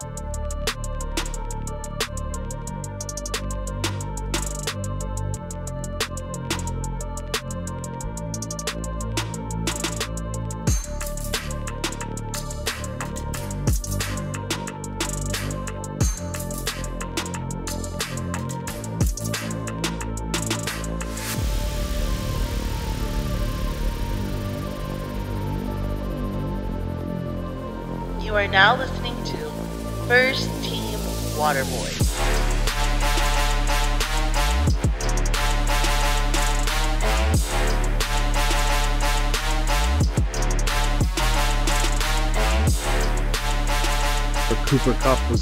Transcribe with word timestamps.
You 0.00 0.37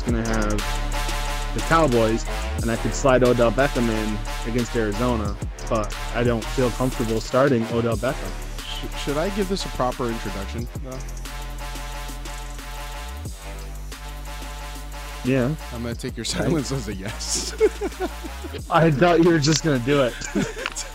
going 0.07 0.23
to 0.23 0.29
have 0.31 0.51
the 1.55 1.61
Cowboys, 1.63 2.25
and 2.63 2.71
I 2.71 2.77
could 2.77 2.95
slide 2.95 3.23
Odell 3.25 3.51
Beckham 3.51 3.89
in 3.89 4.51
against 4.51 4.75
Arizona, 4.77 5.37
but 5.69 5.95
I 6.15 6.23
don't 6.23 6.45
feel 6.45 6.71
comfortable 6.71 7.21
starting 7.21 7.65
Odell 7.73 7.97
Beckham. 7.97 8.31
Sh- 8.61 9.05
should 9.05 9.17
I 9.17 9.31
give 9.31 9.49
this 9.49 9.65
a 9.65 9.69
proper 9.71 10.07
introduction? 10.09 10.69
though? 10.85 10.99
Yeah, 15.25 15.53
I'm 15.73 15.83
gonna 15.83 15.95
take 15.97 16.17
your 16.17 16.25
silence 16.25 16.71
as 16.71 16.87
a 16.87 16.95
yes. 16.95 17.53
I 18.71 18.93
thought 18.93 19.25
you 19.25 19.31
were 19.31 19.41
just 19.41 19.65
going 19.65 19.81
to 19.81 19.87
do 19.87 20.03
it. 20.03 20.15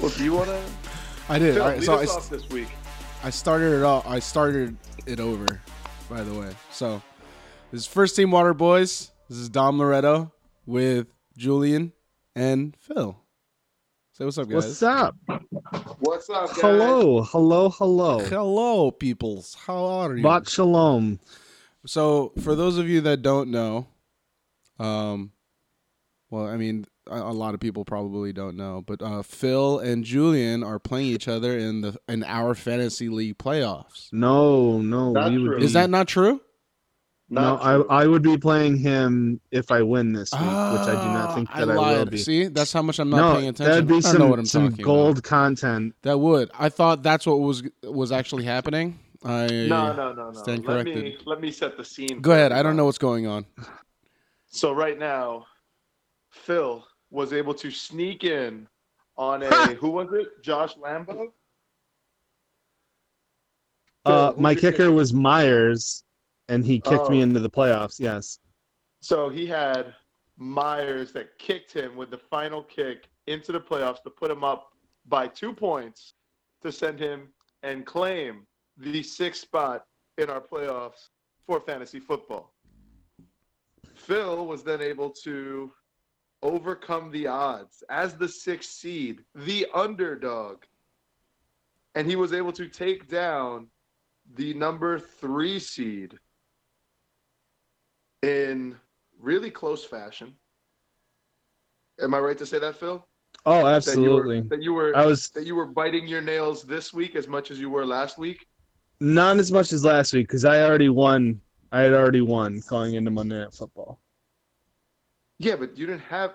Well, 0.00 0.12
do 0.12 0.22
you 0.22 0.32
want 0.32 0.46
to? 0.46 0.62
I 1.28 1.40
did. 1.40 1.54
Phil, 1.54 1.62
All 1.64 1.68
right, 1.70 1.78
lead 1.80 1.84
so 1.84 1.94
us 1.94 2.00
I, 2.00 2.02
s- 2.04 2.16
off 2.16 2.30
this 2.30 2.48
week. 2.50 2.68
I 3.24 3.30
started 3.30 3.72
it 3.76 3.82
off. 3.82 4.06
I 4.06 4.20
started 4.20 4.76
it 5.06 5.18
over, 5.18 5.60
by 6.08 6.22
the 6.22 6.38
way. 6.38 6.54
So 6.70 7.02
this 7.70 7.82
is 7.82 7.86
first 7.86 8.16
team 8.16 8.30
Water 8.30 8.54
Boys. 8.54 9.12
This 9.28 9.38
is 9.38 9.48
Dom 9.48 9.78
Loretto 9.78 10.32
with 10.66 11.08
Julian 11.36 11.92
and 12.34 12.76
Phil. 12.80 13.18
Say 14.12 14.24
what's 14.24 14.38
up, 14.38 14.48
guys. 14.48 14.64
What's 14.64 14.82
up? 14.82 15.16
What's 16.00 16.30
up, 16.30 16.48
guys? 16.48 16.60
Hello, 16.60 17.22
hello, 17.22 17.68
hello. 17.70 18.18
Hello, 18.20 18.90
peoples. 18.90 19.56
How 19.66 19.84
are 19.84 20.16
you? 20.16 20.22
Bot 20.22 20.48
shalom. 20.48 21.20
So, 21.86 22.32
for 22.40 22.54
those 22.54 22.78
of 22.78 22.88
you 22.88 23.00
that 23.02 23.22
don't 23.22 23.50
know, 23.50 23.86
um, 24.78 25.32
well, 26.30 26.46
I 26.46 26.56
mean, 26.56 26.84
a, 27.06 27.18
a 27.18 27.32
lot 27.32 27.54
of 27.54 27.60
people 27.60 27.84
probably 27.84 28.32
don't 28.32 28.56
know, 28.56 28.82
but 28.86 29.00
uh, 29.02 29.22
Phil 29.22 29.78
and 29.78 30.04
Julian 30.04 30.64
are 30.64 30.78
playing 30.78 31.06
each 31.06 31.28
other 31.28 31.56
in 31.56 31.82
the 31.82 31.96
in 32.08 32.24
our 32.24 32.54
fantasy 32.54 33.08
league 33.08 33.38
playoffs. 33.38 34.08
No, 34.12 34.80
no, 34.80 35.12
we 35.12 35.48
would 35.48 35.62
Is 35.62 35.74
that 35.74 35.90
not 35.90 36.08
true? 36.08 36.40
No? 37.30 37.40
Not 37.40 37.62
I, 37.62 37.74
true. 37.76 37.86
I 37.90 38.06
would 38.06 38.22
be 38.22 38.36
playing 38.38 38.76
him 38.78 39.40
if 39.50 39.70
I 39.70 39.82
win 39.82 40.12
this 40.12 40.32
week, 40.32 40.40
which 40.40 40.48
I 40.50 40.92
do 41.02 41.08
not 41.12 41.34
think 41.34 41.48
Ah, 41.52 41.58
that 41.60 41.70
I, 41.70 41.74
will 41.74 41.80
lied. 41.80 42.10
be. 42.10 42.18
See, 42.18 42.46
that's 42.46 42.72
how 42.72 42.82
much 42.82 42.98
I'm 42.98 43.10
not 43.10 43.16
no, 43.16 43.34
paying 43.36 43.48
attention. 43.48 43.70
that'd 43.70 43.86
be 43.86 43.96
I 43.96 44.00
don't 44.00 44.18
know 44.18 44.26
what 44.28 44.34
some 44.36 44.40
I'm 44.40 44.46
some 44.46 44.70
talking 44.70 44.84
gold 44.84 45.18
about. 45.18 45.24
content. 45.24 45.94
That 46.02 46.18
would. 46.18 46.50
I 46.58 46.68
thought 46.68 47.02
that's 47.02 47.26
what 47.26 47.40
was 47.40 47.62
was 47.82 48.12
actually 48.12 48.44
happening. 48.44 48.98
I 49.24 49.46
no, 49.68 49.92
no, 49.94 50.12
no, 50.12 50.30
no. 50.30 50.32
Stand 50.32 50.64
let 50.64 50.84
corrected. 50.84 51.02
me 51.04 51.16
let 51.26 51.40
me 51.40 51.50
set 51.50 51.76
the 51.76 51.84
scene. 51.84 52.20
Go 52.20 52.30
ahead. 52.32 52.52
I 52.52 52.62
don't 52.62 52.76
know 52.76 52.84
what's 52.84 52.98
going 52.98 53.26
on. 53.26 53.44
So 54.46 54.72
right 54.72 54.98
now, 54.98 55.46
Phil 56.30 56.86
was 57.10 57.32
able 57.32 57.52
to 57.54 57.70
sneak 57.70 58.24
in 58.24 58.66
on 59.16 59.42
a 59.42 59.50
who 59.74 59.90
was 59.90 60.08
it? 60.12 60.42
Josh 60.42 60.74
Lambo. 60.76 61.26
Uh, 64.04 64.32
who's 64.32 64.40
my 64.40 64.54
kicker 64.54 64.90
was 64.92 65.12
Myers, 65.12 66.04
and 66.48 66.64
he 66.64 66.80
kicked 66.80 67.10
me 67.10 67.20
Oh. 67.20 67.22
into 67.22 67.40
the 67.40 67.50
playoffs. 67.50 68.00
Yes. 68.00 68.38
So 69.00 69.28
he 69.28 69.46
had 69.46 69.94
Myers 70.36 71.12
that 71.12 71.38
kicked 71.38 71.72
him 71.72 71.96
with 71.96 72.10
the 72.10 72.18
final 72.18 72.62
kick 72.62 73.08
into 73.26 73.52
the 73.52 73.60
playoffs 73.60 74.02
to 74.02 74.10
put 74.10 74.30
him 74.30 74.44
up 74.44 74.72
by 75.06 75.28
two 75.28 75.52
points 75.52 76.14
to 76.62 76.72
send 76.72 76.98
him 76.98 77.28
and 77.62 77.84
claim 77.86 78.46
the 78.76 79.02
sixth 79.02 79.42
spot 79.42 79.86
in 80.16 80.30
our 80.30 80.40
playoffs 80.40 81.08
for 81.46 81.60
fantasy 81.60 82.00
football. 82.00 82.54
Phil 83.94 84.46
was 84.46 84.62
then 84.62 84.80
able 84.80 85.10
to 85.10 85.72
overcome 86.42 87.10
the 87.10 87.26
odds 87.26 87.82
as 87.88 88.14
the 88.14 88.28
sixth 88.28 88.70
seed, 88.70 89.24
the 89.34 89.66
underdog. 89.74 90.58
And 91.94 92.08
he 92.08 92.14
was 92.16 92.32
able 92.32 92.52
to 92.52 92.68
take 92.68 93.08
down 93.08 93.68
the 94.34 94.54
number 94.54 95.00
three 95.00 95.58
seed 95.58 96.16
in 98.22 98.76
really 99.20 99.50
close 99.50 99.84
fashion. 99.84 100.34
Am 102.00 102.14
I 102.14 102.18
right 102.18 102.38
to 102.38 102.46
say 102.46 102.58
that, 102.58 102.76
Phil? 102.76 103.04
Oh, 103.46 103.64
That 103.64 103.76
absolutely. 103.76 104.36
you 104.36 104.42
were, 104.42 104.48
that 104.48 104.62
you 104.62 104.72
were 104.74 104.96
I 104.96 105.06
was 105.06 105.28
that 105.30 105.46
you 105.46 105.54
were 105.56 105.66
biting 105.66 106.06
your 106.06 106.20
nails 106.20 106.62
this 106.62 106.92
week 106.92 107.16
as 107.16 107.28
much 107.28 107.50
as 107.50 107.58
you 107.58 107.70
were 107.70 107.86
last 107.86 108.18
week. 108.18 108.46
not 109.00 109.38
as 109.38 109.50
much 109.52 109.72
as 109.72 109.84
last 109.84 110.12
week 110.12 110.26
because 110.28 110.44
I 110.44 110.62
already 110.62 110.88
won. 110.88 111.40
I 111.70 111.80
had 111.82 111.92
already 111.92 112.20
won 112.22 112.62
going 112.68 112.94
into 112.94 113.10
Monday 113.10 113.38
Night 113.38 113.52
Football. 113.52 114.00
Yeah, 115.38 115.56
but 115.56 115.76
you 115.76 115.86
didn't 115.86 116.02
have. 116.02 116.34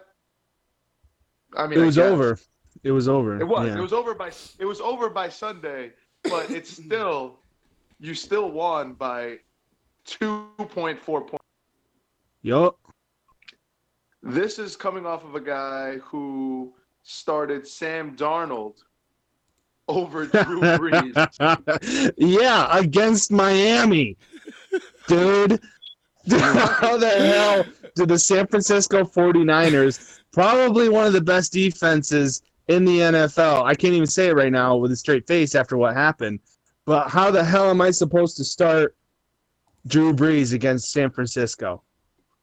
I 1.58 1.68
mean, 1.68 1.80
It 1.80 1.86
was 1.86 1.98
over. 1.98 2.40
It 2.84 2.92
was 2.92 3.08
over. 3.10 3.40
It 3.40 3.48
was. 3.48 3.68
Yeah. 3.68 3.78
It 3.78 3.82
was 3.82 3.94
over 3.94 4.14
by. 4.16 4.32
It 4.60 4.66
was 4.66 4.80
over 4.80 5.10
by 5.10 5.30
Sunday, 5.30 5.92
but 6.24 6.50
it's 6.52 6.70
still. 6.84 7.40
You 8.00 8.14
still 8.16 8.50
won 8.52 8.94
by 8.94 9.40
two 10.06 10.46
point 10.58 11.00
four 11.00 11.22
points. 11.22 11.43
Yup. 12.44 12.78
This 14.22 14.60
is 14.60 14.76
coming 14.76 15.06
off 15.06 15.24
of 15.24 15.36
a 15.36 15.42
guy 15.42 15.98
who 15.98 16.74
started 17.04 17.68
Sam 17.68 18.16
Darnold 18.16 18.76
over 19.88 20.26
Drew 20.44 20.62
Brees. 20.62 22.14
yeah, 22.18 22.78
against 22.78 23.32
Miami, 23.32 24.18
dude. 25.08 25.60
How 26.30 26.98
the 26.98 27.10
hell 27.10 27.66
did 27.96 28.08
the 28.08 28.18
San 28.18 28.48
Francisco 28.48 29.04
49ers, 29.04 30.22
probably 30.32 30.88
one 30.88 31.06
of 31.06 31.12
the 31.12 31.22
best 31.22 31.52
defenses 31.52 32.42
in 32.70 32.86
the 32.86 33.00
NFL, 33.00 33.64
I 33.64 33.76
can't 33.76 33.94
even 33.94 34.08
say 34.08 34.28
it 34.28 34.36
right 34.36 34.52
now 34.52 34.78
with 34.78 34.92
a 34.92 34.96
straight 34.96 35.28
face 35.28 35.54
after 35.54 35.78
what 35.78 35.96
happened, 35.96 36.40
but 36.86 37.10
how 37.10 37.30
the 37.30 37.44
hell 37.44 37.70
am 37.70 37.82
I 37.82 37.92
supposed 37.92 38.38
to 38.38 38.46
start 38.46 38.96
Drew 39.86 40.14
Brees 40.14 40.54
against 40.54 40.92
San 40.92 41.12
Francisco? 41.12 41.84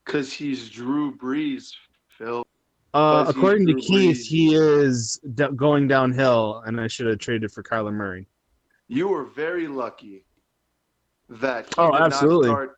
Because 0.05 0.33
he's 0.33 0.69
Drew 0.71 1.17
Brees, 1.17 1.73
Phil. 2.09 2.47
Uh, 2.93 3.25
according 3.29 3.67
to 3.69 3.75
Keith, 3.75 4.25
he 4.27 4.55
is 4.55 5.21
d- 5.35 5.47
going 5.55 5.87
downhill, 5.87 6.63
and 6.67 6.81
I 6.81 6.89
should 6.89 7.07
have 7.07 7.19
traded 7.19 7.53
for 7.53 7.63
Kyler 7.63 7.93
Murray. 7.93 8.27
You 8.89 9.07
were 9.09 9.25
very 9.25 9.69
lucky 9.69 10.25
that 11.29 11.67
he 11.67 11.75
Oh, 11.79 11.93
did 11.93 12.01
absolutely. 12.01 12.49
not 12.49 12.55
start 12.55 12.77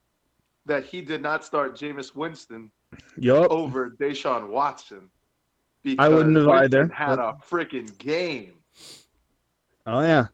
that 0.67 0.85
he 0.85 1.01
did 1.01 1.23
not 1.23 1.45
start 1.45 1.75
Jameis 1.77 2.15
Winston 2.15 2.71
Yup. 3.17 3.51
over 3.51 3.91
Deshaun 3.99 4.49
Watson. 4.49 5.11
I 5.99 6.09
wouldn't 6.09 6.37
have 6.37 6.47
Winston 6.47 6.65
either, 6.65 6.87
Had 6.95 7.19
a 7.19 7.37
freaking 7.51 7.97
game. 7.99 8.53
Oh 9.87 10.03
yeah. 10.03 10.27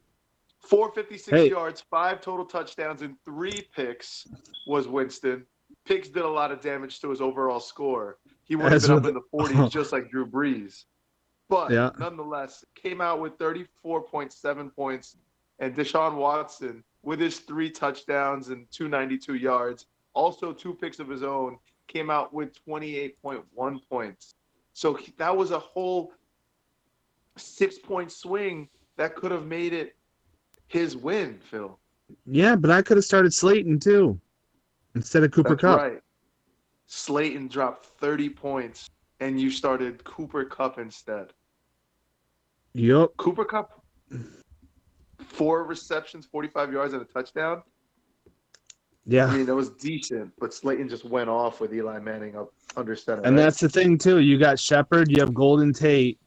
456 0.65 1.31
Hey. 1.31 1.49
yards, 1.49 1.81
five 1.89 2.21
total 2.21 2.45
touchdowns, 2.45 3.01
and 3.03 3.15
three 3.25 3.67
picks 3.75 4.27
was 4.67 4.87
Winston. 4.89 5.47
Picks 5.89 6.09
did 6.09 6.23
a 6.23 6.29
lot 6.29 6.53
of 6.53 6.61
damage 6.61 7.01
to 7.01 7.09
his 7.09 7.23
overall 7.23 7.61
score. 7.61 8.19
He 8.45 8.57
would 8.57 8.71
have 8.71 8.83
been 8.83 8.91
up 8.91 9.03
with- 9.05 9.09
in 9.09 9.15
the 9.15 9.23
40s 9.33 9.71
just 9.73 9.91
like 9.91 10.11
Drew 10.11 10.27
Brees. 10.27 10.85
But 11.49 11.71
Yeah. 11.71 11.91
nonetheless, 11.99 12.63
came 12.75 13.01
out 13.01 13.21
with 13.21 13.39
34.7 13.39 14.69
points. 14.75 15.17
And 15.61 15.75
Deshaun 15.75 16.17
Watson, 16.17 16.85
with 17.03 17.19
his 17.19 17.41
three 17.41 17.71
touchdowns 17.71 18.51
and 18.51 18.71
292 18.71 19.35
yards, 19.37 19.87
also 20.13 20.53
two 20.53 20.75
picks 20.75 20.99
of 21.01 21.09
his 21.09 21.23
own, 21.23 21.59
came 21.87 22.11
out 22.11 22.35
with 22.35 22.53
28.1 22.67 23.81
points. 23.89 24.35
So 24.75 24.99
that 25.17 25.35
was 25.35 25.51
a 25.53 25.59
whole 25.59 26.13
six 27.37 27.79
point 27.79 28.13
swing 28.13 28.69
that 28.97 29.17
could 29.17 29.31
have 29.31 29.47
made 29.47 29.73
it 29.73 29.97
his 30.67 30.97
win, 30.99 31.41
Phil. 31.51 31.79
Yeah, 32.27 32.57
but 32.57 32.71
I 32.71 32.83
could 32.83 32.99
have 32.99 33.05
started 33.05 33.33
Slayton 33.33 33.81
too, 33.81 34.21
instead 34.99 35.23
of 35.23 35.31
Cooper 35.31 35.51
That's 35.51 35.61
Kupp. 35.61 35.81
right. 35.81 36.01
Slayton 36.87 37.49
dropped 37.49 37.87
30 37.87 38.31
points 38.31 38.91
and 39.21 39.41
you 39.41 39.51
started 39.51 40.03
Cooper 40.05 40.45
Kupp 40.45 40.79
instead. 40.79 41.33
Yup. 42.75 43.17
Cooper 43.17 43.45
Kupp, 43.45 43.83
four 45.19 45.65
receptions, 45.65 46.27
45 46.27 46.73
yards, 46.73 46.95
and 46.95 47.03
a 47.03 47.05
touchdown. 47.05 47.63
Yeah. 49.07 49.27
I 49.27 49.37
mean, 49.37 49.49
it 49.49 49.55
was 49.55 49.71
decent, 49.71 50.33
but 50.39 50.53
Slayton 50.53 50.89
just 50.89 51.05
went 51.05 51.31
off 51.31 51.61
with 51.61 51.73
Eli 51.73 51.99
Manning 51.99 52.37
up 52.37 52.53
under 52.77 52.95
center. 52.95 53.23
And 53.23 53.37
right? 53.37 53.45
that's 53.45 53.61
the 53.61 53.69
thing 53.69 53.97
too. 53.99 54.19
You 54.19 54.39
got 54.39 54.59
Shepard, 54.59 55.11
you 55.11 55.21
have 55.21 55.33
Golden 55.33 55.73
Tate. 55.73 56.19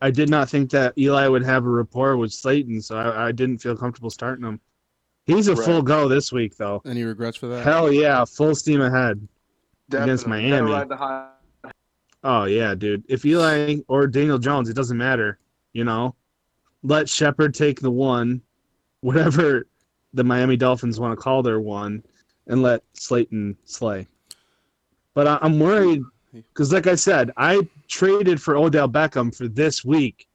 I 0.00 0.10
did 0.10 0.28
not 0.28 0.50
think 0.50 0.70
that 0.72 0.94
Eli 0.98 1.28
would 1.28 1.44
have 1.44 1.64
a 1.64 1.68
rapport 1.68 2.16
with 2.16 2.32
Slayton, 2.32 2.82
so 2.82 2.96
I, 2.96 3.28
I 3.28 3.32
didn't 3.32 3.58
feel 3.58 3.76
comfortable 3.76 4.10
starting 4.10 4.44
him. 4.44 4.60
He's 5.26 5.48
a 5.48 5.54
Right. 5.54 5.64
full 5.64 5.82
go 5.82 6.08
this 6.08 6.32
week, 6.32 6.56
though. 6.56 6.82
Any 6.84 7.04
regrets 7.04 7.36
for 7.36 7.46
that? 7.48 7.64
Hell 7.64 7.92
yeah, 7.92 8.24
full 8.24 8.54
steam 8.54 8.80
ahead. 8.80 9.26
against 9.92 10.24
Definitely. 10.24 10.50
Gotta 10.50 10.62
Miami. 10.64 10.72
ride 10.72 10.88
the 10.88 10.96
high. 10.96 11.28
Oh 12.24 12.44
yeah, 12.44 12.74
dude. 12.74 13.04
If 13.08 13.24
Eli 13.26 13.76
or 13.88 14.06
Daniel 14.06 14.38
Jones, 14.38 14.68
it 14.70 14.74
doesn't 14.74 14.96
matter. 14.96 15.38
You 15.74 15.84
know, 15.84 16.14
let 16.82 17.08
Shepard 17.08 17.54
take 17.54 17.80
the 17.80 17.90
one, 17.90 18.40
whatever 19.00 19.66
the 20.14 20.24
Miami 20.24 20.56
Dolphins 20.56 20.98
want 21.00 21.12
to 21.12 21.22
call 21.22 21.42
their 21.42 21.60
one, 21.60 22.02
and 22.46 22.62
let 22.62 22.82
Slayton 22.94 23.56
slay. 23.64 24.06
But 25.14 25.26
I, 25.26 25.38
I'm 25.42 25.58
worried 25.58 26.02
because, 26.32 26.72
like 26.72 26.86
I 26.86 26.94
said, 26.94 27.30
I 27.36 27.68
traded 27.88 28.40
for 28.40 28.56
Odell 28.56 28.88
Beckham 28.88 29.34
for 29.36 29.46
this 29.48 29.84
week 29.84 30.26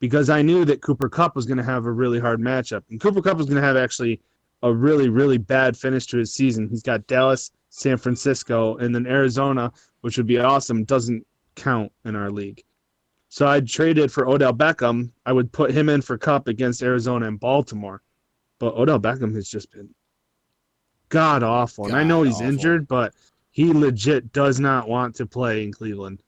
because 0.00 0.28
I 0.28 0.42
knew 0.42 0.64
that 0.64 0.82
Cooper 0.82 1.08
Kupp 1.08 1.36
was 1.36 1.46
going 1.46 1.58
to 1.58 1.64
have 1.64 1.86
a 1.86 1.92
really 1.92 2.18
hard 2.18 2.40
matchup, 2.40 2.82
and 2.90 3.00
Cooper 3.00 3.22
Kupp 3.22 3.36
was 3.36 3.46
going 3.46 3.60
to 3.60 3.66
have 3.66 3.76
actually 3.76 4.20
a 4.62 4.72
really, 4.72 5.08
really 5.08 5.38
bad 5.38 5.76
finish 5.76 6.06
to 6.06 6.18
his 6.18 6.34
season. 6.34 6.68
He's 6.68 6.82
got 6.82 7.06
Dallas, 7.06 7.50
San 7.68 7.96
Francisco, 7.96 8.76
and 8.76 8.94
then 8.94 9.06
Arizona, 9.06 9.72
which 10.00 10.16
would 10.16 10.26
be 10.26 10.38
awesome. 10.38 10.84
Doesn't 10.84 11.26
count 11.54 11.92
in 12.04 12.16
our 12.16 12.30
league. 12.30 12.62
So 13.28 13.46
I 13.46 13.60
traded 13.60 14.10
for 14.10 14.28
Odell 14.28 14.52
Beckham. 14.52 15.12
I 15.24 15.32
would 15.32 15.52
put 15.52 15.70
him 15.70 15.88
in 15.88 16.02
for 16.02 16.18
Kupp 16.18 16.48
against 16.48 16.82
Arizona 16.82 17.28
and 17.28 17.38
Baltimore. 17.38 18.02
But 18.58 18.74
Odell 18.74 18.98
Beckham 19.00 19.34
has 19.34 19.48
just 19.48 19.70
been 19.70 19.88
god 21.08 21.42
awful. 21.42 21.86
And 21.86 21.96
I 21.96 22.02
know 22.02 22.22
he's 22.22 22.34
God-awful. 22.34 22.54
injured, 22.54 22.88
but 22.88 23.14
he 23.50 23.72
legit 23.72 24.32
does 24.32 24.60
not 24.60 24.88
want 24.88 25.14
to 25.16 25.26
play 25.26 25.62
in 25.62 25.72
Cleveland. 25.72 26.22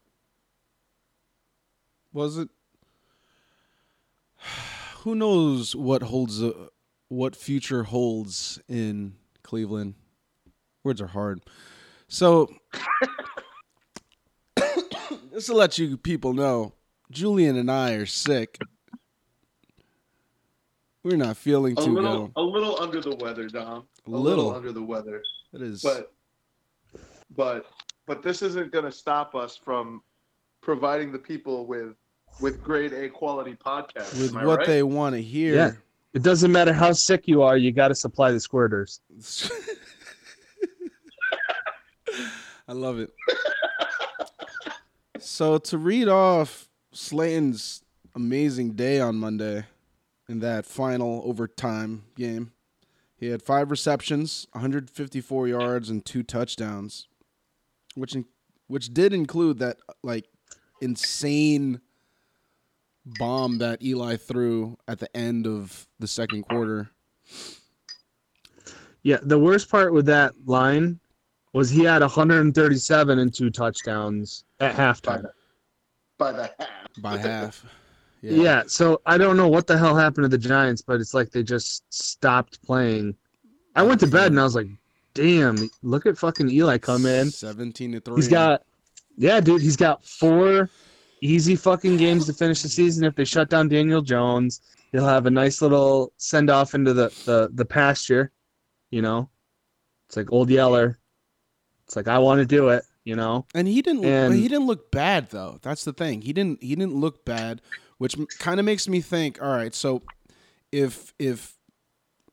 Was 2.13 2.39
it? 2.39 2.49
Who 5.01 5.15
knows 5.15 5.75
what 5.75 6.03
holds 6.03 6.43
uh, 6.43 6.53
what 7.09 7.35
future 7.37 7.83
holds 7.85 8.61
in 8.69 9.15
Cleveland? 9.43 9.95
Words 10.85 11.01
are 11.01 11.07
hard. 11.09 11.43
So, 12.09 12.49
just 15.33 15.47
to 15.47 15.55
let 15.55 15.79
you 15.79 15.97
people 15.97 16.33
know, 16.35 16.75
Julian 17.11 17.57
and 17.57 17.71
I 17.71 17.93
are 17.93 18.07
sick. 18.07 18.59
We're 21.05 21.17
not 21.17 21.37
feeling 21.37 21.77
A 21.79 21.85
too 21.85 21.95
little, 21.95 22.27
good. 22.29 22.33
a 22.37 22.43
little 22.43 22.81
under 22.81 23.01
the 23.01 23.17
weather, 23.17 23.49
Dom. 23.49 23.85
A 24.07 24.11
A 24.11 24.11
little 24.11 24.23
little. 24.23 24.55
under 24.55 24.73
the 24.73 24.83
weather. 24.83 25.21
It 25.53 25.61
is. 25.63 25.83
But, 25.83 26.13
but, 27.35 27.67
but 28.07 28.23
this 28.23 28.41
isn't 28.43 28.71
going 28.73 28.85
to 28.85 28.93
stop 28.93 29.35
us 29.35 29.57
from 29.57 30.03
providing 30.61 31.11
the 31.11 31.19
people 31.19 31.67
with 31.67 31.97
with 32.41 32.63
grade 32.63 32.93
A 32.93 33.09
quality 33.09 33.55
podcasts. 33.55 34.21
with 34.21 34.35
what 34.35 34.59
right? 34.59 34.67
they 34.67 34.83
want 34.83 35.15
to 35.15 35.23
hear. 35.23 35.55
Yeah. 35.55 35.73
It 36.15 36.23
doesn't 36.23 36.53
matter 36.53 36.73
how 36.73 36.93
sick 36.93 37.27
you 37.27 37.43
are, 37.43 37.57
you 37.57 37.73
got 37.73 37.89
to 37.89 37.95
supply 37.95 38.33
the 38.33 38.39
squirters. 38.39 39.01
I 42.69 42.73
love 42.73 42.99
it. 42.99 43.11
so 45.19 45.59
to 45.59 45.79
read 45.79 46.09
off 46.09 46.69
Slayton's 46.93 47.83
amazing 48.15 48.73
day 48.73 49.01
on 49.01 49.17
Monday 49.17 49.65
in 50.29 50.41
that 50.41 50.67
final 50.67 51.23
overtime 51.25 52.05
game, 52.15 52.53
he 53.17 53.29
had 53.29 53.43
five 53.43 53.71
receptions, 53.71 54.47
154 54.53 55.49
yards, 55.49 55.89
and 55.89 56.05
two 56.05 56.23
touchdowns, 56.23 57.09
which 57.95 58.15
in, 58.15 58.27
which 58.67 58.93
did 58.93 59.13
include 59.13 59.59
that 59.61 59.79
like 60.03 60.27
insane 60.81 61.81
bomb 63.05 63.59
that 63.59 63.83
Eli 63.83 64.17
threw 64.17 64.77
at 64.89 64.99
the 64.99 65.15
end 65.17 65.47
of 65.47 65.87
the 65.99 66.07
second 66.07 66.45
quarter. 66.45 66.91
Yeah, 69.03 69.19
the 69.23 69.39
worst 69.39 69.69
part 69.69 69.93
with 69.93 70.07
that 70.07 70.33
line 70.47 71.01
was 71.53 71.71
he 71.71 71.85
had 71.85 72.03
137 72.03 73.19
and 73.19 73.35
two 73.35 73.51
touchdowns 73.51 74.45
at 74.61 74.77
by 74.77 74.83
halftime. 74.83 75.23
the, 75.23 75.33
by 76.19 76.33
the 76.33 76.51
half. 76.59 76.69
by 76.99 77.17
half. 77.19 77.65
Yeah. 78.23 78.43
Yeah. 78.43 78.63
so 78.67 79.01
I 79.05 79.19
don't 79.19 79.37
know 79.37 79.49
what 79.49 79.67
the 79.67 79.77
hell 79.77 79.97
happened 79.97 80.25
to 80.25 80.29
the 80.29 80.39
Giants, 80.39 80.83
but 80.83 81.01
it's 81.01 81.15
like 81.15 81.31
they 81.31 81.43
just 81.43 81.83
stopped 81.93 82.63
playing. 82.65 83.17
I 83.75 83.83
went 83.83 84.01
to 84.01 84.07
bed 84.07 84.31
and 84.31 84.39
I 84.39 84.45
was 84.45 84.55
like, 84.55 84.69
damn, 85.15 85.57
look 85.83 86.07
at 86.07 86.17
fucking 86.17 86.49
Eli 86.51 86.79
come 86.79 87.05
in. 87.05 87.31
Seventeen 87.31 87.93
to 87.93 88.01
three. 88.01 88.17
He's 88.17 88.29
got, 88.29 88.63
yeah, 89.17 89.41
dude, 89.41 89.63
he's 89.63 89.77
got 89.77 90.05
four 90.05 90.71
easy 91.23 91.57
fucking 91.57 91.97
games 91.97 92.27
to 92.27 92.33
finish 92.35 92.61
the 92.63 92.69
season. 92.69 93.05
If 93.05 93.15
they 93.15 93.25
shut 93.25 93.49
down 93.49 93.69
Daniel 93.69 94.03
Jones, 94.03 94.61
he'll 94.91 95.07
have 95.07 95.25
a 95.27 95.31
nice 95.31 95.63
little 95.63 96.13
send 96.19 96.51
off 96.51 96.75
into 96.75 96.93
the, 96.93 97.09
the, 97.25 97.49
the 97.55 97.65
pasture, 97.65 98.33
you 98.91 99.01
know? 99.01 99.31
It's 100.09 100.17
like 100.19 100.31
old 100.33 100.51
Yeller. 100.51 100.99
It's 101.87 101.97
like, 101.97 102.09
I 102.09 102.19
want 102.19 102.41
to 102.41 102.45
do 102.45 102.69
it, 102.71 102.83
you 103.05 103.17
know? 103.17 103.47
and 103.55 103.67
he 103.69 103.81
didn't. 103.83 104.05
and- 104.05 104.35
he 104.35 104.49
didn't 104.49 104.67
look 104.67 104.91
bad 104.91 105.31
though. 105.31 105.59
That's 105.63 105.85
the 105.85 105.93
thing. 105.93 106.23
He 106.23 106.33
didn't. 106.33 106.63
He 106.63 106.75
didn't 106.75 106.95
look 106.97 107.25
bad, 107.25 107.63
which 107.99 108.17
kind 108.39 108.59
of 108.61 108.67
makes 108.67 108.89
me 108.89 109.01
think. 109.01 109.41
All 109.41 109.49
right, 109.55 109.75
so 109.75 110.03
if 110.71 111.13
if 111.19 111.57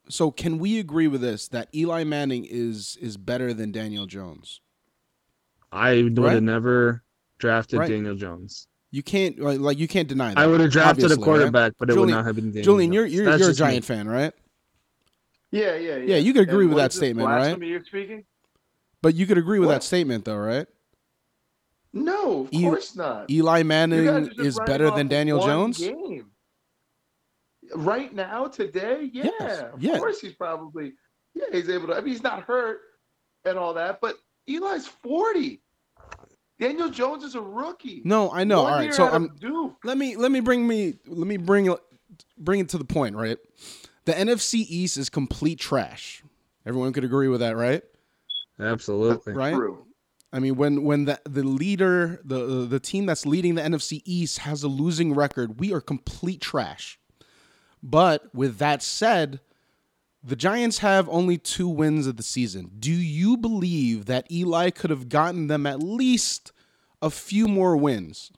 so, 0.10 0.32
can 0.32 0.58
we 0.60 0.80
agree 0.80 1.08
with 1.08 1.22
this 1.22 1.48
that 1.50 1.70
Eli 1.76 2.04
Manning 2.04 2.46
is 2.50 2.98
is 3.02 3.18
better 3.18 3.54
than 3.54 3.72
Daniel 3.72 4.06
Jones? 4.08 4.62
I 5.72 6.02
would 6.04 6.18
Right? 6.18 6.34
have 6.34 6.44
never 6.44 7.04
drafted 7.38 7.80
Right. 7.80 7.90
Daniel 7.90 8.16
Jones. 8.16 8.68
You 8.92 9.04
can't 9.04 9.38
like, 9.40 9.60
like 9.60 9.78
you 9.78 9.88
can't 9.88 10.08
deny 10.08 10.30
that. 10.34 10.38
I 10.40 10.48
would 10.48 10.60
have 10.62 10.72
drafted 10.72 11.06
obviously, 11.06 11.22
a 11.22 11.26
quarterback, 11.26 11.74
but 11.78 11.90
it 11.90 11.94
would 11.94 12.00
Julian- 12.02 12.18
not 12.18 12.26
have 12.26 12.36
been 12.36 12.46
Daniel 12.52 12.64
Julian, 12.64 12.92
you're 12.94 13.06
you're, 13.06 13.26
you're 13.26 13.34
a 13.34 13.38
just 13.38 13.50
me. 13.52 13.56
Giant 13.68 13.86
fan, 13.86 14.08
right? 14.08 14.34
Yeah, 15.52 15.76
yeah, 15.76 15.96
yeah. 15.96 15.96
Yeah, 15.98 16.16
you 16.18 16.34
could 16.34 16.44
agree 16.44 16.66
And 16.66 16.70
with 16.70 16.78
what 16.78 16.82
that 16.84 16.92
is 16.94 17.00
this, 17.00 17.08
statement, 17.10 17.28
right? 17.30 17.60
You're 17.62 17.84
speaking? 17.84 18.24
But 19.02 19.16
you 19.16 19.26
could 19.28 19.38
agree 19.38 19.60
with 19.60 19.68
What? 19.68 19.76
that 19.76 19.84
statement, 19.84 20.26
though, 20.26 20.38
right? 20.38 20.68
No, 21.94 22.42
of 22.42 22.50
E- 22.52 22.62
course 22.64 22.96
not. 22.96 23.30
Eli 23.32 23.64
Manning 23.64 24.06
guys 24.06 24.28
are 24.28 24.30
just 24.30 24.40
is 24.40 24.60
better 24.66 24.92
than 24.92 25.08
Daniel 25.08 25.40
Jones. 25.44 25.78
Game. 25.80 26.30
Right 27.76 28.14
now, 28.14 28.48
today, 28.48 29.10
yeah, 29.14 29.30
Yes, 29.40 29.60
of 29.74 29.82
yeah. 29.82 29.98
course 30.00 30.20
he's 30.20 30.34
probably 30.34 30.94
yeah 31.36 31.46
he's 31.52 31.70
able 31.70 31.88
to. 31.88 31.94
I 31.94 32.02
mean, 32.02 32.08
he's 32.14 32.24
not 32.24 32.44
hurt 32.44 32.80
and 33.46 33.58
all 33.58 33.74
that, 33.76 34.02
but 34.02 34.16
Eli's 34.48 34.88
forty. 34.88 35.62
Daniel 36.60 36.90
Jones 36.90 37.24
is 37.24 37.36
a 37.36 37.42
rookie. 37.42 38.02
No, 38.04 38.32
I 38.32 38.44
know. 38.44 38.64
One 38.64 38.74
All 38.74 38.80
right, 38.80 38.94
so 38.94 39.08
I'm 39.08 39.36
Duke. 39.40 39.78
let 39.84 39.98
me 39.98 40.16
let 40.16 40.32
me 40.32 40.42
bring 40.42 40.68
me 40.68 40.96
let 41.08 41.28
me 41.28 41.38
bring 41.38 41.74
bring 42.38 42.60
it 42.60 42.70
to 42.70 42.78
the 42.78 42.86
point, 42.86 43.16
right? 43.16 43.38
The 44.06 44.14
NFC 44.14 44.66
East 44.68 44.98
is 44.98 45.10
complete 45.10 45.60
trash. 45.60 46.24
Everyone 46.66 46.92
could 46.94 47.04
agree 47.04 47.28
with 47.30 47.40
that, 47.40 47.56
right? 47.56 47.82
Absolutely. 48.60 49.34
Right? 49.34 49.54
True. 49.54 49.86
I 50.32 50.40
mean, 50.40 50.56
when 50.58 50.84
when 50.84 51.06
the 51.06 51.20
the 51.28 51.44
leader, 51.44 52.20
the 52.24 52.66
the 52.66 52.80
team 52.80 53.06
that's 53.06 53.26
leading 53.26 53.56
the 53.56 53.62
NFC 53.62 54.02
East 54.06 54.40
has 54.40 54.64
a 54.64 54.68
losing 54.68 55.14
record, 55.14 55.60
we 55.60 55.74
are 55.74 55.82
complete 55.82 56.42
trash. 56.42 57.00
But 57.82 58.34
with 58.36 58.58
that 58.58 58.84
said, 58.84 59.40
the 60.22 60.36
Giants 60.36 60.80
have 60.80 61.08
only 61.10 61.38
two 61.38 61.68
wins 61.68 62.06
of 62.08 62.18
the 62.18 62.24
season. 62.24 62.72
Do 62.80 62.92
you 62.92 63.38
believe 63.38 64.06
that 64.06 64.30
Eli 64.32 64.70
could 64.70 64.90
have 64.90 65.10
gotten 65.10 65.48
them 65.48 65.66
at 65.66 65.82
least 65.82 66.52
a 67.02 67.10
few 67.10 67.48
more 67.48 67.78
wins? 67.78 68.32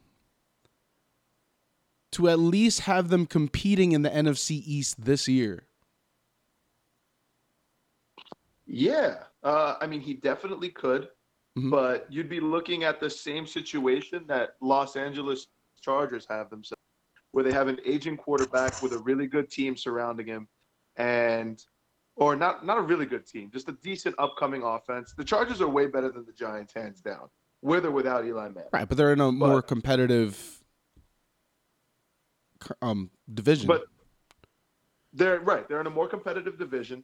To 2.14 2.30
at 2.30 2.40
least 2.40 2.82
have 2.82 3.10
them 3.10 3.26
competing 3.26 3.94
in 3.94 4.02
the 4.02 4.10
NFC 4.10 4.62
East 4.66 5.06
this 5.06 5.28
year. 5.28 5.66
Yeah, 8.68 9.24
uh, 9.44 9.76
I 9.82 9.88
mean, 9.88 10.02
he 10.02 10.14
definitely 10.14 10.70
could, 10.70 11.10
Mhm. 11.58 11.72
but 11.72 12.12
you'd 12.12 12.30
be 12.30 12.40
looking 12.40 12.84
at 12.84 13.00
the 13.00 13.10
same 13.10 13.46
situation 13.48 14.26
that 14.28 14.56
Los 14.62 14.96
Angeles 14.96 15.48
Chargers 15.82 16.26
have 16.30 16.50
themselves, 16.50 16.82
where 17.32 17.44
they 17.44 17.52
have 17.52 17.68
an 17.68 17.80
aging 17.86 18.18
quarterback 18.18 18.82
with 18.82 18.94
a 18.94 19.00
really 19.00 19.28
good 19.28 19.50
team 19.50 19.76
surrounding 19.76 20.28
him, 20.28 20.48
and 20.98 21.64
or 22.16 22.36
not 22.36 22.66
not 22.66 22.78
a 22.78 22.82
really 22.82 23.06
good 23.06 23.26
team, 23.26 23.50
just 23.52 23.70
a 23.70 23.74
decent 23.84 24.16
upcoming 24.20 24.64
offense. 24.64 25.14
The 25.16 25.24
Chargers 25.24 25.62
are 25.62 25.68
way 25.68 25.88
better 25.88 26.12
than 26.12 26.26
the 26.26 26.34
Giants, 26.34 26.74
hands 26.74 27.02
down, 27.02 27.30
with 27.62 27.86
or 27.86 27.92
without 27.92 28.26
Eli 28.26 28.50
Manning. 28.50 28.70
Right, 28.72 28.88
but 28.88 28.98
they're 28.98 29.14
in 29.14 29.22
a 29.22 29.32
more 29.32 29.62
competitive 29.62 30.62
um 32.82 33.10
division. 33.34 33.68
But 33.68 33.86
they're 35.14 35.40
right. 35.40 35.68
They're 35.68 35.82
in 35.82 35.88
a 35.88 35.92
more 35.92 36.08
competitive 36.08 36.58
division, 36.58 37.04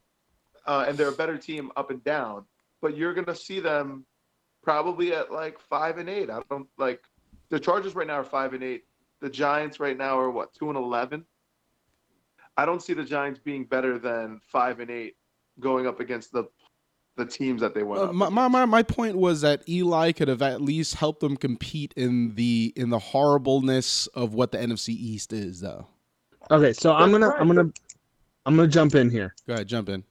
uh, 0.66 0.86
and 0.88 0.98
they're 0.98 1.10
a 1.10 1.14
better 1.14 1.38
team 1.38 1.72
up 1.76 1.90
and 1.90 2.04
down. 2.04 2.46
But 2.82 2.96
you're 2.96 3.14
gonna 3.14 3.36
see 3.36 3.60
them 3.60 4.06
probably 4.62 5.14
at 5.14 5.32
like 5.32 5.60
five 5.60 5.98
and 5.98 6.10
eight. 6.10 6.30
I 6.30 6.42
don't 6.50 6.68
like 6.78 7.02
the 7.50 7.60
Chargers 7.60 7.96
right 7.96 8.08
now 8.08 8.20
are 8.20 8.24
five 8.24 8.54
and 8.54 8.64
eight. 8.64 8.84
The 9.22 9.30
Giants 9.30 9.80
right 9.80 9.98
now 9.98 10.20
are 10.20 10.30
what 10.30 10.54
two 10.54 10.70
and 10.70 10.78
eleven. 10.78 11.26
I 12.58 12.66
don't 12.66 12.82
see 12.82 12.94
the 12.94 13.04
Giants 13.04 13.40
being 13.40 13.64
better 13.66 14.00
than 14.00 14.42
five 14.52 14.80
and 14.80 14.90
eight 14.90 15.16
going 15.60 15.88
up 15.88 16.00
against 16.00 16.32
the 16.32 16.46
the 17.16 17.26
teams 17.26 17.62
that 17.62 17.74
they 17.74 17.82
went. 17.84 18.02
Uh, 18.02 18.06
up 18.06 18.14
my, 18.14 18.30
my 18.30 18.48
my 18.48 18.66
my 18.66 18.84
point 18.84 19.16
was 19.18 19.42
that 19.42 19.68
Eli 19.68 20.12
could 20.12 20.28
have 20.28 20.42
at 20.42 20.62
least 20.62 20.96
helped 20.96 21.20
them 21.20 21.36
compete 21.38 21.94
in 21.96 22.36
the 22.36 22.74
in 22.76 22.90
the 22.90 23.00
horribleness 23.00 24.08
of 24.08 24.34
what 24.34 24.52
the 24.52 24.58
NFC 24.58 24.90
East 24.90 25.34
is, 25.34 25.60
though. 25.62 25.88
Okay, 26.52 26.74
so 26.74 26.94
I'm 26.94 27.12
gonna 27.12 27.28
right, 27.30 27.42
I'm 27.42 27.48
gonna 27.48 27.70
I'm 28.46 28.56
gonna 28.56 28.68
jump 28.68 28.96
in 28.96 29.10
here. 29.10 29.36
Go 29.48 29.54
ahead, 29.54 29.68
jump 29.68 29.90
in. 29.90 30.04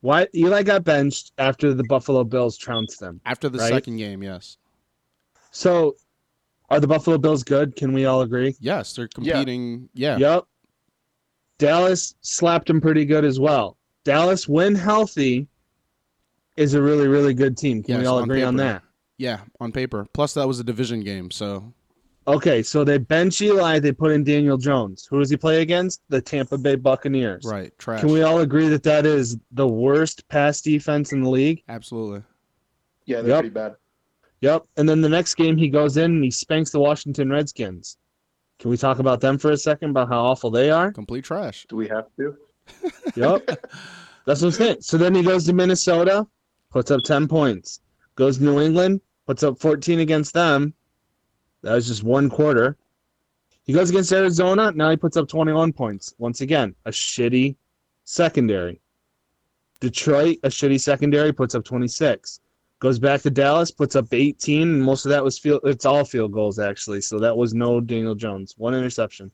Why 0.00 0.28
Eli 0.34 0.62
got 0.62 0.84
benched 0.84 1.32
after 1.38 1.72
the 1.72 1.84
Buffalo 1.84 2.24
Bills 2.24 2.58
trounced 2.58 3.00
them? 3.00 3.20
After 3.24 3.48
the 3.48 3.58
Right. 3.58 3.70
second 3.72 3.96
game, 3.96 4.22
yes, 4.22 4.58
So, 5.50 5.94
are 6.68 6.78
the 6.78 6.86
Buffalo 6.86 7.16
Bills 7.16 7.42
good? 7.42 7.74
Can 7.74 7.92
we 7.94 8.04
all 8.04 8.20
agree? 8.20 8.54
yes, 8.60 8.94
they're 8.94 9.08
competing. 9.08 9.88
Yeah, 9.94 10.18
Yep. 10.18 10.44
Dallas 11.58 12.14
slapped 12.20 12.66
them 12.68 12.80
pretty 12.80 13.04
good 13.04 13.24
as 13.24 13.38
well. 13.40 13.76
Dallas, 14.04 14.48
when 14.48 14.74
healthy, 14.74 15.48
is 16.56 16.74
a 16.74 16.80
really 16.82 17.08
really 17.08 17.34
good 17.34 17.56
team. 17.56 17.82
Can 17.82 17.98
we 18.00 18.06
all 18.06 18.18
on 18.18 18.24
agree 18.24 18.42
on 18.42 18.54
paper. 18.56 18.64
that? 18.64 18.82
yeah, 19.18 19.40
on 19.60 19.72
paper. 19.72 20.06
Plus, 20.12 20.34
that 20.34 20.46
was 20.46 20.60
a 20.60 20.64
division 20.64 21.00
game, 21.02 21.30
so 21.30 21.72
Okay, 22.26 22.62
so 22.62 22.84
they 22.84 22.96
bench 22.96 23.42
Eli. 23.42 23.78
They 23.80 23.92
put 23.92 24.10
in 24.12 24.24
Daniel 24.24 24.56
Jones. 24.56 25.06
Who 25.10 25.18
does 25.18 25.28
he 25.28 25.36
play 25.36 25.60
against? 25.60 26.00
The 26.08 26.22
Tampa 26.22 26.56
Bay 26.56 26.74
Buccaneers. 26.74 27.44
right, 27.44 27.70
trash. 27.78 28.00
Can 28.00 28.08
we 28.10 28.22
all 28.22 28.40
agree 28.40 28.68
that 28.68 28.82
that 28.84 29.04
is 29.04 29.36
the 29.52 29.68
worst 29.68 30.26
pass 30.28 30.62
defense 30.62 31.12
in 31.12 31.22
the 31.22 31.28
league? 31.28 31.62
Absolutely. 31.68 32.22
yeah, 33.04 33.20
they're 33.20 33.30
Yep. 33.32 33.40
pretty 33.40 33.54
bad. 33.54 33.74
Yep. 34.40 34.64
And 34.78 34.88
then 34.88 35.00
the 35.02 35.08
next 35.08 35.34
game, 35.34 35.56
he 35.58 35.68
goes 35.68 35.96
in 35.98 36.12
and 36.12 36.24
he 36.24 36.30
spanks 36.30 36.70
the 36.70 36.80
Washington 36.80 37.30
Redskins. 37.30 37.98
Can 38.64 38.70
we 38.70 38.78
talk 38.78 38.98
about 38.98 39.20
them 39.20 39.36
for 39.36 39.50
a 39.50 39.58
second 39.58 39.90
about 39.90 40.08
how 40.08 40.24
awful 40.24 40.50
they 40.50 40.70
are? 40.70 40.90
Complete 40.90 41.22
trash. 41.22 41.66
Do 41.68 41.76
we 41.76 41.86
have 41.88 42.06
to? 42.16 42.34
Yep. 43.14 43.46
That's 44.24 44.40
what 44.40 44.42
I'm 44.42 44.52
saying. 44.52 44.76
So 44.80 44.96
then 44.96 45.14
he 45.14 45.22
goes 45.22 45.44
to 45.44 45.52
Minnesota, 45.52 46.26
puts 46.70 46.90
up 46.90 47.02
10 47.02 47.28
points. 47.28 47.80
Goes 48.14 48.38
to 48.38 48.44
New 48.44 48.62
England, 48.62 49.02
puts 49.26 49.42
up 49.42 49.58
14 49.60 50.00
against 50.00 50.32
them. 50.32 50.72
That 51.60 51.74
was 51.74 51.88
just 51.88 52.04
one 52.04 52.30
quarter. 52.30 52.78
He 53.64 53.74
goes 53.74 53.90
against 53.90 54.10
Arizona. 54.12 54.72
Now 54.74 54.88
he 54.88 54.96
puts 54.96 55.18
up 55.18 55.28
21 55.28 55.74
points. 55.74 56.14
Once 56.16 56.40
again, 56.40 56.74
a 56.86 56.90
shitty 56.90 57.56
secondary. 58.04 58.80
Detroit, 59.80 60.38
a 60.42 60.48
shitty 60.48 60.80
secondary, 60.80 61.34
puts 61.34 61.54
up 61.54 61.64
26. 61.64 62.40
Goes 62.80 62.98
back 62.98 63.22
to 63.22 63.30
Dallas, 63.30 63.70
puts 63.70 63.96
up 63.96 64.12
18, 64.12 64.62
and 64.62 64.82
most 64.82 65.06
of 65.06 65.10
that 65.10 65.24
was 65.24 65.38
field. 65.38 65.60
It's 65.64 65.86
all 65.86 66.04
field 66.04 66.32
goals 66.32 66.58
actually. 66.58 67.00
So 67.00 67.18
that 67.18 67.34
was 67.36 67.54
no 67.54 67.80
Daniel 67.80 68.14
Jones. 68.14 68.54
One 68.58 68.74
interception. 68.74 69.30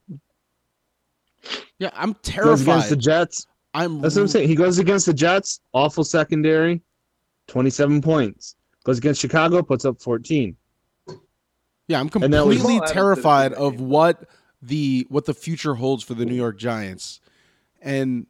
Yeah, 1.78 1.90
I'm 1.94 2.14
Goes 2.36 2.62
against 2.62 2.90
the. 2.90 2.96
Jets. 2.96 3.46
I'm. 3.72 4.00
That's 4.00 4.14
what 4.14 4.22
I'm 4.22 4.28
saying. 4.28 4.48
He 4.48 4.54
goes 4.54 4.78
against 4.78 5.06
the 5.06 5.14
Jets, 5.14 5.60
awful 5.72 6.04
secondary, 6.04 6.82
27 7.48 8.02
points. 8.02 8.56
Goes 8.84 8.98
against 8.98 9.20
Chicago, 9.20 9.62
puts 9.62 9.84
up 9.84 10.00
14. 10.00 10.56
Yeah, 11.88 11.98
I'm 12.00 12.10
And 12.22 12.32
was- 12.32 12.58
completely 12.58 12.80
terrified 12.86 13.52
of 13.54 13.80
what 13.80 14.28
the 14.62 15.06
what 15.08 15.24
the 15.24 15.34
future 15.34 15.74
holds 15.74 16.04
for 16.04 16.14
the 16.14 16.24
New 16.26 16.34
York 16.34 16.58
Giants. 16.58 17.20
And 17.80 18.26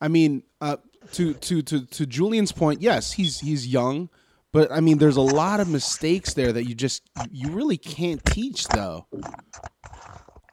I 0.00 0.08
mean, 0.08 0.42
uh, 0.60 0.76
to 1.12 1.32
to 1.34 1.62
to 1.62 1.86
to 1.86 2.06
Julian's 2.06 2.52
point, 2.52 2.82
yes, 2.82 3.12
he's 3.12 3.40
he's 3.40 3.66
young, 3.66 4.10
but 4.52 4.70
I 4.72 4.80
mean, 4.80 4.98
there's 4.98 5.16
a 5.16 5.20
lot 5.22 5.60
of 5.60 5.68
mistakes 5.68 6.34
there 6.34 6.52
that 6.52 6.64
you 6.68 6.74
just 6.74 7.02
you 7.30 7.50
really 7.50 7.76
can't 7.78 8.24
teach 8.26 8.66
though. 8.68 9.06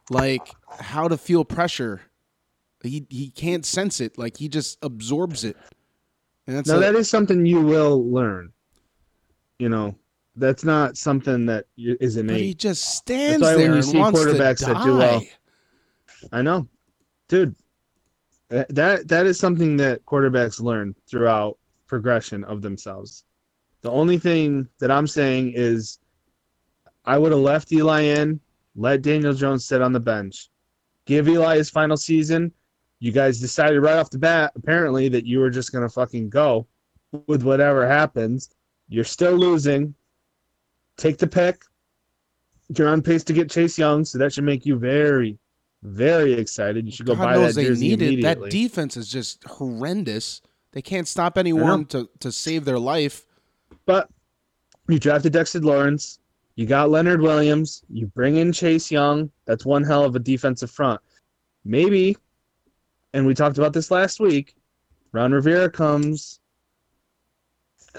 Like 0.10 0.48
how 0.80 1.08
to 1.08 1.18
feel 1.18 1.44
pressure. 1.44 2.02
He 2.84 3.06
he 3.10 3.30
can't 3.32 3.66
sense 3.66 4.00
it. 4.00 4.18
Like 4.18 4.38
he 4.38 4.48
just 4.50 4.78
absorbs 4.82 5.44
it. 5.44 5.58
And 6.46 6.56
that's 6.58 6.70
Now, 6.70 6.78
a- 6.78 6.80
that 6.80 6.96
is 6.96 7.10
something 7.10 7.46
you 7.46 7.62
will 7.62 8.10
learn. 8.10 8.54
You 9.60 9.70
know, 9.70 9.96
that's 10.36 10.64
not 10.64 10.96
something 10.96 11.46
that 11.48 11.66
you- 11.76 11.98
is 12.00 12.16
but 12.16 12.30
he 12.38 12.54
just 12.54 12.96
stands 12.98 13.42
why 13.42 13.56
when 13.56 13.58
there 13.58 13.70
you 13.72 13.76
and 13.78 13.86
see 13.86 13.98
wants 13.98 14.20
to 14.22 14.28
quarterbacks 14.28 14.66
that 14.66 14.84
do 14.84 14.98
well-. 14.98 15.24
I 16.32 16.42
know. 16.42 16.68
Dude, 17.28 17.56
that 18.50 19.08
that 19.08 19.26
is 19.26 19.38
something 19.40 19.76
that 19.78 20.06
quarterbacks 20.06 20.62
learn 20.62 20.96
throughout 21.10 21.58
progression 21.88 22.44
of 22.46 22.62
themselves. 22.62 23.24
The 23.88 23.94
only 23.94 24.18
thing 24.18 24.68
that 24.80 24.92
I'm 24.92 25.08
saying 25.08 25.54
is 25.56 26.00
I 27.06 27.18
would 27.18 27.32
have 27.32 27.40
left 27.40 27.72
Eli 27.72 28.02
in, 28.02 28.42
let 28.76 29.02
Daniel 29.02 29.32
Jones 29.32 29.64
sit 29.64 29.82
on 29.82 29.94
the 29.94 30.00
bench. 30.02 30.50
Give 31.06 31.30
Eli 31.30 31.56
his 31.56 31.70
final 31.70 31.96
season. 31.96 32.52
You 33.00 33.14
guys 33.14 33.40
decided 33.40 33.80
right 33.80 33.96
off 33.96 34.10
the 34.10 34.18
bat, 34.18 34.52
apparently, 34.58 35.08
that 35.08 35.26
you 35.26 35.40
were 35.40 35.50
just 35.50 35.72
gonna 35.72 35.88
fucking 35.88 36.30
go 36.30 36.68
with 37.28 37.44
whatever 37.44 37.88
happens. 37.88 38.50
You're 38.90 39.06
still 39.06 39.38
losing. 39.38 39.96
Take 40.98 41.18
the 41.18 41.28
pick. 41.28 41.62
You're 42.78 42.90
on 42.90 43.02
pace 43.02 43.24
to 43.24 43.32
get 43.32 43.50
Chase 43.50 43.78
Young, 43.78 44.04
so 44.04 44.18
that 44.18 44.34
should 44.34 44.44
make 44.44 44.66
you 44.66 44.78
very, 44.78 45.40
very 45.82 46.34
excited. 46.34 46.86
You 46.86 46.92
should 46.92 47.06
go 47.06 47.16
God 47.16 47.24
buy 47.24 47.34
knows 47.36 47.56
that 47.56 47.62
they 47.62 47.68
jersey 47.70 47.96
need 47.96 48.20
it. 48.20 48.22
That 48.24 48.50
defense 48.50 48.98
is 48.98 49.08
just 49.08 49.46
horrendous. 49.46 50.42
They 50.74 50.82
can't 50.82 51.08
stop 51.08 51.38
anyone 51.38 51.86
to, 51.86 52.10
to 52.20 52.34
save 52.34 52.66
their 52.66 52.80
life. 52.80 53.24
But 53.88 54.10
you 54.88 55.00
drafted 55.00 55.34
Dexter 55.34 55.62
Lawrence. 55.62 56.20
You 56.56 56.68
got 56.68 56.92
Leonard 56.92 57.22
Williams. 57.22 57.84
You 57.90 58.06
bring 58.08 58.36
in 58.36 58.52
Chase 58.52 58.92
Young. 58.92 59.32
That's 59.46 59.66
one 59.66 59.84
hell 59.84 60.04
of 60.04 60.16
a 60.16 60.20
defensive 60.20 60.70
front. 60.70 61.02
Maybe, 61.66 62.16
and 63.14 63.26
we 63.26 63.34
talked 63.34 63.58
about 63.58 63.74
this 63.74 63.90
last 63.90 64.20
week. 64.20 64.56
Ron 65.14 65.32
Rivera 65.32 65.70
comes, 65.70 66.40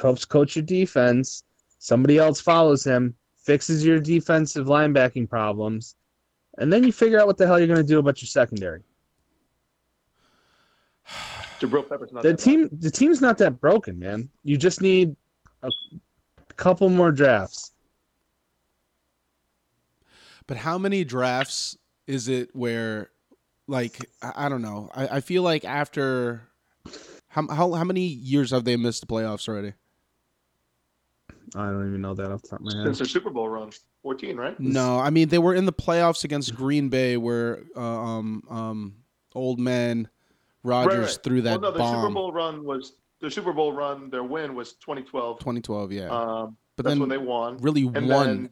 helps 0.01 0.25
coach 0.25 0.57
your 0.57 0.65
defense. 0.65 1.43
Somebody 1.79 2.19
else 2.19 2.41
follows 2.41 2.85
him, 2.85 3.15
fixes 3.37 3.85
your 3.85 3.99
defensive 3.99 4.67
linebacking 4.67 5.29
problems, 5.29 5.97
and 6.59 6.73
then 6.73 6.85
you 6.85 6.93
figure 6.93 7.19
out 7.21 7.27
what 7.27 7.39
the 7.39 7.47
hell 7.47 7.59
you're 7.59 7.69
going 7.69 7.79
to 7.79 7.85
do 7.85 7.99
about 7.99 8.21
your 8.21 8.27
secondary. 8.27 8.83
Jabril 11.61 11.89
Peppers 11.89 12.13
not 12.13 12.23
The 12.23 12.35
team, 12.35 12.69
the 12.73 12.91
team's 12.91 13.21
not 13.21 13.39
that 13.39 13.61
broken, 13.61 13.99
man. 13.99 14.29
You 14.45 14.57
just 14.57 14.81
need 14.81 15.17
a 15.63 15.71
couple 16.57 16.89
more 16.89 17.13
drafts. 17.13 17.73
But 20.47 20.57
how 20.57 20.79
many 20.79 21.05
drafts 21.05 21.77
is 22.07 22.29
it 22.29 22.51
where, 22.55 23.11
like, 23.67 23.99
I, 24.23 24.47
I 24.47 24.49
don't 24.49 24.63
know. 24.63 24.89
I, 24.95 25.09
I 25.09 25.21
feel 25.21 25.43
like 25.43 25.65
after 25.65 26.49
how, 27.29 27.47
how 27.49 27.73
how 27.75 27.85
many 27.85 28.07
years 28.07 28.51
have 28.51 28.65
they 28.65 28.77
missed 28.77 29.03
the 29.03 29.07
playoffs 29.07 29.49
already? 29.49 29.75
I 31.55 31.67
don't 31.67 31.89
even 31.89 32.01
know 32.01 32.15
that 32.15 32.31
off 32.31 32.43
the 32.43 32.49
top 32.49 32.61
of 32.61 32.67
my 32.67 32.75
head. 32.77 32.85
Since 32.85 32.99
their 32.99 33.07
Super 33.07 33.31
Bowl 33.31 33.49
run, 33.49 33.71
14, 34.03 34.37
right? 34.37 34.59
No, 34.59 34.99
I 34.99 35.11
mean 35.11 35.29
they 35.29 35.39
were 35.39 35.55
in 35.55 35.67
the 35.67 35.73
playoffs 35.73 36.25
against 36.25 36.55
Green 36.55 36.89
Bay, 36.89 37.17
where 37.17 37.63
uh, 37.77 37.81
um 37.81 38.43
um 38.51 38.95
old 39.35 39.61
man 39.61 40.09
Rodgers 40.63 40.97
Right, 40.97 41.07
right. 41.07 41.19
threw 41.23 41.43
that 41.43 41.61
well, 41.61 41.73
no, 41.73 41.79
their 41.79 41.87
Super. 41.87 42.11
Bowl 42.11 42.33
run 42.33 42.65
was 42.65 42.95
their 43.21 43.31
Super 43.31 43.53
Bowl 43.53 43.73
run. 43.73 44.11
Their 44.11 44.23
win 44.25 44.55
was 44.55 44.75
2012. 44.75 45.39
2012, 45.41 45.93
yeah. 45.93 46.09
Um, 46.09 46.57
but 46.77 46.85
that's 46.85 46.93
then 46.93 47.01
when 47.01 47.09
they 47.09 47.19
won. 47.19 47.59
really 47.59 47.91
And 47.95 48.09
won 48.09 48.51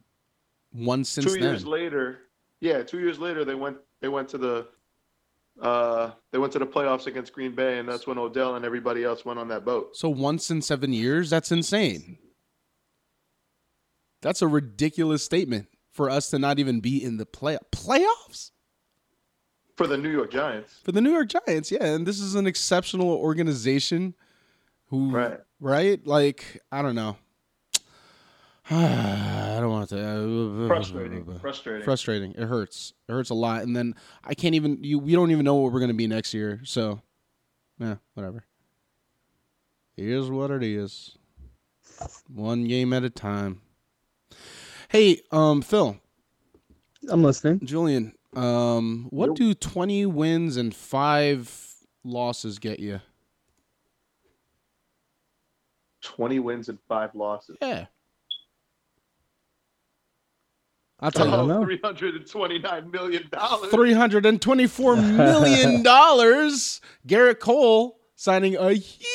one 0.72 1.04
since 1.04 1.26
two 1.26 1.32
then. 1.34 1.42
years 1.42 1.64
later, 1.66 2.18
yeah, 2.60 2.82
two 2.82 2.98
years 2.98 3.18
later 3.18 3.44
they 3.44 3.54
went 3.54 3.76
they 4.00 4.08
went 4.08 4.28
to 4.30 4.38
the 4.38 4.66
uh 5.62 6.10
they 6.32 6.38
went 6.38 6.52
to 6.52 6.58
the 6.58 6.66
playoffs 6.66 7.06
against 7.06 7.32
Green 7.32 7.54
Bay, 7.54 7.78
and 7.78 7.88
that's 7.88 8.06
when 8.06 8.18
Odell 8.18 8.56
and 8.56 8.64
everybody 8.64 9.04
else 9.04 9.24
went 9.24 9.38
on 9.38 9.48
that 9.48 9.64
boat. 9.64 9.96
So 9.96 10.08
once 10.08 10.50
in 10.50 10.60
seven 10.62 10.92
years, 10.92 11.30
that's 11.30 11.52
insane. 11.52 12.18
That's 14.22 14.42
a 14.42 14.48
ridiculous 14.48 15.22
statement 15.22 15.68
for 15.92 16.10
us 16.10 16.30
to 16.30 16.38
not 16.38 16.58
even 16.58 16.80
be 16.80 17.02
in 17.02 17.16
the 17.16 17.24
play 17.26 17.58
playoffs 17.72 18.50
For 19.76 19.86
the 19.86 19.96
New 19.96 20.10
York 20.10 20.30
Giants, 20.32 20.80
for 20.84 20.92
the 20.92 21.00
New 21.00 21.12
York 21.12 21.28
Giants. 21.28 21.70
Yeah, 21.70 21.84
and 21.84 22.06
this 22.06 22.18
is 22.18 22.34
an 22.34 22.46
exceptional 22.46 23.08
organization. 23.10 24.14
Who 24.88 25.10
right? 25.10 25.40
right? 25.60 26.06
Like 26.06 26.62
I 26.70 26.82
don't 26.82 26.94
know. 26.94 27.16
I 28.70 29.58
don't 29.60 29.70
want 29.70 29.88
to. 29.90 30.66
Frustrating, 30.66 31.38
frustrating. 31.40 31.84
Frustrating. 31.84 32.32
It 32.32 32.46
hurts. 32.46 32.94
It 33.08 33.12
hurts 33.12 33.30
a 33.30 33.34
lot. 33.34 33.62
And 33.62 33.76
then 33.76 33.94
I 34.24 34.34
can't 34.34 34.54
even. 34.56 34.82
You. 34.82 34.98
We 34.98 35.12
don't 35.12 35.30
even 35.30 35.44
know 35.44 35.54
what 35.54 35.72
we're 35.72 35.80
gonna 35.80 35.94
be 35.94 36.06
next 36.08 36.34
year. 36.34 36.60
So, 36.64 37.00
yeah, 37.78 37.96
whatever. 38.14 38.44
It 39.96 40.08
is 40.08 40.30
what 40.30 40.50
it 40.50 40.62
is. 40.62 41.16
One 42.28 42.64
game 42.66 42.92
at 42.92 43.04
a 43.04 43.10
time. 43.10 43.60
Hey, 44.88 45.20
um, 45.30 45.62
Phil, 45.62 45.96
I'm 47.08 47.22
listening. 47.22 47.60
Julian, 47.64 48.14
um, 48.34 49.06
what 49.10 49.28
Nope. 49.28 49.36
do 49.36 49.54
twenty 49.54 50.06
wins 50.06 50.56
and 50.56 50.74
five 50.74 51.74
losses 52.04 52.58
get 52.58 52.78
you? 52.80 53.00
20 56.06 56.38
wins 56.38 56.68
and 56.68 56.78
five 56.88 57.14
losses. 57.14 57.56
Yeah. 57.60 57.86
I'll 61.00 61.10
tell 61.10 61.26
you. 61.26 61.32
don't 61.32 61.50
Oh, 61.50 61.60
know. 61.60 61.64
329 61.64 62.90
million 62.90 63.28
dollars. 63.30 63.70
Three 63.70 63.92
hundred 63.92 64.24
and 64.24 64.40
twenty-four 64.40 64.96
million 64.96 65.82
dollars. 65.82 66.80
Gerrit 67.06 67.38
Cole 67.38 67.98
signing 68.14 68.56
a 68.56 68.72
huge 68.72 69.06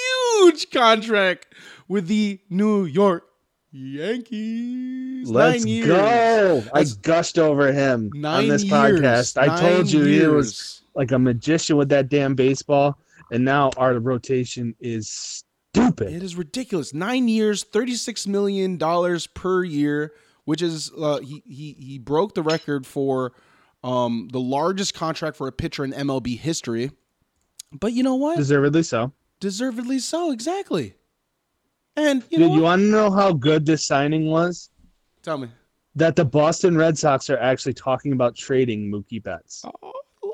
huge 0.41 0.69
contract 0.71 1.47
with 1.87 2.07
the 2.07 2.39
New 2.49 2.85
York 2.85 3.25
Yankees. 3.71 5.29
Let's 5.29 5.59
Nine 5.63 5.67
years. 5.67 5.87
go. 5.87 6.57
I 6.57 6.79
That's- 6.81 6.93
gushed 6.93 7.37
over 7.37 7.71
him 7.71 8.11
Nine 8.13 8.43
on 8.43 8.47
this 8.49 8.63
years. 8.63 8.73
podcast. 8.73 9.41
I 9.41 9.47
Nine 9.47 9.59
told 9.59 9.91
you 9.91 10.03
he 10.05 10.25
was 10.25 10.81
like 10.95 11.11
a 11.11 11.19
magician 11.19 11.77
with 11.77 11.89
that 11.89 12.09
damn 12.09 12.33
baseball, 12.35 12.97
and 13.31 13.43
now 13.45 13.69
our 13.77 13.93
rotation 13.99 14.75
is 14.79 15.43
stupid. 15.73 16.13
It 16.13 16.23
is 16.23 16.35
ridiculous. 16.35 16.93
Nine 16.93 17.27
years, 17.27 17.63
thirty-six 17.63 18.27
million 18.27 18.77
dollars 18.77 19.27
per 19.27 19.63
year, 19.63 20.13
which 20.45 20.61
is 20.61 20.91
uh, 20.97 21.19
he 21.19 21.41
he 21.45 21.75
he 21.79 21.97
broke 21.97 22.33
the 22.35 22.43
record 22.43 22.85
for 22.85 23.33
um, 23.83 24.29
the 24.31 24.39
largest 24.39 24.93
contract 24.93 25.37
for 25.37 25.47
a 25.47 25.51
pitcher 25.51 25.83
in 25.83 25.91
MLB 25.91 26.37
history. 26.37 26.91
But 27.71 27.93
you 27.93 28.03
know 28.03 28.15
what? 28.15 28.37
Deservedly 28.37 28.83
so. 28.83 29.13
Deservedly 29.39 29.99
so, 29.99 30.31
exactly. 30.31 30.95
And 31.95 32.23
you 32.29 32.37
know, 32.39 32.47
Dude, 32.47 32.55
you 32.57 32.61
want 32.61 32.81
to 32.81 32.85
know 32.85 33.11
how 33.11 33.33
good 33.33 33.65
this 33.65 33.85
signing 33.85 34.27
was? 34.27 34.69
tell 35.23 35.37
me. 35.37 35.49
That 35.95 36.15
the 36.15 36.23
Boston 36.23 36.77
Red 36.77 36.97
Sox 36.97 37.29
are 37.29 37.37
actually 37.37 37.73
talking 37.73 38.13
about 38.13 38.35
trading 38.35 38.89
Mookie 38.89 39.21
Betts. 39.21 39.65
Oh, 39.65 40.33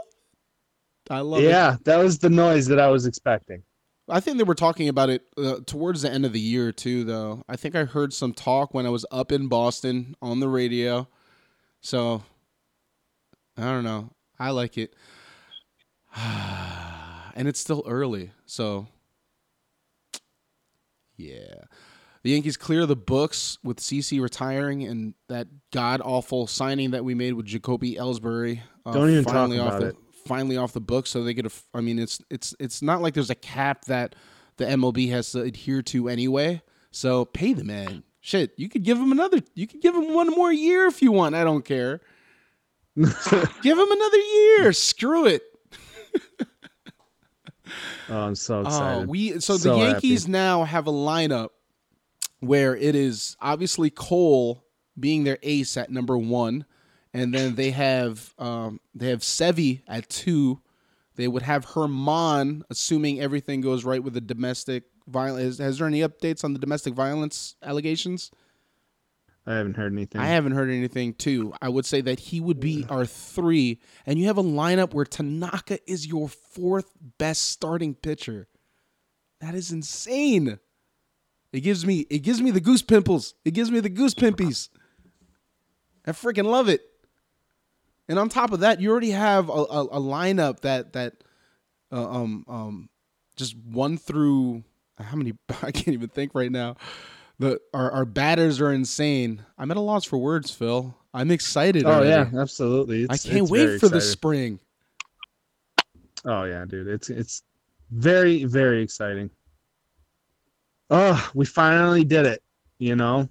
I 1.09 1.19
love 1.21 1.41
it. 1.41 1.45
yeah, 1.45 1.77
that 1.83 1.97
was 1.97 2.19
the 2.19 2.29
noise 2.29 2.67
that 2.67 2.79
I 2.79 2.89
was 2.89 3.05
expecting. 3.07 3.63
I 4.09 4.19
think 4.19 4.37
they 4.37 4.43
were 4.43 4.55
talking 4.55 4.87
about 4.87 5.09
it 5.09 5.23
uh, 5.37 5.59
towards 5.65 6.01
the 6.01 6.11
end 6.11 6.25
of 6.25 6.33
the 6.33 6.39
year 6.39 6.71
too, 6.71 7.03
though. 7.03 7.43
I 7.49 7.55
think 7.55 7.75
I 7.75 7.83
heard 7.83 8.13
some 8.13 8.33
talk 8.33 8.73
when 8.73 8.85
I 8.85 8.89
was 8.89 9.05
up 9.11 9.31
in 9.31 9.47
Boston 9.47 10.15
on 10.21 10.39
the 10.39 10.47
radio. 10.47 11.07
So 11.81 12.23
I 13.57 13.63
don't 13.63 13.83
know. 13.83 14.11
I 14.39 14.51
like 14.51 14.77
it, 14.77 14.93
and 16.15 17.47
it's 17.47 17.59
still 17.59 17.83
early, 17.87 18.31
so 18.45 18.87
yeah. 21.17 21.63
The 22.23 22.31
Yankees 22.31 22.57
clear 22.57 22.85
the 22.85 22.95
books 22.95 23.57
with 23.63 23.77
CC 23.77 24.21
retiring 24.21 24.83
and 24.83 25.13
that 25.29 25.47
god 25.71 26.01
awful 26.03 26.45
signing 26.45 26.91
that 26.91 27.05
we 27.05 27.15
made 27.15 27.33
with 27.33 27.45
Jacoby 27.45 27.95
Ellsbury. 27.95 28.59
uh, 28.85 28.91
Don't 28.91 29.09
even 29.09 29.23
talk 29.23 29.33
finally 29.33 29.59
off 29.59 29.69
about 29.69 29.81
the, 29.81 29.87
it. 29.87 29.95
Finally 30.27 30.57
off 30.57 30.73
the 30.73 30.81
books, 30.81 31.09
so 31.09 31.23
they 31.23 31.33
get 31.33 31.51
I 31.73 31.81
mean, 31.81 31.97
it's 31.99 32.21
it's 32.29 32.53
it's 32.59 32.81
not 32.81 33.01
like 33.01 33.13
there's 33.13 33.29
a 33.29 33.35
cap 33.35 33.85
that 33.85 34.15
the 34.57 34.65
MLB 34.65 35.09
has 35.11 35.31
to 35.31 35.41
adhere 35.41 35.81
to 35.83 36.09
anyway. 36.09 36.61
So 36.91 37.25
pay 37.25 37.53
the 37.53 37.63
man. 37.63 38.03
Shit, 38.21 38.51
you 38.57 38.67
could 38.69 38.83
give 38.83 38.97
him 38.97 39.11
another. 39.11 39.39
You 39.55 39.67
could 39.67 39.81
give 39.81 39.95
him 39.95 40.13
one 40.13 40.29
more 40.29 40.51
year 40.51 40.87
if 40.87 41.01
you 41.01 41.11
want. 41.11 41.35
I 41.35 41.43
don't 41.43 41.63
care. 41.63 42.01
give 42.95 43.77
him 43.77 43.91
another 43.91 44.17
year. 44.17 44.73
Screw 44.73 45.25
it. 45.27 45.43
Oh, 48.09 48.17
I'm 48.19 48.35
so 48.35 48.59
Oh, 48.59 48.61
excited. 48.61 49.09
we 49.09 49.31
so, 49.39 49.57
So 49.57 49.57
the 49.57 49.77
happy. 49.77 49.91
Yankees 49.91 50.27
now 50.27 50.63
have 50.63 50.87
a 50.87 50.91
lineup 50.91 51.49
where 52.39 52.75
it 52.75 52.95
is 52.95 53.35
obviously 53.41 53.89
Cole 53.89 54.63
being 54.97 55.25
their 55.25 55.37
ace 55.43 55.75
at 55.75 55.91
number 55.91 56.17
one, 56.17 56.65
and 57.13 57.33
then 57.33 57.55
they 57.55 57.71
have 57.71 58.33
um, 58.37 58.79
they 58.93 59.09
have 59.09 59.21
Sevy 59.21 59.81
at 59.87 60.09
two. 60.09 60.61
They 61.15 61.27
would 61.27 61.41
have 61.41 61.65
Germán, 61.65 62.61
assuming 62.69 63.19
everything 63.19 63.61
goes 63.61 63.83
right 63.83 64.03
with 64.03 64.13
the 64.13 64.21
domestic 64.21 64.83
violence. 65.07 65.57
Has 65.57 65.79
there 65.79 65.87
any 65.87 66.01
updates 66.01 66.43
on 66.43 66.53
the 66.53 66.59
domestic 66.59 66.93
violence 66.93 67.55
allegations? 67.63 68.31
I 69.47 69.55
haven't 69.55 69.77
heard 69.77 69.93
anything. 69.93 70.19
I 70.19 70.27
haven't 70.27 70.51
heard 70.51 70.69
anything 70.69 71.13
too. 71.13 71.53
I 71.61 71.69
would 71.69 71.85
say 71.85 72.01
that 72.01 72.19
he 72.19 72.41
would 72.41 72.59
be 72.59 72.85
our 72.89 73.05
three, 73.05 73.79
and 74.05 74.19
you 74.19 74.27
have 74.27 74.37
a 74.37 74.43
lineup 74.43 74.93
where 74.93 75.05
Tanaka 75.05 75.79
is 75.89 76.05
your 76.05 76.27
fourth 76.27 76.91
best 77.17 77.43
starting 77.43 77.95
pitcher. 77.95 78.47
That 79.39 79.55
is 79.55 79.71
insane. 79.71 80.59
It 81.53 81.61
gives 81.61 81.85
me 81.85 82.05
it 82.09 82.19
gives 82.19 82.41
me 82.41 82.51
the 82.51 82.59
goose 82.59 82.81
pimples. 82.81 83.35
It 83.45 83.51
gives 83.51 83.71
me 83.71 83.79
the 83.79 83.89
goose 83.89 84.13
pimpies. 84.13 84.69
I 86.05 86.11
freaking 86.11 86.45
love 86.45 86.67
it. 86.67 86.81
And 88.09 88.17
on 88.17 88.29
top 88.29 88.51
of 88.51 88.61
that, 88.61 88.79
you 88.79 88.91
already 88.91 89.11
have 89.11 89.49
a, 89.49 89.51
a, 89.51 89.83
a 89.83 89.99
lineup 89.99 90.61
that 90.61 90.93
that 90.93 91.15
uh, 91.91 92.09
um 92.09 92.45
um 92.47 92.89
just 93.35 93.55
one 93.57 93.97
through 93.97 94.63
how 94.97 95.15
many 95.15 95.33
I 95.61 95.71
can't 95.71 95.89
even 95.89 96.09
think 96.09 96.33
right 96.33 96.51
now. 96.51 96.75
The 97.39 97.59
our, 97.73 97.91
our 97.91 98.05
batters 98.05 98.59
are 98.59 98.71
insane. 98.71 99.45
I'm 99.57 99.69
at 99.69 99.77
a 99.77 99.81
loss 99.81 100.05
for 100.05 100.17
words, 100.17 100.49
Phil. 100.49 100.95
I'm 101.13 101.31
excited. 101.31 101.85
oh 101.85 101.91
already. 101.91 102.09
yeah, 102.09 102.41
absolutely. 102.41 103.05
I 103.09 103.17
can't 103.17 103.43
it's 103.43 103.51
wait 103.51 103.79
for 103.79 103.89
the 103.89 104.01
spring. 104.01 104.59
Oh 106.25 106.43
yeah, 106.43 106.65
dude. 106.65 106.87
It's 106.87 107.09
it's 107.09 107.43
very 107.91 108.43
very 108.45 108.81
exciting. 108.81 109.29
Oh, 110.89 111.29
we 111.33 111.45
finally 111.45 112.03
did 112.03 112.25
it. 112.25 112.41
You 112.79 112.95
know, 112.95 113.29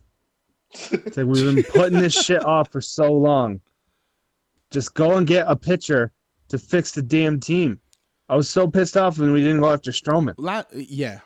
it's 0.73 1.17
like 1.17 1.27
we've 1.27 1.55
been 1.55 1.65
putting 1.65 1.99
this 1.99 2.15
shit 2.25 2.45
off 2.45 2.71
for 2.71 2.81
so 2.81 3.13
long. 3.13 3.61
Just 4.71 4.95
go 4.95 5.17
and 5.17 5.27
get 5.27 5.47
a 5.49 5.57
pitcher 5.57 6.13
to 6.49 6.59
fix 6.59 6.93
the 6.93 7.03
damn 7.03 7.39
team. 7.41 7.81
I 8.29 8.37
was 8.37 8.49
so 8.49 8.69
pissed 8.69 8.97
off 8.97 9.19
when 9.19 9.33
we 9.33 9.41
didn't 9.43 9.61
go 9.61 9.71
after 9.73 9.91
Stroman. 9.93 10.35
La- 10.39 10.65
yeah, 10.75 11.21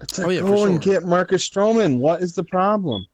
It's 0.00 0.18
like 0.18 0.26
Oh, 0.26 0.30
yeah, 0.30 0.40
go 0.40 0.64
and 0.66 0.80
get 0.80 1.04
Marcus 1.04 1.48
Stroman. 1.48 1.98
What 1.98 2.22
is 2.22 2.34
the 2.34 2.44
problem? 2.44 3.06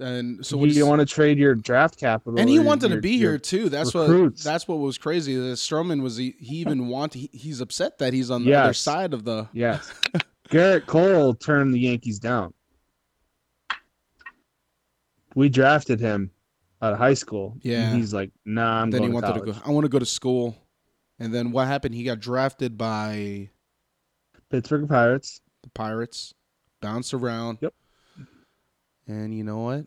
and 0.00 0.46
so 0.46 0.56
what 0.56 0.70
you 0.70 0.86
want 0.86 1.00
to 1.00 1.06
trade 1.06 1.38
your 1.38 1.56
draft 1.56 1.98
capital, 1.98 2.38
and 2.38 2.48
he 2.48 2.60
wanted 2.60 2.90
to 2.90 3.00
be 3.00 3.16
your- 3.16 3.32
here 3.32 3.38
too. 3.38 3.68
That's 3.68 3.92
what 3.92 4.36
that's 4.36 4.68
what 4.68 4.76
was 4.78 4.96
crazy. 4.96 5.34
That 5.34 5.56
Stroman 5.56 6.02
was 6.02 6.16
he, 6.16 6.36
he 6.38 6.58
even 6.58 6.86
want 6.86 7.14
he, 7.14 7.28
he's 7.32 7.60
upset 7.60 7.98
that 7.98 8.12
he's 8.12 8.30
on 8.30 8.44
the 8.44 8.54
other 8.54 8.72
side 8.74 9.12
of 9.12 9.24
the 9.24 9.48
Yes. 9.52 9.92
Gerrit 10.50 10.86
Cole 10.86 11.34
turned 11.34 11.74
the 11.74 11.80
Yankees 11.80 12.20
down. 12.20 12.54
We 15.34 15.48
drafted 15.48 15.98
him 16.00 16.30
out 16.80 16.92
of 16.92 16.98
high 16.98 17.14
school. 17.14 17.56
Yeah. 17.62 17.92
he's 17.94 18.12
like, 18.14 18.30
nah, 18.44 18.82
I'm 18.82 18.90
then 18.90 19.02
he 19.02 19.08
going 19.08 19.22
to 19.22 19.28
wanted 19.28 19.46
to 19.46 19.52
go. 19.52 19.58
I 19.64 19.70
want 19.70 19.84
to 19.84 19.88
go 19.88 19.98
to 19.98 20.06
school, 20.06 20.56
and 21.18 21.32
then 21.34 21.50
what 21.52 21.66
happened? 21.66 21.94
He 21.94 22.04
got 22.04 22.20
drafted 22.20 22.78
by 22.78 23.50
Pittsburgh 24.50 24.88
Pirates. 24.88 25.40
the 25.62 25.70
Pirates, 25.70 26.34
bounced 26.80 27.14
around. 27.14 27.58
Yep. 27.60 27.74
And 29.06 29.34
you 29.34 29.42
know 29.44 29.58
what? 29.58 29.86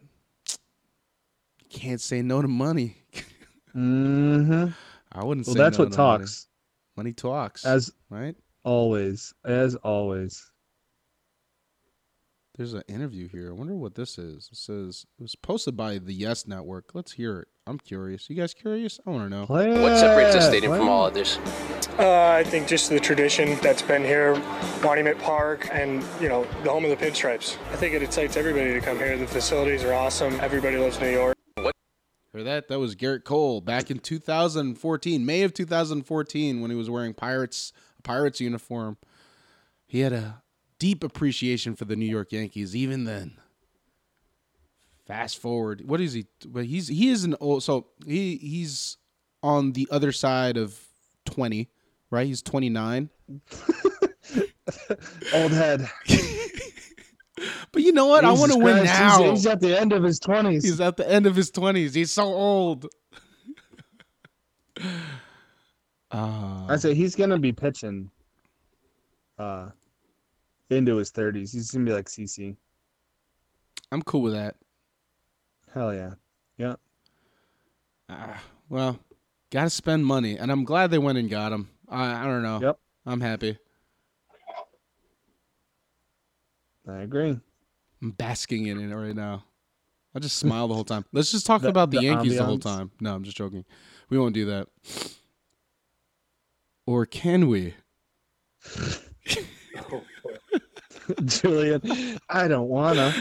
You 1.62 1.70
can't 1.70 2.02
say 2.02 2.22
no 2.22 2.42
to 2.42 2.48
money. 2.48 2.98
Mm-hmm. 3.74 4.66
I 5.14 5.24
wouldn't 5.24 5.48
Well, 5.48 5.56
say 5.56 5.58
that's 5.62 5.78
no 5.78 5.86
what 5.86 5.94
to 5.94 5.98
money. 5.98 6.18
talks. 6.20 6.48
Money 6.98 7.14
talks. 7.14 7.66
As 7.66 7.90
right? 8.10 8.36
always. 8.66 9.34
As 9.46 9.76
always. 9.76 10.51
There's 12.58 12.74
an 12.74 12.84
interview 12.90 13.30
here. 13.30 13.50
I 13.50 13.54
wonder 13.54 13.76
what 13.76 13.96
this 13.96 14.18
is. 14.18 14.50
It 14.52 14.58
says 14.58 15.06
it 15.18 15.22
was 15.22 15.36
posted 15.36 15.78
by 15.78 16.00
the 16.00 16.14
Yes 16.14 16.46
Network. 16.46 16.94
Let's 16.94 17.14
hear 17.14 17.40
it. 17.40 17.48
I'm 17.66 17.80
curious. 17.80 18.30
You 18.30 18.36
guys 18.36 18.54
curious? 18.54 19.00
I 19.08 19.10
want 19.10 19.24
to 19.24 19.30
know. 19.30 19.46
Play 19.46 19.70
What 19.80 19.98
separates 19.98 20.34
this 20.36 20.48
stadium 20.48 20.72
play 20.72 20.80
from 20.80 20.90
all 20.90 21.06
others? 21.06 21.40
Uh, 21.98 22.32
I 22.32 22.44
think 22.44 22.68
just 22.68 22.90
the 22.90 23.00
tradition 23.00 23.58
that's 23.62 23.82
been 23.82 24.04
here, 24.04 24.36
Monument 24.84 25.18
Park, 25.20 25.70
and 25.72 26.04
you 26.20 26.28
know 26.28 26.46
the 26.64 26.70
home 26.70 26.84
of 26.84 26.90
the 26.90 26.98
Pinstripes. 26.98 27.58
I 27.72 27.78
think 27.78 27.94
it 27.94 28.04
excites 28.04 28.36
everybody 28.36 28.74
to 28.74 28.82
come 28.82 28.98
here. 28.98 29.18
The 29.18 29.28
facilities 29.28 29.84
are 29.86 29.94
awesome. 29.94 30.38
Everybody 30.42 30.78
loves 30.78 31.00
New 31.00 31.10
York. 31.10 31.38
What? 31.56 31.74
Hear 32.34 32.44
that? 32.44 32.68
That 32.68 32.80
was 32.80 32.96
Gerrit 32.96 33.24
Cole 33.24 33.62
back 33.62 33.90
in 33.90 34.00
2014, 34.00 35.26
May 35.26 35.44
of 35.44 35.54
2014, 35.54 36.62
when 36.62 36.70
he 36.70 36.76
was 36.76 36.90
wearing 36.90 37.14
Pirates 37.14 37.72
a 37.98 38.02
Pirates 38.02 38.42
uniform. 38.42 38.98
He 39.86 40.00
had 40.00 40.14
a 40.14 40.41
deep 40.82 41.04
appreciation 41.04 41.76
for 41.76 41.86
the 41.86 41.96
New 41.96 42.08
York 42.08 42.32
Yankees 42.32 42.76
even 42.76 43.04
then. 43.04 43.38
Fast 45.06 45.38
forward, 45.38 45.88
what 45.88 46.02
is 46.02 46.14
he? 46.14 46.26
But 46.48 46.66
he's 46.66 46.88
he 46.88 47.10
is 47.10 47.24
an 47.24 47.36
old. 47.40 47.62
So 47.62 47.86
he 48.04 48.38
he's 48.38 48.98
on 49.44 49.74
the 49.74 49.88
other 49.92 50.12
side 50.12 50.58
of 50.58 50.80
20, 51.26 51.70
right? 52.10 52.26
He's 52.26 52.42
29. 52.42 53.10
Old 55.34 55.52
head. 55.52 55.88
But 57.72 57.82
you 57.84 57.92
know 57.94 58.06
what? 58.06 58.26
I 58.26 58.34
want 58.34 58.52
to 58.52 58.58
win 58.60 58.84
now. 58.84 59.24
He's, 59.24 59.30
he's 59.32 59.46
at 59.48 59.62
the 59.62 59.80
end 59.80 59.94
of 59.94 60.04
his 60.04 60.20
20s. 60.20 60.62
He's 60.62 60.82
at 60.82 60.98
the 60.98 61.10
end 61.10 61.26
of 61.26 61.36
his 61.36 61.50
twenties. 61.50 61.94
He's 61.94 62.12
so 62.12 62.26
old. 62.26 62.86
uh, 66.12 66.66
I 66.68 66.76
say 66.78 66.94
he's 66.94 67.16
gonna 67.16 67.40
be 67.40 67.52
pitching 67.54 68.12
uh 69.40 69.70
into 70.72 70.96
his 70.98 71.10
thirties. 71.12 71.52
He's 71.52 71.72
gonna 71.72 71.86
be 71.86 71.94
like 71.94 72.08
CC. 72.08 72.56
I'm 73.92 74.02
cool 74.02 74.22
with 74.22 74.34
that. 74.34 74.56
Hell 75.74 75.94
yeah. 75.94 76.12
Yeah. 76.58 76.76
Ah, 78.10 78.42
well, 78.70 79.00
got 79.52 79.64
to 79.64 79.70
spend 79.70 80.06
money, 80.06 80.38
and 80.38 80.52
I'm 80.52 80.64
glad 80.64 80.92
they 80.92 80.98
went 80.98 81.18
and 81.18 81.30
got 81.30 81.52
him. 81.52 81.70
I 81.90 82.24
I 82.24 82.26
don't 82.26 82.44
know. 82.44 82.60
Yep. 82.62 82.80
I'm 83.06 83.22
happy. 83.22 83.58
I 86.88 87.00
agree. 87.02 87.40
I'm 88.02 88.12
basking 88.12 88.66
in 88.68 88.80
it 88.92 88.94
right 88.96 89.16
now. 89.16 89.44
I 90.16 90.20
just 90.20 90.38
smile 90.38 90.68
the 90.68 90.74
whole 90.74 90.84
time. 90.84 91.06
Let's 91.14 91.32
just 91.32 91.46
talk 91.46 91.62
The- 91.64 91.70
about 91.70 91.92
the, 91.92 91.98
the 92.00 92.04
Yankees 92.04 92.38
the 92.38 92.44
whole 92.44 92.60
time. 92.60 92.92
No, 93.00 93.16
I'm 93.16 93.24
just 93.24 93.38
joking. 93.38 93.64
We 94.10 94.18
won't 94.20 94.34
do 94.34 94.46
that. 94.46 94.68
Or 96.86 97.06
can 97.06 97.48
we? 97.48 97.76
Julian, 101.26 102.20
I 102.30 102.48
don't 102.48 102.68
wanna. 102.68 103.14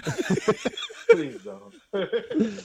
Please 1.11 1.41
don't. 1.43 1.75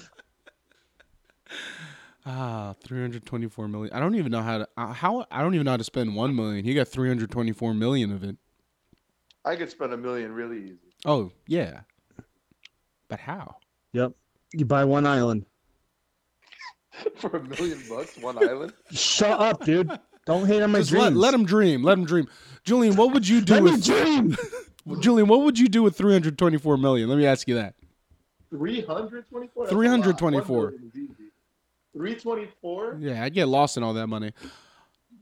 Ah, 2.27 2.73
324 2.83 3.67
million. 3.67 3.93
I 3.93 3.99
don't 3.99 4.15
even 4.15 4.31
know 4.31 4.41
how 4.41 4.57
to 4.57 4.67
uh, 4.77 4.87
how 4.93 5.27
I 5.29 5.41
don't 5.43 5.53
even 5.53 5.65
know 5.65 5.71
how 5.71 5.77
to 5.77 5.83
spend 5.83 6.15
1 6.15 6.35
million. 6.35 6.65
He 6.65 6.73
got 6.73 6.87
324 6.87 7.75
million 7.75 8.11
of 8.11 8.23
it. 8.23 8.35
I 9.45 9.55
could 9.55 9.69
spend 9.69 9.93
a 9.93 9.97
million 9.97 10.33
really 10.33 10.63
easy. 10.63 10.79
Oh, 11.05 11.31
yeah. 11.47 11.81
But 13.09 13.19
how? 13.19 13.57
Yep. 13.93 14.13
You 14.53 14.65
buy 14.65 14.85
one 14.85 15.05
island. 15.05 15.45
For 17.17 17.37
a 17.37 17.43
million 17.43 17.79
bucks, 17.87 18.17
one 18.17 18.39
island? 18.39 18.73
Shut 18.91 19.39
up, 19.39 19.63
dude. 19.63 19.91
Don't 20.25 20.47
hate 20.47 20.63
on 20.63 20.71
my 20.71 20.79
Just 20.79 20.89
dreams. 20.89 21.03
let, 21.03 21.13
let 21.15 21.33
him 21.35 21.45
dream. 21.45 21.83
Let 21.83 21.99
him 21.99 22.05
dream. 22.05 22.27
Julian, 22.63 22.95
what 22.95 23.13
would 23.13 23.27
you 23.27 23.41
do 23.41 23.53
Let 23.53 23.63
me 23.63 23.79
dream. 23.79 24.35
Julian, 24.99 25.27
what 25.27 25.41
would 25.41 25.57
you 25.57 25.67
do 25.67 25.81
with 25.83 25.97
324 25.97 26.77
million? 26.77 27.09
Let 27.09 27.17
me 27.17 27.25
ask 27.25 27.47
you 27.47 27.55
that. 27.55 27.73
324? 28.51 29.67
324. 29.67 30.73
324? 31.93 32.97
Yeah, 32.99 33.23
I'd 33.23 33.33
get 33.33 33.47
lost 33.47 33.77
in 33.77 33.83
all 33.83 33.93
that 33.93 34.07
money. 34.07 34.31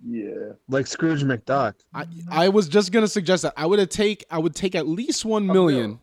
Yeah. 0.05 0.53
Like 0.67 0.87
Scrooge 0.87 1.23
McDuck. 1.23 1.75
I 1.93 2.05
I 2.29 2.49
was 2.49 2.67
just 2.67 2.91
gonna 2.91 3.07
suggest 3.07 3.43
that 3.43 3.53
I 3.55 3.65
would 3.65 3.89
take 3.89 4.25
I 4.29 4.37
would 4.37 4.53
take 4.53 4.75
at 4.75 4.85
least 4.87 5.23
million, 5.25 5.99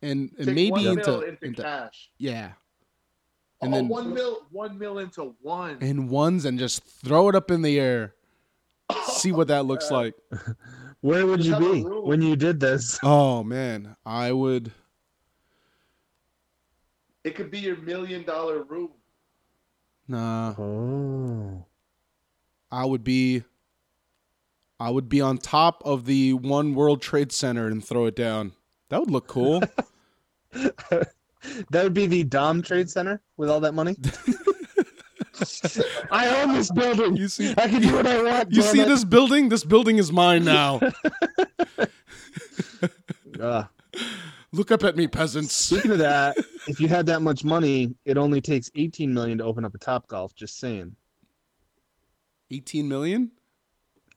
and, 0.00 0.30
and 0.38 0.46
Take 0.46 0.54
maybe 0.54 0.70
one 0.70 0.86
into, 0.98 1.10
mil 1.10 1.20
into, 1.20 1.44
into- 1.44 1.62
cash. 1.62 2.10
yeah, 2.16 2.52
And 3.60 3.74
And 3.74 3.74
then- 3.74 3.88
one 3.88 4.14
mil, 4.14 4.46
one 4.50 4.78
mil 4.78 4.98
into 5.00 5.34
one. 5.42 5.76
in 5.82 6.08
ones 6.08 6.46
and 6.46 6.58
just 6.58 6.82
throw 6.84 7.28
it 7.28 7.34
up 7.34 7.50
in 7.50 7.60
the 7.60 7.78
air, 7.78 8.14
see 9.04 9.32
what 9.32 9.48
that 9.48 9.66
looks 9.66 9.90
like. 9.90 10.14
Where 11.02 11.26
would 11.26 11.44
you 11.44 11.56
be 11.58 11.82
when 11.82 12.22
you 12.22 12.36
did 12.36 12.58
this? 12.60 12.98
Oh 13.02 13.42
man, 13.44 13.96
I 14.06 14.32
would. 14.32 14.72
It 17.24 17.34
could 17.36 17.50
be 17.50 17.58
your 17.60 17.76
million 17.76 18.24
dollar 18.24 18.62
room. 18.62 18.90
Nah, 20.08 20.54
Oh. 20.58 21.66
I 22.70 22.84
would 22.84 23.04
be. 23.04 23.44
I 24.80 24.90
would 24.90 25.08
be 25.08 25.20
on 25.20 25.38
top 25.38 25.82
of 25.84 26.06
the 26.06 26.32
One 26.32 26.74
World 26.74 27.02
Trade 27.02 27.30
Center 27.30 27.68
and 27.68 27.84
throw 27.84 28.06
it 28.06 28.16
down. 28.16 28.52
That 28.88 29.00
would 29.00 29.10
look 29.10 29.26
cool. 29.26 29.62
That 31.72 31.82
would 31.82 31.94
be 31.94 32.06
the 32.06 32.22
Dom 32.22 32.62
Trade 32.62 32.88
Center 32.88 33.20
with 33.36 33.50
all 33.50 33.58
that 33.60 33.74
money. 33.74 33.96
I 36.10 36.42
own 36.42 36.54
this 36.54 36.70
building. 36.70 37.16
you 37.16 37.28
see, 37.28 37.54
I 37.56 37.68
can 37.68 37.82
do 37.82 37.94
what 37.94 38.06
I 38.06 38.22
want. 38.22 38.52
you 38.52 38.62
see 38.62 38.80
it. 38.80 38.88
this 38.88 39.04
building? 39.04 39.48
This 39.48 39.64
building 39.64 39.98
is 39.98 40.12
mine 40.12 40.44
now. 40.44 40.80
Ugh. 43.40 43.66
Look 44.54 44.70
up 44.70 44.84
at 44.84 44.96
me, 44.96 45.06
peasants. 45.06 45.54
Speaking 45.54 45.92
of 45.92 45.98
that, 45.98 46.36
if 46.68 46.78
you 46.78 46.88
had 46.88 47.06
that 47.06 47.22
much 47.22 47.42
money, 47.42 47.94
it 48.04 48.18
only 48.18 48.40
takes 48.40 48.70
18 48.74 49.12
million 49.12 49.38
to 49.38 49.44
open 49.44 49.64
up 49.64 49.74
a 49.74 49.78
Top 49.78 50.06
Golf. 50.08 50.34
Just 50.34 50.58
saying. 50.58 50.94
18 52.50 52.86
million. 52.86 53.30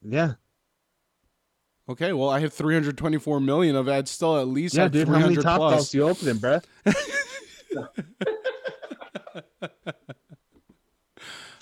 Yeah. 0.02 0.34
Okay, 1.88 2.12
well, 2.12 2.28
I 2.28 2.40
have 2.40 2.52
324 2.52 3.40
million 3.40 3.76
of 3.76 3.88
ads 3.88 4.10
still 4.10 4.38
at 4.38 4.48
least 4.48 4.74
Yeah, 4.74 4.88
dude. 4.88 5.08
How 5.08 5.20
many 5.20 5.36
Top 5.36 5.58
plus. 5.58 5.88
Golfs 5.90 5.94
you 5.94 6.02
opening, 6.08 6.36
bruh? 6.36 6.62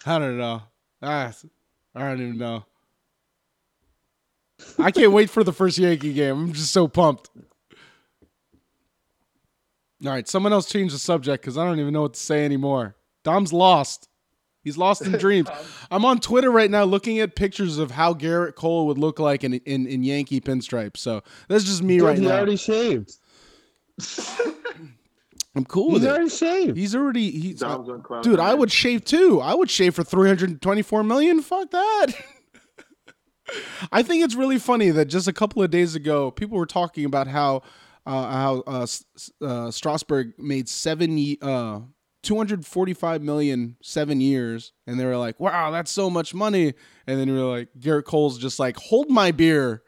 I 0.07 0.19
don't 0.19 0.39
know. 0.39 0.63
Ah, 1.03 1.33
I 1.95 2.01
don't 2.01 2.21
even 2.21 2.39
know. 2.39 2.65
I 4.79 4.91
can't 4.91 5.13
wait 5.13 5.31
for 5.31 5.43
the 5.45 5.53
first 5.53 5.79
Yankee 5.79 6.13
game. 6.13 6.37
I'm 6.39 6.53
just 6.53 6.73
so 6.73 6.89
pumped. 6.89 7.31
All 10.05 10.11
right, 10.11 10.29
someone 10.29 10.53
else 10.53 10.71
change 10.71 10.93
the 10.93 10.99
subject 10.99 11.43
because 11.43 11.57
I 11.57 11.65
don't 11.65 11.81
even 11.81 11.93
know 11.93 12.03
what 12.03 12.15
to 12.15 12.21
say 12.21 12.45
anymore. 12.45 12.97
Dom's 13.23 13.53
lost. 13.53 14.09
He's 14.63 14.77
lost 14.79 15.03
in 15.03 15.13
dreams. 15.13 15.49
I'm 15.91 16.05
on 16.05 16.21
Twitter 16.21 16.51
right 16.51 16.71
now 16.71 16.85
looking 16.85 17.21
at 17.21 17.37
pictures 17.37 17.79
of 17.79 17.91
how 17.91 18.15
Gerrit 18.15 18.55
Cole 18.55 18.87
would 18.87 18.99
look 18.99 19.19
like 19.19 19.45
in 19.45 19.55
in, 19.55 19.87
in 19.87 20.03
Yankee 20.03 20.41
pinstripes. 20.41 20.99
So 20.99 21.23
that's 21.49 21.65
just 21.65 21.83
me 21.83 21.99
Dude, 21.99 22.07
right 22.07 22.19
he 22.19 22.27
now. 22.27 22.37
already 22.37 22.57
shaved. 22.57 23.13
I'm 25.57 25.65
cool 25.65 25.91
He's 25.91 26.01
with 26.01 26.05
it. 26.05 26.09
already 26.11 26.29
shaved. 26.31 26.77
He's 26.77 26.95
already 26.97 27.31
he's 27.31 27.61
Dom's 27.61 27.89
on 27.89 28.03
cloud 28.03 28.25
Dude, 28.25 28.41
I 28.41 28.55
would 28.55 28.73
shave 28.73 29.05
too. 29.05 29.41
I 29.41 29.55
would 29.55 29.71
shave 29.71 29.95
for 29.95 30.03
324 30.03 31.03
million. 31.05 31.41
Fuck 31.43 31.71
that. 31.71 32.07
I 33.93 34.03
think 34.03 34.25
it's 34.25 34.35
really 34.35 34.59
funny 34.59 34.91
that 34.91 35.05
just 35.07 35.29
a 35.29 35.33
couple 35.33 35.63
of 35.63 35.71
days 35.71 35.95
ago, 35.95 36.31
people 36.31 36.57
were 36.59 36.67
talking 36.67 37.05
about 37.05 37.27
how 37.29 37.63
uh, 38.07 38.31
how 38.33 38.63
uh, 38.67 38.83
S- 38.83 39.05
S- 39.17 39.31
uh, 39.43 39.71
Strasburg 39.71 40.33
made 40.39 40.69
seven 40.69 41.17
ye- 41.19 41.39
uh, 41.43 41.81
245 42.23 43.23
million 43.23 43.77
seven 43.83 44.21
years, 44.21 44.73
and 44.87 44.99
they 44.99 45.05
were 45.05 45.17
like, 45.19 45.39
"Wow, 45.39 45.71
that's 45.71 45.91
so 45.91 46.09
much 46.11 46.35
money." 46.35 46.73
And 47.07 47.21
then 47.21 47.31
we 47.33 47.39
were 47.41 47.49
like, 47.59 47.69
Gerrit 47.79 48.05
Cole's 48.05 48.39
just 48.39 48.59
like, 48.59 48.77
"Hold 48.77 49.11
my 49.11 49.31
beer." 49.31 49.83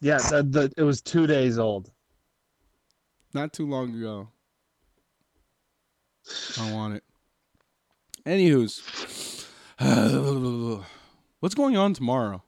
Yeah, 0.00 0.18
the, 0.18 0.42
the, 0.42 0.72
it 0.76 0.82
was 0.82 1.00
two 1.02 1.26
days 1.26 1.58
old. 1.58 1.90
Not 3.34 3.52
too 3.52 3.66
long 3.66 3.94
ago. 3.94 4.28
I 6.58 6.72
want 6.72 6.94
it. 6.94 7.04
Anywho's, 8.26 8.80
what's 11.40 11.54
going 11.54 11.76
on 11.76 11.94
tomorrow? 11.94 12.42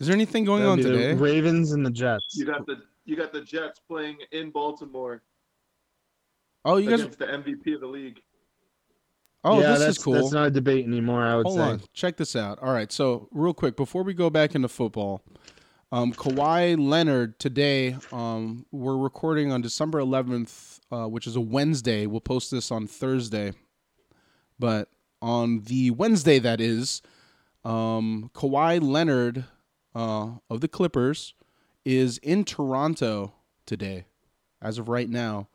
Is 0.00 0.06
there 0.08 0.14
anything 0.14 0.44
going 0.44 0.64
on 0.64 0.80
That'd 0.80 0.92
be 0.92 0.98
the 0.98 1.08
today? 1.10 1.20
Ravens 1.20 1.72
and 1.72 1.84
the 1.84 1.90
Jets. 1.90 2.34
You 2.34 2.46
got 2.46 2.66
the 2.66 2.82
you 3.04 3.16
got 3.16 3.32
the 3.32 3.42
Jets 3.42 3.80
playing 3.86 4.18
in 4.32 4.50
Baltimore 4.50 5.22
Oh, 6.64 6.78
you 6.78 6.88
guys. 6.88 7.00
against 7.00 7.18
the 7.18 7.26
MVP 7.26 7.74
of 7.74 7.80
the 7.80 7.86
league. 7.86 8.20
Oh, 9.46 9.60
yeah, 9.60 9.72
this 9.72 9.80
that's, 9.80 9.98
is 9.98 10.02
cool. 10.02 10.14
That's 10.14 10.32
not 10.32 10.46
a 10.46 10.50
debate 10.50 10.86
anymore. 10.86 11.22
I 11.22 11.36
would 11.36 11.44
Hold 11.46 11.58
say. 11.58 11.62
on, 11.62 11.82
check 11.92 12.16
this 12.16 12.34
out. 12.34 12.58
All 12.60 12.72
right, 12.72 12.90
so 12.90 13.28
real 13.30 13.52
quick 13.52 13.76
before 13.76 14.02
we 14.02 14.14
go 14.14 14.30
back 14.30 14.54
into 14.54 14.68
football, 14.68 15.22
um, 15.92 16.12
Kawhi 16.12 16.76
Leonard 16.78 17.38
today. 17.38 17.96
Um, 18.12 18.66
we're 18.72 18.96
recording 18.96 19.52
on 19.52 19.62
December 19.62 20.00
11th, 20.00 20.80
uh, 20.90 21.06
which 21.06 21.26
is 21.26 21.36
a 21.36 21.40
Wednesday. 21.40 22.06
We'll 22.06 22.20
post 22.20 22.50
this 22.50 22.70
on 22.70 22.86
Thursday, 22.86 23.52
but 24.58 24.88
on 25.20 25.60
the 25.60 25.90
Wednesday 25.90 26.38
that 26.38 26.60
is, 26.60 27.02
um, 27.64 28.30
Kawhi 28.34 28.82
Leonard 28.82 29.44
uh, 29.94 30.32
of 30.50 30.60
the 30.60 30.68
Clippers 30.68 31.34
is 31.84 32.18
in 32.18 32.44
Toronto 32.44 33.34
today, 33.66 34.06
as 34.60 34.78
of 34.78 34.88
right 34.88 35.08
now. 35.08 35.48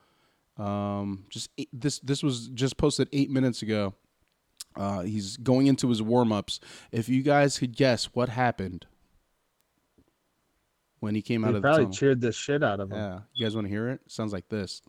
Um, 0.57 1.25
just 1.29 1.49
eight, 1.57 1.69
this 1.71 1.99
this 1.99 2.21
was 2.21 2.47
just 2.49 2.77
posted 2.77 3.07
eight 3.13 3.29
minutes 3.29 3.61
ago. 3.61 3.93
Uh, 4.75 5.01
he's 5.01 5.37
going 5.37 5.67
into 5.67 5.89
his 5.89 6.01
warm 6.01 6.31
ups. 6.31 6.59
If 6.91 7.09
you 7.09 7.23
guys 7.23 7.57
could 7.57 7.75
guess 7.75 8.05
what 8.13 8.29
happened 8.29 8.85
when 10.99 11.15
he 11.15 11.21
came 11.21 11.43
out 11.43 11.49
of 11.49 11.55
the 11.55 11.61
probably 11.61 11.83
tunnel. 11.83 11.93
cheered 11.93 12.21
the 12.21 12.31
shit 12.31 12.63
out 12.63 12.79
of 12.79 12.91
him. 12.91 12.97
Yeah, 12.97 13.19
you 13.33 13.45
guys 13.45 13.55
want 13.55 13.65
to 13.65 13.69
hear 13.69 13.89
it? 13.89 14.01
Sounds 14.07 14.33
like 14.33 14.47
this. 14.49 14.81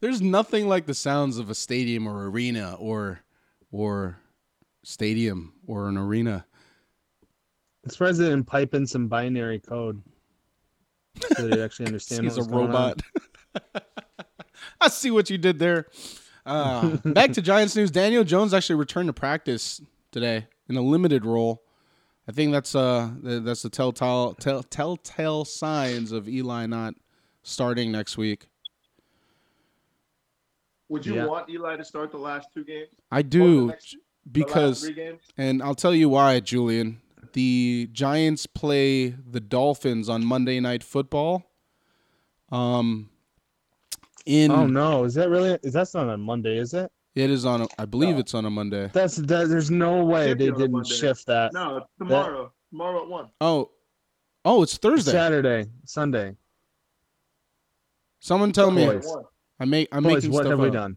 There's 0.00 0.20
nothing 0.20 0.68
like 0.68 0.86
the 0.86 0.94
sounds 0.94 1.38
of 1.38 1.50
a 1.50 1.54
stadium 1.54 2.06
or 2.06 2.28
arena 2.30 2.76
or 2.78 3.20
or 3.72 4.18
stadium 4.84 5.54
or 5.66 5.88
an 5.88 5.96
arena. 5.96 6.46
I'm 7.82 7.90
surprised 7.90 8.20
they 8.20 8.24
didn't 8.24 8.44
pipe 8.44 8.74
in 8.74 8.86
some 8.86 9.08
binary 9.08 9.58
code 9.58 10.02
so 11.36 11.48
they 11.48 11.62
actually 11.62 11.86
understand. 11.86 12.24
He's 12.24 12.36
a 12.36 12.40
what 12.40 12.50
was 12.50 12.50
going 12.50 12.74
on. 12.74 12.94
robot. 13.74 13.84
I 14.80 14.88
see 14.88 15.10
what 15.10 15.30
you 15.30 15.38
did 15.38 15.58
there. 15.58 15.86
Uh, 16.44 16.96
back 17.04 17.32
to 17.32 17.42
Giants 17.42 17.74
news. 17.74 17.90
Daniel 17.90 18.22
Jones 18.24 18.54
actually 18.54 18.76
returned 18.76 19.08
to 19.08 19.12
practice 19.12 19.80
today 20.12 20.46
in 20.68 20.76
a 20.76 20.82
limited 20.82 21.24
role. 21.24 21.62
I 22.28 22.32
think 22.32 22.52
that's 22.52 22.74
uh 22.74 23.10
that's 23.22 23.62
the 23.62 23.70
telltale 23.70 24.34
tell, 24.34 24.62
telltale 24.64 25.44
signs 25.44 26.10
of 26.12 26.28
Eli 26.28 26.66
not 26.66 26.94
starting 27.42 27.92
next 27.92 28.16
week. 28.18 28.46
Would 30.88 31.04
you 31.06 31.14
Yeah. 31.14 31.26
want 31.26 31.48
Eli 31.50 31.76
to 31.76 31.84
start 31.84 32.10
the 32.10 32.18
last 32.18 32.48
two 32.54 32.64
games? 32.64 32.88
I 33.10 33.22
do 33.22 33.68
next- 33.68 33.96
because 34.30 34.88
games? 34.88 35.20
And 35.36 35.62
I'll 35.62 35.74
tell 35.74 35.94
you 35.94 36.08
why, 36.08 36.40
Julian. 36.40 37.00
The 37.36 37.90
Giants 37.92 38.46
play 38.46 39.08
the 39.10 39.40
Dolphins 39.40 40.08
on 40.08 40.24
Monday 40.24 40.58
Night 40.58 40.82
Football. 40.82 41.42
Um, 42.50 43.10
in 44.24 44.50
Oh 44.50 44.66
no, 44.66 45.04
is 45.04 45.12
that 45.16 45.28
really? 45.28 45.58
Is 45.62 45.74
that's 45.74 45.92
not 45.92 46.08
on 46.08 46.18
Monday? 46.22 46.56
Is 46.56 46.72
it? 46.72 46.90
it 47.14 47.28
is 47.28 47.44
on. 47.44 47.60
A, 47.60 47.66
I 47.78 47.84
believe 47.84 48.14
No. 48.14 48.20
it's 48.20 48.32
on 48.32 48.46
a 48.46 48.50
Monday. 48.50 48.88
That's 48.90 49.16
that. 49.16 49.50
There's 49.50 49.70
no 49.70 50.02
way 50.02 50.28
they 50.32 50.50
didn't 50.50 50.86
shift 50.86 51.26
that. 51.26 51.52
No, 51.52 51.84
tomorrow. 51.98 52.54
Tomorrow 52.70 53.02
at 53.02 53.08
one. 53.10 53.28
Oh, 53.42 53.70
Oh, 54.46 54.62
it's 54.62 54.78
Thursday. 54.78 55.12
Saturday, 55.12 55.66
Sunday. 55.84 56.36
Someone 58.20 58.52
tell 58.52 58.70
me. 58.70 58.86
Boys. 58.86 59.14
I 59.60 59.66
make. 59.66 59.88
I'm 59.92 60.04
Boys, 60.04 60.14
making 60.22 60.30
what 60.30 60.44
stuff 60.44 60.52
have 60.52 60.58
we 60.60 60.70
done? 60.70 60.96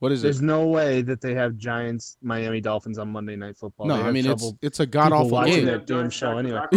What 0.00 0.12
is 0.12 0.20
it? 0.20 0.24
There's 0.24 0.40
it? 0.40 0.44
no 0.44 0.66
way 0.66 1.02
that 1.02 1.20
they 1.20 1.34
have 1.34 1.56
Giants, 1.56 2.16
Miami 2.20 2.60
Dolphins 2.60 2.98
on 2.98 3.08
Monday 3.10 3.36
Night 3.36 3.56
Football. 3.56 3.86
No, 3.86 3.94
They 3.96 4.00
I 4.02 4.04
have 4.06 4.14
mean 4.14 4.26
it's 4.26 4.42
trouble- 4.42 4.58
it's 4.60 4.80
a 4.80 4.86
god 4.86 5.12
awful 5.12 5.30
watching 5.30 5.66
game. 5.66 5.68
it. 5.68 5.86
damn 5.86 6.10
show 6.10 6.36
anyway. 6.38 6.60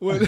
What- 0.00 0.22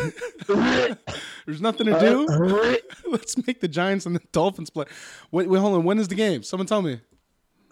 There's 1.46 1.60
nothing 1.60 1.86
to 1.86 1.98
do. 2.00 2.78
Let's 3.10 3.36
make 3.46 3.60
the 3.60 3.68
Giants 3.68 4.06
and 4.06 4.14
the 4.14 4.20
Dolphins 4.32 4.70
play. 4.70 4.84
Wait, 5.30 5.48
wait, 5.48 5.58
hold 5.58 5.74
on. 5.74 5.84
When 5.84 5.98
is 5.98 6.08
the 6.08 6.14
game? 6.14 6.42
Someone 6.42 6.66
tell 6.66 6.82
me. 6.82 7.00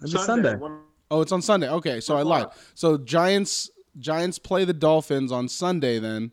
It's 0.03 0.13
Sunday. 0.25 0.57
Oh, 1.11 1.21
it's 1.21 1.33
on 1.33 1.43
Sunday. 1.43 1.69
Okay, 1.69 2.01
so 2.01 2.17
I 2.17 2.23
lied. 2.23 2.47
So 2.75 2.97
Giants 2.99 3.71
Giants 3.99 4.39
play 4.39 4.65
the 4.65 4.73
Dolphins 4.73 5.31
on 5.33 5.49
Sunday 5.49 5.99
then, 5.99 6.33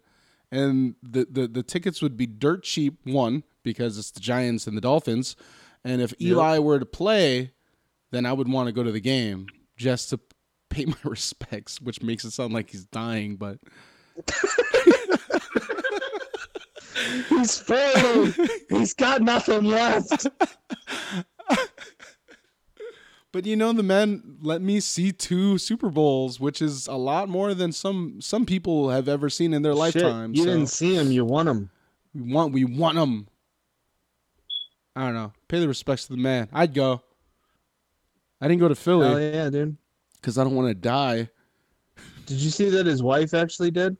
and 0.51 0.95
the 1.03 1.27
the, 1.29 1.47
the 1.47 1.63
tickets 1.63 2.01
would 2.01 2.17
be 2.17 2.25
dirt 2.27 2.63
cheap. 2.63 2.99
One 3.03 3.43
because 3.63 3.97
it's 3.97 4.11
the 4.11 4.19
Giants 4.19 4.67
and 4.67 4.75
the 4.77 4.81
Dolphins, 4.81 5.35
and 5.87 6.01
if 6.01 6.13
Eli 6.21 6.59
were 6.59 6.79
to 6.79 6.85
play, 6.85 7.51
then 8.11 8.25
I 8.25 8.33
would 8.33 8.49
want 8.49 8.67
to 8.67 8.73
go 8.73 8.83
to 8.83 8.91
the 8.91 8.99
game 8.99 9.47
just 9.75 10.09
to 10.09 10.19
pay 10.69 10.85
my 10.85 10.95
respects, 11.03 11.81
which 11.81 12.01
makes 12.01 12.25
it 12.25 12.31
sound 12.31 12.53
like 12.53 12.69
he's 12.69 12.85
dying, 12.85 13.35
but 13.35 13.59
He's 17.29 17.57
failing. 17.59 18.33
He's 18.69 18.93
got 18.93 19.21
nothing 19.21 19.65
left. 19.65 20.27
But 23.33 23.45
you 23.45 23.55
know, 23.55 23.71
the 23.73 23.83
man 23.83 24.37
let 24.41 24.61
me 24.63 24.79
see 24.79 25.11
two 25.11 25.57
Super 25.59 25.89
Bowls, 25.89 26.39
which 26.39 26.59
is 26.59 26.87
a 26.87 26.95
lot 26.95 27.29
more 27.29 27.53
than 27.53 27.71
some 27.71 28.19
some 28.19 28.47
people 28.47 28.89
have 28.89 29.07
ever 29.07 29.29
seen 29.29 29.53
in 29.53 29.61
their 29.61 29.75
lifetime. 29.75 30.33
You 30.33 30.43
so 30.43 30.49
didn't 30.49 30.67
see 30.67 30.95
him. 30.95 31.11
You 31.11 31.23
want 31.25 31.47
him. 31.49 31.69
we 32.15 32.33
want 32.33 32.53
we 32.53 32.63
want 32.63 32.95
them. 32.95 33.27
I 34.97 35.01
don't 35.05 35.13
know. 35.13 35.31
Pay 35.47 35.59
the 35.59 35.67
respects 35.67 36.07
to 36.07 36.13
the 36.13 36.17
man. 36.21 36.49
I'd 36.51 36.73
go. 36.73 37.03
I 38.41 38.47
didn't 38.47 38.59
go 38.61 38.67
to 38.67 38.75
Philly. 38.75 39.05
Hell 39.07 39.15
Philly 39.17 39.33
yeah, 39.35 39.49
dude. 39.51 39.77
because 40.15 40.37
I 40.39 40.43
don't 40.43 40.55
want 40.55 40.69
to 40.69 40.73
die. 40.73 41.29
Did 42.25 42.37
you 42.39 42.49
see 42.49 42.69
that 42.71 42.85
his 42.87 43.03
wife 43.03 43.33
actually 43.35 43.69
did? 43.71 43.95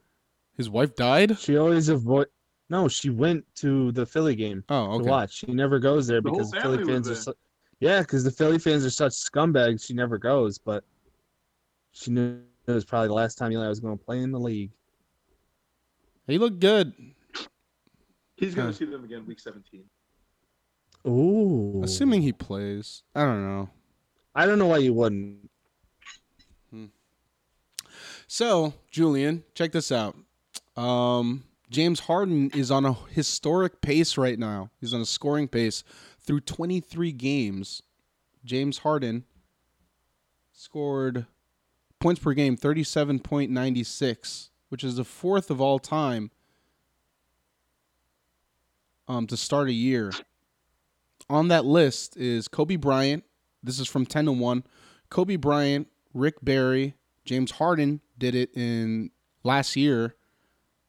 His 0.56 0.68
wife 0.68 0.96
died. 0.96 1.38
She 1.38 1.56
always 1.56 1.88
avoid. 1.88 2.26
No, 2.68 2.88
she 2.88 3.10
went 3.10 3.44
to 3.56 3.92
the 3.92 4.04
Philly 4.04 4.34
game 4.34 4.64
Oh, 4.68 4.94
okay. 4.94 5.04
to 5.04 5.10
watch. 5.10 5.32
She 5.34 5.46
never 5.52 5.78
goes 5.78 6.06
there 6.08 6.20
The 6.20 6.30
because 6.30 6.50
the 6.50 6.60
Philly 6.60 6.84
fans 6.84 7.08
are. 7.08 7.14
there. 7.14 7.22
So, 7.22 7.34
yeah, 7.80 8.00
because 8.00 8.24
the 8.24 8.30
Philly 8.32 8.58
fans 8.58 8.84
are 8.84 8.90
such 8.90 9.12
scumbags. 9.12 9.86
She 9.86 9.94
never 9.94 10.18
goes, 10.18 10.58
but 10.58 10.82
she 11.92 12.10
knew 12.10 12.40
it 12.66 12.72
was 12.72 12.84
probably 12.84 13.08
the 13.08 13.14
last 13.14 13.38
time 13.38 13.52
Eli 13.52 13.68
was 13.68 13.78
going 13.80 13.96
to 13.96 14.04
play 14.04 14.18
in 14.18 14.32
the 14.32 14.38
league. 14.40 14.72
He 16.26 16.38
looked 16.38 16.58
good. 16.58 16.92
He's 18.36 18.54
going 18.54 18.66
Huh. 18.66 18.72
to 18.72 18.78
see 18.78 18.84
them 18.84 19.04
again 19.04 19.24
week 19.26 19.40
17. 19.40 19.84
Ooh. 21.08 21.80
Assuming 21.82 22.22
he 22.22 22.32
plays. 22.32 23.02
I 23.14 23.24
don't 23.24 23.42
know. 23.42 23.70
I 24.34 24.46
don't 24.46 24.58
know 24.58 24.66
why 24.66 24.78
you 24.78 24.94
wouldn't. 24.94 25.48
So, 28.30 28.74
Julian, 28.90 29.42
check 29.54 29.72
this 29.72 29.90
out. 29.90 30.14
Um, 30.76 31.44
James 31.70 32.00
Harden 32.00 32.50
is 32.50 32.70
on 32.70 32.84
a 32.84 32.92
historic 32.92 33.80
pace 33.80 34.18
right 34.18 34.38
now. 34.38 34.70
He's 34.80 34.92
on 34.92 35.00
a 35.00 35.06
scoring 35.06 35.48
pace 35.48 35.82
through 36.20 36.40
23 36.40 37.10
games. 37.12 37.82
James 38.44 38.78
Harden 38.78 39.24
scored 40.52 41.26
points 42.00 42.20
per 42.20 42.34
game 42.34 42.56
37.96, 42.56 44.50
which 44.68 44.84
is 44.84 44.96
the 44.96 45.04
fourth 45.04 45.50
of 45.50 45.62
all 45.62 45.78
time 45.78 46.30
um, 49.08 49.26
to 49.26 49.38
start 49.38 49.68
a 49.68 49.72
year. 49.72 50.12
On 51.30 51.48
that 51.48 51.64
list 51.64 52.16
is 52.16 52.48
Kobe 52.48 52.76
Bryant. 52.76 53.24
This 53.62 53.78
is 53.78 53.88
from 53.88 54.06
10 54.06 54.26
to 54.26 54.32
1. 54.32 54.64
Kobe 55.10 55.36
Bryant, 55.36 55.88
Rick 56.14 56.36
Barry, 56.42 56.94
James 57.24 57.52
Harden 57.52 58.00
did 58.16 58.34
it 58.34 58.50
in 58.54 59.10
last 59.42 59.76
year. 59.76 60.14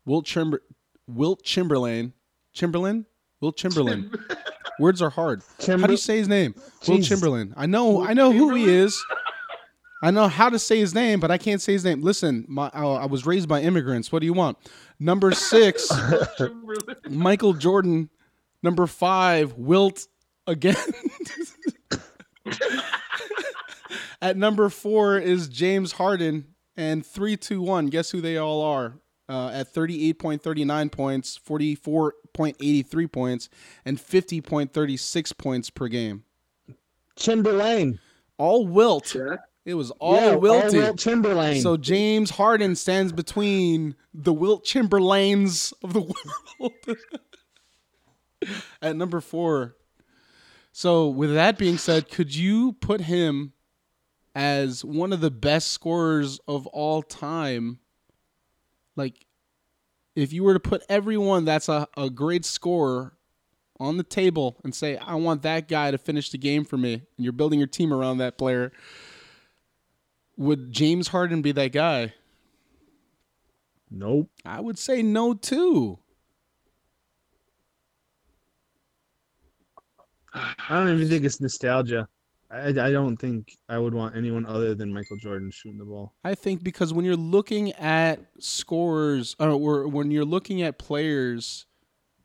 Wilt 0.05 0.25
Chimber, 0.25 0.59
Wilt 1.07 1.43
Chamberlain, 1.43 2.13
Chamberlain, 2.53 3.05
Wilt 3.41 3.57
Chamberlain. 3.57 4.11
Words 4.79 5.01
are 5.01 5.09
hard. 5.09 5.41
How 5.65 5.75
do 5.75 5.91
you 5.91 5.97
say 5.97 6.17
his 6.17 6.27
name? 6.27 6.55
Wilt 6.87 7.03
Chamberlain. 7.03 7.53
I 7.57 7.65
know, 7.65 8.01
I 8.01 8.13
know 8.13 8.31
who 8.31 8.53
he 8.55 8.69
is. 8.69 9.01
I 10.01 10.11
know 10.11 10.29
how 10.29 10.49
to 10.49 10.57
say 10.57 10.79
his 10.79 10.95
name, 10.95 11.19
but 11.19 11.29
I 11.29 11.37
can't 11.37 11.61
say 11.61 11.73
his 11.73 11.83
name. 11.83 12.01
Listen, 12.01 12.45
my, 12.47 12.71
I, 12.73 12.85
I 12.85 13.05
was 13.05 13.25
raised 13.25 13.49
by 13.49 13.61
immigrants. 13.61 14.11
What 14.11 14.19
do 14.19 14.25
you 14.25 14.33
want? 14.33 14.57
Number 14.97 15.31
six, 15.33 15.91
Michael 17.09 17.53
Jordan. 17.53 18.09
Number 18.63 18.87
five, 18.87 19.53
Wilt 19.53 20.07
again. 20.49 20.75
At 24.21 24.35
number 24.35 24.69
four 24.69 25.17
is 25.17 25.47
James 25.47 25.93
Harden, 25.93 26.55
and 26.75 27.05
three, 27.05 27.37
two, 27.37 27.61
one. 27.61 27.87
Guess 27.87 28.11
who 28.11 28.19
they 28.19 28.37
all 28.37 28.61
are? 28.61 28.99
Uh, 29.29 29.49
at 29.49 29.67
thirty-eight 29.69 30.19
point 30.19 30.41
thirty-nine 30.41 30.89
points, 30.89 31.37
forty-four 31.37 32.15
point 32.33 32.57
eighty-three 32.59 33.07
points, 33.07 33.47
and 33.85 34.01
fifty 34.01 34.41
point 34.41 34.73
thirty-six 34.73 35.31
points 35.31 35.69
per 35.69 35.87
game. 35.87 36.23
Chamberlain. 37.15 37.99
All 38.37 38.67
Wilt. 38.67 39.05
Check. 39.05 39.39
It 39.65 39.75
was 39.75 39.91
all 39.91 40.15
yeah, 40.15 40.33
Wilty. 40.35 40.73
Wilt 40.73 40.97
Chamberlain. 40.97 41.61
So 41.61 41.77
James 41.77 42.31
Harden 42.31 42.75
stands 42.75 43.13
between 43.13 43.95
the 44.13 44.33
Wilt 44.33 44.65
Chamberlains 44.65 45.73
of 45.83 45.93
the 45.93 46.01
world 46.59 46.73
at 48.81 48.95
number 48.95 49.21
four. 49.21 49.75
So 50.71 51.07
with 51.07 51.33
that 51.33 51.57
being 51.57 51.77
said, 51.77 52.09
could 52.09 52.33
you 52.33 52.73
put 52.73 53.01
him 53.01 53.53
as 54.35 54.85
one 54.85 55.11
of 55.11 55.21
the 55.21 55.31
best 55.31 55.69
scorers 55.71 56.39
of 56.47 56.67
all 56.67 57.01
time? 57.01 57.79
Like, 58.95 59.25
if 60.15 60.33
you 60.33 60.43
were 60.43 60.53
to 60.53 60.59
put 60.59 60.83
everyone 60.89 61.45
that's 61.45 61.69
a, 61.69 61.87
a 61.97 62.09
great 62.09 62.45
scorer 62.45 63.13
on 63.79 63.97
the 63.97 64.03
table 64.03 64.57
and 64.63 64.75
say, 64.75 64.97
I 64.97 65.15
want 65.15 65.41
that 65.43 65.67
guy 65.67 65.91
to 65.91 65.97
finish 65.97 66.29
the 66.29 66.37
game 66.37 66.65
for 66.65 66.77
me, 66.77 66.93
and 66.93 67.03
you're 67.17 67.31
building 67.31 67.59
your 67.59 67.67
team 67.67 67.93
around 67.93 68.17
that 68.17 68.37
player, 68.37 68.71
would 70.37 70.71
James 70.71 71.09
Harden 71.09 71.41
be 71.41 71.51
that 71.53 71.71
guy? 71.71 72.13
nope. 73.91 74.29
I 74.45 74.59
would 74.59 74.77
say 74.77 75.01
no 75.01 75.33
too. 75.33 75.99
I 80.33 80.53
don't 80.69 80.93
even 80.93 81.09
think 81.09 81.25
it's 81.25 81.41
nostalgia. 81.41 82.07
I, 82.51 82.69
I 82.69 82.91
don't 82.91 83.17
think 83.17 83.57
I 83.67 83.77
would 83.77 83.93
want 83.93 84.15
anyone 84.15 84.45
other 84.45 84.73
than 84.73 84.93
Michael 84.93 85.17
Jordan 85.17 85.51
shooting 85.51 85.77
the 85.77 85.85
ball. 85.85 86.13
I 86.23 86.35
think 86.35 86.63
because 86.63 86.91
when 86.93 87.05
you're 87.05 87.15
looking 87.15 87.73
at 87.73 88.19
scorers, 88.39 89.35
or 89.39 89.87
when 89.87 90.09
you're 90.11 90.25
looking 90.25 90.61
at 90.61 90.79
players 90.79 91.65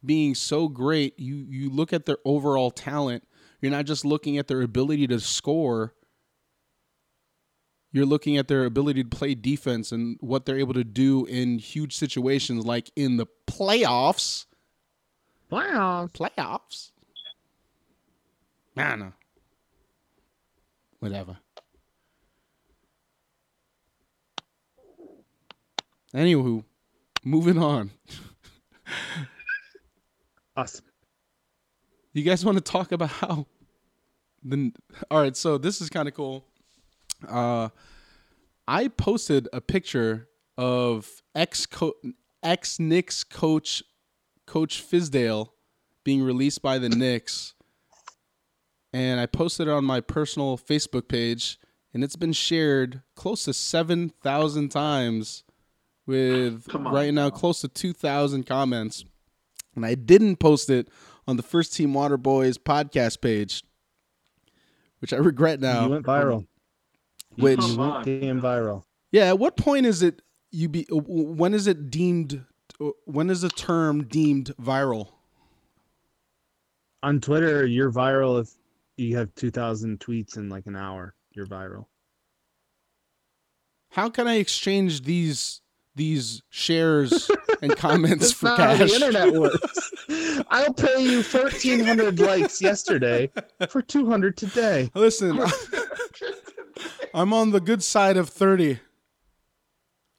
being 0.05 0.35
so 0.35 0.69
great, 0.69 1.19
you 1.19 1.47
you 1.49 1.71
look 1.71 1.93
at 1.93 2.07
their 2.07 2.19
overall 2.25 2.71
talent. 2.71 3.27
You're 3.61 3.73
not 3.73 3.87
just 3.87 4.05
looking 4.05 4.39
at 4.39 4.49
their 4.49 4.63
ability 4.63 5.07
to 5.09 5.21
score. 5.21 5.95
You're 7.93 8.07
looking 8.07 8.37
at 8.37 8.49
their 8.49 8.65
ability 8.65 9.05
to 9.05 9.09
play 9.09 9.35
defense 9.35 9.93
and 9.93 10.17
what 10.21 10.47
they're 10.47 10.59
able 10.59 10.75
to 10.75 10.85
do 10.85 11.27
in 11.27 11.59
huge 11.59 11.95
situations, 11.97 12.67
like 12.67 12.91
in 12.97 13.19
the 13.19 13.27
playoffs. 13.47 14.47
Playoffs. 15.51 16.13
Playoffs. 16.13 16.91
Know. 18.77 19.13
Whatever. 20.99 21.39
Anywho, 26.15 26.65
moving 27.25 27.59
on. 27.59 27.91
Awesome. 30.57 30.85
You 32.13 32.23
guys 32.23 32.45
want 32.45 32.57
to 32.59 32.63
talk 32.63 32.93
about 32.93 33.09
how 33.09 33.47
the 34.45 34.71
All 35.11 35.21
right, 35.21 35.37
so 35.37 35.59
this 35.59 35.81
is 35.81 35.91
kind 35.91 36.07
of 36.07 36.15
cool. 36.15 36.45
Uh 37.27 37.71
I 38.69 38.89
posted 38.89 39.49
a 39.53 39.61
picture 39.61 40.29
of 40.57 41.11
ex 41.35 41.67
ex 42.43 42.79
Knicks 42.79 43.25
coach 43.25 43.83
coach 44.47 44.81
Fizdale 44.89 45.49
being 46.05 46.23
released 46.23 46.63
by 46.63 46.79
the 46.79 46.89
Knicks 46.89 47.55
and 48.95 49.19
I 49.19 49.27
posted 49.27 49.67
it 49.67 49.73
on 49.73 49.85
my 49.85 50.01
personal 50.01 50.57
Facebook 50.57 51.09
page 51.09 51.59
and 51.93 52.05
it's 52.05 52.15
been 52.17 52.33
shared 52.33 53.03
close 53.17 53.45
to 53.45 53.53
7,000 53.53 54.69
times 54.69 55.43
with 56.07 56.67
on 56.75 56.85
right 56.85 57.13
now 57.13 57.25
now. 57.25 57.31
close 57.31 57.61
to 57.63 57.69
2,000 57.69 58.45
comments. 58.47 59.05
And 59.75 59.85
I 59.85 59.97
didn't 59.97 60.37
post 60.37 60.71
it 60.71 60.89
on 61.27 61.37
the 61.37 61.43
First 61.43 61.75
Team 61.75 61.93
Water 61.93 62.17
Boys 62.17 62.57
podcast 62.57 63.21
page, 63.21 63.65
which 65.01 65.13
I 65.13 65.17
regret 65.17 65.61
now. 65.61 65.87
You 65.87 65.91
went 65.91 66.07
viral. 66.07 66.47
Which, 67.37 67.61
You 67.65 67.77
went 67.77 68.05
damn 68.05 68.41
viral. 68.41 68.85
yeah, 69.11 69.25
at 69.25 69.41
what 69.41 69.57
point 69.57 69.87
is 69.87 70.03
it 70.03 70.23
you 70.53 70.69
be 70.69 70.87
uh, 70.93 70.99
when 70.99 71.53
is 71.53 71.67
it 71.67 71.91
deemed 71.91 72.45
uh, 72.81 72.91
when 73.07 73.29
is 73.29 73.43
a 73.43 73.49
term 73.49 74.05
deemed 74.05 74.53
viral? 74.63 75.09
On 77.03 77.21
Twitter, 77.21 77.67
you're 77.67 77.91
viral 77.91 78.41
if 78.41 78.55
you 78.97 79.17
have 79.17 79.35
2,000 79.35 79.99
tweets 79.99 80.37
in 80.37 80.49
like 80.49 80.67
an 80.67 80.77
hour. 80.77 81.15
You're 81.33 81.47
viral. 81.47 81.87
How 83.91 84.09
can 84.09 84.27
I 84.27 84.37
exchange 84.37 85.03
these 85.03 85.61
these 85.95 86.43
shares 86.51 87.31
and 87.63 87.77
comments 87.77 88.33
for 88.33 88.47
not 88.47 88.59
how 88.59 88.77
the 88.77 88.93
internet 88.93 89.33
works. 89.41 89.91
I'll 90.49 90.73
pay 90.73 91.03
you 91.03 91.19
1,300 91.23 92.19
likes 92.19 92.61
yesterday 92.61 93.31
for 93.69 93.83
200 93.83 94.37
today. 94.37 94.91
Listen, 94.95 95.41
I'm 97.15 97.33
on 97.33 97.51
the 97.51 97.61
good 97.61 97.83
side 97.83 98.17
of 98.17 98.29
30. 98.29 98.81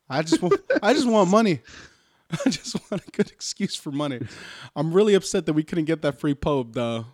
I 0.09 0.21
just 0.21 0.41
want 0.41 0.61
I 0.81 0.93
just 0.93 1.07
want 1.07 1.29
money. 1.29 1.61
I 2.31 2.49
just 2.49 2.75
want 2.89 3.03
a 3.07 3.11
good 3.11 3.31
excuse 3.31 3.75
for 3.75 3.91
money. 3.91 4.19
I'm 4.75 4.93
really 4.93 5.13
upset 5.13 5.45
that 5.45 5.53
we 5.53 5.63
couldn't 5.63 5.85
get 5.85 6.01
that 6.03 6.19
free 6.19 6.35
pub 6.35 6.73
though. 6.73 7.05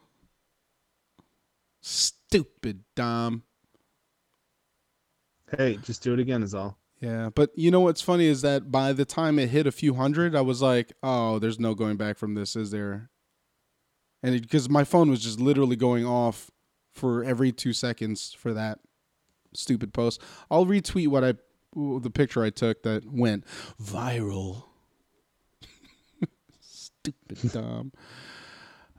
Stupid 1.81 2.83
Dom. 2.95 3.43
Hey, 5.57 5.77
just 5.83 6.01
do 6.01 6.13
it 6.13 6.19
again 6.19 6.43
is 6.43 6.55
all. 6.55 6.77
Yeah, 7.01 7.29
but 7.33 7.49
you 7.55 7.71
know 7.71 7.79
what's 7.79 8.01
funny 8.01 8.25
is 8.25 8.43
that 8.43 8.71
by 8.71 8.93
the 8.93 9.05
time 9.05 9.39
it 9.39 9.49
hit 9.49 9.65
a 9.65 9.71
few 9.71 9.95
hundred, 9.95 10.35
I 10.35 10.41
was 10.41 10.61
like, 10.61 10.93
"Oh, 11.01 11.39
there's 11.39 11.59
no 11.59 11.73
going 11.73 11.97
back 11.97 12.17
from 12.17 12.35
this, 12.35 12.55
is 12.55 12.69
there?" 12.69 13.09
And 14.21 14.39
because 14.39 14.69
my 14.69 14.83
phone 14.83 15.09
was 15.09 15.23
just 15.23 15.39
literally 15.39 15.75
going 15.75 16.05
off 16.05 16.51
for 16.93 17.23
every 17.23 17.51
two 17.51 17.73
seconds 17.73 18.33
for 18.33 18.53
that 18.53 18.79
stupid 19.53 19.93
post. 19.93 20.21
I'll 20.51 20.67
retweet 20.67 21.07
what 21.07 21.23
I 21.23 21.33
the 21.73 22.11
picture 22.11 22.43
I 22.43 22.51
took 22.51 22.83
that 22.83 23.11
went 23.11 23.45
viral. 23.81 24.65
stupid 26.61 27.51
dumb. 27.51 27.91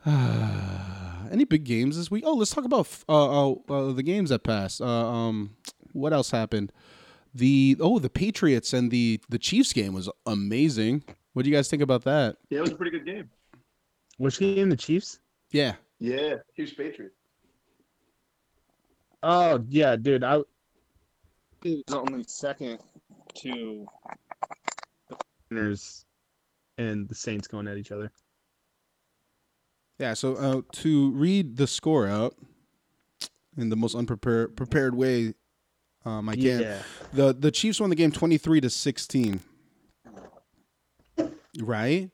Any 1.33 1.45
big 1.45 1.65
games 1.65 1.97
this 1.97 2.11
week? 2.11 2.25
Oh, 2.27 2.35
let's 2.35 2.51
talk 2.51 2.67
about 2.67 2.87
uh, 3.09 3.53
uh, 3.53 3.55
uh, 3.71 3.93
the 3.93 4.03
games 4.03 4.29
that 4.29 4.45
passed. 4.45 4.83
Uh, 4.83 4.87
um, 4.87 5.57
what 5.93 6.13
else 6.13 6.31
happened? 6.31 6.73
The 7.35 7.79
oh, 7.81 7.99
the 7.99 8.11
Patriots 8.11 8.75
and 8.75 8.91
the 8.91 9.19
the 9.31 9.39
Chiefs 9.39 9.73
game 9.73 9.95
was 9.95 10.11
amazing. 10.27 11.03
What 11.33 11.45
do 11.45 11.51
you 11.51 11.57
guys 11.57 11.71
think 11.71 11.81
about 11.81 12.05
that? 12.05 12.37
Yeah, 12.51 12.59
it 12.59 12.61
was 12.61 12.73
a 12.73 12.77
pretty 12.77 12.91
good 12.91 13.07
game. 13.07 13.31
Which 14.19 14.39
game? 14.39 14.69
The 14.69 14.77
Chiefs? 14.77 15.21
Yeah, 15.51 15.77
Yeah, 15.99 16.35
huge 16.55 16.77
Patriots. 16.77 17.17
Oh 19.23 19.65
yeah, 19.69 19.97
dude. 19.97 20.25
I 20.25 20.43
it 21.65 21.83
was 21.89 21.95
only 21.95 22.25
second 22.25 22.81
to 23.37 23.87
the 25.09 25.17
Niners 25.51 26.05
and 26.77 27.09
the 27.09 27.15
Saints 27.15 27.49
going 27.49 27.69
at 27.69 27.79
each 27.79 27.91
other. 27.91 28.13
Yeah. 30.03 30.15
So 30.15 30.35
uh, 30.35 30.63
to 30.81 31.13
read 31.13 31.57
the 31.57 31.69
score 31.69 32.09
out 32.09 32.35
in 33.57 33.69
the 33.69 33.77
most 33.77 33.95
unprepared 33.95 34.57
prepared 34.57 34.97
way 34.97 35.35
um, 36.05 36.29
I 36.29 36.35
can. 36.35 36.61
Yeah. 36.61 36.83
The 37.13 37.33
the 37.33 37.53
Chiefs 37.53 37.79
won 37.81 37.89
the 37.91 37.97
game 37.97 38.11
twenty 38.11 38.37
three 38.37 38.61
to 38.61 38.69
sixteen. 38.69 39.41
Right. 41.61 42.11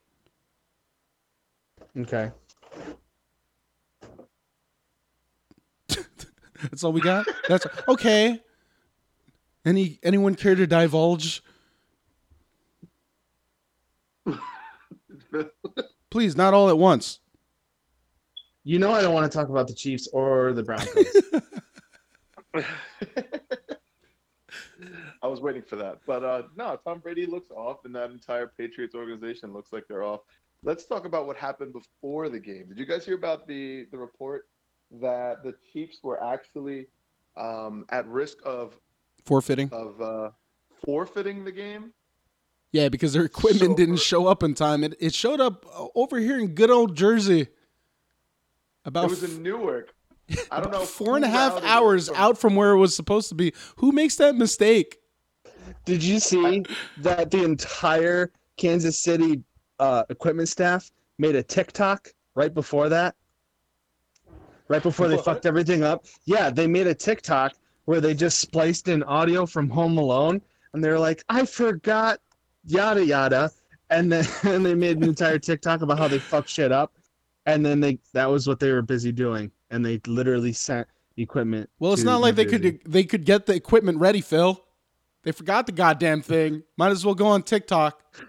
Okay. 1.96 2.30
That's 6.62 6.84
all 6.84 6.92
we 6.92 7.00
got. 7.00 7.26
That's 7.48 7.66
okay. 7.88 8.42
Any 9.64 9.98
anyone 10.02 10.34
care 10.34 10.54
to 10.54 10.66
divulge? 10.66 11.42
Please, 16.10 16.36
not 16.36 16.52
all 16.52 16.68
at 16.68 16.76
once. 16.76 17.20
You 18.68 18.78
know 18.78 18.92
I 18.92 19.00
don't 19.00 19.14
want 19.14 19.32
to 19.32 19.34
talk 19.34 19.48
about 19.48 19.66
the 19.66 19.72
Chiefs 19.72 20.08
or 20.12 20.52
the 20.52 20.62
Broncos. 20.62 21.06
I 25.22 25.26
was 25.26 25.40
waiting 25.40 25.62
for 25.62 25.76
that. 25.76 26.00
But 26.06 26.22
uh, 26.22 26.42
no, 26.54 26.78
Tom 26.84 26.98
Brady 26.98 27.24
looks 27.24 27.50
off, 27.50 27.86
and 27.86 27.94
that 27.94 28.10
entire 28.10 28.46
Patriots 28.46 28.94
organization 28.94 29.54
looks 29.54 29.72
like 29.72 29.84
they're 29.88 30.02
off. 30.02 30.20
Let's 30.62 30.84
talk 30.84 31.06
about 31.06 31.26
what 31.26 31.38
happened 31.38 31.72
before 31.72 32.28
the 32.28 32.38
game. 32.38 32.66
Did 32.68 32.76
you 32.78 32.84
guys 32.84 33.06
hear 33.06 33.14
about 33.14 33.46
the, 33.46 33.86
the 33.90 33.96
report 33.96 34.48
that 35.00 35.42
the 35.42 35.54
Chiefs 35.72 36.00
were 36.02 36.22
actually 36.22 36.88
um, 37.38 37.86
at 37.88 38.06
risk 38.06 38.36
of 38.44 38.76
Forfeiting. 39.24 39.70
of 39.72 39.98
uh, 40.02 40.30
forfeiting 40.84 41.42
the 41.42 41.52
game? 41.52 41.94
Yeah, 42.72 42.90
because 42.90 43.14
their 43.14 43.24
equipment 43.24 43.70
So- 43.70 43.76
didn't 43.76 44.00
show 44.00 44.26
up 44.26 44.42
in 44.42 44.52
time. 44.52 44.84
It 44.84 44.94
it 45.00 45.14
showed 45.14 45.40
up 45.40 45.64
uh, 45.74 45.86
over 45.94 46.18
here 46.18 46.38
in 46.38 46.48
good 46.48 46.70
old 46.70 46.94
Jersey. 46.94 47.48
About 48.84 49.04
it 49.04 49.10
was 49.10 49.22
in 49.24 49.42
Newark. 49.42 49.92
I 50.50 50.60
don't 50.60 50.72
know. 50.72 50.80
four 50.84 51.16
and 51.16 51.24
a 51.24 51.28
who 51.28 51.34
half 51.34 51.52
routed 51.54 51.64
it 51.64 51.70
hours 51.70 52.08
from- 52.08 52.16
out 52.16 52.38
from 52.38 52.54
where 52.56 52.70
it 52.72 52.78
was 52.78 52.94
supposed 52.94 53.28
to 53.30 53.34
be. 53.34 53.52
Who 53.76 53.92
makes 53.92 54.16
that 54.16 54.34
mistake? 54.36 54.98
Did 55.84 56.02
you 56.02 56.18
see 56.20 56.64
that 56.98 57.30
the 57.30 57.44
entire 57.44 58.30
Kansas 58.56 58.98
City 58.98 59.42
uh, 59.78 60.04
equipment 60.10 60.48
staff 60.48 60.90
made 61.18 61.34
a 61.36 61.42
TikTok 61.42 62.08
right 62.34 62.52
before 62.52 62.88
that? 62.88 63.14
Right 64.68 64.82
before 64.82 65.08
they 65.08 65.16
What? 65.16 65.24
fucked 65.24 65.46
everything 65.46 65.82
up? 65.82 66.04
Yeah, 66.26 66.50
they 66.50 66.66
made 66.66 66.86
a 66.86 66.94
TikTok 66.94 67.54
where 67.86 68.00
they 68.00 68.12
just 68.14 68.38
spliced 68.38 68.88
in 68.88 69.02
audio 69.04 69.46
from 69.46 69.70
Home 69.70 69.96
Alone 69.96 70.42
and 70.74 70.84
they're 70.84 70.98
like, 70.98 71.24
I 71.30 71.46
forgot 71.46 72.20
yada 72.66 73.04
yada. 73.04 73.50
And 73.90 74.12
then 74.12 74.26
and 74.44 74.64
they 74.64 74.74
made 74.74 74.98
an 74.98 75.04
entire 75.04 75.38
TikTok 75.38 75.80
about 75.80 75.98
how 75.98 76.08
they 76.08 76.18
fucked 76.18 76.50
shit 76.50 76.70
up. 76.72 76.92
And 77.48 77.64
then 77.64 77.80
they 77.80 77.98
that 78.12 78.26
was 78.30 78.46
what 78.46 78.60
they 78.60 78.70
were 78.72 78.82
busy 78.82 79.10
doing. 79.12 79.50
And 79.70 79.84
they 79.84 80.00
literally 80.06 80.52
sent 80.52 80.86
equipment. 81.16 81.68
Well, 81.78 81.92
it's 81.92 82.02
not 82.04 82.20
like 82.20 82.36
New 82.36 82.44
they 82.44 82.50
Jersey. 82.58 82.72
could 82.78 82.92
they 82.92 83.04
could 83.04 83.24
get 83.24 83.46
the 83.46 83.54
equipment 83.54 83.98
ready, 83.98 84.20
Phil. 84.20 84.62
They 85.24 85.32
forgot 85.32 85.66
the 85.66 85.72
goddamn 85.72 86.22
thing. 86.22 86.62
Might 86.76 86.90
as 86.92 87.04
well 87.04 87.14
go 87.14 87.26
on 87.26 87.42
TikTok. 87.42 88.00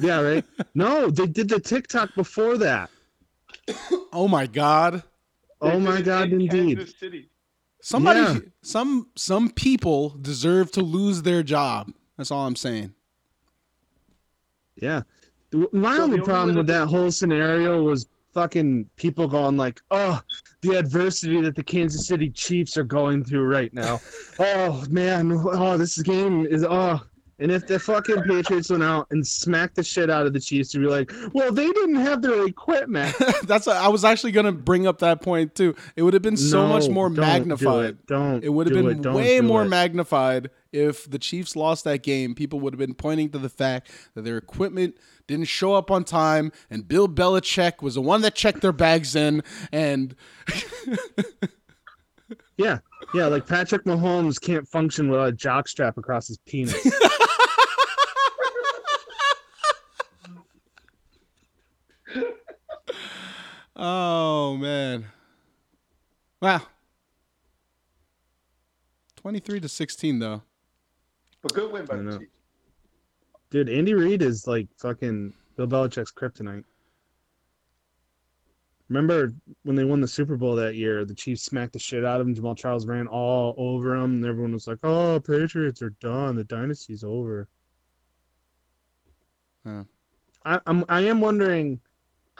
Yeah, 0.00 0.20
right? 0.20 0.44
No, 0.74 1.10
they 1.10 1.26
did 1.26 1.48
the 1.48 1.60
TikTok 1.60 2.14
before 2.16 2.56
that. 2.58 2.90
Oh 4.12 4.26
my 4.26 4.46
god. 4.48 5.04
Oh 5.60 5.68
they 5.70 5.76
Oh 5.76 5.80
my 5.80 6.00
god, 6.00 6.32
in 6.32 6.40
indeed. 6.40 6.88
City. 6.98 7.28
Somebody 7.80 8.20
Yeah. 8.20 8.38
some 8.62 9.08
some 9.14 9.50
people 9.50 10.16
deserve 10.20 10.72
to 10.72 10.82
lose 10.82 11.22
their 11.22 11.42
job. 11.44 11.92
That's 12.16 12.30
all 12.32 12.46
I'm 12.46 12.56
saying. 12.56 12.94
Yeah. 14.76 15.02
The- 15.50 15.68
My 15.72 15.96
So 15.96 16.02
only 16.04 16.16
the 16.16 16.22
only 16.22 16.24
problem 16.24 16.56
with 16.56 16.66
that 16.66 16.72
that 16.80 16.86
whole 16.88 17.10
scenario 17.12 17.82
was 17.82 18.06
fucking 18.32 18.88
people 18.96 19.28
going 19.28 19.56
like, 19.56 19.80
"Oh, 19.90 20.20
the 20.62 20.78
adversity 20.78 21.40
that 21.42 21.56
the 21.56 21.62
Kansas 21.62 22.06
City 22.06 22.30
Chiefs 22.30 22.76
are 22.76 22.84
going 22.84 23.24
through 23.24 23.44
right 23.44 23.72
now. 23.72 24.00
oh 24.38 24.84
man, 24.90 25.32
oh 25.32 25.76
this 25.76 25.98
game 26.02 26.46
is 26.46 26.64
oh." 26.64 27.00
And 27.40 27.50
if 27.50 27.66
the 27.66 27.78
fucking 27.78 28.22
Patriots 28.24 28.68
went 28.70 28.82
out 28.82 29.06
and 29.10 29.26
smacked 29.26 29.76
the 29.76 29.82
shit 29.82 30.10
out 30.10 30.26
of 30.26 30.32
the 30.34 30.40
Chiefs, 30.40 30.74
you'd 30.74 30.80
be 30.82 30.86
like, 30.88 31.10
"Well, 31.32 31.50
they 31.52 31.66
didn't 31.66 31.96
have 31.96 32.20
their 32.22 32.46
equipment." 32.46 33.14
That's 33.44 33.66
I 33.66 33.88
was 33.88 34.04
actually 34.04 34.32
gonna 34.32 34.52
bring 34.52 34.86
up 34.86 34.98
that 34.98 35.22
point 35.22 35.54
too. 35.54 35.74
It 35.96 36.02
would 36.02 36.12
have 36.14 36.22
been 36.22 36.36
so 36.36 36.66
much 36.68 36.86
No, 36.88 36.92
more 36.94 37.06
don't 37.08 37.14
do 37.16 37.20
magnified. 37.22 37.84
it. 37.86 38.06
Don't. 38.06 38.44
It 38.44 38.50
would 38.50 38.66
have 38.66 38.74
been 38.76 39.04
it. 39.04 39.12
Way 39.14 39.40
more 39.40 39.62
it. 39.62 39.68
magnified 39.68 40.50
if 40.72 41.10
the 41.10 41.18
Chiefs 41.18 41.56
lost 41.56 41.84
that 41.84 42.02
game. 42.02 42.34
People 42.34 42.60
would 42.60 42.74
have 42.74 42.78
been 42.78 42.94
pointing 42.94 43.30
to 43.30 43.38
the 43.38 43.48
fact 43.48 43.90
that 44.14 44.22
their 44.22 44.36
equipment 44.36 44.96
didn't 45.26 45.46
show 45.48 45.74
up 45.74 45.90
on 45.90 46.04
time, 46.04 46.52
and 46.68 46.86
Bill 46.86 47.08
Belichick 47.08 47.80
was 47.82 47.94
the 47.94 48.02
one 48.02 48.20
that 48.20 48.34
checked 48.34 48.60
their 48.60 48.72
bags 48.72 49.16
in. 49.16 49.42
And 49.72 50.14
Yeah, 52.56 52.78
yeah. 53.14 53.26
Like 53.26 53.46
Patrick 53.46 53.84
Mahomes 53.84 54.38
can't 54.40 54.68
function 54.68 55.08
without 55.08 55.28
a 55.28 55.32
jock 55.32 55.66
strap 55.66 55.96
across 55.96 56.28
his 56.28 56.36
penis. 56.46 56.76
oh 63.80 64.56
man, 64.56 65.06
wow, 66.40 66.62
twenty-three 69.16 69.58
to 69.60 69.68
sixteen 69.68 70.20
though. 70.20 70.42
But 71.42 71.54
good 71.54 71.72
win 71.72 71.86
by 71.86 71.96
the 71.96 72.02
know. 72.02 72.18
Chiefs. 72.18 72.30
Dude, 73.50 73.68
Andy 73.68 73.94
Reid 73.94 74.22
is 74.22 74.46
like 74.46 74.68
fucking 74.78 75.32
Bill 75.56 75.66
Belichick's 75.66 76.12
kryptonite. 76.12 76.64
Remember 78.88 79.32
when 79.62 79.76
they 79.76 79.84
won 79.84 80.00
the 80.00 80.08
Super 80.08 80.36
Bowl 80.36 80.56
that 80.56 80.74
year? 80.74 81.04
The 81.04 81.14
Chiefs 81.14 81.42
smacked 81.42 81.72
the 81.72 81.78
shit 81.78 82.04
out 82.04 82.20
of 82.20 82.26
him. 82.26 82.34
Jamaal 82.34 82.56
Charles 82.56 82.86
ran 82.86 83.06
all 83.06 83.54
over 83.56 83.94
him, 83.94 84.16
and 84.16 84.26
everyone 84.26 84.52
was 84.52 84.66
like, 84.66 84.78
"Oh, 84.82 85.20
Patriots 85.20 85.80
are 85.80 85.94
done. 86.00 86.36
The 86.36 86.44
dynasty's 86.44 87.04
over." 87.04 87.48
Yeah. 89.64 89.84
I, 90.44 90.60
I'm 90.66 90.84
I 90.88 91.02
am 91.02 91.20
wondering 91.20 91.80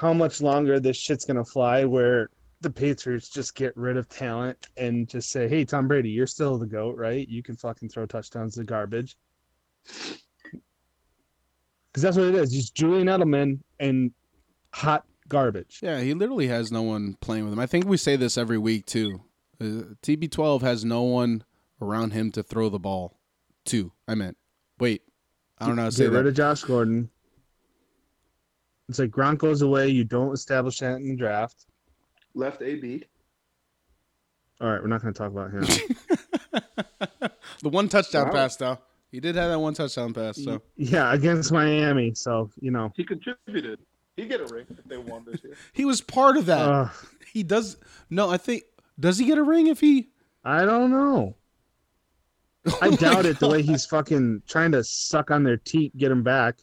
how 0.01 0.15
much 0.15 0.41
longer 0.41 0.81
this 0.81 0.97
shit's 0.97 1.27
gonna 1.27 1.45
fly, 1.45 1.85
where 1.85 2.31
the 2.63 2.71
Patriots 2.71 3.29
just 3.29 3.55
get 3.55 3.77
rid 3.77 3.99
of 3.99 4.09
talent 4.09 4.69
and 4.79 5.07
just 5.07 5.29
say, 5.29 5.47
"Hey, 5.47 5.67
Tom 5.67 5.89
Brady, 5.89 6.09
you're 6.09 6.27
still 6.27 6.57
the 6.57 6.67
goat, 6.67 6.97
right? 6.97 7.29
You 7.29 7.43
can 7.43 7.55
fucking 7.55 7.91
throw 7.91 8.07
touchdowns 8.07 8.55
to 8.55 8.65
garbage." 8.65 9.19
Because 9.85 12.03
that's 12.03 12.17
what 12.17 12.29
it 12.29 12.35
is. 12.35 12.51
Just 12.51 12.75
Julian 12.75 13.09
Edelman 13.09 13.61
and 13.79 14.11
hot 14.73 15.05
garbage. 15.29 15.81
Yeah, 15.83 16.01
he 16.01 16.15
literally 16.15 16.49
has 16.49 16.73
no 16.73 16.81
one 16.81 17.17
playing 17.21 17.45
with 17.45 17.53
him. 17.53 17.59
I 17.59 17.67
think 17.67 17.87
we 17.87 17.99
say 17.99 18.17
this 18.17 18.39
every 18.39 18.59
week 18.59 18.87
too. 18.87 19.21
Uh, 19.61 19.93
TB12 20.03 20.63
has 20.63 20.83
no 20.83 21.03
one 21.03 21.45
around 21.83 22.15
him 22.15 22.33
to 22.33 22.43
throw 22.43 22.71
the 22.71 22.79
ball 22.79 23.19
to. 23.67 23.93
I 24.09 24.15
meant, 24.15 24.39
wait, 24.79 25.03
I 25.59 25.67
don't 25.67 25.77
know 25.77 25.83
how 25.83 25.91
to 25.91 25.95
say 25.95 26.05
Get 26.05 26.13
rid 26.13 26.25
that. 26.25 26.29
of 26.31 26.37
Josh 26.37 26.63
Gordon. 26.63 27.11
It's 28.91 28.99
like 28.99 29.11
Gronk 29.11 29.39
goes 29.39 29.63
away. 29.63 29.89
You 29.89 30.03
don't 30.05 30.33
establish 30.33 30.81
that 30.81 30.97
in 30.97 31.11
the 31.11 31.17
draft. 31.17 31.65
Left 32.35 32.61
AB. 32.61 33.05
All 34.61 34.69
right, 34.69 34.83
we're 34.83 34.89
not 34.89 35.01
going 35.01 35.15
to 35.15 35.19
talk 35.19 35.31
about 35.31 35.53
him. 35.53 35.63
the 37.63 37.69
one 37.69 37.89
touchdown 37.89 38.27
Wow. 38.27 38.33
pass 38.33 38.57
though. 38.57 38.79
He 39.13 39.21
did 39.21 39.37
have 39.37 39.51
that 39.51 39.59
one 39.61 39.75
touchdown 39.75 40.13
pass. 40.13 40.43
So 40.43 40.61
yeah, 40.77 41.13
against 41.15 41.53
Miami. 41.53 42.15
So 42.15 42.51
you 42.61 42.71
know, 42.73 42.93
He 42.97 43.05
contributed. 43.05 43.79
He 44.17 44.27
get 44.27 44.41
a 44.41 44.53
ring 44.53 44.67
if 44.71 44.85
they 44.85 44.99
won 44.99 45.25
this 45.25 45.43
year. 45.45 45.55
he 45.73 45.85
was 45.85 46.01
part 46.01 46.37
of 46.37 46.47
that. 46.47 46.69
uh, 46.69 46.89
he 47.33 47.43
does. 47.45 47.77
No, 48.11 48.29
I 48.29 48.37
think 48.39 48.65
does 48.99 49.19
he 49.19 49.25
get 49.25 49.39
a 49.39 49.43
ring 49.45 49.69
if 49.69 49.81
he? 49.81 50.11
I 50.45 50.65
don't 50.65 50.91
know. 50.91 51.37
Oh 52.67 52.79
I 52.83 52.91
my 52.91 52.97
doubt 52.97 53.25
it. 53.25 53.39
The 53.39 53.49
way 53.49 53.63
he's 53.63 53.87
fucking 53.87 54.43
trying 54.49 54.73
to 54.73 54.83
suck 54.85 55.31
on 55.31 55.45
their 55.45 55.57
teeth, 55.57 55.93
get 55.97 56.11
him 56.11 56.23
back. 56.23 56.59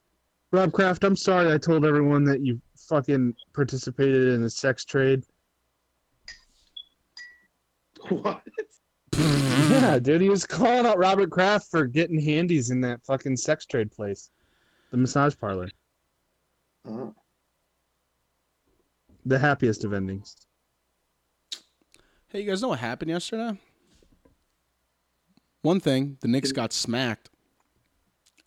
Rob 0.51 0.71
Kraft, 0.71 1.03
I'm 1.03 1.15
sorry. 1.15 1.51
I 1.53 1.57
told 1.57 1.85
everyone 1.85 2.23
that 2.25 2.41
you 2.41 2.61
fucking 2.75 3.35
participated 3.53 4.29
in 4.29 4.41
the 4.41 4.49
sex 4.49 4.85
trade. 4.85 5.23
what? 8.09 8.41
Yeah, 9.17 9.99
dude, 9.99 10.21
he 10.21 10.29
was 10.29 10.45
calling 10.45 10.85
out 10.85 10.97
Robert 10.97 11.29
Kraft 11.29 11.69
for 11.69 11.85
getting 11.85 12.19
handies 12.19 12.69
in 12.69 12.79
that 12.81 13.03
fucking 13.03 13.35
sex 13.35 13.65
trade 13.65 13.91
place, 13.91 14.29
the 14.91 14.97
massage 14.97 15.35
parlor, 15.37 15.69
Uh, 16.87 17.07
the 19.25 19.39
happiest 19.39 19.83
of 19.83 19.93
endings. 19.93 20.37
Hey, 22.29 22.41
you 22.41 22.49
guys 22.49 22.61
know 22.61 22.69
what 22.69 22.79
happened 22.79 23.11
yesterday? 23.11 23.57
One 25.61 25.79
thing, 25.81 26.17
the 26.21 26.27
Knicks 26.29 26.51
got 26.53 26.71
smacked. 26.71 27.29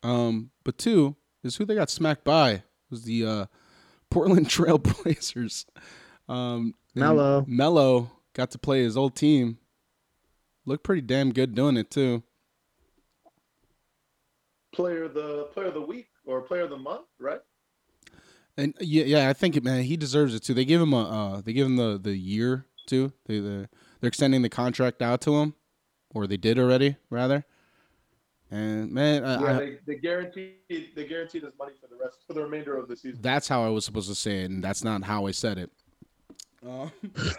Um, 0.02 0.50
but 0.64 0.78
two 0.78 1.16
is 1.42 1.56
who 1.56 1.64
they 1.64 1.74
got 1.74 1.90
smacked 1.90 2.24
by 2.24 2.62
was 2.90 3.04
the 3.04 3.24
uh, 3.24 3.46
Portland 4.10 4.46
Trailblazers. 4.48 5.66
Um, 6.28 6.74
and 6.94 7.02
Melo. 7.02 7.44
Melo 7.46 8.10
got 8.34 8.50
to 8.52 8.58
play 8.58 8.82
his 8.82 8.96
old 8.96 9.16
team. 9.16 9.58
Looked 10.66 10.84
pretty 10.84 11.02
damn 11.02 11.32
good 11.32 11.54
doing 11.54 11.76
it 11.76 11.90
too. 11.90 12.22
player 14.72 15.04
of 15.04 15.14
the 15.14 15.48
player 15.52 15.68
of 15.68 15.74
the 15.74 15.80
week 15.80 16.08
or 16.24 16.40
player 16.42 16.62
of 16.62 16.70
the 16.70 16.76
month, 16.76 17.06
right? 17.18 17.40
And 18.56 18.74
yeah, 18.80 19.04
yeah, 19.04 19.28
I 19.28 19.32
think 19.32 19.62
man, 19.62 19.84
he 19.84 19.96
deserves 19.96 20.34
it 20.34 20.42
too. 20.42 20.54
They 20.54 20.64
give 20.64 20.80
him 20.80 20.92
a, 20.92 21.02
uh, 21.36 21.40
they 21.40 21.52
give 21.52 21.66
him 21.66 21.76
the 21.76 21.98
the 22.00 22.16
year 22.16 22.66
too. 22.86 23.12
They 23.26 23.38
they 23.40 23.66
they're 24.00 24.08
extending 24.08 24.42
the 24.42 24.48
contract 24.48 25.02
out 25.02 25.20
to 25.22 25.36
him, 25.36 25.54
or 26.14 26.26
they 26.26 26.36
did 26.36 26.58
already 26.58 26.96
rather. 27.08 27.46
And 28.50 28.90
man, 28.90 29.24
I, 29.24 29.40
Yeah, 29.40 29.46
I, 29.46 29.58
they, 29.58 29.78
they 29.86 29.94
guaranteed 29.96 30.54
they 30.68 31.06
guaranteed 31.06 31.44
his 31.44 31.52
money 31.58 31.72
for 31.80 31.86
the 31.86 31.96
rest 31.96 32.18
for 32.26 32.32
the 32.32 32.42
remainder 32.42 32.76
of 32.76 32.88
the 32.88 32.96
season. 32.96 33.20
that's 33.22 33.46
how 33.46 33.64
I 33.64 33.68
was 33.68 33.84
supposed 33.84 34.08
to 34.08 34.14
say 34.14 34.42
it, 34.42 34.50
and 34.50 34.62
that's 34.62 34.82
not 34.82 35.04
how 35.04 35.26
I 35.26 35.30
said 35.30 35.58
it. 35.58 35.70
Uh, 36.66 36.88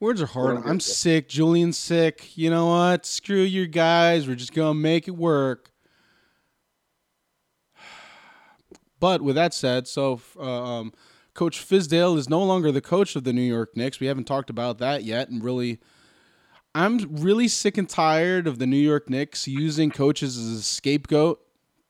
words 0.00 0.22
are 0.22 0.26
hard. 0.26 0.56
I'm 0.58 0.78
good. 0.78 0.82
sick. 0.82 1.28
Julian's 1.28 1.76
sick. 1.76 2.36
You 2.36 2.48
know 2.48 2.68
what? 2.68 3.04
Screw 3.04 3.42
your 3.42 3.66
guys. 3.66 4.26
We're 4.26 4.36
just 4.36 4.54
gonna 4.54 4.74
make 4.74 5.08
it 5.08 5.16
work. 5.16 5.70
But 9.00 9.20
with 9.20 9.34
that 9.34 9.52
said, 9.52 9.88
so 9.88 10.20
uh, 10.38 10.62
um, 10.78 10.92
Coach 11.34 11.58
Fizdale 11.68 12.16
is 12.16 12.28
no 12.28 12.40
longer 12.40 12.70
the 12.70 12.80
coach 12.80 13.16
of 13.16 13.24
the 13.24 13.32
New 13.32 13.42
York 13.42 13.76
Knicks. 13.76 13.98
We 13.98 14.06
haven't 14.06 14.28
talked 14.28 14.48
about 14.48 14.78
that 14.78 15.02
yet, 15.02 15.28
and 15.28 15.42
really, 15.42 15.80
I'm 16.74 16.98
really 17.16 17.48
sick 17.48 17.76
and 17.76 17.88
tired 17.88 18.46
of 18.46 18.58
the 18.58 18.66
New 18.66 18.76
York 18.78 19.10
Knicks 19.10 19.46
using 19.46 19.90
coaches 19.90 20.38
as 20.38 20.58
a 20.58 20.62
scapegoat 20.62 21.40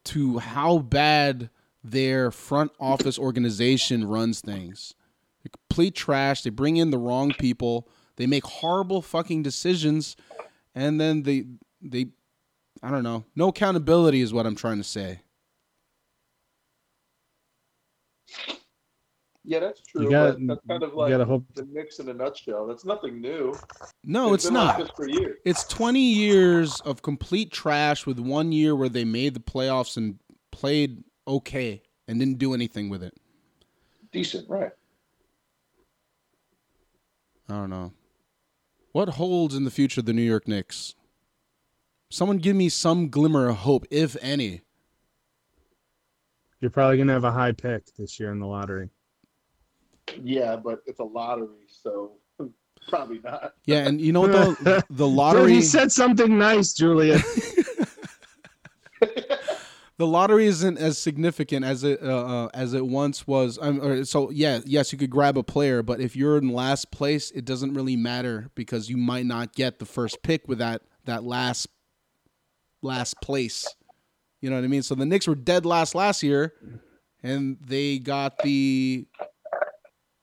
to 0.04 0.38
how 0.38 0.78
bad 0.78 1.50
their 1.84 2.30
front 2.30 2.72
office 2.80 3.18
organization 3.18 4.06
runs 4.06 4.40
things. 4.40 4.94
They're 5.42 5.52
complete 5.68 5.94
trash. 5.94 6.42
They 6.42 6.50
bring 6.50 6.76
in 6.76 6.90
the 6.90 6.98
wrong 6.98 7.32
people. 7.38 7.88
They 8.16 8.26
make 8.26 8.44
horrible 8.44 9.02
fucking 9.02 9.42
decisions, 9.42 10.16
and 10.74 11.00
then 11.00 11.22
they 11.22 11.44
they 11.80 12.06
I 12.82 12.90
don't 12.90 13.04
know. 13.04 13.24
No 13.36 13.48
accountability 13.48 14.20
is 14.20 14.32
what 14.32 14.46
I'm 14.46 14.56
trying 14.56 14.78
to 14.78 14.84
say. 14.84 15.22
Yeah, 19.44 19.58
that's 19.58 19.80
true. 19.80 20.04
You 20.04 20.10
got 20.10 20.36
but 20.38 20.46
that's 20.46 20.66
kind 20.68 20.82
of 20.82 20.90
you 20.90 20.98
like 20.98 21.10
gotta 21.10 21.24
hope. 21.24 21.44
the 21.54 21.64
Knicks 21.64 21.98
in 21.98 22.08
a 22.08 22.14
nutshell. 22.14 22.66
That's 22.66 22.84
nothing 22.84 23.20
new. 23.20 23.54
No, 24.04 24.34
it's, 24.34 24.44
been 24.44 24.54
not. 24.54 24.78
like 24.78 24.86
this 24.86 24.90
for 24.94 25.08
years. 25.08 25.38
It's 25.44 25.64
20 25.64 26.00
years 26.00 26.80
of 26.82 27.02
complete 27.02 27.50
trash 27.50 28.06
with 28.06 28.20
one 28.20 28.52
year 28.52 28.76
where 28.76 28.88
they 28.88 29.04
made 29.04 29.34
the 29.34 29.40
playoffs 29.40 29.96
and 29.96 30.18
played 30.52 31.02
okay 31.26 31.82
and 32.06 32.20
didn't 32.20 32.38
do 32.38 32.54
anything 32.54 32.88
with 32.88 33.02
it. 33.02 33.14
Decent, 34.12 34.48
right? 34.48 34.70
I 37.48 37.54
don't 37.54 37.70
know. 37.70 37.92
What 38.92 39.08
holds 39.08 39.56
in 39.56 39.64
the 39.64 39.70
future 39.70 40.00
of 40.00 40.06
the 40.06 40.12
New 40.12 40.22
York 40.22 40.46
Knicks? 40.46 40.94
Someone 42.10 42.36
give 42.36 42.54
me 42.54 42.68
some 42.68 43.08
glimmer 43.08 43.48
of 43.48 43.56
hope, 43.56 43.86
if 43.90 44.16
any. 44.20 44.60
You're 46.60 46.70
probably 46.70 46.98
gonna 46.98 47.12
have 47.12 47.24
a 47.24 47.32
high 47.32 47.52
pick 47.52 47.86
this 47.96 48.20
year 48.20 48.30
in 48.30 48.38
the 48.38 48.46
lottery. 48.46 48.90
Yeah, 50.22 50.56
but 50.56 50.82
it's 50.86 51.00
a 51.00 51.04
lottery, 51.04 51.66
so 51.68 52.12
probably 52.88 53.20
not. 53.22 53.54
Yeah, 53.66 53.86
and 53.86 54.00
you 54.00 54.12
know 54.12 54.20
what 54.22 54.32
though? 54.32 54.54
The 54.90 55.06
Dude, 55.06 55.16
lottery 55.16 55.54
you 55.54 55.62
said 55.62 55.92
something 55.92 56.38
nice, 56.38 56.72
Julia. 56.72 57.18
the 59.00 60.06
lottery 60.06 60.46
isn't 60.46 60.78
as 60.78 60.98
significant 60.98 61.64
as 61.64 61.84
it 61.84 62.02
uh, 62.02 62.44
uh, 62.44 62.48
as 62.54 62.74
it 62.74 62.84
once 62.84 63.26
was. 63.26 63.58
Um, 63.60 63.80
or, 63.80 64.04
so 64.04 64.30
yeah, 64.30 64.60
yes, 64.64 64.92
you 64.92 64.98
could 64.98 65.10
grab 65.10 65.38
a 65.38 65.42
player, 65.42 65.82
but 65.82 66.00
if 66.00 66.16
you're 66.16 66.38
in 66.38 66.48
last 66.48 66.90
place, 66.90 67.30
it 67.30 67.44
doesn't 67.44 67.74
really 67.74 67.96
matter 67.96 68.50
because 68.54 68.90
you 68.90 68.96
might 68.96 69.26
not 69.26 69.54
get 69.54 69.78
the 69.78 69.86
first 69.86 70.22
pick 70.22 70.48
with 70.48 70.58
that 70.58 70.82
that 71.04 71.24
last 71.24 71.68
last 72.82 73.20
place. 73.22 73.66
You 74.40 74.50
know 74.50 74.56
what 74.56 74.64
I 74.64 74.68
mean? 74.68 74.82
So 74.82 74.94
the 74.94 75.06
Knicks 75.06 75.28
were 75.28 75.36
dead 75.36 75.64
last 75.64 75.94
last 75.94 76.22
year, 76.22 76.52
and 77.22 77.56
they 77.64 77.98
got 77.98 78.38
the 78.42 79.06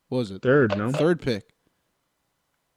what 0.10 0.20
was 0.20 0.32
it 0.32 0.42
Third, 0.42 0.78
no. 0.78 0.92
third 0.92 1.22
pick. 1.22 1.50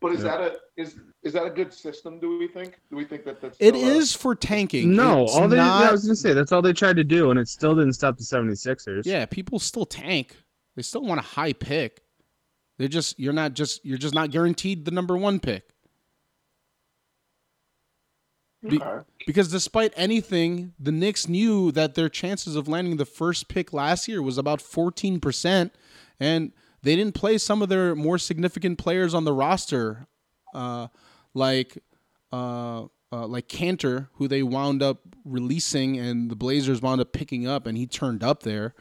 But 0.00 0.12
is 0.12 0.22
Yeah. 0.24 0.36
that 0.38 0.40
a 0.40 0.56
is 0.80 0.96
is 1.22 1.32
that 1.34 1.44
a 1.44 1.50
good 1.50 1.72
system? 1.72 2.18
Do 2.18 2.36
we 2.38 2.48
think? 2.48 2.80
Do 2.90 2.96
we 2.96 3.04
think 3.04 3.24
that 3.24 3.40
that's 3.40 3.56
It 3.60 3.74
a- 3.74 3.78
is 3.78 4.12
for 4.14 4.34
tanking. 4.34 4.94
No, 4.96 5.24
It's 5.24 5.34
all 5.34 5.46
they 5.48 5.56
not, 5.58 5.84
I 5.84 5.92
was 5.92 6.02
gonna 6.04 6.16
say 6.16 6.32
that's 6.32 6.50
all 6.50 6.62
they 6.62 6.72
tried 6.72 6.96
to 6.96 7.04
do, 7.04 7.30
and 7.30 7.38
it 7.38 7.46
still 7.48 7.74
didn't 7.76 7.92
stop 7.92 8.16
the 8.16 8.24
76ers. 8.24 9.06
Yeah, 9.06 9.26
people 9.26 9.58
still 9.60 9.86
tank. 9.86 10.36
They 10.74 10.82
still 10.82 11.02
want 11.02 11.20
a 11.20 11.22
high 11.22 11.52
pick. 11.52 12.02
They're 12.78 12.88
just 12.88 13.18
you're 13.20 13.32
not 13.32 13.52
just 13.54 13.84
you're 13.84 13.98
just 13.98 14.14
not 14.14 14.30
guaranteed 14.30 14.84
the 14.84 14.90
number 14.90 15.16
one 15.16 15.38
pick. 15.40 15.68
Be- 18.68 18.80
Okay. 18.80 19.04
Because 19.26 19.48
despite 19.48 19.92
anything, 19.96 20.72
the 20.80 20.92
Knicks 20.92 21.28
knew 21.28 21.70
that 21.72 21.94
their 21.94 22.08
chances 22.08 22.56
of 22.56 22.66
landing 22.68 22.96
the 22.96 23.04
first 23.04 23.48
pick 23.48 23.72
last 23.72 24.08
year 24.08 24.20
was 24.22 24.38
about 24.38 24.60
14%, 24.60 25.70
and 26.18 26.52
they 26.82 26.96
didn't 26.96 27.14
play 27.14 27.38
some 27.38 27.62
of 27.62 27.68
their 27.68 27.94
more 27.94 28.18
significant 28.18 28.78
players 28.78 29.14
on 29.14 29.24
the 29.24 29.32
roster, 29.32 30.06
uh, 30.54 30.88
like 31.34 31.78
uh, 32.32 32.86
uh, 33.12 33.26
like 33.26 33.48
Kanter, 33.48 34.08
who 34.14 34.26
they 34.26 34.42
wound 34.42 34.82
up 34.82 35.00
releasing, 35.24 35.98
and 35.98 36.30
the 36.30 36.36
Blazers 36.36 36.82
wound 36.82 37.00
up 37.00 37.12
picking 37.12 37.46
up, 37.46 37.66
and 37.66 37.76
he 37.76 37.86
turned 37.86 38.24
up 38.24 38.42
there. 38.42 38.74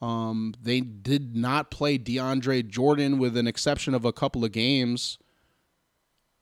Um, 0.00 0.54
they 0.60 0.80
did 0.80 1.36
not 1.36 1.70
play 1.70 1.98
DeAndre 1.98 2.66
Jordan, 2.66 3.18
with 3.18 3.36
an 3.36 3.46
exception 3.46 3.94
of 3.94 4.04
a 4.04 4.12
couple 4.12 4.44
of 4.44 4.52
games. 4.52 5.18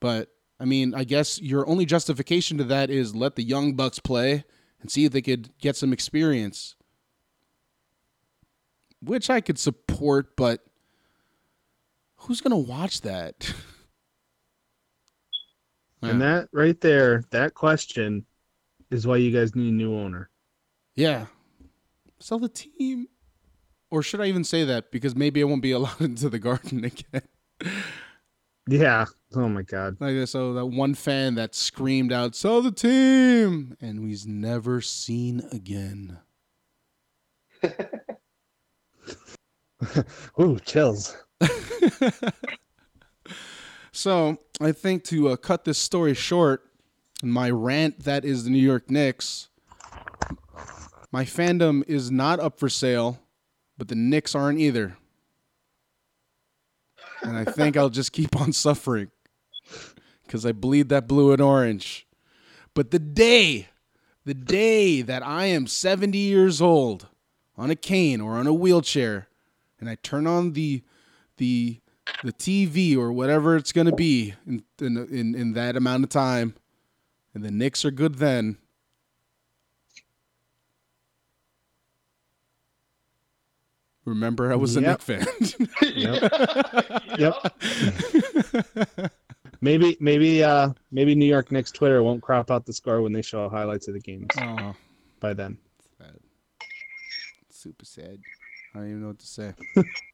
But 0.01 0.31
I 0.59 0.65
mean, 0.65 0.95
I 0.95 1.05
guess 1.05 1.41
your 1.41 1.69
only 1.69 1.85
justification 1.85 2.59
to 2.59 2.65
that 2.65 2.91
is 2.91 3.15
let 3.15 3.37
the 3.37 3.43
young 3.43 3.75
bucks 3.75 3.99
play 3.99 4.45
and 4.81 4.91
see 4.91 5.05
if 5.05 5.13
they 5.13 5.23
could 5.23 5.51
get 5.59 5.77
some 5.77 5.93
experience, 5.93 6.77
which 9.01 9.29
I 9.29 9.41
could 9.41 9.59
support. 9.59 10.37
But 10.37 10.65
who's 12.23 12.41
gonna 12.41 12.59
watch 12.59 13.03
that? 13.03 13.53
And 16.05 16.21
that 16.21 16.49
right 16.53 16.81
there, 16.81 17.23
that 17.31 17.55
question 17.55 18.27
is 18.91 19.07
why 19.07 19.19
you 19.19 19.31
guys 19.31 19.55
need 19.55 19.69
a 19.69 19.73
new 19.73 19.95
owner. 19.95 20.31
yeah, 20.97 21.27
sell 22.19 22.41
the 22.41 22.49
team, 22.49 23.07
or 23.89 24.03
should 24.03 24.21
I 24.21 24.27
even 24.27 24.43
say 24.43 24.65
that 24.65 24.91
because 24.91 25.15
maybe 25.15 25.41
I 25.41 25.45
won't 25.45 25.63
be 25.63 25.71
allowed 25.79 26.01
into 26.01 26.29
the 26.29 26.39
garden 26.41 26.85
again. 26.85 27.23
Yeah. 28.69 29.07
Oh 29.35 29.49
my 29.49 29.63
God. 29.63 29.97
Like 30.01 30.29
so, 30.29 30.55
that 30.55 30.67
one 30.67 30.95
fan 30.95 31.35
that 31.35 31.53
screamed 31.55 32.13
out, 32.13 32.37
"Sell 32.37 32.63
the 32.63 32.71
team," 32.71 33.77
and 33.81 34.07
he's 34.09 34.25
never 34.25 34.81
seen 34.81 35.43
again. 35.51 36.19
Ooh, 40.41 40.59
chills. 40.65 41.17
so 43.93 44.39
I 44.61 44.73
think 44.73 45.05
to 45.05 45.29
uh, 45.29 45.37
cut 45.37 45.65
this 45.65 45.79
story 45.79 46.15
short, 46.15 46.65
my 47.23 47.51
rant 47.51 48.01
that 48.05 48.25
is 48.25 48.45
the 48.45 48.51
New 48.51 48.59
York 48.59 48.91
Knicks. 48.91 49.49
My 51.11 51.25
fandom 51.25 51.85
is 51.87 52.11
not 52.11 52.41
up 52.41 52.59
for 52.59 52.69
sale, 52.69 53.21
but 53.77 53.89
the 53.89 53.95
Knicks 53.95 54.35
aren't 54.35 54.59
either. 54.59 54.97
And 57.23 57.37
I 57.37 57.45
think 57.45 57.77
I'll 57.77 57.91
just 57.91 58.13
keep 58.13 58.41
on 58.41 58.53
suffering 58.53 59.11
because 60.25 60.45
I 60.45 60.53
bleed 60.53 60.89
that 60.89 61.07
blue 61.07 61.33
and 61.33 61.41
orange. 61.41 62.07
But 62.75 62.91
the 62.91 62.99
day, 62.99 63.69
the 64.25 64.35
day 64.35 65.03
that 65.03 65.23
I 65.23 65.47
am 65.47 65.67
70 65.67 66.17
years 66.17 66.61
old 66.61 67.09
on 67.57 67.71
a 67.71 67.77
cane 67.77 68.21
or 68.21 68.37
on 68.37 68.47
a 68.47 68.53
wheelchair, 68.53 69.29
and 69.79 69.89
I 69.91 69.97
turn 69.97 70.27
on 70.27 70.53
the 70.53 70.83
the 71.43 71.81
the 72.23 72.33
TV 72.33 72.97
or 72.97 73.13
whatever 73.13 73.57
it's 73.57 73.73
gonna 73.73 73.95
be 73.95 74.33
in 74.47 74.63
in 74.81 74.97
in, 75.11 75.35
in 75.35 75.53
that 75.55 75.75
amount 75.77 76.05
of 76.05 76.11
time, 76.11 76.55
and 77.35 77.43
the 77.45 77.51
Knicks 77.51 77.85
are 77.85 77.91
good 77.91 78.17
then. 78.17 78.59
Remember, 84.05 84.53
I 84.53 84.57
was 84.57 84.77
Yep. 84.77 84.85
a 84.85 84.87
Knick 84.87 85.03
fan. 85.03 85.27
Yep. 87.19 87.35
Maybe, 89.61 89.97
maybe, 90.01 90.43
uh, 90.43 90.71
maybe 90.91 91.15
New 91.15 91.27
York 91.27 91.53
Knicks 91.53 91.71
Twitter 91.71 92.03
won't 92.03 92.21
crop 92.21 92.51
out 92.51 92.67
the 92.67 92.73
score 92.73 93.01
when 93.01 93.13
they 93.13 93.23
show 93.23 93.49
highlights 93.49 93.87
of 93.87 93.95
the 93.95 94.01
games 94.01 94.27
oh, 94.41 94.75
by 95.21 95.35
then. 95.35 95.57
sad. 95.99 96.19
Super 97.49 97.85
sad. 97.85 98.19
I 98.75 98.79
don't 98.79 98.89
even 98.89 99.03
know 99.03 99.09
what 99.09 99.21
to 99.21 99.27
say. 99.27 99.55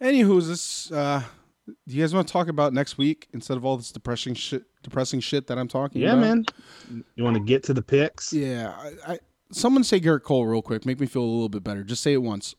Anywho, 0.00 0.46
this 0.46 0.90
uh, 0.92 1.22
do 1.66 1.74
you 1.94 2.02
guys 2.02 2.14
want 2.14 2.26
to 2.28 2.32
talk 2.32 2.48
about 2.48 2.72
next 2.72 2.96
week 2.98 3.28
instead 3.32 3.56
of 3.56 3.64
all 3.64 3.76
this 3.76 3.90
depressing 3.92 4.34
shit, 4.34 4.62
depressing 4.82 5.20
shit 5.20 5.46
that 5.48 5.58
I'm 5.58 5.68
talking 5.68 6.02
Yeah, 6.02 6.12
about? 6.12 6.20
man. 6.20 6.44
You 7.16 7.24
want 7.24 7.36
to 7.36 7.42
get 7.42 7.62
to 7.64 7.74
the 7.74 7.82
picks? 7.82 8.32
Yeah, 8.32 8.74
I, 9.06 9.12
I 9.14 9.18
someone 9.52 9.82
say 9.84 10.00
Gerrit 10.00 10.22
Cole 10.22 10.46
real 10.46 10.62
quick. 10.62 10.86
Make 10.86 11.00
me 11.00 11.06
feel 11.06 11.22
a 11.22 11.24
little 11.24 11.48
bit 11.48 11.64
better. 11.64 11.82
Just 11.82 12.02
say 12.02 12.12
it 12.12 12.22
once. 12.22 12.54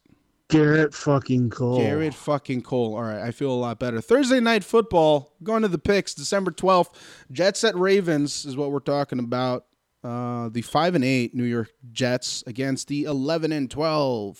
Gerrit 0.49 0.93
fucking 0.93 1.49
Cole. 1.49 1.79
Gerrit 1.79 2.13
fucking 2.13 2.61
Cole. 2.61 2.95
All 2.95 3.01
right, 3.03 3.21
I 3.21 3.31
feel 3.31 3.51
a 3.51 3.53
lot 3.53 3.79
better. 3.79 3.99
Thursday 3.99 4.39
night 4.39 4.63
football. 4.63 5.33
Going 5.43 5.61
to 5.63 5.67
the 5.67 5.77
picks. 5.77 6.13
December 6.13 6.51
twelfth. 6.51 6.91
Jets 7.31 7.63
at 7.65 7.75
Ravens 7.75 8.45
is 8.45 8.55
what 8.55 8.71
we're 8.71 8.79
talking 8.79 9.19
about. 9.19 9.65
Uh, 10.03 10.47
the 10.49 10.61
five 10.61 10.95
and 10.95 11.03
eight 11.03 11.35
New 11.35 11.43
York 11.43 11.69
Jets 11.91 12.43
against 12.47 12.87
the 12.87 13.03
eleven 13.03 13.51
and 13.51 13.69
twelve. 13.69 14.39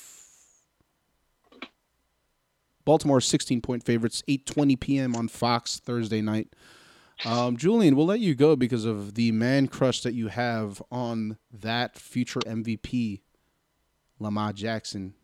Baltimore 2.88 3.20
sixteen 3.20 3.60
point 3.60 3.84
favorites. 3.84 4.24
Eight 4.30 4.46
twenty 4.46 4.78
p.m. 4.78 5.14
on 5.14 5.28
Fox 5.28 5.78
Thursday 5.82 6.22
night. 6.22 6.48
Um, 7.26 7.58
Julian, 7.58 7.98
we'll 7.98 8.06
let 8.06 8.22
you 8.22 8.34
go 8.34 8.56
because 8.56 8.86
of 8.86 9.16
the 9.16 9.34
man 9.34 9.68
crush 9.68 10.04
that 10.04 10.14
you 10.14 10.30
have 10.30 10.82
on 10.90 11.38
that 11.52 11.98
future 11.98 12.40
MVP, 12.40 13.20
Lamar 14.20 14.54
Jackson. 14.54 15.16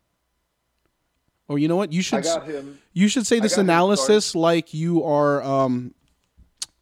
Or 1.47 1.57
you 1.57 1.69
know 1.69 1.77
what? 1.77 1.93
You 1.93 1.99
I 1.99 2.01
should 2.01 2.23
got 2.23 2.45
him. 2.45 2.79
you 2.91 3.07
should 3.07 3.25
say 3.25 3.39
this 3.39 3.55
got 3.55 3.61
him 3.61 3.67
analysis 3.67 4.35
like 4.35 4.73
you 4.73 5.01
are 5.05 5.41
um 5.41 5.93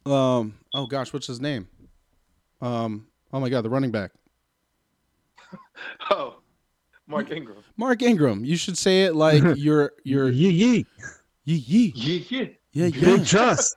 um 0.04 0.54
oh 0.74 0.86
gosh, 0.86 1.12
what's 1.12 1.28
his 1.28 1.40
name? 1.40 1.68
Um 2.60 3.06
oh 3.32 3.38
my 3.38 3.48
god, 3.50 3.62
the 3.62 3.70
running 3.70 3.92
back. 3.92 4.10
Oh, 6.10 6.36
Mark 7.12 7.30
Ingram. 7.30 7.56
Mark 7.76 8.02
Ingram. 8.02 8.44
You 8.44 8.56
should 8.56 8.76
say 8.78 9.02
it 9.04 9.14
like 9.14 9.42
you're 9.56 9.92
you're 10.04 10.28
Yee 10.30 10.50
yee. 10.50 10.86
yee 11.44 11.54
yee. 11.56 11.92
Yeah, 11.94 12.40
yeah. 12.40 12.46
Yeah, 12.72 12.86
yeah. 12.86 13.16
Big 13.16 13.26
trust. 13.26 13.76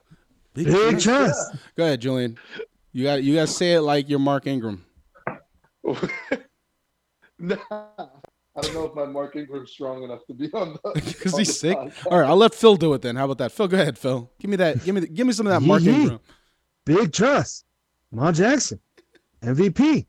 Big 0.54 0.66
Big 0.68 1.00
trust. 1.00 1.04
trust. 1.04 1.56
Go 1.76 1.84
ahead, 1.84 2.02
Julian. 2.02 2.38
You 2.94 3.04
got 3.04 3.24
you 3.24 3.36
got 3.36 3.48
to 3.48 3.54
say 3.54 3.74
it 3.74 3.82
like 3.82 4.10
you're 4.10 4.20
Mark 4.20 4.48
Ingram. 4.48 4.86
nah, 7.40 7.56
I 7.70 8.62
don't 8.62 8.74
know 8.74 8.86
if 8.86 8.96
my 8.96 9.06
Mark 9.06 9.36
Ingram's 9.36 9.72
strong 9.72 10.04
enough 10.04 10.26
to 10.28 10.34
be 10.34 10.50
on 10.54 10.78
the. 10.82 10.92
Because 11.02 11.34
on 11.34 11.40
he's 11.40 11.48
the 11.50 11.54
sick. 11.54 11.78
podcast. 11.78 12.08
All 12.10 12.20
right, 12.20 12.28
I'll 12.28 12.38
let 12.38 12.56
Phil 12.56 12.76
do 12.78 12.94
it 12.94 13.02
then. 13.02 13.16
How 13.18 13.26
about 13.26 13.38
that? 13.40 13.52
Phil, 13.52 13.68
go 13.68 13.80
ahead, 13.80 13.98
Phil. 13.98 14.32
Give 14.40 14.50
me 14.50 14.58
that. 14.58 14.84
Give 14.84 14.96
me 14.96 15.02
the, 15.02 15.08
give 15.08 15.28
me 15.28 15.34
some 15.34 15.46
of 15.48 15.52
that 15.54 15.62
Mark 15.62 15.82
Yee 15.82 15.92
yee. 15.92 16.02
Ingram. 16.04 16.20
Big 16.86 17.12
trust. 17.12 17.66
Lamar 18.12 18.32
Jackson. 18.32 18.80
MVP. 19.44 20.06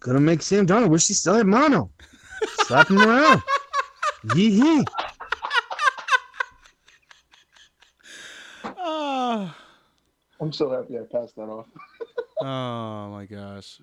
Gonna 0.00 0.20
make 0.20 0.42
Sam 0.42 0.66
Darnold 0.66 0.88
wish 0.90 1.06
he 1.08 1.14
still 1.14 1.34
had 1.34 1.46
mono. 1.46 1.90
Slap 2.66 2.88
him 2.88 2.98
around. 3.00 3.42
Yee 4.34 4.48
yee. 4.48 4.84
Ah. 8.64 9.56
I'm 10.40 10.52
so 10.52 10.70
happy 10.70 10.98
I 10.98 11.02
passed 11.10 11.36
that 11.36 11.42
off. 11.48 11.66
Oh 12.44 13.08
my 13.10 13.24
gosh. 13.24 13.80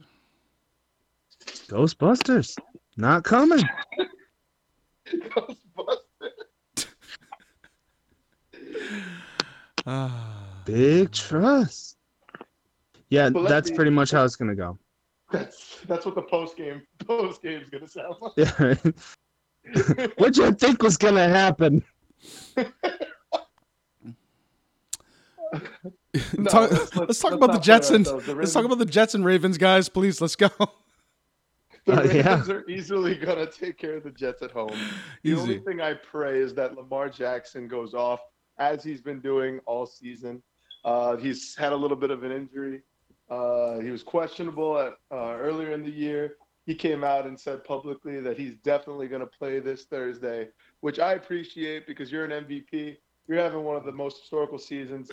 Ghostbusters. 1.69 2.57
Not 2.97 3.23
coming. 3.23 3.63
Ghostbusters. 5.07 6.87
Ah. 9.87 10.61
Big 10.65 11.09
trust. 11.13 11.95
Yeah, 13.09 13.29
Well, 13.29 13.45
that's 13.45 13.69
me- 13.69 13.75
pretty 13.77 13.91
much 13.91 14.11
how 14.11 14.25
it's 14.25 14.35
gonna 14.35 14.55
go. 14.55 14.77
That's 15.31 15.77
that's 15.87 16.05
what 16.05 16.15
the 16.15 16.21
post 16.23 16.57
game 16.57 16.81
post 17.05 17.41
game's 17.41 17.69
gonna 17.69 17.87
sound 17.87 18.15
like. 18.21 18.33
Yeah. 18.37 18.75
What'd 20.17 20.37
you 20.37 20.51
think 20.53 20.81
was 20.81 20.97
gonna 20.97 21.27
happen? 21.27 21.83
No, 26.37 26.45
talk, 26.49 26.71
let's- 26.71 26.71
let's, 26.71 26.95
let's- 26.95 27.19
talk 27.19 27.31
let's 27.31 27.37
about 27.37 27.47
the 27.47 27.53
not 27.53 27.61
Jets 27.63 27.87
play 27.87 27.95
and. 27.97 28.05
The 28.05 28.13
let's 28.13 28.25
talk 28.25 28.35
Ravens- 28.35 28.55
about 28.65 28.77
the 28.79 28.85
Jets 28.85 29.13
and 29.15 29.25
Ravens, 29.25 29.57
guys. 29.57 29.89
Please, 29.89 30.21
let's 30.21 30.35
go. 30.35 30.49
The 31.85 31.93
Uh, 31.93 32.03
yeah. 32.03 32.29
Ravens 32.29 32.49
are 32.49 32.69
easily 32.69 33.15
gonna 33.15 33.45
take 33.49 33.77
care 33.77 33.95
of 33.97 34.03
the 34.03 34.11
Jets 34.11 34.41
at 34.41 34.51
home. 34.51 34.77
The 35.23 35.35
only 35.35 35.59
thing 35.59 35.81
I 35.81 35.93
pray 35.93 36.39
is 36.39 36.53
that 36.55 36.75
Lamar 36.75 37.09
Jackson 37.09 37.67
goes 37.67 37.93
off 37.93 38.19
as 38.57 38.83
he's 38.83 39.01
been 39.01 39.19
doing 39.21 39.59
all 39.65 39.85
season. 39.85 40.41
Uh, 40.83 41.15
he's 41.15 41.55
had 41.55 41.71
a 41.73 41.75
little 41.75 41.97
bit 41.97 42.09
of 42.11 42.23
an 42.23 42.31
injury. 42.31 42.81
Uh, 43.29 43.79
he 43.79 43.91
was 43.91 44.03
questionable 44.03 44.77
at, 44.79 44.93
uh, 45.11 45.35
earlier 45.37 45.71
in 45.73 45.83
the 45.83 45.91
year. 45.91 46.35
He 46.65 46.75
came 46.75 47.03
out 47.03 47.25
and 47.25 47.39
said 47.39 47.63
publicly 47.63 48.19
that 48.21 48.37
he's 48.37 48.55
definitely 48.57 49.07
going 49.07 49.21
to 49.21 49.27
play 49.27 49.59
this 49.59 49.85
Thursday, 49.85 50.49
which 50.81 50.99
I 50.99 51.13
appreciate 51.13 51.87
because 51.87 52.11
you're 52.11 52.25
an 52.25 52.45
MVP. 52.45 52.97
You're 53.27 53.39
having 53.41 53.63
one 53.63 53.75
of 53.75 53.85
the 53.85 53.91
most 53.91 54.21
historical 54.21 54.57
seasons. 54.57 55.11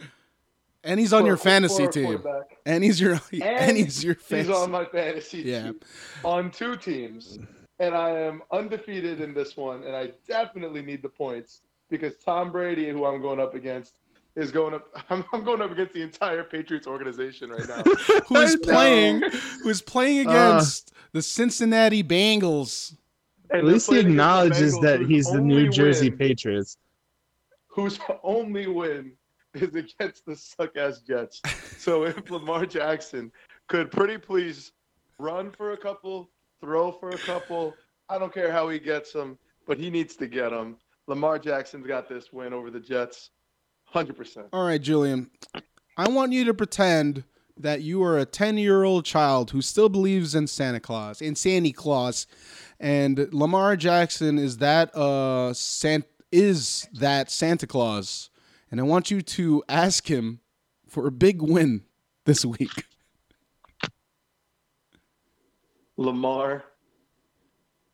And 0.85 1.01
he's 1.01 1.13
on 1.13 1.23
for- 1.23 1.27
your 1.29 1.37
fantasy 1.37 1.89
team. 1.89 2.23
And 2.65 2.85
he's 2.85 3.01
your 3.01 3.13
and, 3.33 3.43
And 3.43 3.77
he's 3.77 4.03
your 4.05 4.17
He's 4.29 4.51
on 4.51 4.71
my 4.71 4.85
fantasy 4.85 5.39
Yeah. 5.43 5.65
team 5.65 5.81
on 6.25 6.51
two 6.51 6.77
teams, 6.77 7.39
and 7.79 7.95
I 7.95 8.11
am 8.11 8.43
undefeated 8.51 9.21
in 9.21 9.35
this 9.35 9.57
one, 9.57 9.83
and 9.85 9.95
I 9.95 10.13
definitely 10.27 10.83
need 10.83 11.03
the 11.03 11.09
points 11.09 11.63
because 11.91 12.17
Tom 12.17 12.51
Brady, 12.53 12.89
who 12.91 13.05
I'm 13.05 13.21
going 13.21 13.41
up 13.41 13.55
against, 13.55 13.95
is 14.37 14.51
going 14.53 14.75
up. 14.75 14.87
I'm, 15.11 15.25
I'm 15.33 15.45
going 15.45 15.61
up 15.63 15.71
against 15.73 15.95
the 15.95 16.03
entire 16.03 16.45
Patriots 16.45 16.87
organization 16.87 17.51
right 17.51 17.67
now. 17.69 17.83
who 18.29 18.37
is 18.37 18.57
playing 18.57 19.23
who 19.63 19.69
is 19.69 19.83
playing 19.83 20.27
Uh. 20.29 20.31
against 20.31 20.93
the 21.13 21.23
Cincinnati 21.23 22.03
Bengals. 22.05 22.97
At 23.51 23.65
least 23.65 23.87
he 23.87 23.93
playing 24.03 24.07
against 24.07 24.11
the 24.11 24.11
acknowledges 24.11 24.79
that 24.81 25.01
he's 25.03 25.31
the 25.31 25.41
New 25.41 25.69
Jersey 25.71 26.11
win- 26.11 26.19
Patriots. 26.19 26.77
whose 27.69 27.99
only 28.23 28.67
win 28.67 29.13
is 29.55 29.75
against 29.75 30.27
the 30.27 30.37
suck 30.37 30.77
ass 30.77 31.01
Jets. 31.01 31.41
So 31.79 32.05
if 32.05 32.31
Lamar 32.31 32.67
Jackson 32.67 33.31
could 33.69 33.91
pretty 33.91 34.19
please 34.19 34.73
run 35.19 35.51
for 35.53 35.73
a 35.73 35.77
couple, 35.77 36.29
throw 36.61 36.93
for 36.93 37.11
a 37.11 37.19
couple, 37.19 37.75
I 38.09 38.19
don't 38.19 38.35
care 38.35 38.51
how 38.53 38.69
he 38.69 38.79
gets 38.79 39.13
them, 39.13 39.39
but 39.67 39.79
he 39.79 39.89
needs 39.91 40.17
to 40.17 40.27
get 40.27 40.51
them. 40.51 40.77
Lamar 41.07 41.39
Jackson's 41.39 41.87
got 41.87 42.09
this 42.09 42.33
win 42.33 42.53
over 42.53 42.71
the 42.71 42.81
Jets, 42.81 43.31
hundred 43.87 44.17
percent. 44.17 44.49
All 44.53 44.67
right, 44.67 44.81
Julian. 44.81 45.31
I 45.97 46.09
want 46.09 46.33
you 46.33 46.45
to 46.45 46.55
pretend 46.55 47.25
that 47.59 47.81
you 47.81 48.03
are 48.03 48.19
a 48.19 48.27
10-year-old 48.27 49.07
child 49.07 49.51
who 49.51 49.63
still 49.63 49.89
believes 49.89 50.35
in 50.35 50.47
Santa 50.47 50.79
Claus, 50.79 51.23
in 51.23 51.35
Santa 51.35 51.73
Claus, 51.73 52.27
and 52.79 53.33
Lamar 53.33 53.77
Jackson 53.77 54.39
is 54.39 54.59
that 54.59 54.95
uh 54.95 55.55
Sant 55.55 56.05
is 56.31 56.87
that 56.93 57.31
Santa 57.31 57.67
Claus. 57.67 58.31
And 58.71 58.81
I 58.81 58.83
want 58.83 59.11
you 59.11 59.23
to 59.23 59.63
ask 59.69 60.11
him 60.11 60.41
for 60.89 61.07
a 61.07 61.13
big 61.13 61.41
win 61.41 61.85
this 62.25 62.45
week. 62.45 62.85
Lamar, 65.97 66.65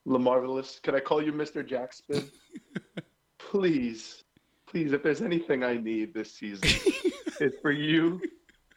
Lamarvelous. 0.06 0.82
Can 0.82 0.94
I 0.94 1.00
call 1.00 1.22
you 1.22 1.32
Mr. 1.32 1.64
Jackson? 1.64 2.30
please, 3.38 4.24
please, 4.72 4.92
if 4.92 5.02
there's 5.02 5.20
anything 5.20 5.62
I 5.62 5.76
need 5.76 6.14
this 6.14 6.32
season, 6.32 6.62
it's 7.40 7.60
for 7.60 7.70
you 7.70 8.22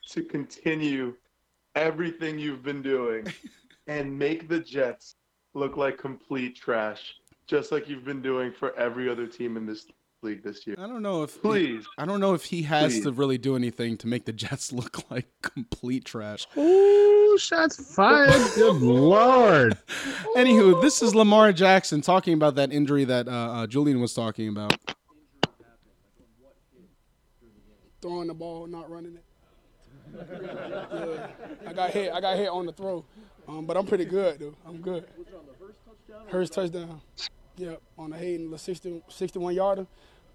to 0.09 0.23
continue 0.23 1.15
everything 1.73 2.37
you've 2.37 2.63
been 2.63 2.81
doing 2.81 3.25
and 3.87 4.17
make 4.17 4.49
the 4.49 4.59
Jets 4.59 5.15
look 5.53 5.77
like 5.77 5.97
complete 5.97 6.57
trash, 6.57 7.15
just 7.47 7.71
like 7.71 7.87
you've 7.87 8.03
been 8.03 8.21
doing 8.21 8.51
for 8.51 8.77
every 8.77 9.09
other 9.09 9.25
team 9.25 9.55
in 9.55 9.65
this 9.65 9.87
league 10.21 10.43
this 10.43 10.67
year. 10.67 10.75
I 10.77 10.85
don't 10.85 11.01
know 11.01 11.23
if 11.23 11.41
Please. 11.41 11.85
I 11.97 12.05
don't 12.05 12.19
know 12.19 12.33
if 12.33 12.43
he 12.43 12.63
has 12.63 12.95
Please. 12.95 13.03
to 13.03 13.11
really 13.13 13.37
do 13.37 13.55
anything 13.55 13.95
to 13.97 14.07
make 14.07 14.25
the 14.25 14.33
Jets 14.33 14.73
look 14.73 15.09
like 15.09 15.27
complete 15.41 16.03
trash. 16.03 16.45
Ooh, 16.57 17.37
shots 17.39 17.95
fired. 17.95 18.31
Good 18.55 18.81
lord. 18.81 19.77
Anywho, 20.35 20.81
this 20.81 21.01
is 21.01 21.15
Lamar 21.15 21.53
Jackson 21.53 22.01
talking 22.01 22.33
about 22.33 22.55
that 22.55 22.73
injury 22.73 23.05
that 23.05 23.29
uh, 23.29 23.31
uh, 23.31 23.67
Julian 23.67 24.01
was 24.01 24.13
talking 24.13 24.49
about. 24.49 24.75
Throwing 28.05 28.27
the 28.27 28.33
ball, 28.33 28.67
not 28.67 28.89
running 28.89 29.15
it. 29.15 29.23
yeah, 30.15 31.27
I 31.67 31.73
got 31.73 31.89
hit. 31.89 32.13
I 32.13 32.21
got 32.21 32.37
hit 32.37 32.49
on 32.49 32.67
the 32.67 32.71
throw, 32.71 33.03
um, 33.47 33.65
but 33.65 33.75
I'm 33.75 33.85
pretty 33.87 34.05
good 34.05 34.39
though. 34.39 34.53
I'm 34.67 34.77
good. 34.77 35.05
Hurst 36.27 36.53
touchdown. 36.53 37.01
Yep, 37.57 37.81
on 37.97 38.11
the 38.11 38.17
Hayden, 38.17 38.51
the 38.51 38.59
60, 38.59 39.01
61 39.07 39.55
yarder. 39.55 39.87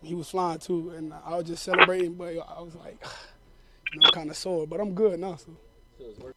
He 0.02 0.14
was 0.14 0.28
flying 0.30 0.58
too, 0.58 0.90
and 0.96 1.12
I 1.24 1.36
was 1.36 1.44
just 1.44 1.62
celebrating, 1.62 2.14
but 2.14 2.28
I 2.28 2.60
was 2.60 2.74
like, 2.74 3.04
you 3.92 4.00
know, 4.00 4.10
kind 4.10 4.30
of 4.30 4.36
sore, 4.36 4.66
but 4.66 4.80
I'm 4.80 4.94
good 4.94 5.20
now. 5.20 5.36
So. 5.36 5.52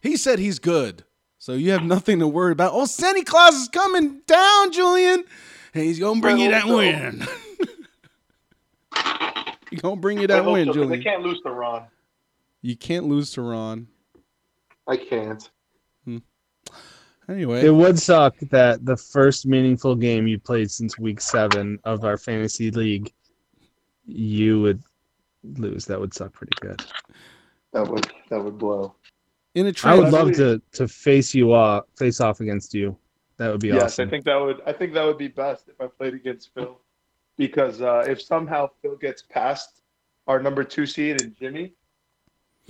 He 0.02 0.18
said 0.18 0.38
he's 0.38 0.60
good, 0.60 1.04
so 1.40 1.54
you 1.54 1.72
have 1.72 1.84
nothing 1.84 2.20
to 2.20 2.28
worry 2.28 2.52
about. 2.52 2.74
Oh, 2.74 2.86
Santa 2.86 3.24
Claus 3.24 3.56
is 3.56 3.70
coming 3.70 4.22
down, 4.28 4.72
Julian, 4.72 5.24
and 5.74 5.84
he's 5.84 6.00
gonna 6.00 6.22
bring 6.22 6.38
you 6.38 6.52
that 6.52 6.68
win. 6.68 7.26
he's 9.76 9.82
gonna 9.82 9.96
bring 9.96 10.20
you 10.20 10.28
that 10.28 10.46
win, 10.46 10.68
They 10.68 10.74
Julian. 10.74 11.04
can't 11.04 11.22
lose 11.24 11.42
to 11.42 11.52
Ron. 11.52 11.84
You 12.62 12.76
can't 12.78 13.06
lose 13.08 13.32
to 13.32 13.42
Ron. 13.42 13.88
I 14.88 14.98
can't. 14.98 15.50
Hmm. 16.06 16.18
Anyway, 17.30 17.66
It 17.66 17.72
would 17.74 17.98
suck 17.98 18.38
that 18.52 18.86
the 18.86 18.98
first 18.98 19.46
meaningful 19.46 19.96
game 19.96 20.28
you 20.28 20.40
played 20.40 20.70
since 20.70 20.98
week 21.00 21.22
seven 21.22 21.80
of 21.86 22.04
our 22.04 22.18
fantasy 22.18 22.70
league, 22.72 23.12
you 24.06 24.62
would 24.62 24.82
lose. 25.44 25.86
That 25.86 26.00
would 26.00 26.14
suck 26.14 26.34
pretty 26.34 26.54
good. 26.62 26.84
That 27.72 27.88
would 27.88 28.12
that 28.30 28.44
would 28.44 28.58
blow. 28.58 28.96
in 29.56 29.66
a 29.66 29.70
I 29.70 29.72
trade, 29.72 29.92
I 29.92 29.96
would 30.00 30.12
love 30.12 30.32
to 30.34 30.62
to 30.74 30.88
face 30.88 31.34
you 31.34 31.54
off, 31.54 31.86
face 31.98 32.20
off 32.22 32.40
against 32.42 32.74
you. 32.74 32.98
That 33.38 33.52
would 33.52 33.62
be 33.62 33.70
yes, 33.70 33.84
awesome. 33.84 34.04
Yes, 34.04 34.08
I 34.08 34.12
think 34.12 34.26
that 34.26 34.36
would 34.36 34.62
I 34.68 34.74
think 34.74 34.94
that 34.94 35.06
would 35.06 35.18
be 35.18 35.28
best 35.30 35.70
if 35.70 35.80
I 35.82 35.88
played 35.88 36.14
against 36.14 36.54
Phil, 36.54 36.80
because 37.38 37.82
uh, 37.82 38.06
if 38.08 38.22
somehow 38.22 38.70
Phil 38.82 38.96
gets 38.96 39.22
past 39.24 39.82
our 40.28 40.42
number 40.42 40.64
two 40.64 40.86
seed 40.86 41.22
and 41.22 41.36
Jimmy, 41.38 41.74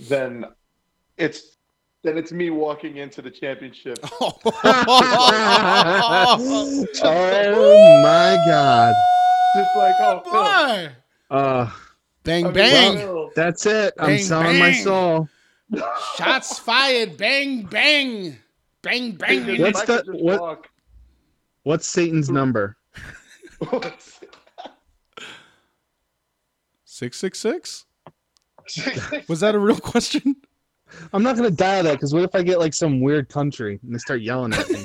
then 0.08 0.44
it's 1.16 1.56
then 2.02 2.18
it's 2.18 2.32
me 2.32 2.50
walking 2.50 2.96
into 2.98 3.22
the 3.22 3.30
championship. 3.30 3.98
oh 4.20 4.38
my 8.02 8.36
god. 8.46 8.94
Just 9.56 9.76
like 9.76 9.94
oh 10.00 10.20
Phil, 10.24 10.32
boy, 10.32 10.90
Uh, 11.30 11.70
bang 12.24 12.44
I 12.44 12.48
mean, 12.48 12.54
bang, 12.54 12.96
Phil, 12.98 13.30
that's 13.36 13.66
it. 13.66 13.94
I'm 13.98 14.06
Bang, 14.08 14.22
selling 14.22 14.58
my 14.58 14.72
soul. 14.72 15.28
shots 16.16 16.58
fired, 16.58 17.16
bang 17.16 17.62
bang, 17.62 18.36
bang 18.82 19.12
bang. 19.12 19.60
What's 19.60 19.80
I 19.82 19.86
the- 19.86 20.02
what- 20.08 20.66
What's 21.62 21.86
Satan's 21.88 22.28
number? 22.30 22.76
Six 26.94 27.18
six 27.18 27.40
six. 27.40 27.86
Was 29.28 29.40
that 29.40 29.56
a 29.56 29.58
real 29.58 29.80
question? 29.80 30.36
I'm 31.12 31.24
not 31.24 31.34
gonna 31.34 31.50
dial 31.50 31.82
that 31.82 31.94
because 31.94 32.14
what 32.14 32.22
if 32.22 32.36
I 32.36 32.42
get 32.44 32.60
like 32.60 32.72
some 32.72 33.00
weird 33.00 33.28
country 33.28 33.80
and 33.82 33.92
they 33.92 33.98
start 33.98 34.20
yelling 34.20 34.52
at 34.52 34.70
me? 34.70 34.84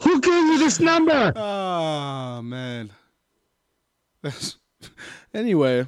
Who 0.00 0.18
gave 0.22 0.32
you 0.32 0.58
this 0.60 0.80
number? 0.80 1.30
Oh 1.36 2.40
man. 2.40 2.90
That's- 4.22 4.56
anyway, 5.34 5.86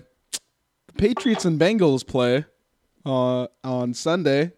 the 0.89 0.93
Patriots 0.99 1.47
and 1.47 1.59
Bengals 1.59 2.07
play 2.07 2.45
uh, 3.07 3.47
on 3.65 3.95
Sunday. 3.95 4.53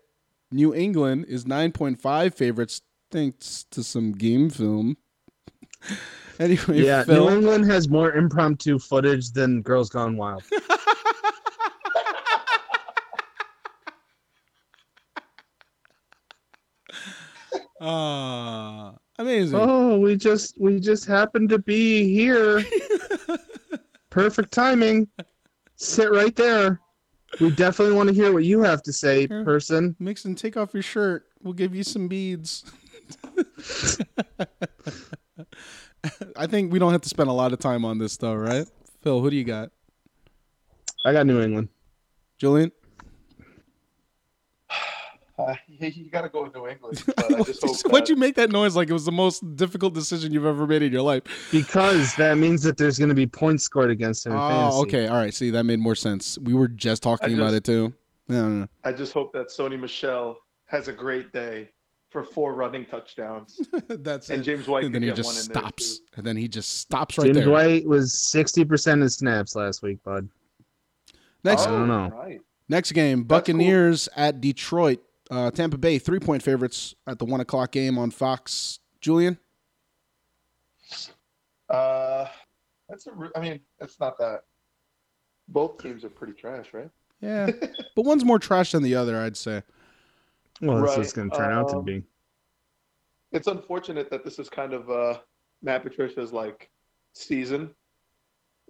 New 0.51 0.75
England 0.75 1.27
is 1.29 1.45
9.5 1.45 2.35
favorites 2.35 2.83
thanks 3.13 3.65
to 3.71 3.85
some 3.85 4.11
game 4.11 4.51
film. 4.51 4.97
anyway, 6.41 6.82
Yeah, 6.82 7.05
Phil, 7.05 7.28
New 7.28 7.35
England 7.37 7.64
has 7.66 7.89
more 7.89 8.12
impromptu 8.12 8.78
footage 8.78 9.30
than 9.32 9.62
Girls 9.62 9.89
Gone 9.91 10.16
Wild. 10.16 10.43
Ah, 17.80 18.95
amazing. 19.18 19.59
Oh, 19.61 19.99
we 19.99 20.16
just 20.16 20.61
we 20.61 20.80
just 20.80 21.05
happened 21.07 21.49
to 21.51 21.59
be 21.59 22.12
here. 22.12 22.62
Perfect 24.11 24.53
timing. 24.53 25.09
Sit 25.76 26.11
right 26.11 26.35
there. 26.37 26.80
We 27.41 27.51
definitely 27.51 27.95
want 27.97 28.09
to 28.09 28.14
hear 28.14 28.32
what 28.32 28.45
you 28.45 28.61
have 28.62 28.82
to 28.85 28.93
say, 28.93 29.26
Sure. 29.26 29.45
person. 29.45 29.97
Mixon, 29.99 30.37
take 30.37 30.57
off 30.57 30.72
your 30.72 30.85
shirt. 30.85 31.24
We'll 31.43 31.53
give 31.53 31.74
you 31.74 31.82
some 31.82 32.07
beads. 32.07 32.64
I 36.37 36.47
think 36.47 36.73
we 36.73 36.79
don't 36.79 36.93
have 36.93 37.03
to 37.03 37.09
spend 37.09 37.29
a 37.29 37.33
lot 37.33 37.53
of 37.53 37.59
time 37.59 37.85
on 37.85 37.99
this, 37.99 38.17
though, 38.17 38.35
right? 38.35 38.67
Phil, 39.03 39.21
who 39.21 39.31
do 39.31 39.37
you 39.37 39.45
got? 39.45 39.71
I 41.05 41.13
got 41.13 41.27
New 41.27 41.41
England. 41.41 41.69
Julian? 42.39 42.73
Uh, 45.37 45.53
you, 45.67 45.89
you 45.89 46.11
got 46.11 46.21
to 46.23 46.29
go 46.29 46.45
with 46.45 46.55
New 46.55 46.69
England. 46.69 47.03
But 47.17 47.25
I 47.25 47.43
just 47.43 47.61
hope 47.61 47.93
Why'd 47.93 48.05
that- 48.05 48.09
you 48.09 48.15
make 48.15 48.37
that 48.37 48.53
noise 48.53 48.77
like 48.77 48.89
it 48.89 48.93
was 48.93 49.05
the 49.05 49.11
most 49.11 49.57
difficult 49.57 49.93
decision 49.93 50.33
you've 50.33 50.47
ever 50.47 50.65
made 50.65 50.81
in 50.85 50.93
your 50.93 51.03
life? 51.03 51.25
Because 51.51 52.15
that 52.15 52.39
means 52.39 52.63
that 52.63 52.77
there's 52.77 52.99
going 52.99 53.09
to 53.09 53.17
be 53.17 53.27
points 53.27 53.65
scored 53.65 53.91
against 53.91 54.27
him 54.27 54.33
in 54.33 54.39
fantasy. 54.39 54.77
Oh, 54.77 54.83
okay. 54.83 55.09
All 55.09 55.17
right. 55.17 55.35
See, 55.35 55.51
that 55.51 55.65
made 55.65 55.81
more 55.81 55.97
sense. 55.97 56.39
We 56.39 56.55
were 56.55 56.69
just 56.69 57.03
talking 57.03 57.33
I 57.35 57.37
about 57.37 57.53
it, 57.53 57.65
too. 57.65 57.93
No, 58.29 58.49
no, 58.49 58.55
no. 58.61 58.69
I 58.85 58.93
just 58.93 59.13
hope 59.13 59.33
that 59.33 59.49
Sony 59.49 59.77
Michel 59.79 60.39
has 60.67 60.87
a 60.87 60.93
great 60.93 61.33
day 61.33 61.71
for 62.15 62.23
four 62.23 62.55
running 62.55 62.87
touchdowns, 62.87 63.61
That's 63.89 64.31
and 64.31 64.41
it. 64.41 64.45
James 64.45 64.69
White 64.69 64.85
And 64.85 64.95
then 64.95 65.03
he 65.03 65.11
just 65.11 65.27
one 65.27 65.35
in 65.37 65.53
there, 65.53 65.62
stops. 65.62 66.01
And 66.17 66.25
then 66.25 66.37
he 66.37 66.47
just 66.47 66.79
stops 66.79 67.19
right 67.19 67.25
James 67.25 67.39
there. 67.39 67.51
White 67.51 67.85
was 67.85 68.12
60% 68.12 69.03
of 69.03 69.12
snaps 69.12 69.57
last 69.57 69.83
week, 69.83 70.01
bud. 70.05 70.29
Next, 71.43 71.67
I 71.67 71.71
don't 71.73 71.89
know. 71.89 72.12
Oh, 72.15 72.17
Right. 72.17 72.41
Next 72.69 72.93
game, 72.93 73.27
That's 73.27 73.47
cool. 73.49 73.55
Buccaneers 73.57 74.09
at 74.17 74.41
Detroit. 74.41 75.01
Uh, 75.29 75.51
Tampa 75.51 75.77
Bay, 75.77 75.99
three 75.99 76.21
point 76.21 76.41
favorites 76.43 76.95
at 77.09 77.19
the 77.19 77.25
one 77.25 77.41
o'clock 77.41 77.73
game 77.73 77.99
on 77.99 78.11
Fox. 78.12 78.79
Julian? 79.01 79.37
Uh, 81.69 82.27
that's 82.89 83.07
a. 83.09 83.12
re- 83.12 83.31
I 83.35 83.41
mean, 83.41 83.61
it's 83.81 83.99
not 83.99 84.17
that. 84.19 84.43
Both 85.49 85.83
teams 85.83 86.05
are 86.05 86.11
pretty 86.11 86.35
trash, 86.35 86.67
right? 86.73 86.91
Yeah. 87.21 87.51
but 87.97 88.05
one's 88.05 88.25
more 88.25 88.39
trash 88.39 88.73
than 88.73 88.83
the 88.83 88.95
other, 88.95 89.19
I'd 89.21 89.37
say. 89.37 89.62
Well, 90.61 90.77
that's 90.79 90.89
what 90.89 90.97
Right, 90.97 91.05
it's 91.05 91.13
going 91.13 91.31
to 91.31 91.37
turn 91.37 91.53
out 91.53 91.69
to 91.71 91.77
um, 91.77 91.85
be. 91.85 92.03
It's 93.33 93.49
unfortunate 93.49 94.11
that 94.11 94.25
this 94.25 94.39
is 94.39 94.49
kind 94.49 94.73
of 94.73 94.89
uh, 94.91 95.19
Matt 95.63 95.83
Patricia's 95.83 96.33
like 96.33 96.71
season, 97.13 97.71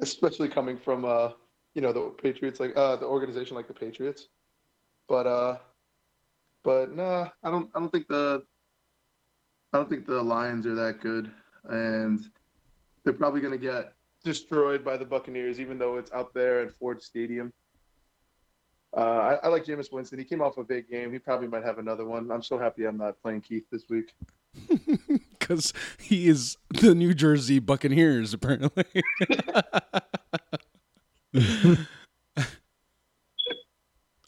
especially 0.00 0.48
coming 0.48 0.78
from 0.78 1.04
uh, 1.04 1.30
you 1.74 1.82
know, 1.82 1.92
the 1.92 2.12
Patriots, 2.22 2.60
like 2.60 2.76
uh, 2.76 2.96
the 2.96 3.06
organization 3.06 3.56
like 3.56 3.68
the 3.68 3.74
Patriots. 3.74 4.28
But 5.08 5.26
uh, 5.26 5.58
but 6.62 6.94
nah, 6.94 7.28
I 7.42 7.50
don't. 7.50 7.70
I 7.74 7.80
don't 7.80 7.90
think 7.90 8.08
the. 8.08 8.42
I 9.72 9.76
don't 9.76 9.90
think 9.90 10.06
the 10.06 10.22
Lions 10.22 10.66
are 10.66 10.74
that 10.76 11.00
good, 11.00 11.30
and 11.64 12.24
they're 13.02 13.12
probably 13.12 13.40
going 13.40 13.52
to 13.52 13.58
get 13.58 13.92
destroyed 14.22 14.84
by 14.84 14.96
the 14.96 15.04
Buccaneers, 15.04 15.60
even 15.60 15.78
though 15.78 15.96
it's 15.96 16.12
out 16.12 16.32
there 16.32 16.60
at 16.60 16.72
Ford 16.72 17.02
Stadium. 17.02 17.52
Uh, 18.96 19.00
I, 19.00 19.34
I 19.46 19.48
like 19.48 19.64
Jameis 19.64 19.90
Winston. 19.92 20.18
He 20.18 20.24
came 20.24 20.40
off 20.40 20.56
a 20.56 20.64
big 20.64 20.88
game. 20.88 21.12
He 21.12 21.18
probably 21.18 21.48
might 21.48 21.64
have 21.64 21.78
another 21.78 22.04
one. 22.04 22.30
I'm 22.30 22.42
so 22.42 22.58
happy 22.58 22.84
I'm 22.84 22.96
not 22.96 23.20
playing 23.20 23.40
Keith 23.40 23.64
this 23.70 23.84
week. 23.88 24.14
Because 25.38 25.74
he 25.98 26.28
is 26.28 26.56
the 26.70 26.94
New 26.94 27.12
Jersey 27.12 27.58
Buccaneers, 27.58 28.32
apparently. 28.32 28.84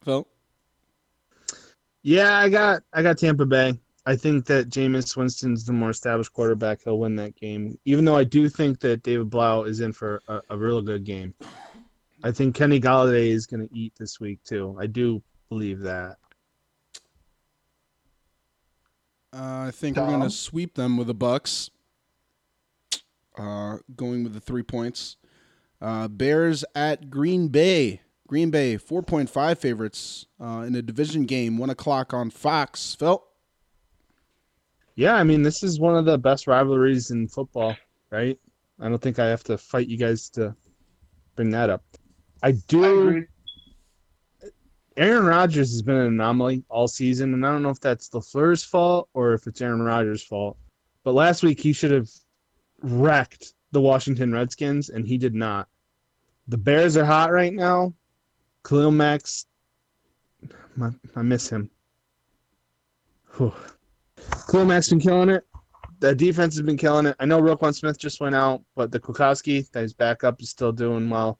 Phil? 0.04 0.28
Yeah, 2.02 2.36
I 2.36 2.50
got 2.50 2.82
I 2.92 3.02
got 3.02 3.16
Tampa 3.16 3.46
Bay. 3.46 3.78
I 4.04 4.14
think 4.14 4.44
that 4.46 4.68
Jameis 4.68 5.16
Winston's 5.16 5.64
the 5.64 5.72
more 5.72 5.88
established 5.88 6.34
quarterback. 6.34 6.82
He'll 6.84 6.98
win 6.98 7.16
that 7.16 7.34
game. 7.34 7.78
Even 7.86 8.04
though 8.04 8.16
I 8.16 8.24
do 8.24 8.48
think 8.50 8.78
that 8.80 9.02
David 9.02 9.30
Blough 9.30 9.64
is 9.64 9.80
in 9.80 9.94
for 9.94 10.20
a, 10.28 10.42
a 10.50 10.58
real 10.58 10.82
good 10.82 11.04
game. 11.04 11.32
I 12.26 12.32
think 12.32 12.56
Kenny 12.56 12.80
Golladay 12.80 13.28
is 13.28 13.46
going 13.46 13.68
to 13.68 13.72
eat 13.72 13.92
this 13.96 14.18
week 14.18 14.42
too. 14.42 14.76
I 14.80 14.88
do 14.88 15.22
believe 15.48 15.78
that. 15.82 16.16
Uh, 19.32 19.66
I 19.68 19.70
think 19.72 19.96
we're 19.96 20.08
going 20.08 20.22
to 20.22 20.30
sweep 20.30 20.74
them 20.74 20.96
with 20.96 21.06
the 21.06 21.14
Bucks. 21.14 21.70
Uh, 23.38 23.76
going 23.94 24.24
with 24.24 24.34
the 24.34 24.40
three 24.40 24.64
points. 24.64 25.18
Uh, 25.80 26.08
Bears 26.08 26.64
at 26.74 27.10
Green 27.10 27.46
Bay. 27.46 28.00
Green 28.26 28.50
Bay, 28.50 28.76
4.5 28.76 29.58
favorites 29.58 30.26
uh, 30.40 30.64
in 30.66 30.74
a 30.74 30.82
division 30.82 31.26
game, 31.26 31.58
1 31.58 31.70
o'clock 31.70 32.12
on 32.12 32.30
Fox. 32.30 32.96
Phil? 32.96 33.22
Yeah, 34.96 35.14
I 35.14 35.22
mean, 35.22 35.42
this 35.44 35.62
is 35.62 35.78
one 35.78 35.94
of 35.94 36.06
the 36.06 36.18
best 36.18 36.48
rivalries 36.48 37.12
in 37.12 37.28
football, 37.28 37.76
right? 38.10 38.36
I 38.80 38.88
don't 38.88 39.00
think 39.00 39.20
I 39.20 39.26
have 39.26 39.44
to 39.44 39.56
fight 39.56 39.86
you 39.86 39.96
guys 39.96 40.28
to 40.30 40.56
bring 41.36 41.50
that 41.50 41.70
up. 41.70 41.84
I 42.42 42.48
I 42.48 42.52
do. 42.68 43.08
agree. 43.08 43.26
Aaron 44.96 45.26
Rodgers 45.26 45.70
has 45.72 45.82
been 45.82 45.96
an 45.96 46.06
anomaly 46.06 46.64
all 46.70 46.88
season, 46.88 47.34
and 47.34 47.46
I 47.46 47.50
don't 47.50 47.62
know 47.62 47.68
if 47.70 47.80
that's 47.80 48.08
LaFleur's 48.10 48.64
fault 48.64 49.08
or 49.12 49.34
if 49.34 49.46
it's 49.46 49.60
Aaron 49.60 49.82
Rodgers' 49.82 50.22
fault. 50.22 50.56
But 51.04 51.12
last 51.12 51.42
week 51.42 51.60
he 51.60 51.72
should 51.72 51.90
have 51.90 52.08
wrecked 52.80 53.52
the 53.72 53.80
Washington 53.80 54.32
Redskins, 54.32 54.88
and 54.88 55.06
he 55.06 55.18
did 55.18 55.34
not. 55.34 55.68
The 56.48 56.56
Bears 56.56 56.96
are 56.96 57.04
hot 57.04 57.30
right 57.30 57.52
now. 57.52 57.92
Khalil 58.64 58.90
Mack, 58.90 59.22
I, 60.80 60.90
I 61.14 61.22
miss 61.22 61.48
him. 61.48 61.70
Whew. 63.36 63.52
Khalil 64.50 64.64
Mack's 64.64 64.88
been 64.88 65.00
killing 65.00 65.28
it. 65.28 65.44
The 66.00 66.14
defense 66.14 66.56
has 66.56 66.62
been 66.64 66.76
killing 66.76 67.06
it. 67.06 67.16
I 67.20 67.26
know 67.26 67.40
Roquan 67.40 67.74
Smith 67.74 67.98
just 67.98 68.20
went 68.20 68.34
out, 68.34 68.62
but 68.74 68.90
the 68.90 69.00
Kukowski, 69.00 69.70
that 69.72 69.82
his 69.82 69.94
backup, 69.94 70.40
is 70.40 70.50
still 70.50 70.72
doing 70.72 71.08
well. 71.10 71.38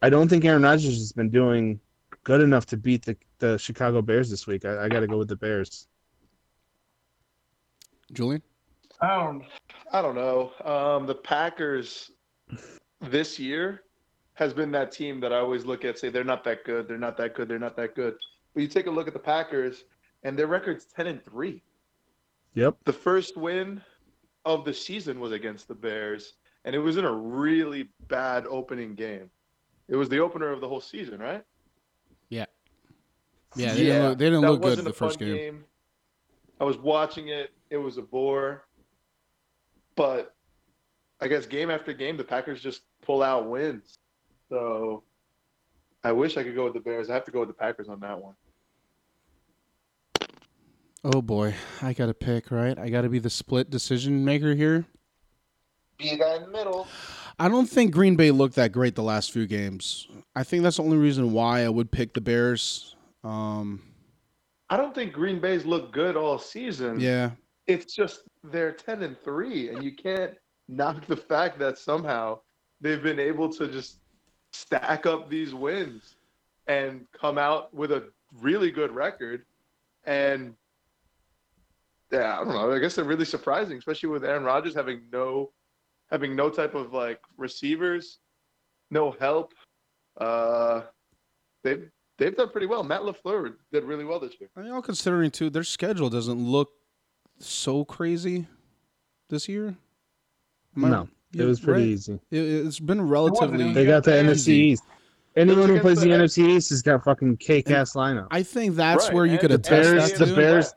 I 0.00 0.10
don't 0.10 0.28
think 0.28 0.44
Aaron 0.44 0.62
Rodgers 0.62 0.96
has 0.98 1.12
been 1.12 1.30
doing 1.30 1.80
good 2.24 2.40
enough 2.40 2.66
to 2.66 2.76
beat 2.76 3.04
the, 3.04 3.16
the 3.38 3.58
Chicago 3.58 4.00
Bears 4.02 4.30
this 4.30 4.46
week. 4.46 4.64
I, 4.64 4.84
I 4.84 4.88
got 4.88 5.00
to 5.00 5.06
go 5.06 5.18
with 5.18 5.28
the 5.28 5.36
Bears. 5.36 5.88
Julian? 8.12 8.42
I 9.00 9.16
don't, 9.16 9.44
I 9.92 10.02
don't 10.02 10.14
know. 10.14 10.52
Um, 10.64 11.06
the 11.06 11.14
Packers 11.14 12.10
this 13.00 13.38
year 13.38 13.82
has 14.34 14.54
been 14.54 14.70
that 14.72 14.92
team 14.92 15.20
that 15.20 15.32
I 15.32 15.38
always 15.38 15.64
look 15.64 15.84
at, 15.84 15.98
say 15.98 16.08
they're 16.10 16.24
not 16.24 16.44
that 16.44 16.64
good, 16.64 16.88
they're 16.88 16.98
not 16.98 17.16
that 17.16 17.34
good, 17.34 17.48
they're 17.48 17.58
not 17.58 17.76
that 17.76 17.94
good. 17.94 18.14
But 18.54 18.62
you 18.62 18.68
take 18.68 18.86
a 18.86 18.90
look 18.90 19.06
at 19.08 19.12
the 19.12 19.18
Packers, 19.18 19.84
and 20.22 20.38
their 20.38 20.46
record's 20.46 20.84
ten 20.84 21.06
and 21.06 21.24
three. 21.24 21.62
Yep. 22.54 22.76
The 22.84 22.92
first 22.92 23.36
win 23.36 23.82
of 24.44 24.64
the 24.64 24.74
season 24.74 25.20
was 25.20 25.32
against 25.32 25.68
the 25.68 25.74
Bears, 25.74 26.34
and 26.64 26.74
it 26.74 26.78
was 26.78 26.96
in 26.96 27.04
a 27.04 27.12
really 27.12 27.88
bad 28.08 28.46
opening 28.48 28.94
game. 28.94 29.30
It 29.88 29.96
was 29.96 30.08
the 30.08 30.18
opener 30.18 30.50
of 30.50 30.60
the 30.60 30.68
whole 30.68 30.80
season, 30.80 31.20
right? 31.20 31.42
Yeah. 32.28 32.44
Yeah, 33.56 33.72
they 33.72 33.84
didn't 33.84 34.02
look, 34.02 34.18
they 34.18 34.24
didn't 34.26 34.40
look 34.42 34.60
good 34.60 34.68
wasn't 34.68 34.88
the 34.88 34.92
first 34.92 35.18
fun 35.18 35.28
game. 35.28 35.64
I 36.60 36.64
was 36.64 36.76
watching 36.76 37.28
it. 37.28 37.52
It 37.70 37.78
was 37.78 37.96
a 37.96 38.02
bore. 38.02 38.66
But 39.96 40.34
I 41.20 41.28
guess 41.28 41.46
game 41.46 41.70
after 41.70 41.92
game, 41.92 42.16
the 42.16 42.24
Packers 42.24 42.62
just 42.62 42.82
pull 43.02 43.22
out 43.22 43.48
wins. 43.48 43.98
So 44.48 45.02
I 46.04 46.12
wish 46.12 46.36
I 46.36 46.44
could 46.44 46.54
go 46.54 46.64
with 46.64 46.74
the 46.74 46.80
Bears. 46.80 47.10
I 47.10 47.14
have 47.14 47.24
to 47.24 47.30
go 47.30 47.40
with 47.40 47.48
the 47.48 47.54
Packers 47.54 47.88
on 47.88 48.00
that 48.00 48.20
one. 48.20 48.34
Oh 51.04 51.22
boy, 51.22 51.54
I 51.80 51.92
got 51.92 52.06
to 52.06 52.14
pick, 52.14 52.50
right? 52.50 52.78
I 52.78 52.90
got 52.90 53.02
to 53.02 53.08
be 53.08 53.18
the 53.18 53.30
split 53.30 53.70
decision 53.70 54.24
maker 54.24 54.54
here. 54.54 54.84
Be 55.96 56.10
a 56.10 56.16
guy 56.16 56.36
in 56.36 56.42
the 56.42 56.48
middle. 56.48 56.86
I 57.38 57.48
don't 57.48 57.66
think 57.68 57.92
Green 57.92 58.16
Bay 58.16 58.30
looked 58.30 58.56
that 58.56 58.72
great 58.72 58.94
the 58.94 59.02
last 59.02 59.30
few 59.30 59.46
games. 59.46 60.08
I 60.34 60.42
think 60.42 60.62
that's 60.62 60.78
the 60.78 60.82
only 60.82 60.96
reason 60.96 61.32
why 61.32 61.64
I 61.64 61.68
would 61.68 61.90
pick 61.90 62.14
the 62.14 62.20
Bears. 62.20 62.96
Um, 63.22 63.80
I 64.70 64.76
don't 64.76 64.94
think 64.94 65.12
Green 65.12 65.40
Bay's 65.40 65.64
looked 65.64 65.92
good 65.92 66.16
all 66.16 66.38
season. 66.38 66.98
yeah, 67.00 67.30
It's 67.66 67.94
just 67.94 68.22
they're 68.44 68.72
10 68.72 69.02
and 69.02 69.16
3, 69.22 69.70
and 69.70 69.82
you 69.82 69.94
can't 69.94 70.34
knock 70.68 71.06
the 71.06 71.16
fact 71.16 71.58
that 71.60 71.78
somehow 71.78 72.40
they've 72.80 73.02
been 73.02 73.20
able 73.20 73.48
to 73.52 73.68
just 73.68 74.00
stack 74.52 75.06
up 75.06 75.30
these 75.30 75.54
wins 75.54 76.16
and 76.66 77.06
come 77.18 77.38
out 77.38 77.72
with 77.72 77.92
a 77.92 78.08
really 78.40 78.70
good 78.70 78.90
record. 78.90 79.44
And 80.04 80.54
yeah, 82.10 82.34
I 82.40 82.44
don't 82.44 82.48
know. 82.48 82.72
I 82.72 82.78
guess 82.78 82.94
they're 82.96 83.04
really 83.04 83.24
surprising, 83.24 83.78
especially 83.78 84.08
with 84.08 84.24
Aaron 84.24 84.44
Rodgers 84.44 84.74
having 84.74 85.02
no 85.12 85.50
having 86.10 86.34
no 86.36 86.50
type 86.50 86.74
of 86.74 86.92
like 86.92 87.20
receivers, 87.36 88.18
no 88.90 89.10
help. 89.12 89.54
Uh 90.18 90.82
they've 91.62 91.88
they've 92.18 92.36
done 92.36 92.48
pretty 92.50 92.66
well. 92.66 92.82
Matt 92.82 93.02
LaFleur 93.02 93.54
did 93.72 93.84
really 93.84 94.04
well 94.04 94.18
this 94.20 94.34
year. 94.40 94.48
I 94.56 94.62
mean, 94.62 94.72
all 94.72 94.82
considering 94.82 95.30
too, 95.30 95.50
their 95.50 95.64
schedule 95.64 96.10
doesn't 96.10 96.38
look 96.38 96.70
so 97.38 97.84
crazy 97.84 98.46
this 99.28 99.48
year. 99.48 99.76
Am 100.76 100.90
No, 100.90 101.08
yeah, 101.32 101.42
it 101.44 101.46
was 101.46 101.60
pretty 101.60 101.80
right? 101.82 101.88
easy. 101.88 102.20
It, 102.30 102.38
it's 102.38 102.80
been 102.80 103.00
relatively. 103.02 103.72
They 103.72 103.84
got 103.86 104.04
the 104.04 104.10
NFC 104.12 104.48
East. 104.48 104.82
Anyone 105.36 105.68
who 105.68 105.78
plays 105.80 106.00
the 106.00 106.08
the- 106.08 106.16
NFC 106.16 106.48
East 106.48 106.70
has 106.70 106.82
got 106.82 107.04
fucking 107.04 107.36
cake 107.36 107.70
ass 107.70 107.92
lineup. 107.92 108.26
I 108.32 108.42
think 108.42 108.74
that's 108.74 109.04
Right, 109.06 109.14
where 109.14 109.24
you 109.26 109.32
and 109.32 109.40
could 109.40 109.50
the 109.52 109.54
attest 109.56 109.70
Bears- 109.92 110.12
that 110.18 110.24
the. 110.26 110.34
Bears- 110.34 110.74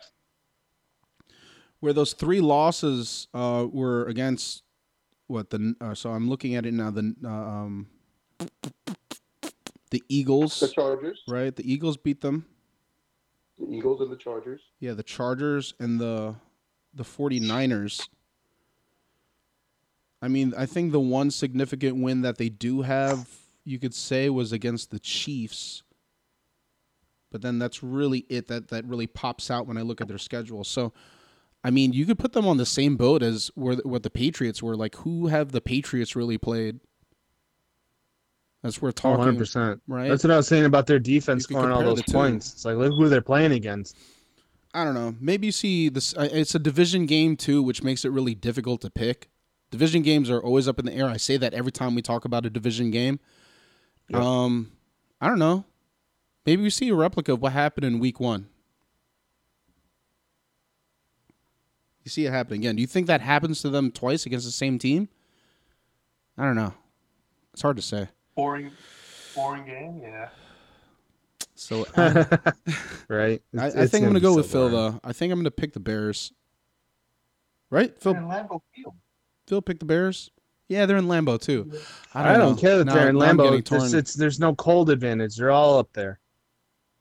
where 1.79 1.93
those 1.93 2.13
three 2.13 2.41
losses 2.41 3.27
uh, 3.33 3.65
were 3.71 4.05
against 4.05 4.61
what 5.31 5.49
the 5.49 5.75
uh, 5.81 5.93
so 5.95 6.11
I'm 6.11 6.29
looking 6.29 6.55
at 6.55 6.65
it 6.65 6.73
now 6.73 6.91
the 6.91 7.15
uh, 7.23 7.27
um 7.29 7.87
the 9.91 10.03
Eagles. 10.07 10.59
The 10.59 10.67
Chargers, 10.69 11.21
right 11.27 11.55
the 11.55 11.71
Eagles 11.71 11.97
beat 11.97 12.21
them. 12.21 12.45
The 13.59 13.73
Eagles 13.75 14.01
and 14.01 14.11
the 14.11 14.17
Chargers. 14.17 14.61
yeah 14.79 14.93
the 14.93 15.03
Chargers 15.03 15.73
and 15.79 15.99
the 15.99 16.35
the 16.93 17.03
49ers 17.03 18.09
I 20.21 20.27
mean 20.27 20.53
I 20.57 20.65
think 20.65 20.91
the 20.91 20.99
one 20.99 21.31
significant 21.31 22.01
win 22.01 22.21
that 22.21 22.37
they 22.37 22.49
do 22.49 22.81
have 22.81 23.27
you 23.63 23.79
could 23.79 23.93
say 23.93 24.29
was 24.29 24.51
against 24.51 24.91
the 24.91 24.99
Chiefs. 24.99 25.83
But 27.31 27.41
then 27.41 27.59
that's 27.59 27.81
really 27.81 28.25
it 28.27 28.47
that 28.47 28.69
that 28.69 28.85
really 28.85 29.07
pops 29.07 29.49
out 29.49 29.67
when 29.67 29.77
I 29.77 29.81
look 29.81 30.01
at 30.01 30.07
their 30.07 30.17
schedule. 30.17 30.63
So 30.63 30.91
I 31.63 31.69
mean, 31.69 31.93
you 31.93 32.05
could 32.05 32.17
put 32.17 32.33
them 32.33 32.47
on 32.47 32.57
the 32.57 32.65
same 32.65 32.97
boat 32.97 33.21
as 33.21 33.51
where 33.55 33.75
what 33.77 34.03
the 34.03 34.09
Patriots 34.09 34.63
were. 34.63 34.75
Like, 34.75 34.95
who 34.95 35.27
have 35.27 35.51
the 35.51 35.61
Patriots 35.61 36.15
really 36.15 36.37
played? 36.37 36.79
That's 38.63 38.81
we're 38.81 38.91
talking, 38.91 39.17
100. 39.19 39.37
percent 39.39 39.81
right? 39.87 40.09
That's 40.09 40.23
what 40.23 40.31
I 40.31 40.37
was 40.37 40.47
saying 40.47 40.65
about 40.65 40.85
their 40.87 40.99
defense 40.99 41.43
scoring 41.43 41.71
all 41.71 41.83
those 41.83 42.03
points. 42.03 42.53
It's 42.53 42.65
like 42.65 42.77
look 42.77 42.93
who 42.93 43.09
they're 43.09 43.21
playing 43.21 43.51
against. 43.53 43.97
I 44.73 44.83
don't 44.85 44.93
know. 44.93 45.15
Maybe 45.19 45.47
you 45.47 45.51
see 45.51 45.89
this. 45.89 46.15
uh, 46.15 46.29
It's 46.31 46.55
a 46.55 46.59
division 46.59 47.05
game 47.05 47.35
too, 47.35 47.61
which 47.63 47.83
makes 47.83 48.05
it 48.05 48.09
really 48.11 48.35
difficult 48.35 48.81
to 48.81 48.89
pick. 48.89 49.29
Division 49.71 50.01
games 50.01 50.29
are 50.29 50.41
always 50.41 50.67
up 50.67 50.79
in 50.79 50.85
the 50.85 50.93
air. 50.93 51.07
I 51.07 51.17
say 51.17 51.37
that 51.37 51.53
every 51.53 51.71
time 51.71 51.95
we 51.95 52.01
talk 52.01 52.23
about 52.25 52.45
a 52.45 52.49
division 52.49 52.91
game. 52.91 53.19
Yep. 54.09 54.21
Um, 54.21 54.71
I 55.19 55.27
don't 55.27 55.39
know. 55.39 55.65
Maybe 56.45 56.61
we 56.61 56.69
see 56.69 56.89
a 56.89 56.95
replica 56.95 57.33
of 57.33 57.41
what 57.41 57.53
happened 57.53 57.85
in 57.85 57.99
Week 57.99 58.19
One. 58.19 58.47
You 62.03 62.09
see 62.09 62.25
it 62.25 62.31
happen 62.31 62.55
again. 62.55 62.75
Do 62.75 62.81
you 62.81 62.87
think 62.87 63.07
that 63.07 63.21
happens 63.21 63.61
to 63.61 63.69
them 63.69 63.91
twice 63.91 64.25
against 64.25 64.45
the 64.45 64.51
same 64.51 64.79
team? 64.79 65.07
I 66.37 66.45
don't 66.45 66.55
know. 66.55 66.73
It's 67.53 67.61
hard 67.61 67.75
to 67.75 67.81
say. 67.81 68.07
Boring, 68.35 68.71
boring 69.35 69.65
game. 69.65 69.99
Yeah. 70.01 70.29
So 71.55 71.85
I, 71.97 72.25
right? 73.07 73.41
I, 73.57 73.67
It's- 73.67 73.75
I 73.75 73.81
it's 73.83 73.91
think 73.91 74.03
I'm 74.05 74.09
gonna 74.09 74.19
gonna 74.19 74.19
go 74.21 74.31
be 74.31 74.35
with 74.37 74.45
so 74.47 74.51
Phil 74.51 74.69
boring. 74.69 74.91
though. 74.93 74.99
I 75.03 75.13
think 75.13 75.31
I'm 75.33 75.39
gonna 75.39 75.51
pick 75.51 75.73
the 75.73 75.79
Bears. 75.79 76.31
Right? 77.69 77.95
Phil 78.01 78.15
And 78.15 78.25
Lambeau 78.27 78.61
Field. 78.75 78.95
Phil 79.47 79.61
picked 79.61 79.79
the 79.79 79.85
Bears. 79.85 80.31
Yeah, 80.69 80.85
they're 80.85 80.97
in 80.97 81.05
Lambeau 81.07 81.39
too. 81.39 81.71
I 82.13 82.29
I 82.29 82.37
don't, 82.37 82.39
don't, 82.39 82.57
care 82.59 82.77
that 82.77 82.85
Now- 82.85 82.95
they're 82.95 83.09
in 83.09 83.17
now 83.17 83.25
I'm 83.25 83.37
Lambeau. 83.37 83.83
It's, 83.83 83.93
it's, 83.93 84.13
there's 84.13 84.39
no 84.39 84.55
cold 84.55 84.89
advantage. 84.89 85.35
They're 85.35 85.51
all 85.51 85.77
up 85.77 85.91
there. 85.93 86.19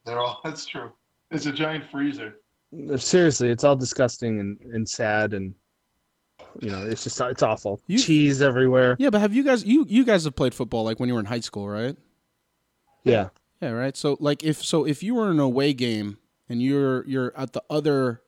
They're 0.05 0.19
all. 0.19 0.41
That's 0.45 0.67
true. 0.67 0.91
It's 1.31 1.47
a 1.47 1.53
giant 1.53 1.85
freezer. 1.91 2.35
Seriously, 2.97 3.51
it's 3.51 3.65
all 3.65 3.75
disgusting 3.77 4.39
and, 4.39 4.61
and 4.73 4.89
sad 4.89 5.35
and 5.35 5.55
you 6.61 6.71
know 6.71 6.85
it's 6.87 7.03
just 7.05 7.21
it's 7.21 7.43
awful. 7.43 7.81
You- 7.87 7.99
Cheese 7.99 8.43
everywhere. 8.43 8.97
Yeah, 8.99 9.11
but 9.11 9.21
have 9.21 9.35
you 9.35 9.43
guys 9.43 9.65
you 9.65 9.85
you 9.89 10.05
guys 10.05 10.25
have 10.25 10.37
played 10.37 10.55
football 10.55 10.85
like 10.85 11.01
when 11.01 11.09
you 11.09 11.15
were 11.15 11.21
in 11.21 11.27
high 11.27 11.41
school, 11.41 11.69
right? 11.69 11.97
Yeah. 13.05 13.29
Yeah, 13.61 13.71
right. 13.71 13.97
So 13.97 14.17
like 14.21 14.45
if 14.45 14.65
so 14.65 14.87
if 14.87 15.03
you 15.03 15.15
were 15.15 15.27
in 15.27 15.33
an 15.33 15.41
away 15.41 15.73
game 15.73 16.19
and 16.49 16.63
you're 16.63 17.05
you're 17.07 17.33
at 17.37 17.53
the 17.53 17.63
other 17.69 18.23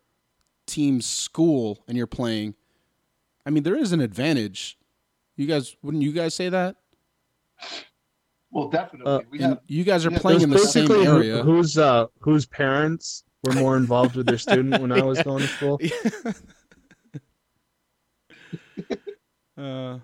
team's 0.67 1.07
school 1.07 1.85
and 1.89 1.97
you're 1.97 2.07
playing, 2.07 2.55
I 3.47 3.51
mean 3.51 3.63
there 3.63 3.77
is 3.77 3.93
an 3.93 4.01
advantage. 4.01 4.77
You 5.37 5.47
guys 5.47 5.77
wouldn't 5.83 6.03
you 6.03 6.13
guys 6.13 6.35
say 6.35 6.49
that? 6.49 6.77
Well, 8.51 8.69
definitely. 8.69 9.11
Uh, 9.11 9.21
we 9.31 9.39
have. 9.39 9.61
you 9.67 9.85
guys 9.85 10.05
are 10.05 10.11
yeah, 10.11 10.19
playing 10.19 10.43
in 10.43 10.51
the 10.51 10.59
same 10.59 10.87
basically 10.87 11.07
who- 11.07 11.17
area. 11.17 11.43
whose 11.43 11.79
uh 11.79 12.07
whose 12.21 12.45
parents 12.45 13.25
were 13.43 13.53
more 13.53 13.77
involved 13.77 14.17
with 14.17 14.27
their 14.27 14.39
student 14.39 14.81
when 14.81 14.93
I 14.93 15.03
was 15.03 15.23
going 15.25 15.41
to 15.41 15.49
school. 15.49 15.81
uh, 19.59 19.99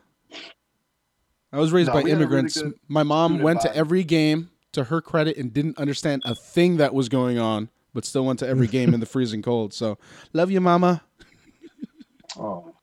I 1.53 1.59
was 1.59 1.72
raised 1.72 1.89
No, 1.89 1.95
by 1.95 2.03
we 2.03 2.11
had 2.11 2.20
a 2.20 2.26
really 2.26 2.41
immigrants. 2.41 2.62
My 2.89 3.03
mom 3.03 3.32
student 3.32 3.45
went 3.45 3.61
to 3.62 3.74
every 3.74 4.05
game 4.05 4.51
to 4.72 4.84
her 4.84 5.01
credit 5.01 5.36
and 5.36 5.53
didn't 5.53 5.78
understand 5.78 6.22
a 6.24 6.34
thing 6.34 6.76
that 6.76 6.93
was 6.95 7.09
going 7.09 7.39
on, 7.39 7.70
but 7.95 8.05
still 8.05 8.24
went 8.24 8.39
to 8.41 8.47
every 8.49 8.66
game 8.76 8.93
in 8.95 9.01
the 9.01 9.07
freezing 9.07 9.43
cold. 9.43 9.72
So, 9.72 9.99
love 10.32 10.51
you, 10.51 10.61
mama. 10.61 11.03
Oh. 12.39 12.74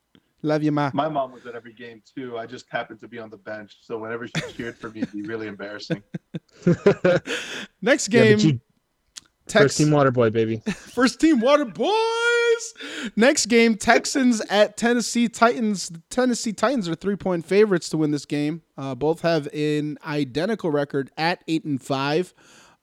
Love 0.42 0.62
you, 0.62 0.72
ma. 0.72 0.92
My 0.94 1.10
mom 1.10 1.32
was 1.32 1.48
at 1.48 1.56
every 1.56 1.74
game 1.74 2.04
too. 2.16 2.38
I 2.38 2.46
just 2.46 2.68
happened 2.70 3.00
to 3.00 3.08
be 3.08 3.18
on 3.18 3.32
the 3.32 3.38
bench, 3.38 3.78
so 3.82 3.98
whenever 3.98 4.28
she 4.28 4.34
cheered 4.56 4.78
for 4.78 4.92
me, 4.92 5.02
it'd 5.02 5.12
be 5.12 5.24
really 5.24 5.48
embarrassing. 5.48 6.04
Next 7.82 8.14
Yeah, 8.14 8.24
game, 8.24 8.38
but 8.38 8.44
you, 8.44 8.60
first 9.50 9.78
team 9.78 9.92
water 9.92 10.12
boy, 10.12 10.30
baby. 10.30 10.58
first 10.68 11.20
team 11.20 11.40
water 11.40 11.66
boys. 11.66 11.94
boys. 12.56 13.12
Next 13.16 13.48
game, 13.48 13.76
Texans 13.76 14.42
at 14.50 14.78
Tennessee 14.78 15.28
Titans. 15.28 15.90
The 15.90 16.02
Tennessee 16.10 16.54
Titans 16.54 16.88
are 16.90 16.96
three 16.96 17.16
point 17.16 17.46
favorites 17.46 17.90
to 17.90 17.98
win 17.98 18.12
this 18.12 18.26
game. 18.26 18.62
Uh, 18.78 18.96
both 18.96 19.22
have 19.22 19.48
an 19.54 19.98
identical 20.06 20.72
record 20.72 21.12
at 21.18 21.44
eight 21.48 21.66
and 21.66 21.82
five. 21.82 22.34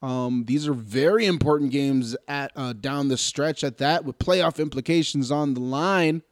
Um, 0.01 0.43
these 0.45 0.67
are 0.67 0.73
very 0.73 1.25
important 1.25 1.71
games 1.71 2.15
at 2.27 2.51
uh, 2.55 2.73
down 2.73 3.07
the 3.07 3.17
stretch 3.17 3.63
at 3.63 3.77
that 3.77 4.03
with 4.03 4.17
playoff 4.17 4.59
implications 4.59 5.31
on 5.31 5.53
the 5.53 5.61
line. 5.61 6.23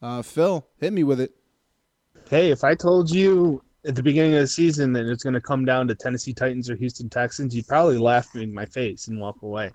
Uh, 0.00 0.22
Phil, 0.22 0.66
hit 0.78 0.92
me 0.92 1.04
with 1.04 1.20
it. 1.20 1.34
Hey, 2.30 2.50
if 2.50 2.64
I 2.64 2.74
told 2.74 3.10
you 3.10 3.62
at 3.84 3.94
the 3.94 4.02
beginning 4.02 4.34
of 4.34 4.40
the 4.40 4.46
season 4.46 4.92
that 4.92 5.06
it's 5.06 5.24
going 5.24 5.34
to 5.34 5.40
come 5.40 5.64
down 5.64 5.88
to 5.88 5.94
Tennessee 5.94 6.32
Titans 6.32 6.70
or 6.70 6.76
Houston 6.76 7.08
Texans, 7.08 7.54
you'd 7.54 7.66
probably 7.66 7.98
laugh 7.98 8.34
me 8.34 8.44
in 8.44 8.54
my 8.54 8.66
face 8.66 9.08
and 9.08 9.20
walk 9.20 9.42
away. 9.42 9.72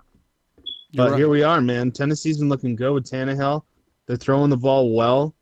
You're 0.90 1.04
But 1.04 1.10
right. 1.12 1.18
here 1.18 1.28
we 1.28 1.42
are, 1.42 1.60
man. 1.60 1.90
Tennessee's 1.90 2.38
been 2.38 2.48
looking 2.48 2.74
good 2.74 2.92
with 2.92 3.10
Tannehill. 3.10 3.62
They're 4.06 4.16
throwing 4.16 4.48
the 4.48 4.56
ball 4.56 4.94
well. 4.94 5.34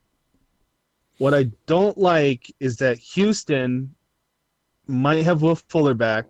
What 1.19 1.33
I 1.33 1.45
don't 1.67 1.97
like 1.97 2.53
is 2.59 2.77
that 2.79 2.99
Houston 2.99 3.95
might 4.89 5.25
have 5.25 5.43
Wolf 5.43 5.63
Fuller 5.69 5.95
back, 5.95 6.27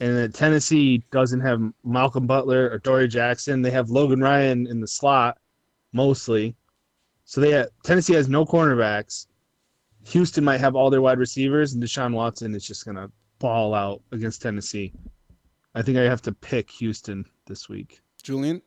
and 0.00 0.16
that 0.16 0.34
Tennessee 0.34 1.02
doesn't 1.10 1.40
have 1.40 1.60
Malcolm 1.84 2.26
Butler 2.26 2.70
or 2.70 2.78
Dory 2.78 3.08
Jackson. 3.08 3.60
They 3.62 3.70
have 3.70 3.90
Logan 3.90 4.20
Ryan 4.20 4.66
in 4.66 4.80
the 4.80 4.86
slot 4.86 5.38
mostly. 5.92 6.54
So 7.24 7.40
they 7.40 7.50
have, 7.50 7.68
Tennessee 7.84 8.14
has 8.14 8.28
no 8.28 8.44
cornerbacks. 8.44 9.26
Houston 10.04 10.44
might 10.44 10.60
have 10.60 10.74
all 10.74 10.90
their 10.90 11.02
wide 11.02 11.18
receivers, 11.18 11.74
and 11.74 11.82
Deshaun 11.82 12.14
Watson 12.14 12.54
is 12.54 12.66
just 12.66 12.84
gonna 12.84 13.10
ball 13.38 13.74
out 13.74 14.02
against 14.12 14.42
Tennessee. 14.42 14.92
I 15.74 15.82
think 15.82 15.98
I 15.98 16.02
have 16.02 16.22
to 16.22 16.32
pick 16.32 16.70
Houston 16.70 17.24
this 17.46 17.68
week. 17.68 18.00
Julian. 18.22 18.60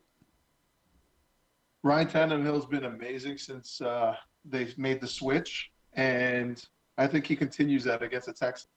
Ryan 1.82 2.08
Tannehill's 2.08 2.66
been 2.66 2.84
amazing 2.84 3.36
since 3.36 3.80
uh, 3.80 4.16
they 4.44 4.72
made 4.78 5.00
the 5.00 5.06
switch, 5.06 5.70
and 5.92 6.64
I 6.96 7.06
think 7.06 7.26
he 7.26 7.36
continues 7.36 7.84
that 7.84 8.02
against 8.02 8.26
the 8.26 8.32
Texans. 8.32 8.70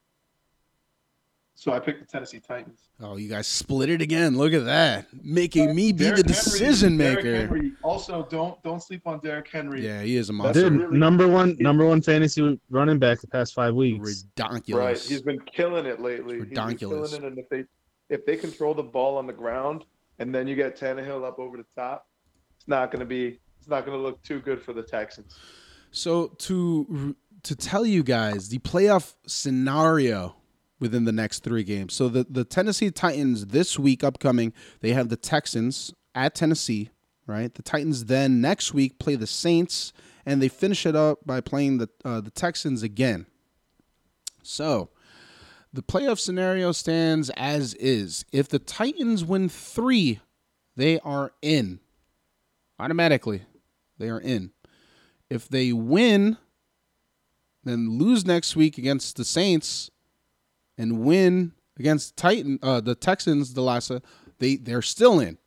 So 1.60 1.72
I 1.74 1.80
picked 1.80 2.00
the 2.00 2.06
Tennessee 2.06 2.40
Titans. 2.40 2.82
Oh, 3.02 3.18
you 3.18 3.28
guys 3.28 3.48
split 3.48 3.90
it 3.90 4.00
again. 4.00 4.38
Look 4.38 4.54
at 4.54 4.66
that, 4.66 5.08
making 5.24 5.74
me 5.76 5.92
be 5.92 6.04
Derrick 6.04 6.18
the 6.18 6.24
decision 6.24 6.98
Derrick 6.98 7.26
maker. 7.26 7.36
Henry. 7.48 7.72
Also, 7.84 8.28
don't 8.30 8.62
don't 8.62 8.82
sleep 8.82 9.02
on 9.08 9.20
Derrick 9.22 9.48
Henry. 9.52 9.84
Yeah, 9.84 10.04
he 10.04 10.18
is 10.18 10.30
a 10.30 10.34
That's 10.34 10.38
monster. 10.44 10.70
Dude, 10.70 10.80
really- 10.82 10.98
number 11.00 11.28
one, 11.28 11.58
number 11.60 11.84
one 11.84 12.04
fantasy 12.04 12.60
running 12.70 13.00
back 13.00 13.22
the 13.22 13.28
past 13.28 13.56
five 13.56 13.74
weeks. 13.74 14.22
Ridiculous. 14.38 14.70
Right, 14.70 15.00
he's 15.10 15.24
been 15.24 15.40
killing 15.42 15.88
it 15.88 16.00
lately. 16.00 16.36
It's 16.36 16.50
He's 16.50 16.54
been 16.54 16.66
ridiculous. 16.68 17.10
killing 17.10 17.24
it, 17.24 17.28
and 17.28 17.40
if 17.40 17.50
they 17.50 17.64
if 18.10 18.24
they 18.28 18.38
control 18.38 18.76
the 18.76 18.84
ball 18.84 19.18
on 19.18 19.26
the 19.26 19.34
ground, 19.34 19.84
and 20.20 20.34
then 20.34 20.48
you 20.48 20.56
get 20.56 20.80
Tannehill 20.80 21.26
up 21.26 21.40
over 21.40 21.58
the 21.58 21.66
top, 21.76 22.08
it's 22.56 22.68
not 22.68 22.92
going 22.92 23.00
to 23.00 23.06
be 23.08 23.40
it's 23.58 23.68
not 23.68 23.84
going 23.84 23.98
to 23.98 24.02
look 24.04 24.22
too 24.22 24.42
good 24.42 24.62
for 24.62 24.74
the 24.74 24.84
Texans. 24.84 25.36
So 25.90 26.28
to 26.28 27.16
to 27.42 27.56
tell 27.56 27.84
you 27.84 28.04
guys 28.04 28.50
the 28.50 28.60
playoff 28.60 29.16
scenario 29.26 30.36
within 30.80 31.06
the 31.06 31.12
next 31.12 31.44
three 31.44 31.64
games. 31.64 31.94
So 31.94 32.10
the 32.10 32.26
the 32.30 32.44
Tennessee 32.44 32.92
Titans 32.92 33.48
this 33.48 33.80
week 33.80 34.04
upcoming, 34.04 34.54
they 34.82 34.92
have 34.94 35.10
the 35.10 35.18
Texans 35.18 35.94
at 36.16 36.36
Tennessee, 36.36 36.90
right? 37.26 37.54
The 37.54 37.64
Titans 37.64 38.06
then 38.06 38.42
next 38.42 38.74
week 38.74 39.00
play 39.00 39.16
the 39.16 39.28
Saints, 39.28 39.94
and 40.26 40.42
they 40.42 40.50
finish 40.50 40.86
it 40.86 40.96
up 40.96 41.20
by 41.26 41.42
playing 41.42 41.78
the 41.78 41.90
uh, 42.06 42.22
the 42.22 42.32
Texans 42.32 42.84
again. 42.84 43.26
So 44.44 44.90
the 45.74 45.84
playoff 45.84 46.20
scenario 46.20 46.72
stands 46.72 47.30
as 47.32 47.74
is. 47.76 48.26
If 48.32 48.48
the 48.48 48.60
Titans 48.60 49.26
win 49.26 49.50
three, 49.50 50.20
they 50.76 51.00
are 51.00 51.34
in 51.42 51.80
automatically. 52.80 53.44
They 53.98 54.10
are 54.10 54.20
in. 54.20 54.52
If 55.30 55.50
they 55.50 55.74
win, 55.74 56.38
then 57.64 57.98
lose 57.98 58.26
next 58.26 58.56
week 58.56 58.78
against 58.78 59.18
the 59.18 59.26
Saints, 59.26 59.92
and 60.78 61.00
win 61.00 61.54
against 61.80 62.18
Titan, 62.18 62.60
uh, 62.62 62.82
the 62.82 62.96
Texans, 62.96 63.54
the 63.54 63.62
last, 63.62 63.92
uh, 63.92 64.00
they 64.40 64.56
they're 64.56 64.82
still 64.82 65.20
in. 65.20 65.38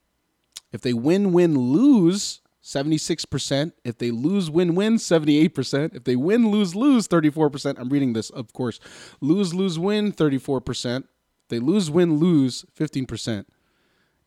If 0.73 0.81
they 0.81 0.93
win, 0.93 1.33
win, 1.33 1.59
lose, 1.59 2.41
seventy 2.61 2.99
six 2.99 3.25
percent. 3.25 3.75
If 3.85 3.99
they 3.99 4.11
lose, 4.11 4.51
win, 4.51 4.75
win, 4.75 4.99
seventy 4.99 5.39
eight 5.39 5.55
percent. 5.55 5.95
If 5.95 6.05
they 6.05 6.17
win, 6.17 6.51
lose, 6.51 6.75
lose, 6.75 7.07
thirty 7.07 7.31
four 7.31 7.51
percent. 7.51 7.79
I'm 7.79 7.89
reading 7.89 8.13
this, 8.13 8.31
of 8.31 8.53
course. 8.53 8.79
Lose, 9.21 9.55
lose, 9.55 9.79
win, 9.79 10.13
thirty 10.13 10.39
four 10.39 10.61
percent. 10.61 11.09
They 11.49 11.59
lose, 11.59 11.91
win, 11.91 12.19
lose, 12.19 12.65
fifteen 12.75 13.07
percent. 13.07 13.49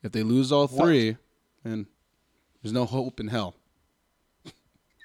If 0.01 0.11
they 0.11 0.23
lose 0.23 0.51
all 0.51 0.67
three, 0.67 1.15
then 1.63 1.87
there's 2.61 2.73
no 2.73 2.85
hope 2.85 3.21
in 3.21 3.29
hell. 3.29 3.55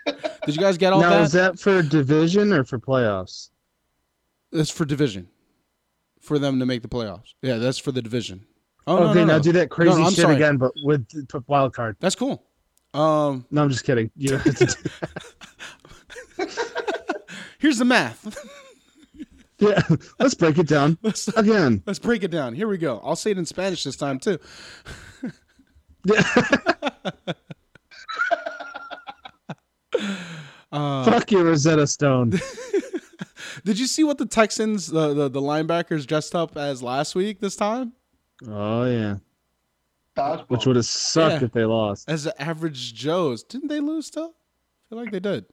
Did 0.06 0.56
you 0.56 0.60
guys 0.60 0.78
get 0.78 0.92
all 0.92 1.00
now, 1.00 1.20
is 1.20 1.32
that 1.32 1.58
for 1.58 1.82
division 1.82 2.52
or 2.52 2.64
for 2.64 2.78
playoffs? 2.78 3.50
It's 4.50 4.70
for 4.70 4.84
division. 4.84 5.28
For 6.20 6.38
them 6.38 6.58
to 6.60 6.66
make 6.66 6.82
the 6.82 6.88
playoffs. 6.88 7.34
Yeah, 7.42 7.56
that's 7.58 7.78
for 7.78 7.92
the 7.92 8.02
division. 8.02 8.44
Oh, 8.86 8.96
no, 8.98 9.10
okay, 9.10 9.20
no, 9.20 9.26
now 9.26 9.38
do 9.38 9.52
that 9.52 9.70
crazy 9.70 9.96
No, 9.98 10.04
I'm 10.06 10.10
shit 10.12 10.20
sorry. 10.22 10.34
again, 10.36 10.56
but 10.56 10.72
with 10.82 11.06
wild 11.46 11.74
card. 11.74 11.96
That's 12.00 12.14
cool. 12.14 12.42
Um, 12.94 13.44
No, 13.50 13.62
I'm 13.62 13.68
just 13.70 13.84
kidding. 13.84 14.10
You 14.16 14.30
don't 14.30 14.40
have 14.40 14.56
to 14.56 14.66
do- 16.38 16.46
here's 17.58 17.78
the 17.78 17.84
math. 17.84 18.36
yeah, 19.58 19.82
let's 20.18 20.34
break 20.34 20.56
it 20.58 20.66
down 20.68 20.96
let's, 21.02 21.28
again. 21.28 21.82
let's 21.86 21.98
break 21.98 22.22
it 22.24 22.30
down. 22.30 22.54
Here 22.54 22.66
we 22.68 22.78
go. 22.78 23.00
I'll 23.04 23.16
say 23.16 23.30
it 23.32 23.38
in 23.38 23.44
Spanish 23.46 23.84
this 23.84 23.96
time 23.96 24.18
too. 24.18 24.38
Uh, 30.70 31.04
Fuck 31.04 31.30
you, 31.32 31.42
Rosetta 31.42 31.86
Stone. 31.86 32.38
Did 33.64 33.78
you 33.78 33.86
see 33.86 34.04
what 34.04 34.18
the 34.18 34.26
Texans, 34.26 34.86
the, 34.88 35.14
the 35.14 35.28
the 35.28 35.40
linebackers, 35.40 36.06
dressed 36.06 36.34
up 36.34 36.56
as 36.56 36.82
last 36.82 37.14
week? 37.14 37.40
This 37.40 37.56
time 37.56 37.92
Oh 38.48 38.84
yeah, 38.84 39.16
Dodgeball. 40.16 40.48
which 40.48 40.66
would 40.66 40.76
have 40.76 40.84
sucked 40.84 41.40
Yeah. 41.42 41.46
if 41.46 41.52
they 41.52 41.64
lost. 41.64 42.08
as 42.08 42.24
the 42.24 42.40
average 42.42 42.94
Joes. 42.94 43.42
Didn't 43.42 43.68
they 43.68 43.80
lose 43.80 44.06
still? 44.06 44.34
I 44.34 44.88
feel 44.90 44.98
like 44.98 45.10
they 45.12 45.20
did. 45.20 45.44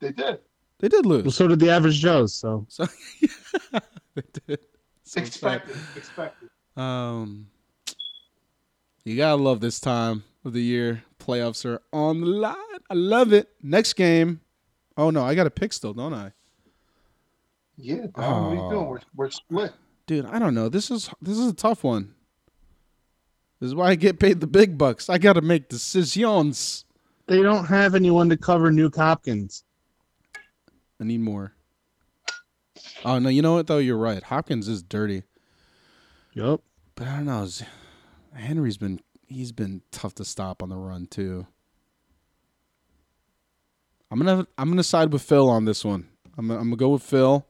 they 0.00 0.12
did. 0.12 0.40
They 0.80 0.88
did 0.88 1.04
Well, 1.06 1.18
lose. 1.20 1.34
so 1.36 1.48
did 1.48 1.58
the 1.60 1.70
average 1.70 1.98
Joes. 2.00 2.34
So 2.34 2.64
So 2.68 2.86
they 4.14 4.22
did. 4.46 4.60
So 5.04 5.20
Expected. 5.20 5.76
Expected. 5.96 6.48
Um, 6.76 7.48
you 9.04 9.16
gotta 9.16 9.40
love 9.42 9.60
this 9.60 9.80
time 9.80 10.22
of 10.44 10.52
the 10.52 10.62
year. 10.62 11.02
Playoffs 11.18 11.64
are 11.64 11.80
on 11.92 12.20
the 12.20 12.26
line. 12.26 12.54
I 12.90 12.94
love 12.94 13.32
it. 13.32 13.48
Next 13.62 13.94
game. 13.94 14.40
Oh 14.98 15.10
no, 15.10 15.22
I 15.24 15.34
got 15.34 15.46
a 15.46 15.50
pick 15.50 15.72
still, 15.72 15.94
don't 15.94 16.12
I? 16.12 16.32
Yeah. 17.76 18.06
Dom, 18.14 18.44
what 18.44 18.52
are 18.52 18.54
you 18.54 18.60
Oh. 18.60 18.70
doing? 18.70 18.86
We're, 18.88 19.00
we're 19.14 19.30
split. 19.30 19.72
Dude, 20.06 20.26
I 20.26 20.38
don't 20.38 20.54
know. 20.54 20.68
This 20.68 20.90
is 20.90 21.08
this 21.22 21.38
is 21.38 21.46
a 21.48 21.54
tough 21.54 21.84
one. 21.84 22.14
This 23.60 23.68
is 23.68 23.74
why 23.74 23.90
I 23.90 23.94
get 23.94 24.18
paid 24.20 24.40
the 24.40 24.46
big 24.46 24.76
bucks. 24.76 25.08
I 25.08 25.18
gotta 25.18 25.40
make 25.40 25.68
decisions. 25.68 26.84
they 27.26 27.42
don't 27.42 27.66
have 27.66 27.94
anyone 27.94 28.28
to 28.30 28.36
cover 28.36 28.70
Nuke 28.70 28.96
Hopkins. 28.96 29.64
I 31.00 31.04
need 31.04 31.20
more. 31.20 31.52
Oh 33.04 33.18
no, 33.18 33.28
you 33.28 33.42
know 33.42 33.54
what 33.54 33.66
though? 33.66 33.78
You're 33.78 33.96
right. 33.98 34.22
Hopkins 34.22 34.66
is 34.66 34.82
dirty, 34.82 35.22
Yup. 36.32 36.62
but 36.96 37.06
I 37.06 37.16
don't 37.16 37.26
know. 37.26 37.46
Henry's 38.34 38.76
been 38.76 39.00
he's 39.26 39.52
been 39.52 39.82
tough 39.92 40.14
to 40.16 40.24
stop 40.24 40.62
on 40.62 40.70
the 40.70 40.76
run 40.76 41.06
too. 41.06 41.46
I'm 44.10 44.18
gonna 44.18 44.46
I'm 44.56 44.68
gonna 44.70 44.82
side 44.82 45.12
with 45.12 45.22
Phil 45.22 45.48
on 45.48 45.64
this 45.64 45.84
one. 45.84 46.08
I'm 46.36 46.48
gonna, 46.48 46.60
I'm 46.60 46.66
gonna 46.66 46.76
go 46.76 46.90
with 46.90 47.02
Phil 47.02 47.46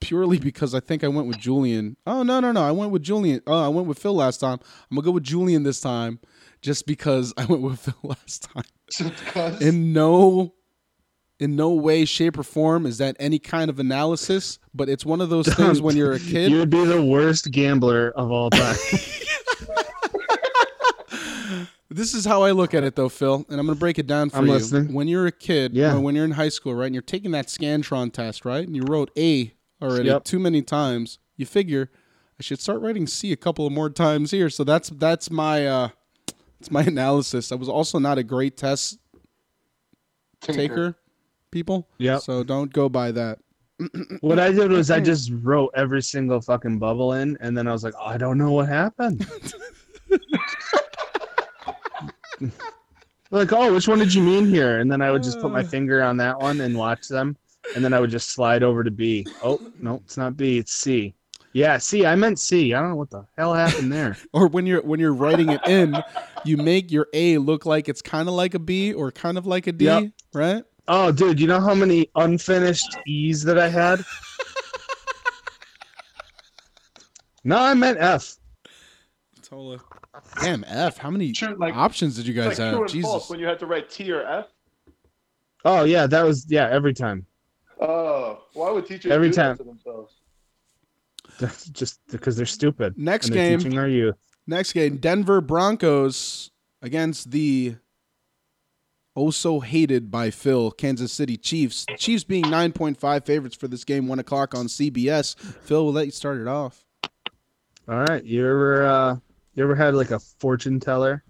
purely 0.00 0.38
because 0.38 0.74
I 0.74 0.80
think 0.80 1.02
I 1.04 1.08
went 1.08 1.26
with 1.26 1.38
Julian. 1.38 1.96
Oh 2.06 2.22
no 2.22 2.40
no 2.40 2.52
no! 2.52 2.62
I 2.62 2.70
went 2.70 2.92
with 2.92 3.02
Julian. 3.02 3.42
Oh, 3.46 3.64
I 3.64 3.68
went 3.68 3.86
with 3.86 3.98
Phil 3.98 4.14
last 4.14 4.38
time. 4.38 4.58
I'm 4.90 4.94
gonna 4.96 5.04
go 5.04 5.10
with 5.10 5.24
Julian 5.24 5.64
this 5.64 5.80
time, 5.80 6.18
just 6.62 6.86
because 6.86 7.34
I 7.36 7.44
went 7.44 7.62
with 7.62 7.80
Phil 7.80 7.94
last 8.02 8.44
time. 8.54 8.64
Because 8.98 9.60
In 9.60 9.92
no 9.92 10.54
in 11.40 11.54
no 11.56 11.72
way, 11.72 12.04
shape, 12.04 12.38
or 12.38 12.42
form 12.42 12.84
is 12.86 12.98
that 12.98 13.14
any 13.20 13.38
kind 13.38 13.70
of 13.70 13.78
analysis, 13.78 14.58
but 14.74 14.88
it's 14.88 15.04
one 15.06 15.20
of 15.20 15.30
those 15.30 15.46
things 15.46 15.80
when 15.80 15.96
you're 15.96 16.12
a 16.14 16.18
kid. 16.18 16.50
You 16.50 16.58
would 16.58 16.70
be 16.70 16.84
the 16.84 17.04
worst 17.04 17.50
gambler 17.52 18.10
of 18.16 18.30
all 18.30 18.50
time. 18.50 18.76
This 21.90 22.12
is 22.14 22.26
how 22.26 22.42
I 22.42 22.50
look 22.50 22.74
at 22.74 22.84
it, 22.84 22.96
though, 22.96 23.08
Phil, 23.08 23.46
and 23.48 23.58
I'm 23.58 23.64
going 23.66 23.76
to 23.76 23.80
break 23.80 23.98
it 23.98 24.06
down 24.06 24.28
for 24.28 24.38
I'm 24.38 24.46
you. 24.46 24.52
listening. 24.52 24.92
When 24.92 25.08
you're 25.08 25.26
a 25.26 25.32
kid, 25.32 25.72
Yeah. 25.74 25.94
or 25.96 26.00
when 26.00 26.14
you're 26.14 26.24
in 26.26 26.32
high 26.32 26.50
school, 26.50 26.74
right, 26.74 26.84
and 26.86 26.94
you're 26.94 27.00
taking 27.02 27.30
that 27.30 27.46
Scantron 27.46 28.12
test, 28.12 28.44
right, 28.44 28.66
and 28.66 28.76
you 28.76 28.82
wrote 28.86 29.10
A 29.16 29.54
already 29.80 30.08
Yep. 30.08 30.24
too 30.24 30.38
many 30.38 30.60
times, 30.60 31.18
you 31.36 31.46
figure 31.46 31.90
I 32.38 32.42
should 32.42 32.60
start 32.60 32.80
writing 32.82 33.06
C 33.08 33.32
a 33.32 33.36
couple 33.36 33.66
of 33.66 33.72
more 33.72 33.90
times 33.90 34.30
here. 34.30 34.48
So 34.50 34.62
that's 34.64 34.90
that's 34.90 35.28
my 35.30 35.66
uh, 35.66 35.88
that's 36.60 36.70
my 36.70 36.82
analysis. 36.86 37.50
I 37.50 37.56
was 37.56 37.68
also 37.68 37.98
not 37.98 38.16
a 38.18 38.22
great 38.22 38.56
test 38.56 38.98
Tinker. 40.40 40.58
taker, 40.68 40.94
people. 41.50 41.88
Yeah. 41.98 42.18
So 42.18 42.44
don't 42.44 42.72
go 42.72 42.88
by 42.88 43.10
that. 43.12 43.38
what 44.20 44.38
I 44.38 44.52
did 44.52 44.70
was 44.70 44.90
I 44.90 45.00
just 45.00 45.32
wrote 45.42 45.72
every 45.74 46.02
single 46.02 46.40
fucking 46.40 46.78
bubble 46.78 47.14
in, 47.14 47.36
and 47.40 47.56
then 47.58 47.66
I 47.66 47.72
was 47.72 47.82
like, 47.82 47.94
oh, 47.98 48.04
I 48.06 48.18
don't 48.18 48.38
know 48.38 48.52
what 48.52 48.68
happened. 48.68 49.26
like, 53.30 53.52
oh, 53.52 53.72
which 53.72 53.88
one 53.88 53.98
did 53.98 54.14
you 54.14 54.22
mean 54.22 54.46
here? 54.46 54.80
And 54.80 54.90
then 54.90 55.02
I 55.02 55.10
would 55.10 55.22
just 55.22 55.40
put 55.40 55.52
my 55.52 55.62
finger 55.62 56.02
on 56.02 56.16
that 56.18 56.40
one 56.40 56.60
and 56.60 56.76
watch 56.76 57.08
them, 57.08 57.36
and 57.74 57.84
then 57.84 57.92
I 57.92 58.00
would 58.00 58.10
just 58.10 58.30
slide 58.30 58.62
over 58.62 58.84
to 58.84 58.90
B. 58.90 59.26
Oh 59.42 59.58
no, 59.80 59.96
it's 60.04 60.16
not 60.16 60.36
B, 60.36 60.58
it's 60.58 60.72
C. 60.72 61.14
Yeah, 61.54 61.78
C. 61.78 62.04
I 62.06 62.14
meant 62.14 62.38
C. 62.38 62.74
I 62.74 62.80
don't 62.80 62.90
know 62.90 62.96
what 62.96 63.10
the 63.10 63.24
hell 63.36 63.54
happened 63.54 63.92
there. 63.92 64.16
Or 64.32 64.46
when 64.48 64.66
you're 64.66 64.82
when 64.82 65.00
you're 65.00 65.14
writing 65.14 65.50
it 65.50 65.66
in, 65.66 65.96
you 66.44 66.56
make 66.56 66.92
your 66.92 67.08
A 67.14 67.38
look 67.38 67.66
like 67.66 67.88
it's 67.88 68.02
kind 68.02 68.28
of 68.28 68.34
like 68.34 68.54
a 68.54 68.58
B 68.58 68.92
or 68.92 69.10
kind 69.10 69.38
of 69.38 69.46
like 69.46 69.66
a 69.66 69.72
D, 69.72 69.86
Yep. 69.86 70.04
right? 70.34 70.64
Oh, 70.86 71.10
dude, 71.12 71.40
you 71.40 71.46
know 71.46 71.60
how 71.60 71.74
many 71.74 72.08
unfinished 72.14 72.96
E's 73.06 73.42
that 73.44 73.58
I 73.58 73.68
had? 73.68 74.00
no, 77.44 77.58
I 77.58 77.74
meant 77.74 77.98
F. 78.00 78.36
Totally. 79.42 79.78
Damn 80.40 80.64
F. 80.66 80.98
How 80.98 81.10
many 81.10 81.32
True, 81.32 81.56
like- 81.58 81.74
options 81.74 82.16
did 82.16 82.26
you 82.26 82.34
guys 82.34 82.58
like 82.58 82.74
have? 82.74 82.86
Jesus. 82.88 83.28
when 83.30 83.38
you 83.40 83.46
had 83.46 83.58
to 83.60 83.66
write 83.66 83.90
T 83.90 84.10
or 84.12 84.22
F. 84.26 84.46
Oh 85.64 85.84
yeah, 85.84 86.06
that 86.06 86.22
was 86.22 86.46
yeah 86.48 86.68
every 86.70 86.94
time. 86.94 87.26
Oh, 87.80 88.42
why 88.54 88.70
would 88.70 88.86
teachers 88.86 89.12
Every 89.12 89.28
do 89.30 89.34
time. 89.34 89.56
to 89.56 89.64
themselves? 89.64 90.14
Just 91.72 92.00
because 92.10 92.36
they're 92.36 92.46
stupid. 92.46 92.94
Next 92.98 93.26
and 93.28 93.36
they're 93.36 93.50
game. 93.50 93.58
teaching 93.60 93.78
our 93.78 93.86
youth. 93.88 94.16
Next 94.46 94.72
game, 94.72 94.96
Denver 94.96 95.40
Broncos 95.40 96.50
against 96.82 97.30
the 97.30 97.76
oh 99.14 99.30
so 99.30 99.60
hated 99.60 100.10
by 100.10 100.30
Phil 100.30 100.70
Kansas 100.72 101.12
City 101.12 101.36
Chiefs. 101.36 101.86
Chiefs 101.98 102.24
being 102.24 102.44
9.5 102.44 103.24
favorites 103.26 103.54
for 103.56 103.68
this 103.68 103.84
game, 103.84 104.08
1 104.08 104.18
o'clock 104.18 104.54
on 104.54 104.66
CBS. 104.66 105.38
Phil, 105.38 105.84
we'll 105.84 105.92
let 105.92 106.06
you 106.06 106.12
start 106.12 106.40
it 106.40 106.48
off. 106.48 106.84
All 107.88 108.00
right, 108.04 108.24
you 108.24 108.40
ever 108.48 108.86
uh, 108.86 109.16
you 109.58 109.64
ever 109.64 109.74
had 109.74 109.94
like 109.94 110.12
a 110.12 110.18
fortune 110.20 110.78
teller 110.78 111.24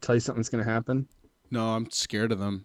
tell 0.00 0.14
you 0.16 0.20
something's 0.20 0.48
gonna 0.48 0.64
happen? 0.64 1.06
No, 1.50 1.68
I'm 1.68 1.90
scared 1.90 2.32
of 2.32 2.38
them. 2.38 2.64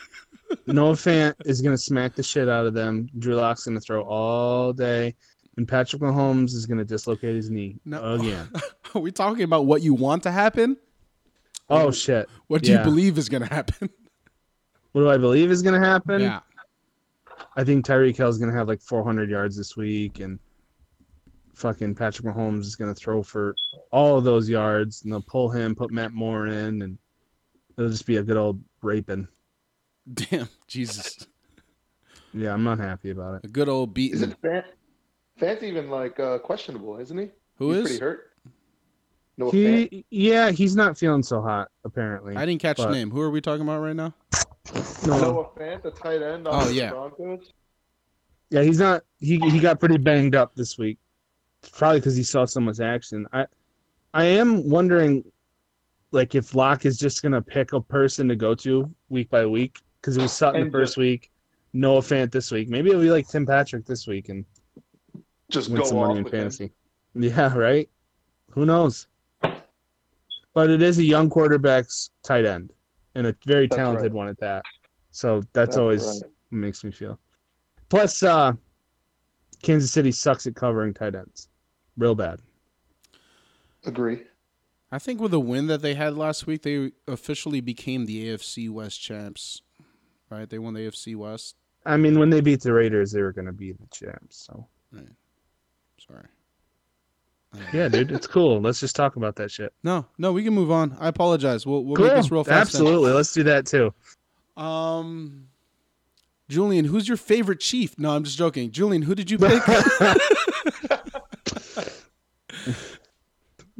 Noah 0.66 0.92
Fant 0.94 1.34
is 1.44 1.60
gonna 1.60 1.78
smack 1.78 2.14
the 2.14 2.22
shit 2.22 2.48
out 2.48 2.66
of 2.66 2.74
them. 2.74 3.08
Drew 3.18 3.34
Lock's 3.34 3.64
gonna 3.64 3.80
throw 3.80 4.02
all 4.02 4.72
day, 4.72 5.14
and 5.56 5.66
Patrick 5.66 6.00
Mahomes 6.02 6.54
is 6.54 6.66
gonna 6.66 6.84
dislocate 6.84 7.34
his 7.34 7.50
knee 7.50 7.78
No. 7.84 8.14
again. 8.14 8.48
Are 8.94 9.00
we 9.00 9.10
talking 9.12 9.42
about 9.42 9.66
what 9.66 9.82
you 9.82 9.94
want 9.94 10.22
to 10.24 10.30
happen? 10.30 10.76
Oh 11.68 11.90
shit! 11.92 12.28
What 12.48 12.62
do 12.62 12.72
you 12.72 12.78
believe 12.78 13.16
is 13.18 13.28
going 13.28 13.42
to 13.46 13.52
happen? 13.52 13.90
What 14.92 15.02
do 15.02 15.08
I 15.10 15.18
believe 15.18 15.52
is 15.52 15.62
gonna 15.62 15.78
happen? 15.78 16.20
yeah. 16.22 16.40
I 17.56 17.62
think 17.62 17.86
Tyreek 17.86 18.16
Hill's 18.16 18.38
gonna 18.38 18.52
have 18.52 18.66
like 18.66 18.80
400 18.80 19.30
yards 19.30 19.56
this 19.56 19.76
week, 19.76 20.18
and 20.18 20.40
fucking 21.60 21.94
Patrick 21.94 22.26
Mahomes 22.26 22.60
is 22.60 22.76
gonna 22.76 22.94
throw 22.94 23.22
for 23.22 23.54
all 23.92 24.16
of 24.18 24.24
those 24.24 24.48
yards, 24.48 25.02
and 25.02 25.12
they'll 25.12 25.20
pull 25.22 25.50
him, 25.50 25.74
put 25.74 25.90
Matt 25.90 26.12
Moore 26.12 26.46
in, 26.46 26.82
and 26.82 26.98
it'll 27.76 27.90
just 27.90 28.06
be 28.06 28.16
a 28.16 28.22
good 28.22 28.36
old 28.36 28.60
raping. 28.82 29.28
Damn, 30.12 30.48
Jesus. 30.66 31.26
Yeah, 32.32 32.52
I'm 32.54 32.64
not 32.64 32.78
happy 32.78 33.10
about 33.10 33.36
it. 33.36 33.44
A 33.44 33.48
good 33.48 33.68
old 33.68 33.92
beat. 33.94 34.14
Is 34.14 34.22
it 34.22 34.40
Fant? 34.40 34.64
Fant's 35.40 35.62
even 35.62 35.90
like 35.90 36.18
uh, 36.18 36.38
questionable, 36.38 36.98
isn't 36.98 37.16
he? 37.18 37.30
Who 37.56 37.70
He's 37.72 37.76
is? 37.78 37.82
pretty 37.84 38.00
hurt. 38.00 38.30
No 39.36 39.50
Fant. 39.50 39.88
He, 39.90 40.04
yeah, 40.10 40.50
he's 40.50 40.74
not 40.76 40.96
feeling 40.98 41.22
so 41.22 41.40
hot 41.42 41.68
apparently. 41.84 42.36
I 42.36 42.46
didn't 42.46 42.62
catch 42.62 42.76
the 42.78 42.90
name. 42.90 43.10
Who 43.10 43.20
are 43.20 43.30
we 43.30 43.40
talking 43.40 43.62
about 43.62 43.80
right 43.80 43.96
now? 43.96 44.14
No, 45.06 45.18
Noah 45.18 45.48
Fant, 45.58 45.82
the 45.82 45.90
tight 45.90 46.22
end 46.22 46.46
on 46.46 46.62
Oh, 46.62 46.66
the 46.66 46.74
yeah. 46.74 46.90
Broncos. 46.90 47.52
yeah, 48.50 48.62
he's 48.62 48.78
not. 48.78 49.02
He 49.18 49.38
he 49.50 49.58
got 49.58 49.80
pretty 49.80 49.96
banged 49.98 50.34
up 50.34 50.54
this 50.54 50.76
week, 50.78 50.98
probably 51.72 52.00
because 52.00 52.16
he 52.16 52.22
saw 52.22 52.44
so 52.44 52.60
much 52.60 52.80
action. 52.80 53.26
I 53.32 53.46
I 54.14 54.24
am 54.24 54.68
wondering, 54.68 55.24
like, 56.10 56.34
if 56.34 56.54
Lock 56.54 56.84
is 56.84 56.98
just 56.98 57.22
gonna 57.22 57.40
pick 57.42 57.72
a 57.72 57.80
person 57.80 58.28
to 58.28 58.36
go 58.36 58.54
to 58.56 58.90
week 59.08 59.30
by 59.30 59.46
week 59.46 59.78
because 60.00 60.16
it 60.16 60.22
was 60.22 60.32
Sutton 60.32 60.64
the 60.64 60.70
first 60.70 60.90
just- 60.92 60.98
week, 60.98 61.30
Noah 61.72 62.00
Fant 62.00 62.32
this 62.32 62.50
week. 62.50 62.68
Maybe 62.68 62.90
it'll 62.90 63.02
be 63.02 63.10
like 63.10 63.28
Tim 63.28 63.46
Patrick 63.46 63.86
this 63.86 64.06
week 64.08 64.28
and 64.28 64.44
Just 65.50 65.68
win 65.70 65.82
go 65.82 65.86
some 65.88 65.98
money 65.98 66.18
in 66.18 66.24
with 66.24 66.32
him. 66.34 66.40
fantasy. 66.40 66.72
Yeah, 67.14 67.56
right. 67.56 67.88
Who 68.50 68.66
knows? 68.66 69.06
But 70.52 70.70
it 70.70 70.82
is 70.82 70.98
a 70.98 71.04
young 71.04 71.30
quarterback's 71.30 72.10
tight 72.24 72.44
end, 72.44 72.72
and 73.14 73.28
a 73.28 73.36
very 73.46 73.68
That's 73.68 73.76
talented 73.76 74.04
right. 74.12 74.12
one 74.12 74.28
at 74.28 74.38
that. 74.40 74.64
So 75.12 75.40
that's, 75.40 75.50
That's 75.52 75.76
always 75.76 76.04
right. 76.22 76.30
makes 76.50 76.82
me 76.82 76.90
feel. 76.90 77.18
Plus, 77.88 78.22
uh, 78.24 78.52
Kansas 79.62 79.92
City 79.92 80.10
sucks 80.10 80.46
at 80.48 80.56
covering 80.56 80.92
tight 80.94 81.14
ends, 81.14 81.48
real 82.00 82.14
bad. 82.14 82.40
Agree. 83.84 84.22
I 84.92 84.98
think 84.98 85.20
with 85.20 85.30
the 85.30 85.40
win 85.40 85.68
that 85.68 85.82
they 85.82 85.94
had 85.94 86.16
last 86.16 86.46
week, 86.46 86.62
they 86.62 86.90
officially 87.06 87.60
became 87.60 88.06
the 88.06 88.26
AFC 88.26 88.68
West 88.68 89.00
champs. 89.00 89.62
Right? 90.28 90.48
They 90.48 90.58
won 90.58 90.74
the 90.74 90.80
AFC 90.80 91.14
West. 91.16 91.56
I 91.86 91.96
mean, 91.96 92.18
when 92.18 92.30
they 92.30 92.40
beat 92.40 92.60
the 92.60 92.72
Raiders, 92.72 93.12
they 93.12 93.22
were 93.22 93.32
going 93.32 93.46
to 93.46 93.52
be 93.52 93.72
the 93.72 93.86
champs. 93.90 94.36
So 94.36 94.66
Sorry. 96.06 96.26
yeah, 97.72 97.88
dude, 97.88 98.12
it's 98.12 98.26
cool. 98.26 98.60
Let's 98.60 98.80
just 98.80 98.96
talk 98.96 99.16
about 99.16 99.36
that 99.36 99.50
shit. 99.50 99.72
No, 99.82 100.06
no, 100.18 100.32
we 100.32 100.44
can 100.44 100.54
move 100.54 100.70
on. 100.70 100.96
I 101.00 101.08
apologize. 101.08 101.66
We'll 101.66 101.84
we'll 101.84 102.00
make 102.00 102.14
this 102.14 102.30
real 102.30 102.44
fast. 102.44 102.72
then. 102.72 102.82
Absolutely, 102.82 103.12
let's 103.12 103.32
do 103.32 103.42
that 103.44 103.66
too. 103.66 103.92
Um, 104.56 105.48
Julian, 106.48 106.84
who's 106.84 107.08
your 107.08 107.16
favorite 107.16 107.60
chief? 107.60 107.98
No, 107.98 108.14
I'm 108.14 108.24
just 108.24 108.38
joking. 108.38 108.70
Julian, 108.70 109.02
who 109.02 109.14
did 109.14 109.30
you 109.30 109.38
pick? 109.38 109.62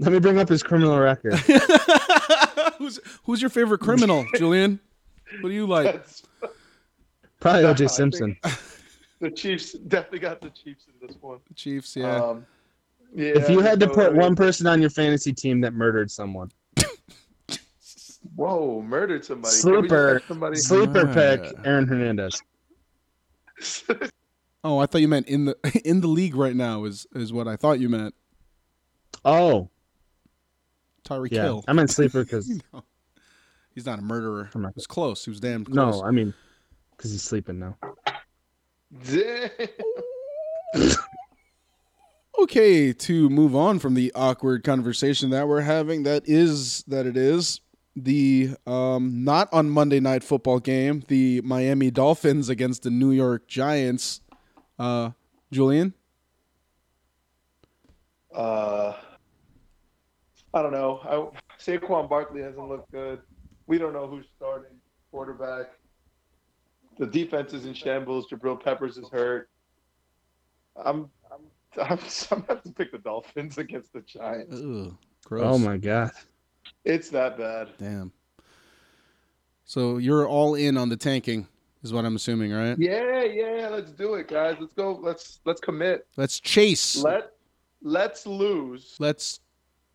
Let 0.00 0.12
me 0.12 0.18
bring 0.18 0.38
up 0.38 0.48
his 0.48 0.62
criminal 0.62 0.98
record. 0.98 1.34
who's 2.78 2.98
who's 3.24 3.40
your 3.42 3.50
favorite 3.50 3.80
criminal, 3.80 4.24
Julian? 4.36 4.80
What 5.40 5.50
do 5.50 5.54
you 5.54 5.66
like? 5.66 5.84
That's, 5.84 6.22
Probably 7.38 7.64
I 7.66 7.72
OJ 7.72 7.78
think- 7.78 7.90
Simpson. 7.90 8.36
the 9.20 9.30
Chiefs 9.30 9.72
definitely 9.74 10.18
got 10.20 10.40
the 10.40 10.50
Chiefs 10.50 10.86
in 10.88 11.06
this 11.06 11.16
one. 11.20 11.38
The 11.48 11.54
Chiefs, 11.54 11.94
yeah. 11.96 12.16
Um, 12.16 12.46
yeah. 13.14 13.32
If 13.36 13.50
you 13.50 13.60
had 13.60 13.78
to 13.80 13.86
so, 13.88 13.94
put 13.94 14.12
mean- 14.12 14.22
one 14.22 14.36
person 14.36 14.66
on 14.66 14.80
your 14.80 14.90
fantasy 14.90 15.32
team 15.34 15.60
that 15.60 15.74
murdered 15.74 16.10
someone, 16.10 16.50
whoa, 18.36 18.80
murdered 18.82 19.24
somebody. 19.24 19.54
Can 19.60 19.70
we 19.70 19.76
just 19.82 19.88
Sleeper. 19.90 20.22
somebody. 20.26 20.56
sleeper 20.56 21.08
Ah. 21.08 21.12
pick 21.14 21.54
Aaron 21.66 21.86
Hernandez. 21.86 22.40
oh, 24.64 24.78
I 24.78 24.86
thought 24.86 25.00
you 25.02 25.08
meant 25.08 25.28
in 25.28 25.44
the 25.44 25.56
in 25.84 26.00
the 26.00 26.06
league 26.08 26.34
right 26.34 26.56
now 26.56 26.84
is 26.84 27.06
is 27.14 27.32
what 27.32 27.46
I 27.46 27.56
thought 27.56 27.78
you 27.80 27.88
meant. 27.90 28.14
Oh, 29.24 29.68
Tyreek 31.04 31.32
yeah. 31.32 31.42
Hill. 31.44 31.64
I 31.68 31.72
meant 31.72 31.90
sleeper 31.90 32.24
because 32.24 32.60
He's 33.74 33.86
not 33.86 33.98
a 34.00 34.02
murderer. 34.02 34.48
Come 34.52 34.64
on. 34.64 34.70
It 34.70 34.76
was 34.76 34.86
close. 34.86 35.24
He 35.24 35.30
was 35.30 35.40
damn 35.40 35.64
close. 35.64 36.00
no, 36.00 36.04
I 36.04 36.10
mean 36.10 36.34
because 36.96 37.12
he's 37.12 37.22
sleeping 37.22 37.58
now. 37.58 37.76
Damn. 39.04 39.50
Okay, 42.38 42.92
to 42.94 43.28
move 43.28 43.54
on 43.54 43.78
from 43.78 43.92
the 43.92 44.10
awkward 44.14 44.64
conversation 44.64 45.28
that 45.30 45.46
we're 45.46 45.60
having, 45.60 46.04
that 46.04 46.22
is 46.26 46.82
that 46.84 47.04
it 47.04 47.14
is 47.16 47.60
the 47.94 48.54
um, 48.66 49.24
not 49.24 49.52
on 49.52 49.68
Monday 49.68 50.00
night 50.00 50.24
football 50.24 50.58
game, 50.58 51.02
the 51.08 51.42
Miami 51.42 51.90
Dolphins 51.90 52.48
against 52.48 52.82
the 52.82 52.90
New 52.90 53.10
York 53.10 53.46
Giants. 53.46 54.22
Uh, 54.78 55.10
Julian, 55.52 55.92
Uh, 58.34 58.94
I 60.52 60.62
don't 60.62 60.72
know. 60.72 61.00
I, 61.04 61.60
Saquon 61.60 62.08
Barkley 62.08 62.42
hasn't 62.42 62.68
looked 62.68 62.90
good. 62.90 63.20
We 63.66 63.78
don't 63.78 63.92
know 63.92 64.06
who's 64.06 64.26
starting 64.36 64.76
quarterback. 65.10 65.66
The 66.98 67.06
defense 67.06 67.52
is 67.52 67.66
in 67.66 67.74
shambles. 67.74 68.28
Jabril 68.28 68.62
Peppers 68.62 68.96
is 68.96 69.08
hurt. 69.08 69.48
I'm 70.76 71.10
I'm 71.30 71.40
I'm, 71.80 71.98
I'm 72.30 72.44
have 72.48 72.62
to 72.62 72.72
pick 72.72 72.92
the 72.92 72.98
Dolphins 72.98 73.58
against 73.58 73.92
the 73.92 74.00
Giants. 74.00 74.56
Ugh, 74.56 74.96
gross. 75.24 75.44
Oh 75.44 75.58
my 75.58 75.76
god. 75.76 76.10
It's 76.84 77.10
that 77.10 77.38
bad. 77.38 77.68
damn. 77.78 78.12
So 79.64 79.98
you're 79.98 80.26
all 80.26 80.56
in 80.56 80.76
on 80.76 80.88
the 80.88 80.96
tanking, 80.96 81.46
is 81.82 81.92
what 81.92 82.04
I'm 82.04 82.16
assuming, 82.16 82.52
right? 82.52 82.76
Yeah, 82.78 83.22
yeah. 83.22 83.68
Let's 83.70 83.92
do 83.92 84.14
it, 84.14 84.28
guys. 84.28 84.56
Let's 84.60 84.72
go. 84.72 84.98
Let's 85.00 85.40
let's 85.44 85.60
commit. 85.60 86.06
Let's 86.16 86.40
chase. 86.40 86.96
Let 86.96 87.32
let's 87.82 88.26
lose 88.26 88.96
Let's 88.98 89.40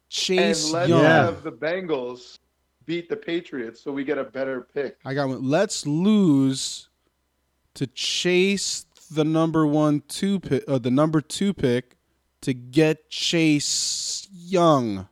chase 0.09 0.65
and 0.65 0.73
let's 0.73 0.89
Young. 0.89 1.01
Yeah. 1.03 1.25
have 1.25 1.43
the 1.43 1.51
Bengals 1.51 2.39
beat 2.85 3.09
the 3.09 3.15
Patriots 3.15 3.81
so 3.83 3.91
we 3.91 4.03
get 4.03 4.17
a 4.17 4.23
better 4.23 4.67
pick. 4.73 4.97
I 5.05 5.13
got 5.13 5.27
one. 5.29 5.43
Let's 5.43 5.85
lose 5.87 6.89
to 7.75 7.87
chase 7.87 8.85
the 9.11 9.23
number 9.23 9.65
one 9.67 10.01
two 10.07 10.39
pick, 10.39 10.63
uh, 10.67 10.77
the 10.79 10.91
number 10.91 11.21
two 11.21 11.53
pick 11.53 11.95
to 12.41 12.53
get 12.53 13.09
Chase 13.09 14.27
Young. 14.31 15.07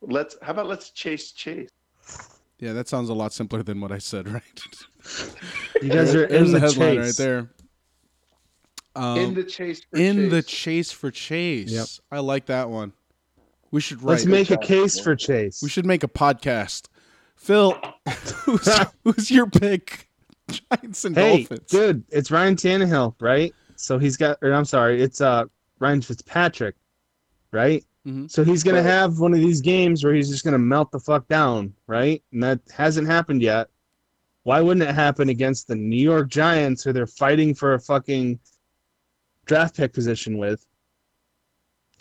Let's 0.00 0.36
how 0.42 0.52
about 0.52 0.66
let's 0.66 0.90
chase 0.90 1.32
Chase. 1.32 1.70
Yeah, 2.60 2.72
that 2.72 2.88
sounds 2.88 3.08
a 3.08 3.14
lot 3.14 3.32
simpler 3.32 3.62
than 3.62 3.80
what 3.80 3.92
I 3.92 3.98
said, 3.98 4.28
right? 4.28 4.42
You 5.80 5.88
guys 5.90 6.14
are 6.14 6.24
in 6.24 6.46
the 6.52 6.58
the 6.58 6.60
headline 6.60 6.96
chase. 6.96 7.06
right 7.20 7.24
there. 7.24 7.50
Um, 8.96 9.18
in 9.18 9.34
the 9.34 9.44
chase 9.44 9.82
for 9.88 9.96
in 9.98 10.16
Chase. 10.16 10.30
the 10.32 10.42
chase 10.42 10.92
for 10.92 11.10
Chase. 11.10 11.70
Yep. 11.70 11.86
I 12.10 12.18
like 12.18 12.46
that 12.46 12.68
one. 12.68 12.92
We 13.70 13.80
should 13.80 14.02
Let's 14.02 14.24
make 14.24 14.50
a 14.50 14.56
case 14.56 14.98
for 14.98 15.14
Chase. 15.14 15.60
we 15.62 15.68
should 15.68 15.86
make 15.86 16.02
a 16.02 16.08
podcast. 16.08 16.86
Phil, 17.36 17.78
who's, 18.44 18.68
who's 19.04 19.30
your 19.30 19.46
pick? 19.48 20.08
Giants 20.50 21.04
and 21.04 21.14
Hey, 21.14 21.38
Dolphins. 21.44 21.70
dude, 21.70 22.04
it's 22.08 22.30
Ryan 22.30 22.56
Tannehill, 22.56 23.14
right? 23.20 23.54
So 23.76 23.98
he's 23.98 24.16
got, 24.16 24.38
or 24.42 24.52
I'm 24.54 24.64
sorry, 24.64 25.02
it's 25.02 25.20
uh 25.20 25.44
Ryan 25.78 26.00
Fitzpatrick, 26.02 26.74
right? 27.52 27.84
Mhm. 28.06 28.30
So 28.30 28.42
he's 28.42 28.62
gonna 28.64 28.82
have 28.82 29.18
one 29.18 29.34
of 29.34 29.40
these 29.40 29.60
games 29.60 30.02
where 30.02 30.14
he's 30.14 30.30
just 30.30 30.44
gonna 30.44 30.58
melt 30.58 30.90
the 30.90 30.98
fuck 31.00 31.28
down, 31.28 31.74
right? 31.86 32.22
And 32.32 32.42
that 32.42 32.60
hasn't 32.74 33.06
happened 33.06 33.42
yet. 33.42 33.68
Why 34.44 34.60
wouldn't 34.62 34.88
it 34.88 34.94
happen 34.94 35.28
against 35.28 35.68
the 35.68 35.74
New 35.76 36.00
York 36.02 36.28
Giants, 36.30 36.82
who 36.82 36.92
they're 36.94 37.06
fighting 37.06 37.54
for 37.54 37.74
a 37.74 37.78
fucking 37.80 38.38
draft 39.44 39.76
pick 39.76 39.92
position 39.92 40.38
with? 40.38 40.64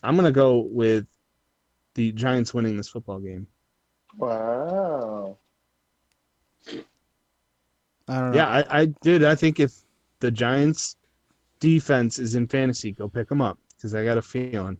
I'm 0.02 0.16
gonna 0.16 0.32
go 0.32 0.60
with 0.72 1.06
the 1.98 2.12
Giants 2.12 2.54
winning 2.54 2.78
this 2.78 2.88
football 2.88 3.20
game. 3.20 3.48
Wow. 4.18 5.38
I 8.08 8.20
don't 8.20 8.32
know. 8.32 8.38
Yeah, 8.38 8.48
I, 8.48 8.82
I 8.82 8.86
did. 9.02 9.24
I 9.24 9.34
think 9.34 9.60
if 9.60 9.74
the 10.20 10.30
Giants 10.30 10.96
defense 11.60 12.20
is 12.20 12.36
in 12.36 12.48
fantasy, 12.48 12.92
go 12.92 13.10
pick 13.10 13.28
them 13.28 13.42
up 13.42 13.58
because 13.76 13.96
I 13.96 14.06
got 14.06 14.20
a 14.20 14.22
feeling 14.22 14.78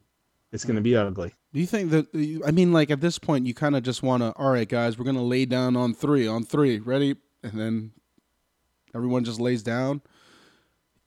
it's 0.52 0.64
going 0.64 0.76
to 0.76 0.82
be 0.82 0.96
ugly. 0.96 1.34
Do 1.54 1.60
you 1.60 1.66
think 1.66 1.90
that? 1.90 2.44
I 2.46 2.52
mean, 2.52 2.72
like 2.72 2.92
at 2.92 3.02
this 3.02 3.18
point, 3.18 3.48
you 3.48 3.56
kind 3.56 3.76
of 3.76 3.82
just 3.82 4.04
want 4.04 4.22
to. 4.22 4.32
All 4.34 4.52
right, 4.52 4.70
guys, 4.70 5.00
we're 5.00 5.06
gonna 5.06 5.24
lay 5.24 5.46
down 5.46 5.76
on 5.76 5.96
three, 5.96 6.28
on 6.28 6.44
three, 6.44 6.78
ready, 6.78 7.16
and 7.42 7.54
then 7.54 7.92
everyone 8.94 9.24
just 9.24 9.40
lays 9.40 9.64
down. 9.64 10.02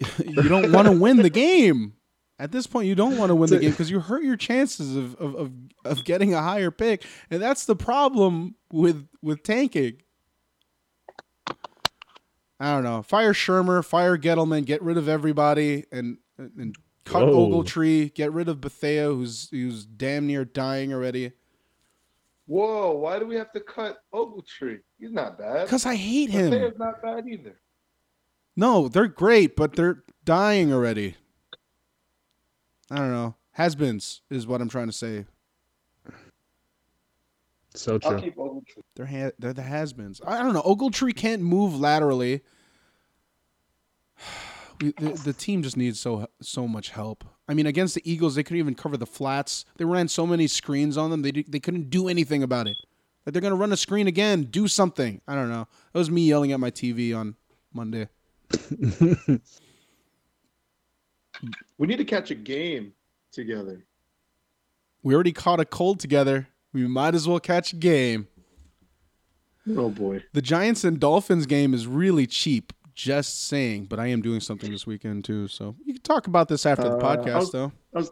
you 0.27 0.43
don't 0.43 0.73
want 0.73 0.89
to 0.89 0.93
win 0.93 1.19
the 1.19 1.31
game. 1.31 1.93
At 2.41 2.53
this 2.53 2.67
point, 2.67 2.89
you 2.89 2.95
don't 2.95 3.19
want 3.19 3.29
to 3.29 3.35
win 3.35 3.51
the 3.51 3.59
game 3.59 3.71
because 3.71 3.91
you 3.91 4.01
hurt 4.01 4.25
your 4.25 4.37
chances 4.37 4.97
of, 4.97 5.15
of, 5.17 5.35
of, 5.35 5.53
of 5.85 6.05
getting 6.07 6.33
a 6.33 6.41
higher 6.41 6.71
pick, 6.71 7.05
and 7.29 7.41
that's 7.41 7.67
the 7.67 7.77
problem 7.77 8.55
with 8.73 9.07
with 9.21 9.43
tanking. 9.43 10.01
I 12.59 12.73
don't 12.73 12.83
know. 12.83 13.03
Fire 13.03 13.35
Shurmur, 13.35 13.85
fire 13.85 14.17
Gettleman, 14.17 14.65
get 14.65 14.81
rid 14.81 14.97
of 14.97 15.07
everybody, 15.07 15.85
and 15.93 16.17
and 16.39 16.75
cut 17.05 17.27
Whoa. 17.27 17.51
Ogletree, 17.51 18.15
get 18.15 18.33
rid 18.33 18.49
of 18.49 18.63
Bethea, 18.63 19.09
who's 19.09 19.51
who's 19.51 19.85
damn 19.85 20.27
near 20.27 20.47
dying 20.47 20.95
already. 20.95 21.33
Whoa, 22.47 22.93
why 22.93 23.19
do 23.19 23.27
we 23.27 23.37
have 23.37 23.53
to 23.53 23.61
cut 23.61 23.99
Ogletree? 24.15 24.81
He's 24.99 25.13
not 25.13 25.39
bad. 25.39 25.67
Because 25.67 25.85
I 25.85 25.95
hate 25.95 26.31
him. 26.31 26.51
Thea's 26.51 26.79
not 26.79 27.03
bad 27.03 27.29
either. 27.29 27.61
No, 28.57 28.89
they're 28.89 29.09
great, 29.09 29.57
but 29.57 29.77
they're 29.77 30.05
dying 30.25 30.73
already. 30.73 31.17
I 32.91 32.97
don't 32.97 33.13
know. 33.13 33.37
Has-beens 33.53 34.23
is 34.31 34.47
what 34.47 34.61
I'm 34.61 34.69
trying 34.69 34.87
to 34.87 34.93
say. 34.93 35.27
So 37.75 37.99
I'll 38.03 38.19
true. 38.19 38.21
keep 38.21 38.35
They're 38.97 39.07
ha- 39.07 39.33
they're 39.39 39.53
the 39.53 39.63
has-beens. 39.63 40.21
I 40.27 40.39
I 40.39 40.43
don't 40.43 40.55
know. 40.55 40.63
Ogletree 40.63 41.15
can't 41.15 41.43
move 41.43 41.79
laterally. 41.79 42.43
We, 44.83 44.93
the, 44.93 45.11
the 45.11 45.33
team 45.35 45.63
just 45.63 45.77
needs 45.77 46.01
so 46.01 46.27
so 46.41 46.67
much 46.67 46.89
help. 46.89 47.23
I 47.47 47.53
mean, 47.53 47.67
against 47.67 47.95
the 47.95 48.11
Eagles, 48.11 48.35
they 48.35 48.43
couldn't 48.43 48.61
even 48.61 48.75
cover 48.75 48.97
the 48.97 49.05
flats. 49.05 49.67
They 49.77 49.85
ran 49.85 50.09
so 50.09 50.27
many 50.27 50.47
screens 50.47 50.97
on 50.97 51.11
them. 51.11 51.21
They 51.21 51.33
they 51.33 51.61
couldn't 51.61 51.91
do 51.91 52.09
anything 52.09 52.43
about 52.43 52.67
it. 52.67 52.79
Like 53.27 53.35
they're 53.35 53.43
gonna 53.43 53.57
run 53.57 53.73
a 53.73 53.77
screen 53.77 54.07
again. 54.07 54.45
Do 54.45 54.69
something. 54.69 55.21
I 55.29 55.35
don't 55.35 55.51
know. 55.51 55.69
That 55.93 55.99
was 55.99 56.11
me 56.11 56.27
yelling 56.27 56.53
at 56.53 56.61
my 56.61 56.71
TV 56.71 57.15
on 57.15 57.37
Monday. 57.75 58.09
We 61.81 61.87
need 61.87 61.97
to 61.97 62.05
catch 62.05 62.31
a 62.31 62.35
game 62.35 62.93
together. 63.33 63.87
We 65.03 65.15
already 65.15 65.33
caught 65.33 65.61
a 65.61 65.65
cold 65.65 65.99
together. 65.99 66.47
We 66.75 66.87
might 66.87 67.15
as 67.15 67.27
well 67.27 67.41
catch 67.41 67.73
a 67.73 67.77
game. 67.77 68.29
Oh 69.67 69.89
boy. 69.89 70.23
The 70.35 70.43
Giants 70.43 70.85
and 70.85 71.01
Dolphins 71.01 71.47
game 71.47 71.73
is 71.73 71.87
really 71.87 72.27
cheap. 72.27 72.75
Just 72.95 73.47
saying, 73.49 73.87
but 73.87 73.99
I 73.99 74.09
am 74.09 74.21
doing 74.21 74.41
something 74.41 74.71
this 74.71 74.87
weekend 74.87 75.25
too, 75.25 75.49
so 75.49 75.75
you 75.87 75.95
can 75.95 76.03
talk 76.03 76.27
about 76.27 76.49
this 76.49 76.67
after 76.67 76.83
the 76.87 76.97
Uh, 76.99 77.17
podcast, 77.17 77.55
I'll- 77.55 77.73
though. 77.95 78.11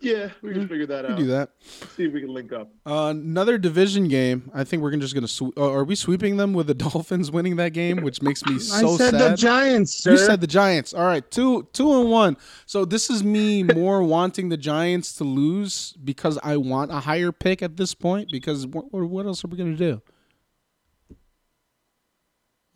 Yeah, 0.00 0.30
we 0.42 0.52
can 0.52 0.66
figure 0.68 0.86
that 0.86 1.04
We 1.04 1.10
out. 1.12 1.16
can 1.16 1.24
do 1.26 1.30
that. 1.32 1.50
See 1.96 2.04
if 2.04 2.12
we 2.12 2.20
can 2.20 2.32
link 2.32 2.52
up. 2.52 2.70
Uh, 2.86 3.08
another 3.14 3.58
division 3.58 4.08
game. 4.08 4.50
I 4.54 4.64
think 4.64 4.82
we're 4.82 4.90
gonna- 4.90 5.02
just 5.02 5.14
going 5.14 5.22
to. 5.22 5.28
Sw- 5.28 5.56
uh, 5.56 5.70
are 5.70 5.84
we 5.84 5.94
sweeping 5.94 6.36
them 6.36 6.52
with 6.52 6.66
the 6.66 6.74
Dolphins 6.90 7.30
winning 7.30 7.56
that 7.56 7.72
game, 7.72 7.98
which 8.02 8.22
makes 8.22 8.44
me 8.46 8.58
so 8.58 8.94
I 8.94 8.96
said 8.96 9.10
sad? 9.10 9.32
the 9.32 9.36
Giants, 9.36 9.92
sir. 9.94 10.12
You 10.12 10.18
said 10.18 10.40
the 10.40 10.46
Giants. 10.46 10.94
All 10.94 11.04
right, 11.04 11.28
two, 11.30 11.68
two 11.72 12.00
and 12.00 12.10
one. 12.10 12.36
So 12.66 12.84
this 12.84 13.10
is 13.10 13.22
me 13.22 13.62
more 13.74 14.02
wanting 14.02 14.48
the 14.48 14.56
Giants 14.56 15.14
to 15.16 15.24
lose 15.24 15.92
because 16.02 16.38
I 16.42 16.56
want 16.56 16.90
a 16.90 17.00
higher 17.00 17.32
pick 17.32 17.62
at 17.62 17.76
this 17.76 17.94
point. 17.94 18.28
Because 18.32 18.66
what, 18.66 18.92
what 18.92 19.26
else 19.26 19.44
are 19.44 19.48
we 19.48 19.56
gonna 19.58 19.76
do? 19.76 20.00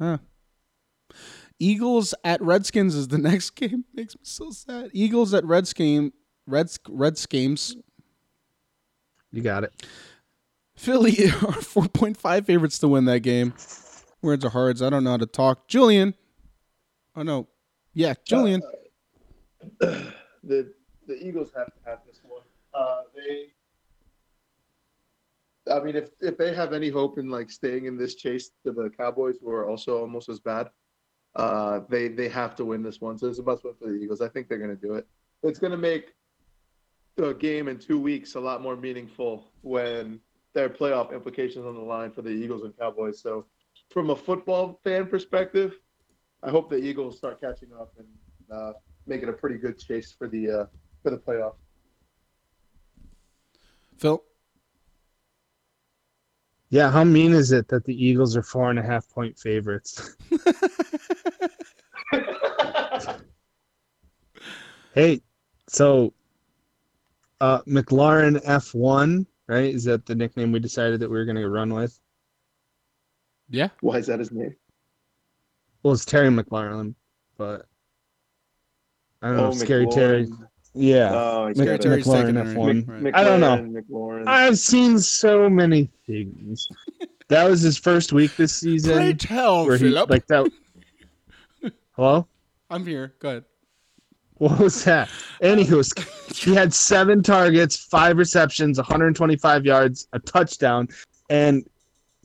Huh. 0.01 0.19
Eagles 1.61 2.15
at 2.25 2.43
Redskins 2.43 2.95
is 2.97 3.09
the 3.09 3.19
next 3.19 3.51
game. 3.51 3.85
Makes 3.95 4.17
me 4.17 4.21
so 4.25 4.51
sad. 4.51 4.91
Eagles 4.93 5.33
at 5.35 5.45
Redskins. 5.45 6.13
Reds 6.47 6.79
Redskins. 6.89 7.77
you 9.33 9.43
got 9.43 9.65
it. 9.65 9.87
Philly 10.77 11.31
are 11.47 11.53
four 11.53 11.89
point 11.89 12.17
five 12.17 12.47
favorites 12.47 12.79
to 12.81 12.89
win 12.89 13.05
that 13.07 13.21
game. 13.21 13.55
Words 14.23 14.45
are 14.45 14.51
hard. 14.51 14.81
I 14.83 14.91
don't 14.91 15.05
know 15.05 15.11
how 15.11 15.17
to 15.19 15.27
talk. 15.27 15.69
Julian. 15.69 16.15
Oh 17.17 17.23
no. 17.23 17.49
Yeah, 17.93 18.15
Julian. 18.25 18.63
the 19.81 20.73
the 21.07 21.27
Eagles 21.27 21.51
have 21.57 21.67
to 21.67 21.79
have 21.87 22.01
this 22.07 22.21
one. 22.23 22.43
Uh, 22.75 23.03
they, 23.15 23.53
I 25.73 25.81
mean, 25.81 25.97
if 25.97 26.11
if 26.21 26.37
they 26.37 26.55
have 26.55 26.73
any 26.73 26.89
hope 26.89 27.19
in 27.19 27.31
like 27.31 27.51
staying 27.51 27.87
in 27.87 27.97
this 27.97 28.15
chase 28.17 28.51
to 28.65 28.73
the 28.73 28.91
Cowboys, 28.91 29.37
who 29.41 29.51
are 29.51 29.69
also 29.69 30.01
almost 30.01 30.29
as 30.29 30.41
bad, 30.41 30.71
uh, 31.37 31.81
they 31.89 32.09
they 32.09 32.29
have 32.29 32.57
to 32.57 32.65
win 32.65 32.83
this 32.83 33.01
one. 33.01 33.17
So 33.17 33.29
it's 33.29 33.39
a 33.39 33.43
must 33.43 33.65
win 33.65 33.75
for 33.79 33.89
the 33.89 33.95
Eagles. 33.95 34.21
I 34.21 34.29
think 34.29 34.49
they're 34.49 34.59
going 34.59 34.77
to 34.77 34.77
do 34.77 34.95
it. 34.95 35.07
It's 35.43 35.59
going 35.59 35.73
to 35.73 35.79
make 35.79 36.15
the 37.17 37.35
game 37.35 37.69
in 37.69 37.79
two 37.79 37.99
weeks 37.99 38.35
a 38.35 38.41
lot 38.41 38.63
more 38.63 38.77
meaningful 38.77 39.45
when 39.63 40.21
there 40.53 40.65
are 40.65 40.69
playoff 40.69 41.13
implications 41.13 41.65
on 41.65 41.75
the 41.75 41.81
line 41.81 42.11
for 42.11 42.23
the 42.23 42.31
Eagles 42.31 42.65
and 42.65 42.77
Cowboys. 42.79 43.21
So, 43.21 43.47
from 43.91 44.11
a 44.11 44.17
football 44.17 44.81
fan 44.85 45.07
perspective, 45.07 45.79
I 46.43 46.51
hope 46.51 46.71
the 46.71 46.77
Eagles 46.77 47.17
start 47.17 47.41
catching 47.41 47.71
up 47.73 47.93
and 47.99 48.07
uh, 48.51 48.73
make 49.07 49.23
it 49.23 49.29
a 49.29 49.33
pretty 49.33 49.59
good 49.59 49.79
chase 49.79 50.15
for 50.17 50.29
the 50.29 50.51
uh, 50.51 50.67
for 51.03 51.11
the 51.11 51.19
playoff. 51.19 51.55
Phil. 53.99 54.23
Yeah, 56.71 56.91
how 56.91 57.05
mean 57.05 57.33
is 57.33 57.53
it 57.53 57.69
that 57.69 57.85
the 57.85 57.95
Eagles 57.95 58.37
are 58.37 58.43
four 58.43 58.71
and 58.71 58.81
a 58.81 58.83
half 58.83 59.09
point 59.09 59.39
favorites? 59.39 60.17
hey, 64.95 65.21
so 65.69 66.13
uh 67.45 67.61
McLaurin 67.63 68.43
F1, 68.45 69.27
right? 69.49 69.75
Is 69.75 69.85
that 69.85 70.07
the 70.07 70.15
nickname 70.15 70.51
we 70.53 70.61
decided 70.61 71.01
that 71.01 71.11
we 71.11 71.17
were 71.17 71.25
going 71.27 71.37
to 71.37 71.49
run 71.49 71.75
with? 71.75 71.99
Yeah. 73.51 73.69
Why 73.81 73.99
is 73.99 74.07
that 74.07 74.19
his 74.19 74.33
name? 74.33 74.55
Well, 75.83 75.93
it's 75.93 76.05
Terry 76.07 76.29
McLaurin, 76.31 76.95
but 77.37 77.67
I 79.21 79.29
don't 79.29 79.37
know. 79.37 79.47
Oh, 79.49 79.53
Scary 79.53 79.85
McLaurin. 79.87 79.95
Terry. 79.95 80.29
Yeah. 80.73 81.11
Oh, 81.13 81.47
he's 81.49 81.59
Mc- 81.59 81.67
Scary 81.67 81.77
got. 81.79 81.83
Terry's 81.83 82.07
McLaurin 82.07 82.21
taking 82.23 82.37
it 82.37 82.47
F1. 82.47 82.57
already. 82.59 82.81
Mc- 82.81 83.05
Right. 83.05 83.15
I 83.15 83.25
don't 83.25 83.41
know. 83.41 83.57
McLaurin, 83.59 83.85
McLaurin. 83.91 84.25
I've 84.27 84.59
seen 84.59 84.99
so 84.99 85.49
many 85.51 85.91
things. 86.07 86.69
That 87.29 87.49
was 87.49 87.63
his 87.63 87.79
first 87.79 88.13
week 88.13 88.37
this 88.37 88.61
Pray 88.61 88.73
season. 88.73 89.17
tell, 89.17 89.65
Where 89.65 89.79
he, 89.79 89.85
Philip. 89.85 90.11
like 90.11 90.27
that. 90.27 90.47
Hello? 91.93 92.29
I'm 92.69 92.85
here. 92.85 93.15
Go 93.19 93.29
ahead. 93.31 93.45
What 94.39 94.59
was 94.59 94.85
that? 94.85 95.09
Anywho, 95.43 96.37
he 96.45 96.55
had 96.55 96.75
seven 96.75 97.23
targets, 97.23 97.77
five 97.77 98.17
receptions, 98.17 98.79
125 98.79 99.65
yards, 99.65 100.09
a 100.13 100.19
touchdown, 100.19 100.89
and 101.31 101.65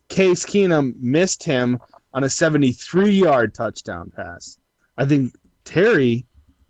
Case 0.09 0.45
Keenum 0.45 0.95
missed 0.99 1.43
him 1.43 1.79
on 2.13 2.23
a 2.23 2.29
73 2.29 3.11
yard 3.11 3.53
touchdown 3.53 4.11
pass. 4.15 4.57
I 4.97 5.05
think 5.05 5.33
Terry 5.65 6.25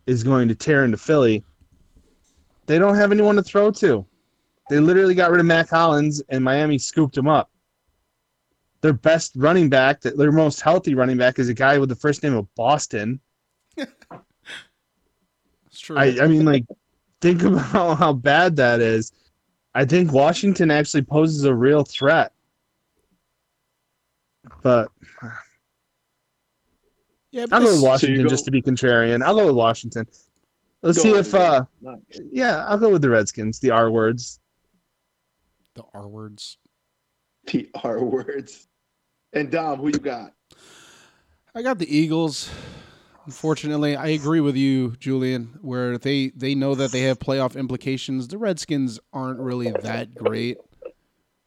is 0.06 0.24
going 0.24 0.50
to 0.50 0.56
tear 0.56 0.84
into 0.84 0.98
Philly. 0.98 1.44
They 2.66 2.78
don't 2.78 2.96
have 2.96 3.12
anyone 3.12 3.38
to 3.38 3.44
throw 3.44 3.72
to. 3.72 4.06
They 4.70 4.80
literally 4.80 5.16
got 5.16 5.32
rid 5.32 5.40
of 5.40 5.46
Mack 5.46 5.70
Hollins, 5.70 6.22
and 6.30 6.44
Miami 6.44 6.78
scooped 6.78 7.18
him 7.18 7.28
up. 7.28 7.50
Their 8.82 8.94
best 8.94 9.32
running 9.36 9.70
back, 9.70 10.02
their 10.02 10.32
most 10.32 10.62
healthy 10.62 10.94
running 10.94 11.18
back, 11.18 11.40
is 11.40 11.50
a 11.50 11.54
guy 11.54 11.78
with 11.80 11.90
the 11.90 11.96
first 11.96 12.22
name 12.22 12.36
of 12.36 12.54
Boston. 12.56 13.20
It's 15.98 16.16
true. 16.16 16.24
I, 16.24 16.26
I 16.26 16.28
mean, 16.28 16.46
like, 16.46 16.66
think 17.22 17.42
about 17.44 17.98
how 17.98 18.14
bad 18.14 18.56
that 18.58 18.82
is. 18.82 19.12
I 19.74 19.86
think 19.86 20.12
Washington 20.12 20.72
actually 20.72 21.04
poses 21.04 21.44
a 21.44 21.54
real 21.54 21.84
threat. 21.84 22.32
But 24.64 24.90
yeah, 27.32 27.46
but 27.46 27.54
I'll 27.58 27.64
go 27.68 27.74
with 27.74 27.84
Washington 27.84 28.24
go- 28.24 28.30
just 28.30 28.46
to 28.46 28.52
be 28.52 28.62
contrarian. 28.62 29.24
I'll 29.24 29.36
go 29.36 29.46
with 29.48 29.56
Washington. 29.56 30.08
Let's 30.82 31.02
see 31.02 31.12
Go 31.12 31.18
if, 31.18 31.34
uh, 31.36 31.66
Nice. 31.82 32.00
yeah, 32.32 32.66
I'll 32.66 32.78
go 32.78 32.90
with 32.90 33.02
the 33.02 33.10
Redskins, 33.10 33.60
the 33.60 33.72
R 33.72 33.92
words. 33.92 34.40
The 35.76 35.84
R 35.94 36.08
words. 36.08 36.58
The 37.48 37.70
R 37.84 38.04
words. 38.04 38.68
And 39.34 39.52
Dom, 39.52 39.80
who 39.80 39.88
you 39.88 40.00
got? 40.00 40.34
I 41.54 41.62
got 41.62 41.78
the 41.80 41.96
Eagles. 41.96 42.50
Unfortunately, 43.30 43.96
I 43.96 44.08
agree 44.08 44.40
with 44.40 44.56
you, 44.56 44.96
Julian, 45.00 45.60
where 45.62 46.00
they 46.00 46.30
they 46.30 46.56
know 46.56 46.74
that 46.74 46.92
they 46.92 47.02
have 47.02 47.20
playoff 47.20 47.56
implications. 47.56 48.28
The 48.28 48.40
Redskins 48.40 49.00
aren't 49.14 49.40
really 49.40 49.70
that 49.70 50.16
great. 50.16 50.58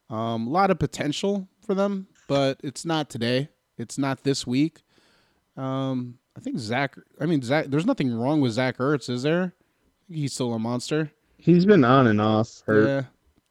Um, 0.08 0.46
a 0.46 0.50
lot 0.50 0.70
of 0.70 0.78
potential 0.78 1.48
for 1.66 1.74
them, 1.74 2.06
but 2.28 2.60
it's 2.62 2.84
not 2.84 3.10
today. 3.10 3.48
It's 3.78 3.98
not 3.98 4.22
this 4.22 4.46
week. 4.46 4.82
Um, 5.56 6.18
I 6.36 6.40
think 6.40 6.60
Zach. 6.60 6.94
I 7.20 7.26
mean, 7.26 7.42
Zach. 7.42 7.66
There's 7.66 7.84
nothing 7.84 8.14
wrong 8.14 8.40
with 8.40 8.52
Zach 8.52 8.76
Ertz, 8.78 9.10
is 9.10 9.24
there? 9.24 9.52
He's 10.08 10.32
still 10.32 10.54
a 10.54 10.60
monster. 10.60 11.10
He's 11.36 11.66
been 11.66 11.82
on 11.84 12.06
and 12.06 12.20
off. 12.20 12.62
Hurt. 12.64 12.86
Yeah, 12.86 13.02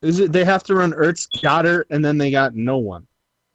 Is 0.07 0.21
it? 0.21 0.31
They 0.31 0.45
have 0.45 0.63
to 0.63 0.75
run 0.75 0.93
Ertz, 0.93 1.27
Goedert, 1.43 1.83
and 1.89 2.05
then 2.05 2.17
they 2.17 2.31
got 2.31 2.55
no 2.55 2.77
one. 2.77 3.05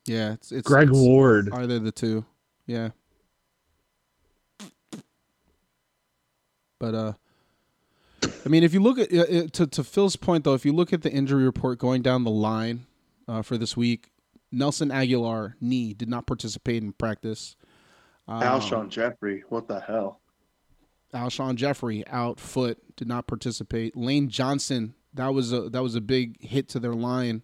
yeah. 0.04 0.34
It's, 0.34 0.52
it's 0.52 0.68
Greg 0.68 0.90
it's, 0.90 0.98
Ward. 0.98 1.48
Are 1.50 1.66
they 1.66 1.78
the 1.78 1.90
two? 1.90 2.26
Yeah. 2.66 2.90
But 6.78 6.94
uh, 6.94 7.12
I 8.44 8.48
mean, 8.48 8.62
if 8.62 8.74
you 8.74 8.80
look 8.80 8.98
at 8.98 9.12
uh, 9.12 9.22
uh, 9.22 9.46
to 9.52 9.66
to 9.66 9.84
Phil's 9.84 10.16
point 10.16 10.44
though, 10.44 10.54
if 10.54 10.64
you 10.64 10.72
look 10.72 10.92
at 10.92 11.02
the 11.02 11.10
injury 11.10 11.44
report 11.44 11.78
going 11.78 12.02
down 12.02 12.24
the 12.24 12.30
line 12.30 12.86
uh, 13.28 13.42
for 13.42 13.56
this 13.58 13.76
week, 13.76 14.10
Nelson 14.52 14.90
Agholor 14.90 15.54
knee 15.60 15.94
did 15.94 16.08
not 16.08 16.26
participate 16.26 16.82
in 16.82 16.92
practice. 16.92 17.56
Um, 18.28 18.42
Alshon 18.42 18.88
Jeffery. 18.88 19.44
What 19.48 19.68
the 19.68 19.80
hell? 19.80 20.20
Alshon 21.14 21.54
Jeffery 21.54 22.06
out 22.08 22.40
foot 22.40 22.78
did 22.96 23.08
not 23.08 23.26
participate. 23.26 23.96
Lane 23.96 24.28
Johnson 24.28 24.94
that 25.16 25.34
was 25.34 25.52
a 25.52 25.68
that 25.70 25.82
was 25.82 25.94
a 25.94 26.00
big 26.00 26.40
hit 26.40 26.68
to 26.68 26.78
their 26.78 26.94
line 26.94 27.42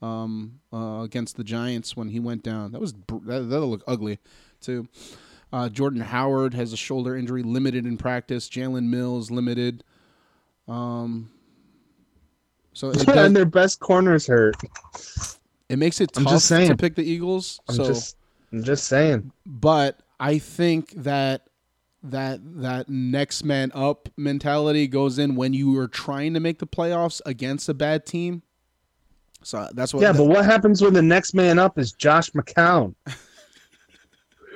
um, 0.00 0.60
uh, 0.72 1.00
against 1.02 1.36
the 1.36 1.44
Giants 1.44 1.96
when 1.96 2.08
he 2.08 2.20
went 2.20 2.42
down. 2.42 2.72
That 2.72 2.80
was 2.80 2.92
that 2.92 3.48
that'll 3.48 3.70
look 3.70 3.82
ugly 3.86 4.18
too. 4.60 4.88
Uh, 5.52 5.68
Jordan 5.68 6.00
Howard 6.00 6.54
has 6.54 6.72
a 6.72 6.76
shoulder 6.76 7.16
injury, 7.16 7.42
limited 7.42 7.86
in 7.86 7.96
practice. 7.96 8.48
Jalen 8.48 8.88
Mills 8.88 9.30
limited. 9.30 9.84
Um, 10.66 11.30
so 12.72 12.90
and 13.08 13.34
their 13.34 13.44
best 13.44 13.80
corners 13.80 14.26
hurt. 14.26 14.56
it 15.68 15.78
makes 15.78 16.00
it 16.00 16.12
tough 16.12 16.42
to 16.48 16.76
pick 16.76 16.96
the 16.96 17.04
Eagles. 17.04 17.60
I'm 17.68 17.76
so, 17.76 17.86
just, 17.86 18.16
I'm 18.52 18.64
just 18.64 18.86
saying. 18.86 19.30
but 19.46 20.00
I 20.18 20.38
think 20.38 20.90
that 20.96 21.48
that 22.02 22.40
that 22.60 22.88
next 22.88 23.44
man 23.44 23.72
up 23.74 24.08
mentality 24.16 24.86
goes 24.86 25.18
in 25.18 25.36
when 25.36 25.54
you 25.54 25.78
are 25.78 25.88
trying 25.88 26.34
to 26.34 26.40
make 26.40 26.58
the 26.58 26.66
playoffs 26.66 27.20
against 27.24 27.68
a 27.68 27.74
bad 27.74 28.04
team. 28.04 28.42
So 29.42 29.68
that's 29.74 29.94
what. 29.94 30.02
Yeah, 30.02 30.12
but 30.12 30.24
what 30.24 30.44
happens 30.44 30.82
when 30.82 30.92
the 30.92 31.02
next 31.02 31.34
man 31.34 31.58
up 31.58 31.78
is 31.78 31.92
Josh 31.92 32.30
McCown? 32.30 32.94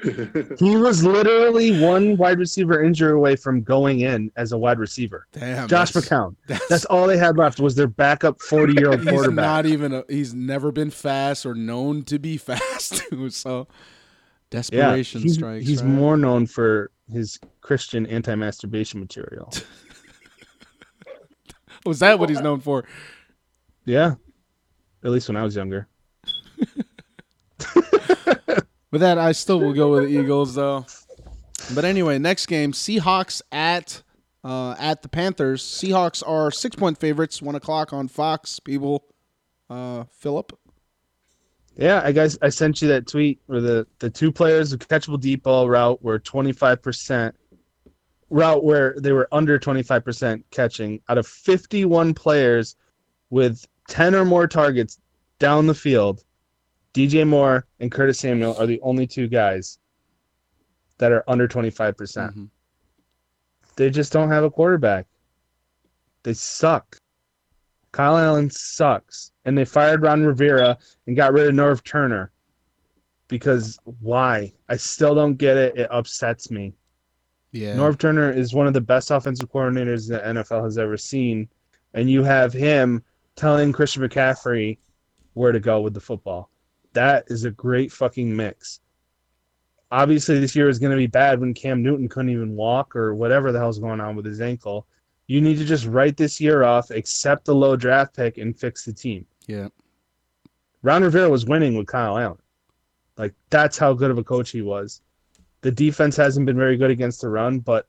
he 0.58 0.76
was 0.76 1.02
literally 1.04 1.80
one 1.80 2.16
wide 2.16 2.38
receiver 2.38 2.82
injury 2.82 3.12
away 3.12 3.36
from 3.36 3.62
going 3.62 4.00
in 4.00 4.30
as 4.36 4.52
a 4.52 4.58
wide 4.58 4.78
receiver. 4.78 5.26
damn, 5.32 5.66
Josh 5.68 5.92
that's- 5.92 6.08
McCown. 6.10 6.36
That's, 6.46 6.68
That's 6.68 6.84
all 6.86 7.06
they 7.06 7.18
had 7.18 7.36
left 7.36 7.60
was 7.60 7.74
their 7.74 7.86
backup 7.88 8.40
40 8.40 8.74
year 8.74 8.90
old 8.90 9.00
he's 9.02 9.08
quarterback. 9.10 9.34
not 9.36 9.66
even. 9.66 9.92
A, 9.94 10.04
he's 10.08 10.34
never 10.34 10.70
been 10.72 10.90
fast 10.90 11.44
or 11.46 11.54
known 11.54 12.02
to 12.04 12.18
be 12.18 12.36
fast. 12.38 13.02
so 13.30 13.66
yeah, 13.68 13.74
desperation 14.50 15.20
he's, 15.22 15.34
strikes. 15.34 15.66
he's 15.66 15.82
right? 15.82 15.90
more 15.90 16.16
known 16.16 16.46
for 16.46 16.90
his 17.12 17.38
Christian 17.60 18.06
anti 18.06 18.34
masturbation 18.34 19.00
material. 19.00 19.52
Was 21.86 21.98
that 22.00 22.18
what 22.18 22.28
he's 22.28 22.40
known 22.40 22.60
for? 22.60 22.84
yeah, 23.84 24.14
at 25.04 25.10
least 25.10 25.28
when 25.28 25.36
I 25.36 25.42
was 25.42 25.56
younger. 25.56 25.88
With 28.90 29.02
that, 29.02 29.18
I 29.18 29.32
still 29.32 29.60
will 29.60 29.74
go 29.74 29.92
with 29.92 30.04
the 30.04 30.18
Eagles 30.18 30.54
though. 30.54 30.86
But 31.74 31.84
anyway, 31.84 32.18
next 32.18 32.46
game: 32.46 32.72
Seahawks 32.72 33.42
at 33.52 34.02
uh, 34.44 34.74
at 34.78 35.02
the 35.02 35.08
Panthers. 35.08 35.62
Seahawks 35.62 36.26
are 36.26 36.50
six 36.50 36.74
point 36.74 36.98
favorites. 36.98 37.42
One 37.42 37.54
o'clock 37.54 37.92
on 37.92 38.08
Fox. 38.08 38.58
People, 38.60 39.04
uh, 39.68 40.04
Philip. 40.10 40.58
Yeah, 41.76 42.00
I 42.04 42.12
guys, 42.12 42.36
I 42.42 42.48
sent 42.48 42.82
you 42.82 42.88
that 42.88 43.06
tweet 43.06 43.40
where 43.46 43.60
the 43.60 43.86
the 43.98 44.10
two 44.10 44.32
players 44.32 44.72
of 44.72 44.80
catchable 44.80 45.20
deep 45.20 45.42
ball 45.42 45.68
route 45.68 46.02
were 46.02 46.18
25 46.18 46.82
percent 46.82 47.36
route 48.30 48.64
where 48.64 48.94
they 48.98 49.12
were 49.12 49.28
under 49.32 49.58
25 49.58 50.04
percent 50.04 50.44
catching 50.50 51.00
out 51.08 51.18
of 51.18 51.26
51 51.26 52.14
players 52.14 52.76
with 53.30 53.64
10 53.88 54.14
or 54.14 54.24
more 54.24 54.46
targets 54.46 54.98
down 55.38 55.66
the 55.66 55.74
field. 55.74 56.24
DJ 56.98 57.24
Moore 57.24 57.64
and 57.78 57.92
Curtis 57.92 58.18
Samuel 58.18 58.56
are 58.58 58.66
the 58.66 58.80
only 58.80 59.06
two 59.06 59.28
guys 59.28 59.78
that 60.98 61.12
are 61.12 61.22
under 61.28 61.46
25 61.46 61.96
percent. 61.96 62.34
Mhm. 62.36 62.48
They 63.76 63.88
just 63.88 64.12
don't 64.12 64.30
have 64.30 64.42
a 64.42 64.50
quarterback. 64.50 65.06
They 66.24 66.34
suck. 66.34 66.96
Kyle 67.92 68.18
Allen 68.18 68.50
sucks. 68.50 69.30
And 69.44 69.56
they 69.56 69.64
fired 69.64 70.02
Ron 70.02 70.24
Rivera 70.24 70.76
and 71.06 71.14
got 71.16 71.32
rid 71.32 71.46
of 71.46 71.54
Norv 71.54 71.84
Turner. 71.84 72.32
Because 73.28 73.78
why? 74.00 74.52
I 74.68 74.76
still 74.76 75.14
don't 75.14 75.36
get 75.36 75.56
it. 75.56 75.76
It 75.78 75.88
upsets 75.92 76.50
me. 76.50 76.74
Yeah. 77.52 77.76
Norv 77.76 77.98
Turner 77.98 78.32
is 78.32 78.52
one 78.54 78.66
of 78.66 78.74
the 78.74 78.80
best 78.80 79.12
offensive 79.12 79.50
coordinators 79.52 80.08
the 80.08 80.18
NFL 80.18 80.64
has 80.64 80.76
ever 80.78 80.96
seen. 80.96 81.48
And 81.94 82.10
you 82.10 82.24
have 82.24 82.52
him 82.52 83.04
telling 83.36 83.72
Christian 83.72 84.02
McCaffrey 84.02 84.78
where 85.34 85.52
to 85.52 85.60
go 85.60 85.80
with 85.80 85.94
the 85.94 86.00
football. 86.00 86.50
That 86.94 87.24
is 87.28 87.44
a 87.44 87.50
great 87.50 87.92
fucking 87.92 88.34
mix. 88.34 88.80
Obviously, 89.90 90.38
this 90.38 90.54
year 90.54 90.68
is 90.68 90.78
going 90.78 90.90
to 90.90 90.96
be 90.98 91.06
bad 91.06 91.40
when 91.40 91.54
Cam 91.54 91.82
Newton 91.82 92.08
couldn't 92.08 92.30
even 92.30 92.56
walk 92.56 92.94
or 92.94 93.14
whatever 93.14 93.52
the 93.52 93.58
hell's 93.58 93.78
going 93.78 94.00
on 94.00 94.16
with 94.16 94.26
his 94.26 94.40
ankle. 94.40 94.86
You 95.26 95.40
need 95.40 95.58
to 95.58 95.64
just 95.64 95.86
write 95.86 96.16
this 96.16 96.40
year 96.40 96.62
off, 96.64 96.90
accept 96.90 97.44
the 97.44 97.54
low 97.54 97.76
draft 97.76 98.14
pick, 98.16 98.38
and 98.38 98.58
fix 98.58 98.84
the 98.84 98.92
team. 98.92 99.26
yeah. 99.46 99.68
Ron 100.82 101.02
Rivera 101.02 101.28
was 101.28 101.44
winning 101.44 101.76
with 101.76 101.88
Kyle 101.88 102.16
Allen. 102.16 102.38
Like 103.16 103.34
that's 103.50 103.76
how 103.76 103.92
good 103.94 104.12
of 104.12 104.18
a 104.18 104.22
coach 104.24 104.50
he 104.50 104.62
was. 104.62 105.02
The 105.62 105.72
defense 105.72 106.16
hasn't 106.16 106.46
been 106.46 106.56
very 106.56 106.76
good 106.76 106.90
against 106.92 107.20
the 107.20 107.28
run, 107.28 107.58
but 107.58 107.88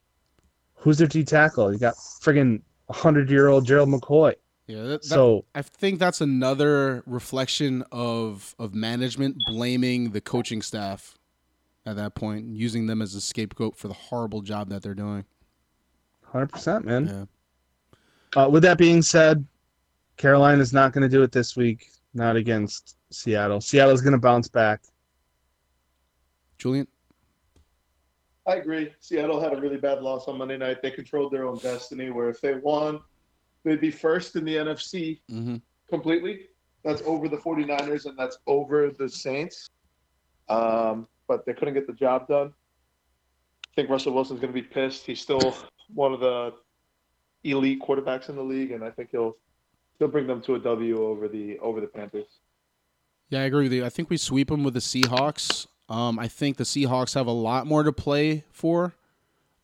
who's 0.74 0.98
their 0.98 1.08
D 1.08 1.24
tackle? 1.24 1.72
You 1.72 1.78
got 1.78 1.94
friggin' 1.96 2.62
hundred 2.90 3.30
year 3.30 3.48
old 3.48 3.68
Gerald 3.68 3.90
McCoy. 3.90 4.34
Yeah. 4.70 4.84
That, 4.84 5.02
that- 5.02 5.04
So 5.06 5.46
I 5.56 5.64
think 5.64 6.00
that's 6.00 6.22
another 6.22 7.02
reflection 7.08 7.84
of 7.91 8.56
of 8.60 8.76
management 8.76 9.38
blaming 9.48 10.12
the 10.12 10.22
coaching 10.22 10.62
staff 10.62 11.18
at 11.86 11.96
that 11.96 12.14
point, 12.14 12.46
using 12.56 12.86
them 12.86 13.02
as 13.02 13.16
a 13.16 13.22
scapegoat 13.22 13.76
for 13.76 13.88
the 13.88 13.94
horrible 13.96 14.41
job 14.41 14.70
that 14.70 14.84
they're 14.84 14.94
doing. 14.94 15.26
hundred 16.24 16.52
percent, 16.52 16.86
man. 16.86 17.28
Yeah. 18.36 18.44
Uh, 18.44 18.48
with 18.48 18.62
that 18.62 18.78
being 18.78 19.02
said, 19.02 19.44
Carolina 20.18 20.62
is 20.62 20.72
not 20.72 20.94
going 20.94 21.02
to 21.02 21.10
do 21.10 21.24
it 21.24 21.32
this 21.32 21.56
week. 21.58 21.88
Not 22.14 22.36
against 22.36 22.96
Seattle. 23.12 23.60
Seattle's 23.62 24.02
going 24.02 24.14
to 24.14 24.20
bounce 24.20 24.48
back. 24.48 24.82
Julian. 26.60 26.88
I 28.46 28.56
agree. 28.56 28.94
Seattle 29.00 29.40
had 29.41 29.54
a 29.54 29.60
really 29.60 29.78
bad 29.78 30.02
loss 30.04 30.28
on 30.28 30.38
Monday 30.38 30.58
night. 30.58 30.82
They 30.84 30.91
controlled 30.91 31.32
their 31.32 31.48
own 31.48 31.58
destiny. 31.58 32.10
Where 32.12 32.30
if 32.30 32.40
they 32.41 32.56
won, 32.56 33.00
they'd 33.64 33.81
be 33.81 33.91
first 33.91 34.36
in 34.36 34.45
the 34.45 34.56
NFC 34.56 35.19
Mm-hmm. 35.31 35.57
completely. 35.90 36.41
That's 36.84 37.02
over 37.06 37.27
the 37.27 37.38
49ers 37.38 38.06
and 38.06 38.18
that's 38.18 38.38
over 38.48 38.90
the 38.90 39.10
Saints. 39.10 39.69
Um, 40.48 41.07
but 41.27 41.45
they 41.45 41.53
couldn't 41.53 41.73
get 41.73 41.86
the 41.88 41.94
job 41.94 42.27
done. 42.27 42.48
I 43.68 43.76
think 43.76 43.90
Russell 43.90 44.14
Wilson's 44.14 44.40
going 44.40 44.53
to 44.53 44.61
be 44.61 44.65
pissed. 44.68 45.06
He's 45.06 45.19
still 45.22 45.56
one 45.94 46.14
of 46.14 46.19
the 46.22 46.53
elite 47.44 47.81
quarterbacks 47.81 48.30
in 48.30 48.36
the 48.36 48.44
league, 48.44 48.72
and 48.72 48.84
I 48.84 48.90
think 48.91 49.10
he'll 49.11 49.36
he'll 49.99 50.07
bring 50.07 50.26
them 50.27 50.41
to 50.44 50.56
a 50.56 50.60
W 50.60 51.03
over 51.06 51.27
the 51.27 51.60
over 51.60 51.80
the 51.81 51.88
Panthers. 51.88 52.40
Yeah, 53.30 53.41
I 53.41 53.44
agree 53.44 53.64
with 53.64 53.73
you. 53.73 53.86
I 53.86 53.90
think 53.90 54.10
we 54.10 54.18
sweep 54.18 54.48
them 54.48 54.64
with 54.64 54.73
the 54.73 54.80
Seahawks. 54.80 55.68
Um, 55.88 56.18
I 56.18 56.27
think 56.27 56.57
the 56.57 56.64
Seahawks 56.64 57.14
have 57.14 57.27
a 57.27 57.31
lot 57.31 57.68
more 57.68 57.84
to 57.84 57.91
play 57.91 58.44
for 58.52 58.95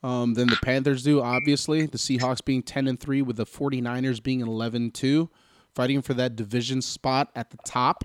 um, 0.06 0.36
than 0.36 0.48
the 0.48 0.60
Panthers 0.62 1.02
do, 1.02 1.20
obviously. 1.20 1.88
The 1.88 1.98
Seahawks 1.98 2.46
being 2.46 2.62
10 2.62 2.88
and 2.88 3.00
3 3.00 3.24
with 3.24 3.38
the 3.38 3.46
49ers 3.46 4.22
being 4.22 4.42
11 4.42 4.92
2, 4.92 5.30
fighting 5.74 6.04
for 6.04 6.14
that 6.14 6.36
division 6.36 6.84
spot 6.84 7.32
at 7.36 7.50
the 7.50 7.58
top. 7.66 8.04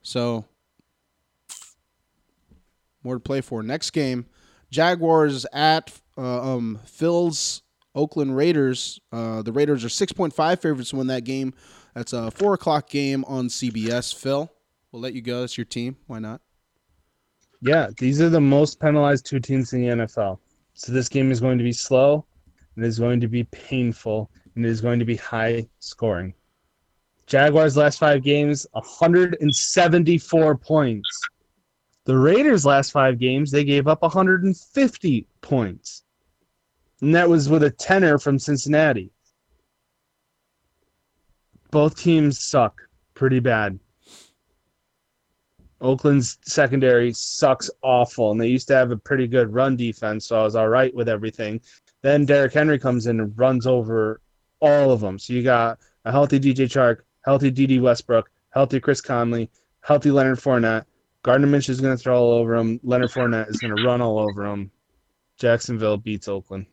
So, 0.00 0.46
more 3.04 3.14
to 3.14 3.20
play 3.20 3.42
for. 3.42 3.62
Next 3.62 3.90
game 3.90 4.24
Jaguars 4.70 5.44
at 5.52 5.92
uh, 6.16 6.54
um, 6.54 6.80
Phil's 6.86 7.60
Oakland 7.94 8.34
Raiders. 8.34 8.98
Uh, 9.12 9.42
the 9.42 9.52
Raiders 9.52 9.84
are 9.84 9.88
6.5 9.88 10.62
favorites 10.62 10.90
to 10.90 10.96
win 10.96 11.08
that 11.08 11.24
game. 11.24 11.52
That's 11.94 12.14
a 12.14 12.30
4 12.30 12.54
o'clock 12.54 12.88
game 12.88 13.22
on 13.28 13.48
CBS. 13.48 14.14
Phil, 14.14 14.50
we'll 14.90 15.02
let 15.02 15.12
you 15.12 15.20
go. 15.20 15.40
That's 15.40 15.58
your 15.58 15.66
team. 15.66 15.98
Why 16.06 16.20
not? 16.20 16.40
Yeah, 17.60 17.88
these 17.98 18.18
are 18.22 18.30
the 18.30 18.40
most 18.40 18.80
penalized 18.80 19.26
two 19.26 19.40
teams 19.40 19.74
in 19.74 19.82
the 19.82 19.88
NFL. 19.88 20.38
So 20.74 20.92
this 20.92 21.08
game 21.08 21.30
is 21.30 21.40
going 21.40 21.58
to 21.58 21.64
be 21.64 21.72
slow, 21.72 22.24
and 22.74 22.84
it 22.84 22.88
is 22.88 22.98
going 22.98 23.20
to 23.20 23.28
be 23.28 23.44
painful, 23.44 24.30
and 24.54 24.64
it 24.64 24.68
is 24.68 24.80
going 24.80 24.98
to 24.98 25.04
be 25.04 25.16
high 25.16 25.68
scoring. 25.78 26.34
Jaguars 27.26 27.76
last 27.76 27.98
five 27.98 28.22
games, 28.22 28.66
174 28.72 30.56
points. 30.56 31.20
The 32.04 32.18
Raiders 32.18 32.66
last 32.66 32.90
five 32.90 33.18
games, 33.18 33.50
they 33.50 33.64
gave 33.64 33.86
up 33.86 34.02
150 34.02 35.26
points. 35.40 36.02
And 37.00 37.14
that 37.14 37.28
was 37.28 37.48
with 37.48 37.62
a 37.62 37.70
tenor 37.70 38.18
from 38.18 38.38
Cincinnati. 38.38 39.12
Both 41.70 41.98
teams 41.98 42.40
suck 42.40 42.80
pretty 43.14 43.40
bad. 43.40 43.78
Oakland's 45.82 46.38
secondary 46.42 47.12
sucks 47.12 47.68
awful, 47.82 48.30
and 48.30 48.40
they 48.40 48.46
used 48.46 48.68
to 48.68 48.74
have 48.74 48.92
a 48.92 48.96
pretty 48.96 49.26
good 49.26 49.52
run 49.52 49.76
defense, 49.76 50.26
so 50.26 50.38
I 50.38 50.44
was 50.44 50.54
all 50.54 50.68
right 50.68 50.94
with 50.94 51.08
everything. 51.08 51.60
Then 52.02 52.24
Derrick 52.24 52.52
Henry 52.52 52.78
comes 52.78 53.08
in 53.08 53.18
and 53.18 53.36
runs 53.36 53.66
over 53.66 54.20
all 54.60 54.92
of 54.92 55.00
them. 55.00 55.18
So 55.18 55.32
you 55.32 55.42
got 55.42 55.80
a 56.04 56.12
healthy 56.12 56.38
DJ 56.38 56.66
Chark, 56.66 56.98
healthy 57.24 57.50
Dede 57.50 57.82
Westbrook, 57.82 58.30
healthy 58.50 58.78
Chris 58.78 59.00
Conley, 59.00 59.50
healthy 59.80 60.12
Leonard 60.12 60.38
Fournette. 60.38 60.84
Gardner 61.24 61.48
Minshew 61.48 61.70
is 61.70 61.80
going 61.80 61.96
to 61.96 62.02
throw 62.02 62.20
all 62.20 62.32
over 62.32 62.54
him. 62.54 62.78
Leonard 62.84 63.10
Fournette 63.10 63.50
is 63.50 63.56
going 63.56 63.74
to 63.74 63.82
run 63.82 64.00
all 64.00 64.18
over 64.18 64.46
him. 64.46 64.70
Jacksonville 65.38 65.96
beats 65.96 66.28
Oakland. 66.28 66.66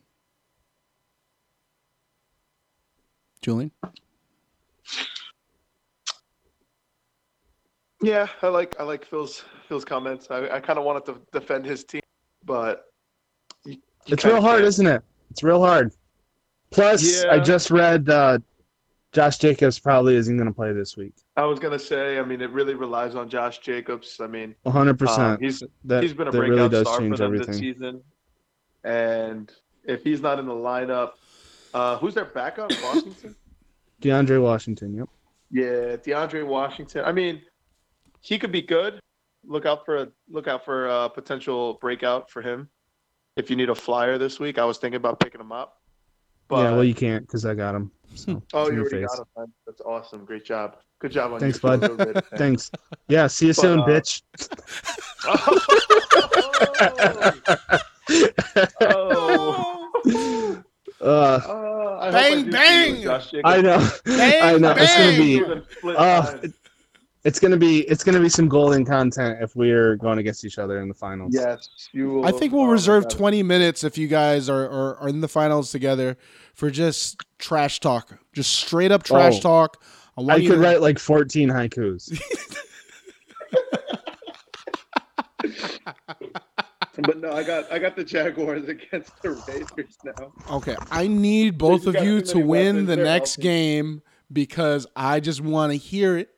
Julian? 3.42 3.72
Yeah, 8.02 8.28
I 8.42 8.48
like 8.48 8.76
I 8.80 8.82
like 8.84 9.04
Phil's 9.04 9.44
Phil's 9.68 9.84
comments. 9.84 10.28
I, 10.30 10.48
I 10.48 10.60
kind 10.60 10.78
of 10.78 10.84
wanted 10.84 11.04
to 11.06 11.20
defend 11.32 11.66
his 11.66 11.84
team, 11.84 12.00
but 12.44 12.86
you, 13.64 13.72
you 14.06 14.14
It's 14.14 14.24
real 14.24 14.40
hard, 14.40 14.58
can't. 14.60 14.68
isn't 14.68 14.86
it? 14.86 15.02
It's 15.30 15.42
real 15.42 15.62
hard. 15.62 15.92
Plus, 16.70 17.24
I 17.24 17.38
just 17.40 17.70
read 17.70 18.08
uh, 18.08 18.38
Josh 19.12 19.38
Jacobs 19.38 19.78
probably 19.78 20.14
isn't 20.16 20.36
going 20.36 20.46
to 20.48 20.54
play 20.54 20.72
this 20.72 20.96
week. 20.96 21.12
I 21.36 21.44
was 21.44 21.58
gonna 21.58 21.78
say, 21.78 22.18
I 22.18 22.22
mean, 22.22 22.40
it 22.40 22.50
really 22.50 22.74
relies 22.74 23.14
on 23.16 23.28
Josh 23.28 23.58
Jacobs. 23.58 24.18
I 24.20 24.26
mean, 24.28 24.54
100%. 24.66 25.18
um, 25.18 25.38
he's 25.40 25.62
that, 25.84 26.02
he's 26.02 26.14
been 26.14 26.28
a 26.28 26.30
breakout 26.30 26.48
really 26.56 26.68
does 26.68 26.86
star 26.86 26.96
for 26.96 27.00
change 27.02 27.18
them 27.18 27.32
this 27.32 27.42
everything. 27.48 27.60
season, 27.74 28.02
and 28.84 29.52
if 29.84 30.04
he's 30.04 30.20
not 30.20 30.38
in 30.38 30.46
the 30.46 30.52
lineup, 30.52 31.12
uh, 31.74 31.98
who's 31.98 32.14
their 32.14 32.24
backup? 32.24 32.70
Washington. 32.82 33.34
DeAndre 34.00 34.40
Washington, 34.40 34.94
yep. 34.94 35.08
Yeah, 35.50 35.96
DeAndre 35.96 36.46
Washington. 36.46 37.04
I 37.04 37.12
mean, 37.12 37.42
he 38.20 38.38
could 38.38 38.52
be 38.52 38.62
good. 38.62 39.00
Look 39.44 39.64
out 39.66 39.84
for 39.84 39.96
a 39.96 40.08
look 40.28 40.48
out 40.48 40.64
for 40.64 40.86
a 40.88 41.08
potential 41.08 41.78
breakout 41.80 42.30
for 42.30 42.42
him. 42.42 42.68
If 43.36 43.48
you 43.48 43.56
need 43.56 43.70
a 43.70 43.74
flyer 43.74 44.18
this 44.18 44.38
week, 44.38 44.58
I 44.58 44.64
was 44.64 44.78
thinking 44.78 44.96
about 44.96 45.20
picking 45.20 45.40
him 45.40 45.52
up. 45.52 45.80
But 46.48 46.64
yeah, 46.64 46.72
well, 46.72 46.84
you 46.84 46.94
can't 46.94 47.26
because 47.26 47.46
I 47.46 47.54
got 47.54 47.74
him. 47.74 47.90
So, 48.14 48.42
oh, 48.54 48.66
you 48.68 48.72
your 48.74 48.80
already 48.82 49.00
face. 49.02 49.06
got 49.08 49.18
him. 49.20 49.24
man. 49.36 49.52
That's 49.66 49.80
awesome. 49.82 50.24
Great 50.24 50.44
job. 50.44 50.76
Good 50.98 51.12
job 51.12 51.32
on 51.32 51.40
Thanks, 51.40 51.62
your 51.62 51.78
bud. 51.78 51.98
Raiders. 51.98 52.22
Thanks. 52.36 52.70
Yeah, 53.08 53.26
see 53.28 53.46
you 53.46 53.54
But, 53.54 53.60
soon, 53.62 53.80
uh, 53.80 53.86
bitch. 53.86 54.22
oh. 58.80 59.86
Uh, 61.00 61.02
Uh, 61.02 61.98
I 62.02 62.08
I 62.08 62.10
Bang, 62.10 62.30
do 62.30 62.36
see 62.40 62.44
you 62.46 62.50
bang! 62.52 62.92
with 62.92 63.02
Josh 63.04 63.30
Jacobs. 63.30 63.42
I 63.46 63.60
know. 63.62 63.88
Bang, 64.04 64.42
I 64.42 64.58
know. 64.58 64.74
It's 64.76 64.96
gonna 64.96 65.16
be. 65.16 65.42
Uh, 65.96 66.22
time. 66.22 66.54
It's 67.22 67.38
gonna 67.38 67.56
be. 67.58 67.80
It's 67.80 68.02
gonna 68.02 68.20
be 68.20 68.30
some 68.30 68.48
golden 68.48 68.84
content 68.84 69.42
if 69.42 69.54
we're 69.54 69.96
going 69.96 70.18
against 70.18 70.44
each 70.44 70.58
other 70.58 70.80
in 70.80 70.88
the 70.88 70.94
finals. 70.94 71.32
yes, 71.34 71.68
you. 71.92 72.10
Will, 72.14 72.26
I 72.26 72.32
think 72.32 72.52
we'll 72.52 72.66
reserve 72.66 73.04
God. 73.04 73.10
20 73.10 73.42
minutes 73.42 73.84
if 73.84 73.98
you 73.98 74.08
guys 74.08 74.48
are, 74.48 74.64
are, 74.68 74.96
are 74.96 75.08
in 75.08 75.20
the 75.20 75.28
finals 75.28 75.70
together 75.70 76.16
for 76.54 76.70
just 76.70 77.18
trash 77.38 77.78
talk. 77.80 78.18
Just 78.32 78.52
straight 78.54 78.90
up 78.90 79.02
trash 79.02 79.36
Oh. 79.38 79.40
talk. 79.40 79.82
I, 80.16 80.22
I 80.22 80.40
could 80.40 80.48
to- 80.54 80.58
write 80.58 80.80
like 80.80 80.98
14 80.98 81.48
haikus. 81.50 82.18
But 87.02 87.18
no, 87.18 87.32
I 87.32 87.42
got 87.44 87.70
I 87.72 87.78
got 87.78 87.96
the 87.96 88.04
Jaguars 88.04 88.68
against 88.68 89.22
the 89.22 89.30
Raiders 89.48 89.96
now. 90.04 90.32
Okay, 90.50 90.76
I 90.90 91.06
need 91.06 91.56
both 91.56 91.86
of 91.86 91.94
you 91.94 92.20
to 92.22 92.38
win 92.40 92.84
the 92.84 92.96
next 92.96 93.38
game 93.38 94.02
because 94.30 94.86
I 94.94 95.20
just 95.20 95.40
want 95.40 95.72
to 95.72 95.78
hear 95.78 96.18
it. 96.18 96.28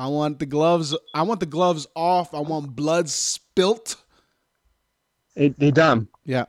I 0.00 0.06
want 0.06 0.38
the 0.38 0.46
gloves. 0.46 0.96
I 1.14 1.22
want 1.22 1.40
the 1.40 1.46
gloves 1.46 1.86
off. 1.94 2.32
I 2.32 2.40
want 2.40 2.74
blood 2.74 3.08
spilt. 3.10 3.96
hey, 5.36 5.54
hey, 5.58 5.70
Dom. 5.70 6.08
Yeah, 6.24 6.46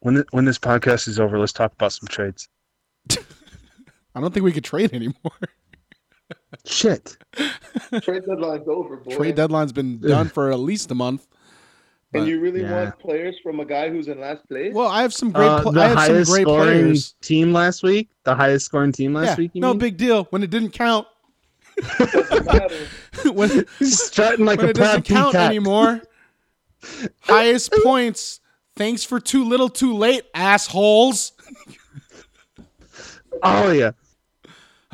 When 0.00 0.14
th- 0.14 0.26
when 0.30 0.46
this 0.46 0.58
podcast 0.58 1.06
is 1.08 1.20
over, 1.20 1.38
let's 1.38 1.52
talk 1.52 1.72
about 1.74 1.92
some 1.92 2.08
trades. 2.08 2.48
I 4.14 4.20
don't 4.20 4.32
think 4.32 4.44
we 4.44 4.52
could 4.52 4.64
trade 4.64 4.94
anymore. 4.94 5.14
Shit. 6.64 7.16
Trade 8.02 8.22
deadline's 8.26 8.66
over, 8.68 8.96
boy. 8.96 9.16
Trade 9.16 9.34
deadline's 9.34 9.72
been 9.72 9.98
done 10.00 10.28
for 10.28 10.50
at 10.50 10.58
least 10.58 10.90
a 10.90 10.94
month. 10.94 11.26
and 12.14 12.26
you 12.26 12.40
really 12.40 12.62
Yeah. 12.62 12.84
want 12.84 12.98
players 13.00 13.34
from 13.42 13.60
a 13.60 13.64
guy 13.66 13.90
who's 13.90 14.08
in 14.08 14.20
last 14.20 14.48
place? 14.48 14.72
Well, 14.72 14.88
I 14.88 15.02
have 15.02 15.12
some 15.12 15.30
great. 15.32 15.46
Uh, 15.46 15.62
pl- 15.62 15.72
the 15.72 15.82
I 15.82 15.88
have 15.88 16.06
some 16.26 16.34
great 16.34 16.42
scoring 16.46 16.80
players. 16.84 17.14
team 17.20 17.52
last 17.52 17.82
week. 17.82 18.08
The 18.24 18.34
highest 18.34 18.64
scoring 18.66 18.92
team 18.92 19.12
last 19.12 19.30
Yeah, 19.30 19.36
week. 19.36 19.50
You 19.52 19.60
no 19.60 19.70
mean? 19.70 19.78
big 19.80 19.96
deal 19.98 20.24
when 20.30 20.42
it 20.42 20.48
didn't 20.50 20.70
count. 20.70 21.06
when 23.32 23.64
He's 23.78 24.02
strutting 24.02 24.44
like 24.44 24.58
when 24.58 24.66
a 24.68 24.70
it 24.70 24.76
doesn't 24.76 25.04
count 25.04 25.32
peacock. 25.32 25.48
anymore. 25.50 26.02
Highest 27.22 27.72
points. 27.82 28.40
Thanks 28.76 29.04
for 29.04 29.20
too 29.20 29.44
little, 29.44 29.68
too 29.68 29.94
late, 29.94 30.24
assholes. 30.34 31.32
Oh 33.42 33.70
yeah. 33.72 33.90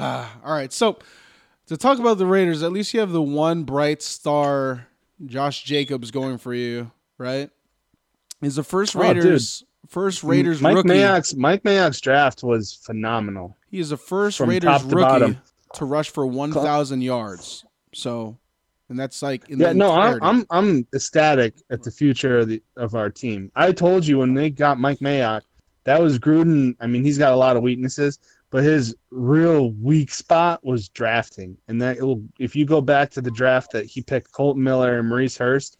Ah, 0.02 0.40
all 0.43 0.52
right, 0.55 0.73
so 0.73 0.98
to 1.66 1.77
talk 1.77 1.98
about 1.98 2.16
the 2.16 2.24
Raiders, 2.24 2.62
at 2.62 2.73
least 2.73 2.94
you 2.94 3.01
have 3.01 3.11
the 3.12 3.20
one 3.20 3.65
bright 3.65 4.01
star, 4.01 4.86
Josh 5.27 5.62
Jacobs, 5.62 6.11
going 6.11 6.39
for 6.39 6.55
you, 6.55 6.90
right? 7.19 7.51
He's 8.40 8.57
the 8.57 8.62
first 8.62 8.97
Oh. 8.97 9.01
Raiders, 9.01 9.62
first 9.86 10.24
Raiders 10.24 10.62
Mike 10.62 10.77
rookie. 10.77 10.89
Mayock's 10.89 11.35
Mike 11.35 11.65
Mayock's 11.65 12.01
draft 12.01 12.43
was 12.43 12.73
phenomenal. 12.73 13.59
He 13.70 13.78
is 13.78 13.90
the 13.90 13.98
first 13.98 14.39
From 14.39 14.48
Raiders 14.48 14.69
top 14.69 14.81
to 14.81 14.86
rookie 14.97 15.02
bottom. 15.02 15.43
To 15.75 15.85
rush 15.85 16.11
for 16.11 16.27
one 16.27 16.53
thousand 16.53 17.03
yards. 17.03 17.65
So, 17.95 18.39
and 18.89 18.99
that's 18.99 19.23
like 19.23 19.49
in 19.49 19.59
Yeah, 19.59 19.69
the 19.69 19.75
no, 19.75 19.93
I'm. 19.93 20.19
I'm 20.23 20.47
I'm 20.51 20.87
ecstatic 20.95 21.55
at 21.71 21.83
the 21.83 21.91
future 21.91 22.39
of 22.39 22.49
the 22.49 22.63
of 22.77 22.95
our 22.95 23.11
team. 23.11 23.51
I 23.55 23.73
told 23.73 24.07
you 24.07 24.19
when 24.19 24.35
they 24.35 24.51
got 24.51 24.79
Mike 24.79 24.99
Mayock, 24.99 25.43
that 25.85 26.01
was 26.01 26.19
Gruden. 26.19 26.77
I 26.81 26.87
mean, 26.87 27.05
he's 27.05 27.19
got 27.19 27.33
a 27.33 27.37
lot 27.37 27.57
of 27.57 27.63
weaknesses, 27.63 28.19
but 28.51 28.65
his 28.65 28.95
real 29.11 29.71
weak 29.73 30.13
spot 30.13 30.65
was 30.65 30.89
drafting. 30.89 31.57
And 31.69 31.81
that 31.83 31.97
it'll, 31.97 32.23
if 32.39 32.55
you 32.55 32.65
go 32.67 32.81
back 32.81 33.11
to 33.13 33.21
the 33.21 33.31
draft 33.31 33.73
that 33.73 33.87
he 33.87 34.03
picked 34.03 34.33
Colton 34.33 34.63
Miller 34.63 34.99
and 34.99 35.09
Maurice 35.09 35.39
Hurst, 35.39 35.79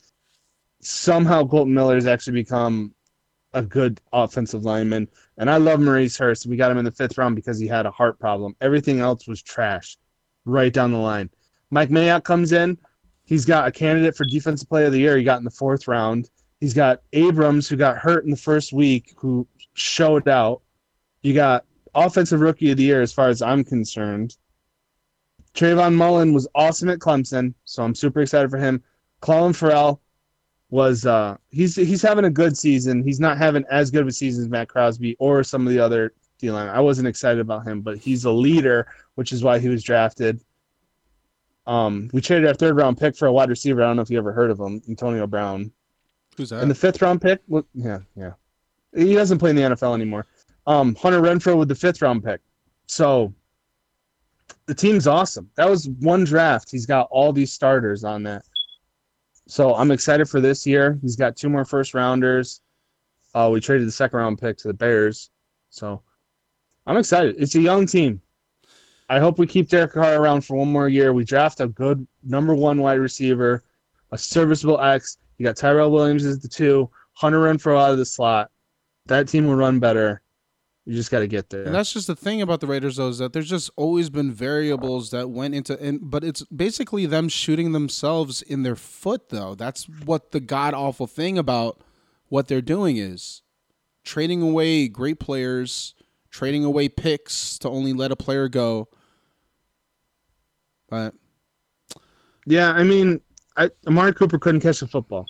somehow 0.81 1.47
Colton 1.47 1.75
Miller 1.75 1.97
has 1.97 2.07
actually 2.07 2.35
become 2.35 2.95
a 3.53 3.63
good 3.63 4.01
offensive 4.13 4.65
lineman. 4.65 5.09
And 5.41 5.51
I 5.51 5.57
love 5.57 5.81
Maurice 5.81 6.19
Hurst. 6.19 6.45
We 6.45 6.57
got 6.57 6.71
him 6.71 6.77
in 6.77 6.85
the 6.85 6.91
fifth 6.91 7.17
round 7.17 7.35
because 7.35 7.59
he 7.59 7.67
had 7.67 7.87
a 7.87 7.91
heart 7.91 8.19
problem. 8.19 8.55
Everything 8.61 9.01
else 9.01 9.27
was 9.27 9.43
trash, 9.43 9.97
right 10.45 10.71
down 10.71 10.93
the 10.93 10.99
line. 10.99 11.31
Mike 11.71 11.89
Mayock 11.89 12.25
comes 12.25 12.53
in. 12.53 12.77
He's 13.25 13.47
got 13.47 13.67
a 13.67 13.73
candidate 13.73 14.15
for 14.15 14.25
defensive 14.27 14.69
player 14.69 14.87
of 14.87 14.93
the 14.93 14.99
year. 14.99 15.17
He 15.17 15.25
got 15.25 15.39
in 15.39 15.45
the 15.45 15.51
fourth 15.51 15.89
round. 15.89 16.29
He's 16.61 16.75
got 16.75 17.01
Abrams, 17.15 17.69
who 17.69 17.77
got 17.77 17.97
hurt 17.97 18.25
in 18.25 18.31
the 18.31 18.37
first 18.37 18.75
week, 18.75 19.15
who 19.17 19.49
showed 19.73 20.29
out. 20.29 20.61
You 21.23 21.33
got 21.33 21.65
offensive 21.95 22.43
rookie 22.43 22.73
of 22.73 22.77
the 22.77 22.83
year, 22.83 23.01
as 23.01 23.13
far 23.13 23.31
as 23.31 23.41
I'm 23.41 23.65
concerned. 23.65 24.37
Trayvon 25.55 25.95
Mullen 25.95 26.35
was 26.35 26.49
awesome 26.55 26.91
at 26.91 26.99
Clemson, 26.99 27.55
so 27.65 27.83
I'm 27.83 27.95
super 27.95 28.21
excited 28.21 28.51
for 28.51 28.59
him. 28.59 28.83
Clelin 29.23 29.57
Ferrell 29.57 30.03
was 30.71 31.05
uh 31.05 31.37
he's 31.51 31.75
he's 31.75 32.03
having 32.03 32.25
a 32.25 32.31
good 32.31 32.57
season. 32.57 33.03
He's 33.03 33.21
not 33.21 33.37
having 33.39 33.65
as 33.71 33.91
good 33.91 34.03
of 34.03 34.09
a 34.09 34.13
season 34.13 34.45
as 34.45 34.49
Matt 34.49 34.69
Crosby 34.69 35.17
or 35.19 35.43
some 35.43 35.67
of 35.67 35.73
the 35.73 35.81
other 35.81 36.15
D 36.39 36.51
line. 36.51 36.69
I 36.69 36.81
wasn't 36.81 37.09
excited 37.09 37.41
about 37.41 37.67
him, 37.67 37.83
but 37.83 37.99
he's 37.99 38.25
a 38.25 38.31
leader, 38.31 38.87
which 39.17 39.33
is 39.33 39.43
why 39.43 39.59
he 39.59 39.69
was 39.69 39.83
drafted. 39.83 40.41
Um, 41.67 42.09
we 42.13 42.21
traded 42.21 42.49
our 42.49 42.55
third 42.55 42.77
round 42.77 42.99
pick 42.99 43.17
for 43.17 43.27
a 43.27 43.33
wide 43.33 43.51
receiver. 43.51 43.83
I 43.83 43.87
don't 43.87 43.97
know 43.97 44.03
if 44.03 44.11
you 44.11 44.19
ever 44.19 44.33
heard 44.33 44.51
of 44.51 44.59
him, 44.59 44.81
Antonio 44.89 45.27
Brown. 45.27 45.71
Who's 46.37 46.51
that? 46.51 46.63
And 46.63 46.71
the 46.71 46.75
fifth 46.75 47.03
round 47.03 47.21
pick, 47.21 47.41
well, 47.49 47.67
yeah, 47.75 47.99
yeah, 48.17 48.33
he 48.95 49.15
doesn't 49.15 49.39
play 49.39 49.51
in 49.51 49.57
the 49.57 49.63
NFL 49.63 49.95
anymore. 49.95 50.27
Um, 50.67 50.95
Hunter 50.95 51.21
Renfrow 51.21 51.59
with 51.59 51.69
the 51.69 51.75
fifth 51.75 52.01
round 52.01 52.25
pick. 52.25 52.41
So 52.87 53.35
the 54.67 54.75
team's 54.75 55.07
awesome. 55.07 55.51
That 55.57 55.69
was 55.69 55.89
one 56.01 56.25
draft. 56.25 56.71
He's 56.71 56.87
got 56.87 57.09
all 57.11 57.33
these 57.33 57.53
starters 57.53 58.05
on 58.05 58.23
that. 58.25 58.45
So 59.51 59.75
I'm 59.75 59.91
excited 59.91 60.29
for 60.29 60.41
this 60.41 60.65
year. 60.65 60.97
He's 61.03 61.17
got 61.17 61.37
two 61.37 61.49
more 61.49 61.65
first 61.65 61.93
rounders. 61.93 62.61
Uh, 63.35 63.51
we 63.53 63.61
traded 63.61 63.89
the 63.89 63.93
second 63.93 64.21
round 64.21 64.41
pick 64.41 64.57
to 64.59 64.69
the 64.69 64.75
Bears. 64.75 65.31
So 65.71 66.03
I'm 66.87 66.97
excited. 66.97 67.35
It's 67.37 67.57
a 67.57 67.61
young 67.61 67.85
team. 67.85 68.23
I 69.09 69.19
hope 69.19 69.41
we 69.41 69.49
keep 69.49 69.69
Derek 69.69 69.95
Carr 69.95 70.23
around 70.23 70.43
for 70.43 70.57
one 70.57 70.71
more 70.71 70.89
year. 70.89 71.13
We 71.13 71.25
draft 71.25 71.61
a 71.61 71.67
good 71.67 72.07
number 72.23 72.55
one 72.55 72.81
wide 72.81 73.01
receiver, 73.01 73.65
a 74.13 74.19
serviceable 74.19 74.81
X. 74.81 75.19
You 75.39 75.47
got 75.47 75.57
Tyrell 75.57 75.91
Williams 75.91 76.25
as 76.25 76.39
the 76.39 76.49
two, 76.49 76.89
Hunter 77.15 77.41
Renfrow 77.41 77.77
out 77.77 77.91
of 77.91 77.99
the 77.99 78.07
slot. 78.07 78.53
That 79.07 79.27
team 79.27 79.49
will 79.49 79.57
run 79.57 79.81
better. 79.81 80.23
You 80.87 80.95
just 80.95 81.11
got 81.11 81.21
to 81.21 81.29
get 81.29 81.51
there. 81.51 81.65
And 81.65 81.75
that's 81.75 81.93
just 81.93 82.07
the 82.07 82.17
thing 82.17 82.41
about 82.43 82.61
the 82.61 82.67
Raiders, 82.67 82.97
though, 82.97 83.09
is 83.09 83.19
that 83.19 83.33
there's 83.33 83.51
just 83.51 83.71
always 83.77 84.09
been 84.09 84.33
variables 84.33 85.11
that 85.11 85.31
went 85.31 85.55
into, 85.55 85.81
and 85.81 86.01
but 86.03 86.25
it's 86.25 86.43
basically 86.45 87.07
them 87.07 87.29
shooting 87.29 87.73
themselves 87.73 88.43
in 88.43 88.63
their 88.63 88.77
foot, 88.77 89.29
though. 89.29 89.55
That's 89.55 89.85
what 89.85 90.33
the 90.33 90.41
god 90.41 90.75
awful 90.75 91.07
thing 91.07 91.39
about 91.39 91.81
what 92.29 92.49
they're 92.49 92.63
doing 92.63 92.97
is 92.97 93.43
trading 94.05 94.43
away 94.43 94.89
great 94.89 95.21
players, 95.21 95.95
trading 96.31 96.65
away 96.65 96.89
picks 96.89 97.59
to 97.59 97.69
only 97.69 97.93
let 97.93 98.11
a 98.11 98.17
player 98.17 98.49
go. 98.49 98.89
But 100.89 101.15
yeah, 102.47 102.73
I 102.73 102.83
mean, 102.83 103.21
I, 103.57 103.71
Amari 103.87 104.15
Cooper 104.15 104.39
couldn't 104.39 104.61
catch 104.61 104.83
a 104.83 104.87
football. 104.87 105.27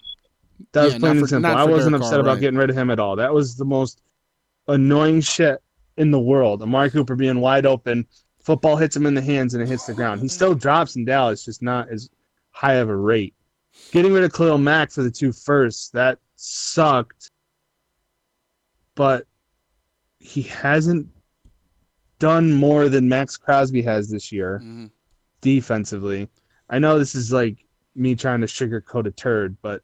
That 0.72 0.85
was 0.85 0.94
plain 0.94 1.12
and 1.12 1.20
for- 1.20 1.27
simple. 1.27 1.51
I 1.51 1.64
wasn't 1.64 1.93
Derek 1.93 2.02
upset 2.02 2.12
Carr, 2.12 2.20
about 2.20 2.32
right. 2.32 2.40
getting 2.40 2.59
rid 2.59 2.70
of 2.70 2.77
him 2.77 2.90
at 2.90 3.01
all. 3.01 3.16
That 3.16 3.35
was 3.35 3.56
the 3.56 3.64
most 3.64 4.01
annoying 4.70 5.20
shit 5.20 5.62
in 5.97 6.10
the 6.10 6.20
world. 6.20 6.62
Amari 6.62 6.90
Cooper 6.90 7.14
being 7.14 7.40
wide 7.40 7.66
open, 7.66 8.06
football 8.42 8.76
hits 8.76 8.97
him 8.97 9.06
in 9.06 9.14
the 9.14 9.22
hands 9.22 9.55
and 9.55 9.62
it 9.62 9.68
hits 9.68 9.86
the 9.86 9.94
ground. 9.94 10.20
He 10.20 10.28
still 10.28 10.55
drops 10.55 10.97
in 10.97 11.05
Dallas, 11.05 11.44
just 11.44 11.62
not 11.62 11.88
as 11.90 12.09
high 12.51 12.74
of 12.74 12.88
a 12.88 12.97
rate. 12.97 13.34
Getting 13.92 14.12
rid 14.12 14.24
of 14.24 14.32
Khalil 14.32 14.59
Mack 14.59 14.90
for 14.90 15.02
the 15.02 15.10
two 15.10 15.32
firsts, 15.32 15.90
that 15.90 16.18
sucked. 16.36 17.30
But 18.94 19.26
he 20.18 20.42
hasn't 20.42 21.09
done 22.18 22.52
more 22.52 22.88
than 22.88 23.09
Maxx 23.09 23.36
Crosby 23.36 23.82
has 23.82 24.10
this 24.10 24.30
year 24.30 24.60
mhm. 24.62 24.90
defensively. 25.40 26.28
I 26.68 26.78
know 26.78 26.98
this 26.98 27.14
is 27.14 27.32
like 27.32 27.64
me 27.94 28.14
trying 28.14 28.40
to 28.42 28.47
sugarcoat 28.47 29.06
a 29.06 29.10
turd, 29.10 29.56
but 29.62 29.82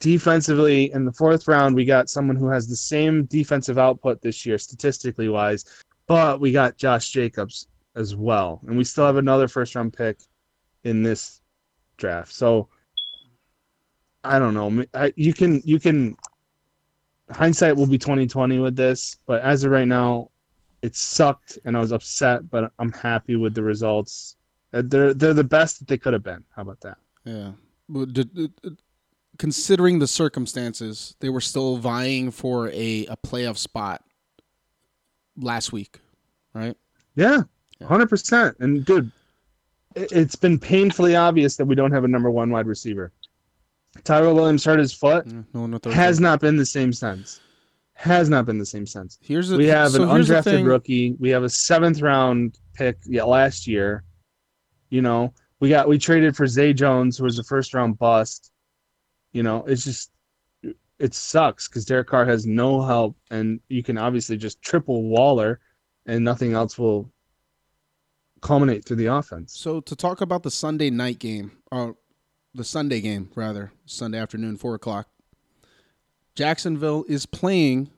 defensively 0.00 0.92
in 0.92 1.04
the 1.04 1.12
fourth 1.12 1.48
round, 1.48 1.74
we 1.74 1.84
got 1.84 2.08
someone 2.08 2.36
who 2.36 2.48
has 2.48 2.68
the 2.68 2.76
same 2.76 3.24
defensive 3.24 3.78
output 3.78 4.20
this 4.22 4.46
year, 4.46 4.58
statistically 4.58 5.28
wise, 5.28 5.64
but 6.06 6.40
we 6.40 6.52
got 6.52 6.76
Josh 6.76 7.10
Jacobs 7.10 7.68
as 7.94 8.14
well, 8.14 8.60
and 8.66 8.76
we 8.76 8.84
still 8.84 9.06
have 9.06 9.16
another 9.16 9.48
first 9.48 9.74
round 9.74 9.92
pick 9.92 10.18
in 10.84 11.02
this 11.02 11.40
draft. 11.96 12.32
So 12.32 12.68
I 14.24 14.38
don't 14.38 14.54
know. 14.54 14.84
I, 14.94 15.12
you 15.16 15.32
can 15.32 15.60
you 15.64 15.78
can 15.78 16.16
hindsight 17.30 17.76
will 17.76 17.86
be 17.86 17.98
twenty 17.98 18.26
twenty 18.26 18.58
with 18.58 18.76
this, 18.76 19.16
but 19.26 19.42
as 19.42 19.64
of 19.64 19.70
right 19.70 19.88
now, 19.88 20.30
it 20.82 20.96
sucked 20.96 21.58
and 21.64 21.76
I 21.76 21.80
was 21.80 21.92
upset, 21.92 22.48
but 22.50 22.72
I'm 22.78 22.92
happy 22.92 23.36
with 23.36 23.54
the 23.54 23.62
results. 23.62 24.36
They're 24.70 25.14
they're 25.14 25.34
the 25.34 25.44
best 25.44 25.78
that 25.78 25.88
they 25.88 25.98
could 25.98 26.12
have 26.12 26.22
been. 26.22 26.44
How 26.54 26.62
about 26.62 26.80
that? 26.80 26.98
Yeah. 27.24 27.52
But 27.88 28.12
considering 29.38 29.98
the 29.98 30.06
circumstances, 30.06 31.14
they 31.20 31.28
were 31.28 31.40
still 31.40 31.76
vying 31.76 32.30
for 32.30 32.68
a, 32.68 33.06
a 33.06 33.16
playoff 33.16 33.56
spot 33.56 34.02
last 35.36 35.72
week, 35.72 36.00
right? 36.54 36.76
Yeah, 37.14 37.42
Yeah. 37.80 37.86
hundred 37.86 38.08
percent. 38.08 38.56
And 38.60 38.84
dude, 38.84 39.10
it, 39.94 40.12
it's 40.12 40.36
been 40.36 40.58
painfully 40.58 41.16
obvious 41.16 41.56
that 41.56 41.64
we 41.66 41.74
don't 41.74 41.92
have 41.92 42.04
a 42.04 42.08
number 42.08 42.30
one 42.30 42.50
wide 42.50 42.66
receiver. 42.66 43.12
Tyrell 44.04 44.34
Williams 44.34 44.64
hurt 44.64 44.78
his 44.78 44.92
foot. 44.92 45.26
Yeah, 45.26 45.42
no 45.54 45.62
one 45.62 45.80
Has 45.92 46.20
not 46.20 46.40
been 46.40 46.56
the 46.56 46.66
same 46.66 46.92
since. 46.92 47.40
Has 47.94 48.28
not 48.28 48.46
been 48.46 48.58
the 48.58 48.66
same 48.66 48.86
since. 48.86 49.18
Here's 49.20 49.48
the 49.48 49.56
We 49.56 49.66
have 49.66 49.90
so 49.90 50.04
an 50.04 50.08
undrafted 50.08 50.64
rookie. 50.64 51.16
We 51.18 51.30
have 51.30 51.42
a 51.42 51.48
seventh 51.48 52.00
round 52.00 52.58
pick 52.74 52.98
yeah, 53.06 53.24
last 53.24 53.66
year. 53.66 54.04
You 54.90 55.02
know, 55.02 55.34
we 55.58 55.68
got 55.68 55.88
we 55.88 55.98
traded 55.98 56.36
for 56.36 56.46
Zay 56.46 56.72
Jones, 56.72 57.18
who 57.18 57.24
was 57.24 57.38
a 57.40 57.44
first 57.44 57.74
round 57.74 57.98
bust. 57.98 58.52
You 59.38 59.44
know, 59.44 59.64
it's 59.68 59.84
just 59.84 60.10
it 60.98 61.14
sucks 61.14 61.68
because 61.68 61.84
Derek 61.84 62.08
Carr 62.08 62.24
has 62.26 62.44
no 62.44 62.82
help, 62.82 63.16
and 63.30 63.60
you 63.68 63.84
can 63.84 63.96
obviously 63.96 64.36
just 64.36 64.60
triple 64.62 65.04
Waller, 65.04 65.60
and 66.06 66.24
nothing 66.24 66.54
else 66.54 66.76
will 66.76 67.12
culminate 68.40 68.84
through 68.84 68.96
the 68.96 69.06
offense. 69.06 69.56
So 69.56 69.80
to 69.82 69.94
talk 69.94 70.20
about 70.22 70.42
the 70.42 70.50
Sunday 70.50 70.90
night 70.90 71.20
game, 71.20 71.52
or 71.70 71.94
the 72.52 72.64
Sunday 72.64 73.00
game 73.00 73.30
rather, 73.36 73.70
Sunday 73.86 74.18
afternoon, 74.18 74.56
four 74.56 74.74
o'clock. 74.74 75.06
Jacksonville 76.34 77.04
is 77.08 77.24
playing 77.24 77.90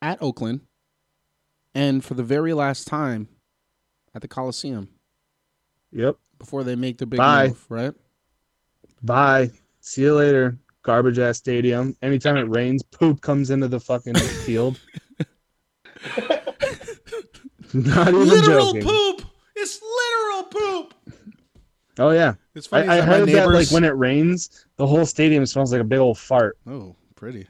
at 0.00 0.22
Oakland, 0.22 0.60
and 1.74 2.04
for 2.04 2.14
the 2.14 2.22
very 2.22 2.52
last 2.52 2.86
time 2.86 3.26
at 4.14 4.22
the 4.22 4.28
Coliseum 4.28 4.90
Yep. 5.90 6.18
before 6.38 6.62
they 6.62 6.76
make 6.76 6.98
the 6.98 7.06
big 7.06 7.18
Bye. 7.18 7.48
move, 7.48 7.66
right? 7.68 7.92
Bye. 9.06 9.50
See 9.80 10.02
you 10.02 10.14
later. 10.14 10.58
Garbage 10.82 11.18
ass 11.18 11.38
stadium. 11.38 11.96
Anytime 12.02 12.36
it 12.36 12.48
rains, 12.48 12.82
poop 12.82 13.20
comes 13.20 13.50
into 13.50 13.68
the 13.68 13.80
fucking 13.80 14.14
field. 14.14 14.78
Not 17.72 18.08
even 18.08 18.28
literal 18.28 18.72
joking. 18.72 18.82
poop. 18.82 19.22
It's 19.56 19.80
literal 19.82 20.44
poop. 20.44 20.94
Oh 21.98 22.10
yeah. 22.10 22.34
It's 22.54 22.66
funny. 22.66 22.88
I 22.88 22.96
that 22.96 23.06
my 23.06 23.12
heard 23.16 23.28
that 23.28 23.48
like 23.50 23.70
when 23.70 23.84
it 23.84 23.96
rains, 23.96 24.66
the 24.76 24.86
whole 24.86 25.06
stadium 25.06 25.44
smells 25.46 25.72
like 25.72 25.80
a 25.80 25.84
big 25.84 25.98
old 25.98 26.18
fart. 26.18 26.58
oh, 26.66 26.94
pretty. 27.14 27.46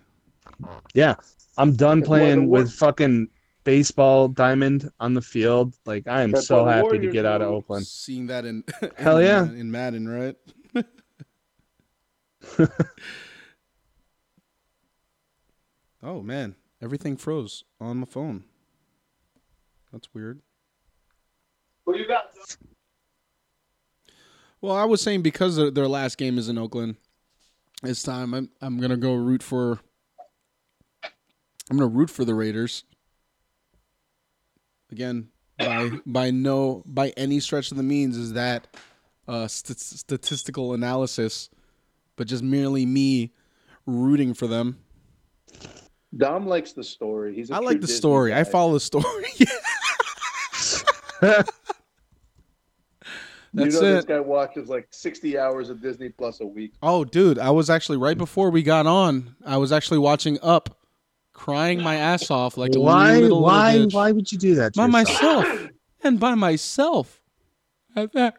Yeah. 0.94 1.14
I'm 1.58 1.74
done 1.74 2.00
That's 2.00 2.08
why 2.08 2.18
the 2.18 2.24
playing 2.24 2.48
with 2.48 2.72
fucking 2.72 3.28
baseball 3.64 4.28
diamond 4.28 4.90
on 5.00 5.14
the 5.14 5.22
field. 5.22 5.74
Like 5.84 6.06
I 6.06 6.22
am 6.22 6.30
That's 6.30 6.46
so 6.46 6.64
happy 6.64 6.98
to 6.98 7.10
get 7.10 7.26
out 7.26 7.42
of. 7.42 7.48
Oakland. 7.48 7.86
Seeing 7.86 8.26
that 8.28 8.44
in 8.44 8.62
Hell 8.96 9.20
yeah. 9.20 9.44
in 9.44 9.70
Madden, 9.70 10.08
right? 10.08 10.36
oh 16.02 16.22
man, 16.22 16.56
everything 16.82 17.16
froze 17.16 17.64
on 17.80 17.98
my 17.98 18.06
phone. 18.06 18.44
That's 19.92 20.12
weird. 20.14 20.40
What 21.84 21.98
you 21.98 22.06
got? 22.06 22.24
Well, 24.60 24.74
I 24.74 24.84
was 24.84 25.00
saying 25.00 25.22
because 25.22 25.56
their- 25.56 25.70
their 25.70 25.88
last 25.88 26.18
game 26.18 26.38
is 26.38 26.48
in 26.48 26.58
Oakland, 26.58 26.96
it's 27.82 28.02
time 28.02 28.34
I'm 28.34 28.50
I'm 28.60 28.78
gonna 28.80 28.96
go 28.96 29.14
root 29.14 29.42
for. 29.42 29.80
I'm 31.70 31.76
gonna 31.78 31.86
root 31.88 32.10
for 32.10 32.24
the 32.24 32.34
Raiders. 32.34 32.84
Again, 34.90 35.28
by 35.58 35.90
by 36.06 36.30
no 36.30 36.82
by 36.86 37.10
any 37.16 37.40
stretch 37.40 37.70
of 37.70 37.76
the 37.76 37.82
means 37.82 38.16
is 38.16 38.32
that 38.32 38.66
uh, 39.28 39.46
st- 39.48 39.78
statistical 39.78 40.72
analysis, 40.74 41.50
but 42.16 42.26
just 42.26 42.42
merely 42.42 42.84
me 42.86 43.32
rooting 43.86 44.34
for 44.34 44.46
them. 44.46 44.78
Dom 46.16 46.46
likes 46.46 46.72
the 46.72 46.84
story. 46.84 47.34
He's. 47.34 47.50
I 47.50 47.56
I 47.56 47.60
like 47.60 47.80
the 47.80 47.88
story. 47.88 48.34
I 48.34 48.44
follow 48.44 48.72
the 48.72 48.80
story. 48.80 49.04
That's 53.56 53.74
you 53.74 53.80
know 53.80 53.94
this 53.94 54.04
guy 54.04 54.20
watches 54.20 54.68
like 54.68 54.86
60 54.90 55.38
hours 55.38 55.70
of 55.70 55.80
Disney 55.80 56.10
Plus 56.10 56.40
a 56.40 56.46
week. 56.46 56.74
Oh, 56.82 57.04
dude, 57.04 57.38
I 57.38 57.50
was 57.50 57.70
actually 57.70 57.96
right 57.96 58.18
before 58.18 58.50
we 58.50 58.62
got 58.62 58.86
on. 58.86 59.34
I 59.46 59.56
was 59.56 59.72
actually 59.72 59.98
watching 59.98 60.38
Up, 60.42 60.76
crying 61.32 61.82
my 61.82 61.94
ass 61.94 62.30
off 62.30 62.58
like 62.58 62.74
a 62.76 62.80
why? 62.80 63.16
little 63.16 63.42
Why? 63.42 63.76
bitch. 63.76 63.94
Why 63.94 64.12
would 64.12 64.30
you 64.30 64.36
do 64.36 64.56
that? 64.56 64.74
To 64.74 64.86
by 64.86 65.00
yourself? 65.00 65.46
myself 65.46 65.70
and 66.02 66.20
by 66.20 66.34
myself. 66.34 67.22
At 67.94 68.12
that, 68.12 68.34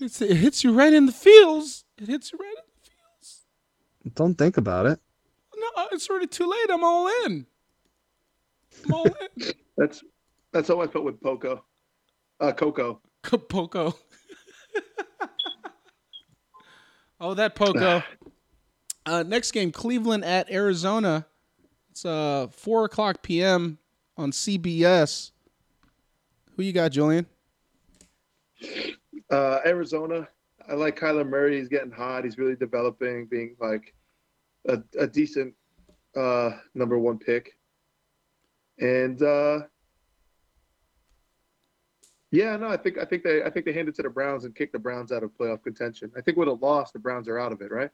it's, 0.00 0.20
it 0.22 0.36
hits 0.36 0.64
you 0.64 0.72
right 0.72 0.92
in 0.92 1.06
the 1.06 1.12
feels. 1.12 1.84
It 1.96 2.08
hits 2.08 2.32
you 2.32 2.38
right. 2.40 2.54
In, 4.04 4.12
Don't 4.14 4.36
think 4.36 4.56
about 4.56 4.86
it. 4.86 4.98
no, 5.56 5.66
it's 5.92 6.08
already 6.08 6.26
too 6.26 6.48
late. 6.48 6.70
I'm 6.70 6.84
all 6.84 7.08
in. 7.24 7.46
I'm 8.84 8.92
all 8.92 9.06
in. 9.06 9.52
That's 9.76 10.02
that's 10.52 10.68
how 10.68 10.80
I 10.80 10.86
felt 10.86 11.04
with 11.04 11.20
Poco, 11.20 11.64
uh, 12.38 12.52
Coco. 12.52 13.00
Poco. 13.22 13.96
oh, 17.20 17.34
that 17.34 17.54
Poco. 17.54 18.02
Uh, 19.06 19.22
next 19.22 19.52
game, 19.52 19.70
Cleveland 19.70 20.24
at 20.24 20.50
Arizona. 20.50 21.26
It's 21.90 22.06
uh 22.06 22.46
four 22.50 22.86
o'clock 22.86 23.20
p.m. 23.20 23.76
on 24.16 24.30
CBS. 24.30 25.30
Who 26.56 26.62
you 26.62 26.72
got, 26.72 26.92
Julian? 26.92 27.26
Uh, 29.30 29.58
Arizona. 29.66 30.26
I 30.68 30.74
like 30.74 30.98
Kyler 30.98 31.28
Murray. 31.28 31.58
He's 31.58 31.68
getting 31.68 31.90
hot. 31.90 32.24
He's 32.24 32.38
really 32.38 32.56
developing, 32.56 33.26
being 33.26 33.56
like 33.60 33.94
a, 34.68 34.78
a 34.98 35.06
decent 35.06 35.54
uh, 36.16 36.52
number 36.74 36.98
one 36.98 37.18
pick. 37.18 37.52
And 38.78 39.22
uh, 39.22 39.60
yeah, 42.30 42.56
no, 42.56 42.68
I 42.68 42.76
think 42.76 42.98
I 42.98 43.04
think 43.04 43.22
they 43.22 43.42
I 43.44 43.50
think 43.50 43.66
they 43.66 43.72
handed 43.72 43.94
it 43.94 43.96
to 43.96 44.02
the 44.02 44.10
Browns 44.10 44.44
and 44.44 44.54
kicked 44.54 44.72
the 44.72 44.78
Browns 44.78 45.12
out 45.12 45.22
of 45.22 45.30
playoff 45.38 45.62
contention. 45.62 46.10
I 46.16 46.20
think 46.20 46.36
with 46.36 46.48
a 46.48 46.52
loss, 46.52 46.90
the 46.90 46.98
Browns 46.98 47.28
are 47.28 47.38
out 47.38 47.52
of 47.52 47.60
it, 47.60 47.70
right? 47.70 47.90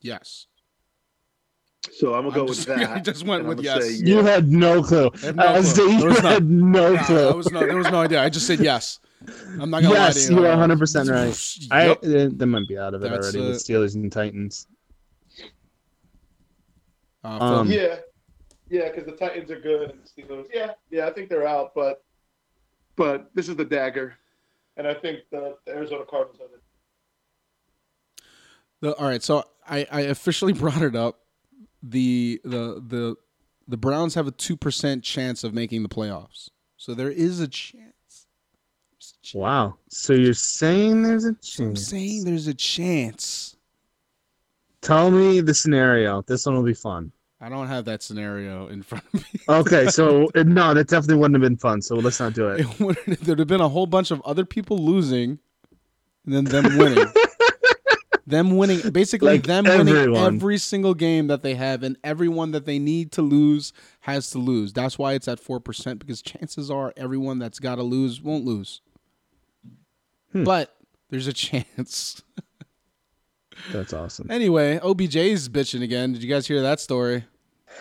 Yes. 0.00 0.46
So 1.92 2.14
I'm 2.14 2.22
gonna 2.24 2.34
go 2.34 2.40
I'm 2.42 2.46
with 2.46 2.64
that. 2.66 2.90
I 2.90 3.00
just 3.00 3.26
went 3.26 3.40
and 3.40 3.48
with 3.48 3.58
gonna 3.64 3.80
yes. 3.80 3.98
say 3.98 4.04
You 4.04 4.24
had 4.24 4.48
no 4.48 4.82
clue. 4.82 5.10
I 5.22 5.26
have 5.26 5.36
no 5.36 5.46
I 5.46 5.60
clue. 5.60 5.98
There 5.98 6.08
was 6.08 6.22
no- 6.22 6.28
had 6.30 6.50
no 6.50 6.96
clue. 7.04 7.16
that 7.16 7.36
was 7.36 7.50
no, 7.52 7.60
there 7.60 7.76
was 7.76 7.90
no 7.90 8.00
idea. 8.00 8.22
I 8.22 8.28
just 8.30 8.46
said 8.46 8.60
yes. 8.60 9.00
I'm 9.60 9.70
not 9.70 9.82
gonna 9.82 9.94
lie 9.94 10.06
yes, 10.06 10.26
to 10.26 10.32
you. 10.32 10.40
you 10.40 10.46
are 10.46 10.50
100 10.50 10.78
percent 10.78 11.08
right. 11.08 11.56
I 11.70 11.86
Yep. 11.88 12.00
they 12.38 12.46
might 12.46 12.66
be 12.68 12.78
out 12.78 12.94
of 12.94 13.02
it 13.02 13.10
That's, 13.10 13.34
already 13.34 13.50
with 13.50 13.58
Steelers 13.58 13.94
and 13.94 14.10
Titans. 14.10 14.66
Uh, 17.22 17.28
Um, 17.38 17.70
yeah, 17.70 17.96
yeah, 18.70 18.88
because 18.88 19.04
the 19.04 19.12
Titans 19.12 19.50
are 19.50 19.60
good 19.60 19.90
and 19.90 20.00
the 20.02 20.22
Steelers. 20.22 20.46
Yeah, 20.52 20.72
yeah, 20.90 21.06
I 21.06 21.12
think 21.12 21.28
they're 21.28 21.46
out, 21.46 21.72
but 21.74 22.02
but 22.96 23.30
this 23.34 23.48
is 23.48 23.56
the 23.56 23.64
dagger, 23.64 24.14
and 24.76 24.86
I 24.86 24.94
think 24.94 25.20
the, 25.30 25.56
the 25.66 25.72
Arizona 25.72 26.04
Cardinals 26.08 26.38
have 26.40 26.50
it. 26.50 26.62
The, 28.80 28.94
all 28.96 29.06
right, 29.06 29.22
so 29.22 29.44
I, 29.66 29.86
I 29.90 30.00
officially 30.02 30.52
brought 30.54 30.82
it 30.82 30.96
up. 30.96 31.20
The 31.82 32.40
the 32.44 32.82
the 32.86 33.16
the 33.68 33.76
Browns 33.76 34.14
have 34.14 34.26
a 34.26 34.32
two 34.32 34.56
percent 34.56 35.04
chance 35.04 35.44
of 35.44 35.52
making 35.52 35.82
the 35.82 35.88
playoffs. 35.88 36.48
So 36.76 36.94
there 36.94 37.10
is 37.10 37.40
a 37.40 37.48
chance. 37.48 37.89
Chance. 39.00 39.34
Wow. 39.34 39.76
So 39.88 40.12
you're 40.12 40.34
saying 40.34 41.02
there's 41.02 41.24
a 41.24 41.34
I'm 41.58 41.76
saying 41.76 42.24
there's 42.24 42.46
a 42.46 42.54
chance. 42.54 43.56
Tell 44.82 45.10
me 45.10 45.40
the 45.40 45.54
scenario. 45.54 46.22
This 46.22 46.46
one 46.46 46.54
will 46.54 46.62
be 46.62 46.74
fun. 46.74 47.12
I 47.40 47.48
don't 47.48 47.68
have 47.68 47.86
that 47.86 48.02
scenario 48.02 48.68
in 48.68 48.82
front 48.82 49.04
of 49.06 49.14
me. 49.14 49.40
Okay, 49.48 49.86
so 49.88 50.28
no, 50.34 50.74
that 50.74 50.88
definitely 50.88 51.16
wouldn't 51.16 51.36
have 51.42 51.48
been 51.48 51.56
fun. 51.56 51.80
So 51.80 51.94
let's 51.96 52.20
not 52.20 52.34
do 52.34 52.48
it. 52.50 52.60
It 52.60 52.80
would- 52.80 52.98
There'd 53.06 53.38
have 53.38 53.48
been 53.48 53.62
a 53.62 53.68
whole 53.68 53.86
bunch 53.86 54.10
of 54.10 54.20
other 54.22 54.44
people 54.44 54.76
losing, 54.78 55.38
and 56.26 56.34
then 56.34 56.44
them 56.44 56.76
winning. 56.76 57.06
them 58.26 58.56
winning, 58.56 58.90
basically 58.90 59.32
Like 59.32 59.44
them 59.44 59.64
winning 59.64 60.14
every 60.16 60.58
single 60.58 60.92
game 60.92 61.28
that 61.28 61.42
they 61.42 61.54
have, 61.54 61.82
and 61.82 61.96
everyone 62.04 62.50
that 62.52 62.66
they 62.66 62.78
need 62.78 63.12
to 63.12 63.22
lose 63.22 63.72
has 64.00 64.30
to 64.32 64.38
lose. 64.38 64.74
That's 64.74 64.98
why 64.98 65.14
it's 65.14 65.26
at 65.28 65.40
four 65.40 65.60
percent 65.60 65.98
because 65.98 66.20
chances 66.20 66.70
are 66.70 66.92
everyone 66.96 67.38
that's 67.38 67.58
got 67.58 67.76
to 67.76 67.82
lose 67.82 68.20
won't 68.20 68.44
lose. 68.44 68.82
Hmm. 70.32 70.44
But 70.44 70.74
there's 71.10 71.26
a 71.26 71.32
chance. 71.34 72.22
That's 73.72 73.92
awesome. 73.92 74.30
anyway, 74.30 74.78
OBJ's 74.78 75.48
bitching 75.48 75.82
again. 75.82 76.12
Did 76.12 76.22
you 76.22 76.28
guys 76.30 76.46
hear 76.46 76.62
that 76.62 76.80
story? 76.80 77.24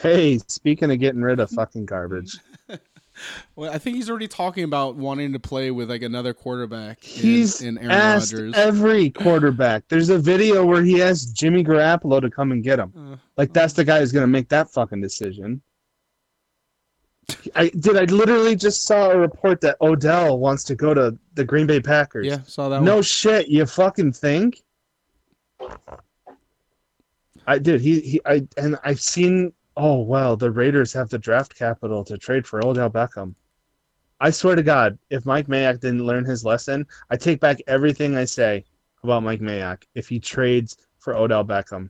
Hey, 0.02 0.40
speaking 0.48 0.92
of 0.92 1.00
getting 1.00 1.22
rid 1.22 1.40
of 1.40 1.50
fucking 1.52 1.86
garbage, 1.86 2.38
Well, 3.58 3.70
I 3.70 3.78
think 3.80 3.98
he's 3.98 4.10
already 4.10 4.30
talking 4.30 4.64
about 4.64 4.96
wanting 4.96 5.34
to 5.34 5.40
play 5.40 5.72
with 5.72 5.90
like 5.90 6.04
another 6.04 6.34
quarterback. 6.34 7.04
in- 7.04 7.22
he's 7.22 7.62
in, 7.62 7.78
Aaron 7.78 7.92
asked 7.92 8.32
Rodgers. 8.34 8.54
every 8.56 9.10
quarterback. 9.10 9.84
There's 9.90 10.08
a 10.10 10.18
video 10.18 10.66
where 10.66 10.82
he 10.84 11.02
asked 11.02 11.36
Jimmy 11.36 11.62
Garoppolo 11.64 12.22
to 12.22 12.30
come 12.30 12.54
and 12.54 12.64
get 12.64 12.80
him. 12.80 12.94
Uh, 12.98 13.18
Like 13.38 13.52
that's 13.54 13.74
the 13.74 13.84
guy 13.84 14.00
who's 14.00 14.14
gonna 14.14 14.28
make 14.28 14.48
that 14.50 14.70
fucking 14.72 15.02
decision. 15.02 15.62
I 17.56 17.69
did. 17.69 17.97
I 17.97 18.03
literally 18.06 18.56
just 18.56 18.84
saw 18.84 19.11
a 19.11 19.18
report 19.18 19.61
that 19.61 19.77
Odell 19.81 20.39
wants 20.39 20.64
to 20.65 20.76
go 20.76 20.93
to 20.93 21.18
the 21.34 21.43
Green 21.43 21.68
Bay 21.68 21.80
Packers. 21.80 22.26
yeah, 22.26 22.39
saw 22.43 22.69
that 22.69 22.81
no 22.81 22.95
one. 22.95 23.03
shit. 23.03 23.47
You 23.47 23.65
fucking 23.65 24.14
think? 24.14 24.61
I 27.47 27.57
did. 27.57 27.81
He 27.81 27.99
he. 28.01 28.22
I 28.26 28.47
and 28.57 28.77
I've 28.84 29.01
seen. 29.01 29.53
Oh 29.77 30.01
well, 30.01 30.35
the 30.35 30.51
Raiders 30.51 30.91
have 30.93 31.10
the 31.10 31.18
draft 31.19 31.56
capital 31.56 32.03
to 32.06 32.18
trade 32.18 32.45
for 32.45 32.65
Odell 32.65 32.89
Beckham. 32.89 33.35
I 34.19 34.31
swear 34.31 34.56
to 34.56 34.64
God, 34.64 34.97
if 35.10 35.26
Mike 35.26 35.47
Mayock 35.47 35.80
didn't 35.80 36.06
learn 36.06 36.26
his 36.26 36.43
lesson, 36.43 36.85
I 37.10 37.15
take 37.15 37.39
back 37.39 37.61
everything 37.68 38.18
I 38.18 38.26
say 38.26 38.65
about 39.01 39.23
Mike 39.23 39.39
Mayock 39.39 39.84
if 39.95 40.10
he 40.10 40.19
trades 40.19 40.77
for 40.99 41.15
Odell 41.15 41.45
Beckham. 41.45 41.89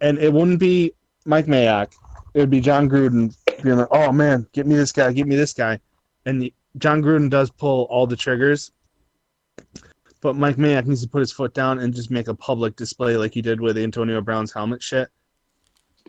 And 0.00 0.18
it 0.18 0.32
wouldn't 0.32 0.58
be 0.60 0.94
Mike 1.26 1.46
Mayock. 1.46 1.92
It 2.32 2.40
would 2.40 2.50
be 2.50 2.60
Jon 2.60 2.88
Gruden 2.88 3.36
being 3.62 3.76
like, 3.76 3.88
"Oh 3.90 4.12
man, 4.12 4.46
get 4.52 4.66
me 4.66 4.74
this 4.74 4.92
guy, 4.92 5.12
get 5.12 5.26
me 5.26 5.36
this 5.36 5.52
guy," 5.52 5.80
and 6.26 6.40
the, 6.42 6.54
Jon 6.78 7.02
Gruden 7.02 7.28
does 7.28 7.50
pull 7.50 7.84
all 7.90 8.06
the 8.06 8.16
triggers. 8.16 8.72
But 10.20 10.36
Mike 10.36 10.56
Mayock 10.56 10.86
needs 10.86 11.02
to 11.02 11.08
put 11.08 11.20
his 11.20 11.32
foot 11.32 11.52
down 11.52 11.80
and 11.80 11.94
just 11.94 12.10
make 12.10 12.28
a 12.28 12.34
public 12.34 12.76
display 12.76 13.16
like 13.16 13.34
he 13.34 13.42
did 13.42 13.60
with 13.60 13.76
Antonio 13.76 14.20
Brown's 14.20 14.52
helmet 14.52 14.82
shit. 14.82 15.08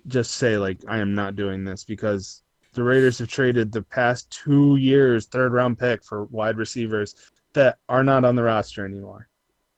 Just 0.08 0.32
say 0.32 0.58
like, 0.58 0.80
"I 0.88 1.00
am 1.00 1.16
not 1.16 1.36
doing 1.36 1.64
this," 1.64 1.84
because 1.84 2.44
the 2.74 2.84
Raiders 2.84 3.20
have 3.20 3.28
traded 3.28 3.72
the 3.72 3.84
past 3.84 4.30
two 4.32 4.76
years 4.78 5.26
third 5.28 5.54
round 5.54 5.78
pick 5.80 6.04
for 6.04 6.26
wide 6.26 6.58
receivers 6.58 7.16
that 7.54 7.78
are 7.88 8.04
not 8.04 8.26
on 8.26 8.36
the 8.36 8.44
roster 8.44 8.86
anymore. 8.86 9.30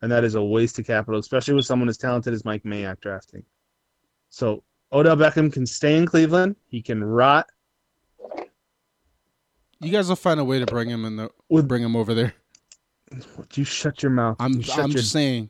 And 0.02 0.12
that 0.12 0.24
is 0.24 0.36
a 0.36 0.44
waste 0.44 0.80
of 0.80 0.88
capital, 0.88 1.20
especially 1.20 1.56
with 1.56 1.66
someone 1.66 1.90
as 1.90 1.98
talented 1.98 2.34
as 2.34 2.46
Mike 2.46 2.64
Mayock 2.64 3.00
drafting. 3.02 3.44
So 4.30 4.64
Odell 4.94 5.18
Beckham 5.18 5.52
can 5.52 5.66
stay 5.66 5.98
in 5.98 6.06
Cleveland. 6.06 6.56
He 6.68 6.82
can 6.82 7.04
rot 7.04 7.50
You 9.80 9.92
guys 9.92 10.10
will 10.10 10.16
find 10.16 10.40
a 10.40 10.44
way 10.46 10.60
to 10.60 10.66
bring 10.66 10.90
him 10.90 11.06
in 11.06 11.18
the 11.18 11.30
with. 11.50 11.68
bring 11.68 11.84
him 11.84 11.96
over 11.96 12.14
there. 12.14 12.34
You 13.54 13.64
shut 13.64 14.02
your 14.02 14.10
mouth. 14.10 14.38
I'm 14.40 14.54
You 14.54 14.64
I'm 14.74 14.90
your- 14.92 14.98
just 15.00 15.12
saying. 15.12 15.50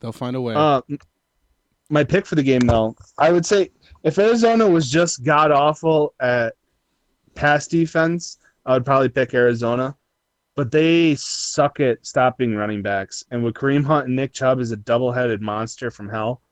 They'll 0.00 0.12
find 0.12 0.34
a 0.34 0.40
way. 0.40 0.54
Uh, 0.54 0.80
my 1.90 2.04
pick 2.04 2.24
for 2.24 2.34
the 2.34 2.42
game, 2.42 2.60
though, 2.60 2.96
I 3.18 3.32
would 3.32 3.44
say 3.44 3.70
if 4.02 4.18
Arizona 4.18 4.68
was 4.68 4.90
just 4.90 5.24
god 5.24 5.50
awful 5.50 6.14
at 6.20 6.54
pass 7.34 7.66
defense, 7.66 8.38
I 8.64 8.72
would 8.74 8.86
probably 8.86 9.10
pick 9.10 9.34
Arizona. 9.34 9.94
But 10.56 10.70
they 10.70 11.14
suck 11.16 11.80
at 11.80 12.04
stopping 12.04 12.54
running 12.54 12.82
backs, 12.82 13.24
and 13.30 13.42
with 13.44 13.54
Kareem 13.54 13.84
Hunt 13.84 14.06
and 14.06 14.16
Nick 14.16 14.32
Chubb 14.32 14.58
is 14.60 14.72
a 14.72 14.76
double-headed 14.76 15.40
monster 15.40 15.90
from 15.90 16.08
hell, 16.08 16.42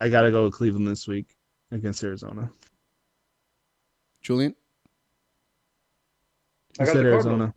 I 0.00 0.08
got 0.08 0.22
to 0.22 0.30
go 0.30 0.44
with 0.44 0.54
Cleveland 0.54 0.86
this 0.86 1.08
week 1.08 1.34
against 1.72 2.02
Arizona. 2.04 2.50
Julian, 4.26 4.56
I 6.80 6.82
You 6.82 6.86
got 6.86 6.92
said 6.94 7.06
Arizona. 7.06 7.54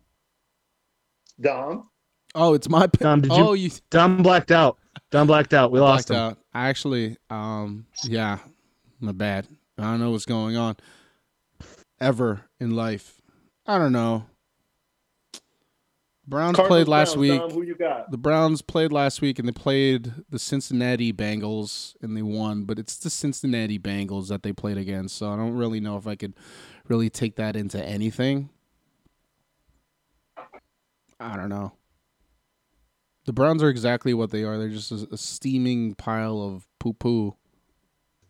Dom. 1.41 1.89
oh, 2.35 2.53
it's 2.53 2.69
my 2.69 2.85
pick. 2.85 2.99
Dom, 2.99 3.21
did 3.21 3.31
you- 3.35 3.43
oh, 3.43 3.53
you 3.53 3.71
Don 3.89 4.21
blacked 4.21 4.51
out. 4.51 4.77
Dom 5.09 5.25
blacked 5.25 5.55
out. 5.55 5.71
We 5.71 5.79
lost 5.79 6.11
him. 6.11 6.17
out. 6.17 6.37
Actually, 6.53 7.17
um, 7.31 7.87
yeah, 8.03 8.37
my 8.99 9.13
bad. 9.13 9.47
I 9.79 9.83
don't 9.83 9.99
know 9.99 10.11
what's 10.11 10.25
going 10.27 10.57
on. 10.57 10.75
Ever 11.99 12.41
in 12.59 12.75
life, 12.75 13.19
I 13.65 13.79
don't 13.79 13.91
know. 13.91 14.25
Browns 16.29 16.55
Cardinals, 16.55 16.77
played 16.77 16.87
last 16.87 17.15
Browns, 17.15 17.17
week. 17.17 17.39
Dom, 17.39 17.51
who 17.51 17.61
you 17.63 17.75
got? 17.75 18.11
The 18.11 18.17
Browns 18.17 18.61
played 18.61 18.91
last 18.91 19.19
week 19.21 19.39
and 19.39 19.47
they 19.47 19.51
played 19.51 20.13
the 20.29 20.37
Cincinnati 20.37 21.11
Bengals 21.11 21.95
and 22.01 22.15
they 22.15 22.21
won, 22.21 22.65
but 22.65 22.77
it's 22.77 22.97
the 22.97 23.09
Cincinnati 23.09 23.79
Bengals 23.79 24.27
that 24.27 24.43
they 24.43 24.53
played 24.53 24.77
against. 24.77 25.17
So 25.17 25.31
I 25.31 25.35
don't 25.35 25.55
really 25.55 25.79
know 25.79 25.97
if 25.97 26.05
I 26.05 26.15
could 26.15 26.35
really 26.87 27.09
take 27.09 27.35
that 27.37 27.55
into 27.55 27.83
anything. 27.83 28.49
I 31.19 31.35
don't 31.35 31.49
know. 31.49 31.73
The 33.25 33.33
Browns 33.33 33.63
are 33.63 33.69
exactly 33.69 34.13
what 34.13 34.29
they 34.29 34.43
are. 34.43 34.57
They're 34.57 34.69
just 34.69 34.91
a, 34.91 35.07
a 35.11 35.17
steaming 35.17 35.95
pile 35.95 36.41
of 36.41 36.67
poo 36.79 36.93
poo. 36.93 37.35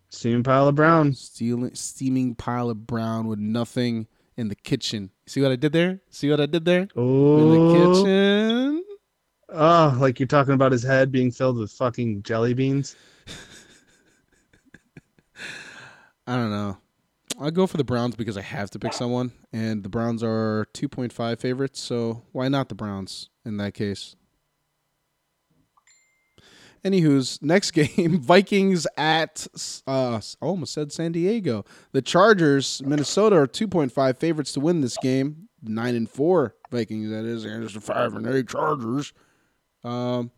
Steaming 0.10 0.44
pile 0.44 0.68
of 0.68 0.76
brown. 0.76 1.14
Stealing, 1.14 1.76
steaming 1.76 2.34
pile 2.34 2.70
of 2.70 2.88
brown 2.88 3.28
with 3.28 3.40
nothing 3.40 4.08
in 4.40 4.48
the 4.48 4.56
kitchen. 4.56 5.12
See 5.28 5.42
what 5.42 5.52
I 5.52 5.58
did 5.58 5.74
there? 5.74 6.00
See 6.10 6.30
what 6.30 6.40
I 6.40 6.46
did 6.46 6.64
there? 6.64 6.82
In 6.82 6.88
the 6.88 7.02
Oh, 7.02 7.74
kitchen. 7.74 8.84
oh, 9.50 9.98
like 10.00 10.20
you're 10.20 10.28
talking 10.28 10.54
about 10.54 10.72
his 10.72 10.82
head 10.84 11.12
being 11.12 11.30
filled 11.30 11.58
with 11.58 11.72
fucking 11.74 12.24
jelly 12.24 12.54
beans. 12.54 12.96
I 16.26 16.36
don't 16.36 16.52
know. 16.52 16.78
I 17.42 17.50
go 17.52 17.68
for 17.68 17.78
the 17.78 17.84
Browns 17.84 18.16
because 18.16 18.38
I 18.38 18.42
have 18.42 18.70
to 18.72 18.80
pick 18.80 18.94
someone, 18.94 19.32
and 19.54 19.84
the 19.84 19.90
Browns 19.90 20.24
are 20.24 20.68
2.5 20.74 21.40
favorites, 21.40 21.80
so 21.80 22.24
why 22.32 22.48
not 22.50 22.70
the 22.70 22.76
Browns 22.76 23.30
in 23.46 23.58
that 23.58 23.74
case? 23.74 24.16
Anywho's 26.84 27.42
next 27.42 27.72
game, 27.72 28.20
Vikings 28.20 28.88
at 28.98 29.48
uh, 29.88 30.20
I 30.42 30.46
almost 30.46 30.74
said 30.74 30.92
San 30.92 31.12
Diego. 31.12 31.66
The 31.92 32.02
Chargers, 32.02 32.82
Minnesota 32.86 33.38
are 33.38 33.48
2.5 33.48 34.18
favorites 34.18 34.54
to 34.54 34.60
win 34.60 34.82
this 34.82 34.98
game. 34.98 35.50
Nine 35.62 35.96
and 35.96 36.10
four 36.10 36.56
Vikings, 36.72 37.10
that 37.10 37.26
is, 37.26 37.44
and 37.44 37.64
it's 37.64 37.74
the 37.74 37.82
five 37.82 38.14
and 38.16 38.26
eight 38.28 38.48
Chargers. 38.48 39.12
Um, 39.84 40.32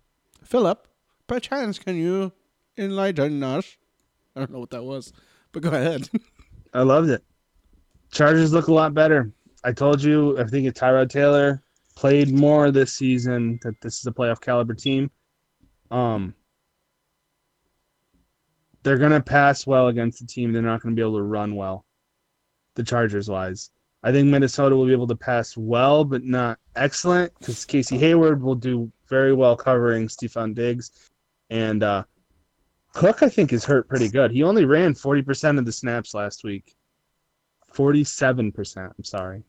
Philip, 0.44 0.88
perchance 1.28 1.78
can 1.78 1.96
you 1.96 2.32
enlighten 2.78 3.44
us? 3.44 3.78
I 4.36 4.40
don't 4.40 4.52
know 4.52 4.60
what 4.60 4.72
that 4.72 4.84
was, 4.84 5.14
but 5.52 5.62
go 5.62 5.70
ahead. 5.70 6.10
I 6.74 6.82
loved 6.82 7.10
it. 7.10 7.24
Chargers 8.12 8.52
look 8.52 8.68
a 8.68 8.74
lot 8.74 8.94
better. 8.94 9.32
I 9.64 9.72
told 9.72 10.02
you, 10.02 10.40
I 10.40 10.46
think 10.46 10.66
if 10.68 10.74
Tyrod 10.74 11.10
Taylor 11.10 11.62
played 11.96 12.32
more 12.32 12.72
this 12.72 12.94
season, 12.94 13.60
that 13.62 13.80
this 13.82 14.00
is 14.00 14.08
a 14.08 14.12
playoff 14.12 14.42
caliber 14.42 14.74
team. 14.74 15.12
Um, 15.92 16.34
they're 18.84 18.98
gonna 18.98 19.22
pass 19.22 19.68
well 19.68 19.88
against 19.90 20.20
the 20.20 20.26
team. 20.26 20.52
They're 20.54 20.62
not 20.62 20.82
gonna 20.82 20.96
be 20.96 21.02
able 21.02 21.18
to 21.18 21.24
run 21.24 21.56
well. 21.56 21.86
The 22.76 22.84
Chargers 22.84 23.30
wise, 23.30 23.70
I 24.04 24.12
think 24.12 24.30
Minnesota 24.30 24.76
will 24.76 24.86
be 24.88 24.94
able 24.94 25.08
to 25.08 25.16
pass 25.16 25.56
well, 25.58 26.04
but 26.06 26.24
not 26.24 26.58
excellent 26.76 27.32
because 27.40 27.66
Casey 27.66 27.98
Hayward 27.98 28.42
will 28.42 28.56
do 28.56 28.92
very 29.08 29.34
well 29.34 29.56
covering 29.58 30.08
Stefon 30.08 30.56
Diggs, 30.56 30.92
and 31.50 31.84
uh, 31.84 32.04
Cook, 32.94 33.24
I 33.24 33.30
think, 33.30 33.54
is 33.54 33.64
hurt 33.66 33.88
pretty 33.88 34.10
good. 34.10 34.32
He 34.32 34.44
only 34.44 34.66
ran 34.66 34.94
40% 34.94 35.58
of 35.60 35.66
the 35.66 35.72
snaps 35.72 36.14
last 36.14 36.44
week. 36.44 36.76
47%, 37.74 38.78
I'm 38.98 39.04
sorry. 39.04 39.44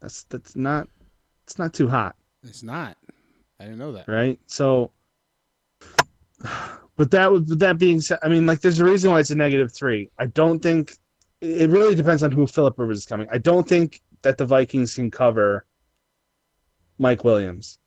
That's 0.00 0.24
that's 0.24 0.54
not 0.56 0.88
it's 1.44 1.58
not 1.58 1.72
too 1.72 1.88
hot, 1.88 2.16
It's 2.44 2.62
not. 2.62 2.96
I 3.58 3.64
didn't 3.64 3.78
know 3.78 3.92
that. 3.92 4.08
right? 4.08 4.38
So 4.46 4.90
But 6.96 7.10
that 7.12 7.32
would, 7.32 7.48
that 7.60 7.78
being 7.78 8.00
said, 8.00 8.18
I 8.22 8.28
mean, 8.28 8.46
like, 8.46 8.60
there's 8.60 8.80
a 8.80 8.84
reason 8.84 9.10
why 9.10 9.20
it's 9.20 9.30
a 9.30 9.34
negative 9.34 9.72
three. 9.72 10.10
I 10.18 10.26
don't 10.26 10.60
think 10.60 10.94
it 11.40 11.70
really 11.70 11.94
depends 11.94 12.22
on 12.22 12.30
who 12.30 12.46
Philip 12.46 12.78
Rivers 12.78 12.98
is 12.98 13.06
coming. 13.06 13.26
I 13.32 13.38
don't 13.38 13.66
think 13.66 14.02
that 14.22 14.36
the 14.36 14.44
Vikings 14.44 14.94
can 14.94 15.10
cover 15.10 15.64
Mike 16.98 17.24
Williams, 17.24 17.78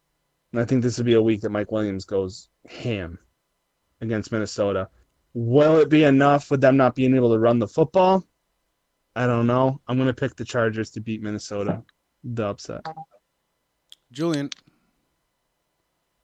and 0.51 0.61
I 0.61 0.65
think 0.65 0.81
this 0.81 0.97
would 0.97 1.05
be 1.05 1.13
a 1.13 1.21
week 1.21 1.41
that 1.41 1.51
Mike 1.51 1.71
Williams 1.71 2.05
goes 2.05 2.49
ham 2.67 3.19
against 4.01 4.31
Minnesota. 4.31 4.89
Will 5.35 5.77
it 5.77 5.89
be 5.89 6.03
enough 6.03 6.49
with 6.49 6.61
them 6.61 6.77
not 6.77 6.95
being 6.95 7.15
able 7.15 7.31
to 7.31 7.39
run 7.39 7.59
the 7.59 7.67
football? 7.67 8.25
I 9.15 9.27
don't 9.27 9.45
know. 9.45 9.79
I'm 9.87 9.97
going 9.97 10.07
to 10.07 10.13
pick 10.13 10.35
the 10.35 10.45
Chargers 10.45 10.89
to 10.91 11.01
beat 11.01 11.21
Minnesota. 11.21 11.83
The 12.23 12.45
upset. 12.45 12.81
Julian. 14.11 14.49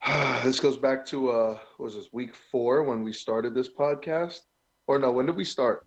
this 0.43 0.59
goes 0.59 0.77
back 0.77 1.05
to 1.07 1.29
uh 1.29 1.57
what 1.77 1.85
was 1.85 1.95
this 1.95 2.09
week 2.11 2.33
four 2.35 2.83
when 2.83 3.03
we 3.03 3.13
started 3.13 3.53
this 3.53 3.69
podcast? 3.69 4.39
Or 4.87 4.97
no, 4.97 5.11
when 5.11 5.25
did 5.25 5.35
we 5.35 5.45
start? 5.45 5.85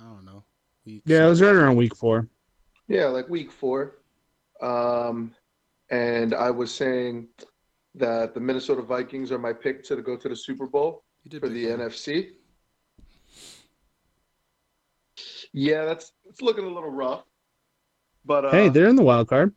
I 0.00 0.04
don't 0.04 0.24
know. 0.24 0.44
Week 0.84 1.02
Yeah, 1.04 1.26
it 1.26 1.28
was 1.28 1.42
right 1.42 1.54
around 1.54 1.76
week 1.76 1.96
four. 1.96 2.28
Yeah, 2.88 3.06
like 3.06 3.28
week 3.28 3.50
four. 3.50 3.98
Um 4.62 5.34
and 5.90 6.34
I 6.34 6.50
was 6.50 6.74
saying 6.74 7.28
that 7.94 8.34
the 8.34 8.40
Minnesota 8.40 8.82
Vikings 8.82 9.32
are 9.32 9.38
my 9.38 9.52
pick 9.52 9.82
to 9.84 9.96
go 10.02 10.16
to 10.16 10.28
the 10.28 10.36
Super 10.36 10.66
Bowl 10.66 11.04
You 11.24 11.30
did 11.30 11.40
for 11.40 11.48
the 11.48 11.66
them. 11.66 11.80
NFC. 11.80 12.30
Yeah, 15.52 15.84
that's 15.84 16.12
it's 16.28 16.42
looking 16.42 16.64
a 16.64 16.68
little 16.68 16.90
rough. 16.90 17.24
But 18.24 18.44
uh, 18.44 18.50
hey, 18.50 18.68
they're 18.68 18.88
in 18.88 18.96
the 18.96 19.02
wild 19.02 19.28
card. 19.28 19.54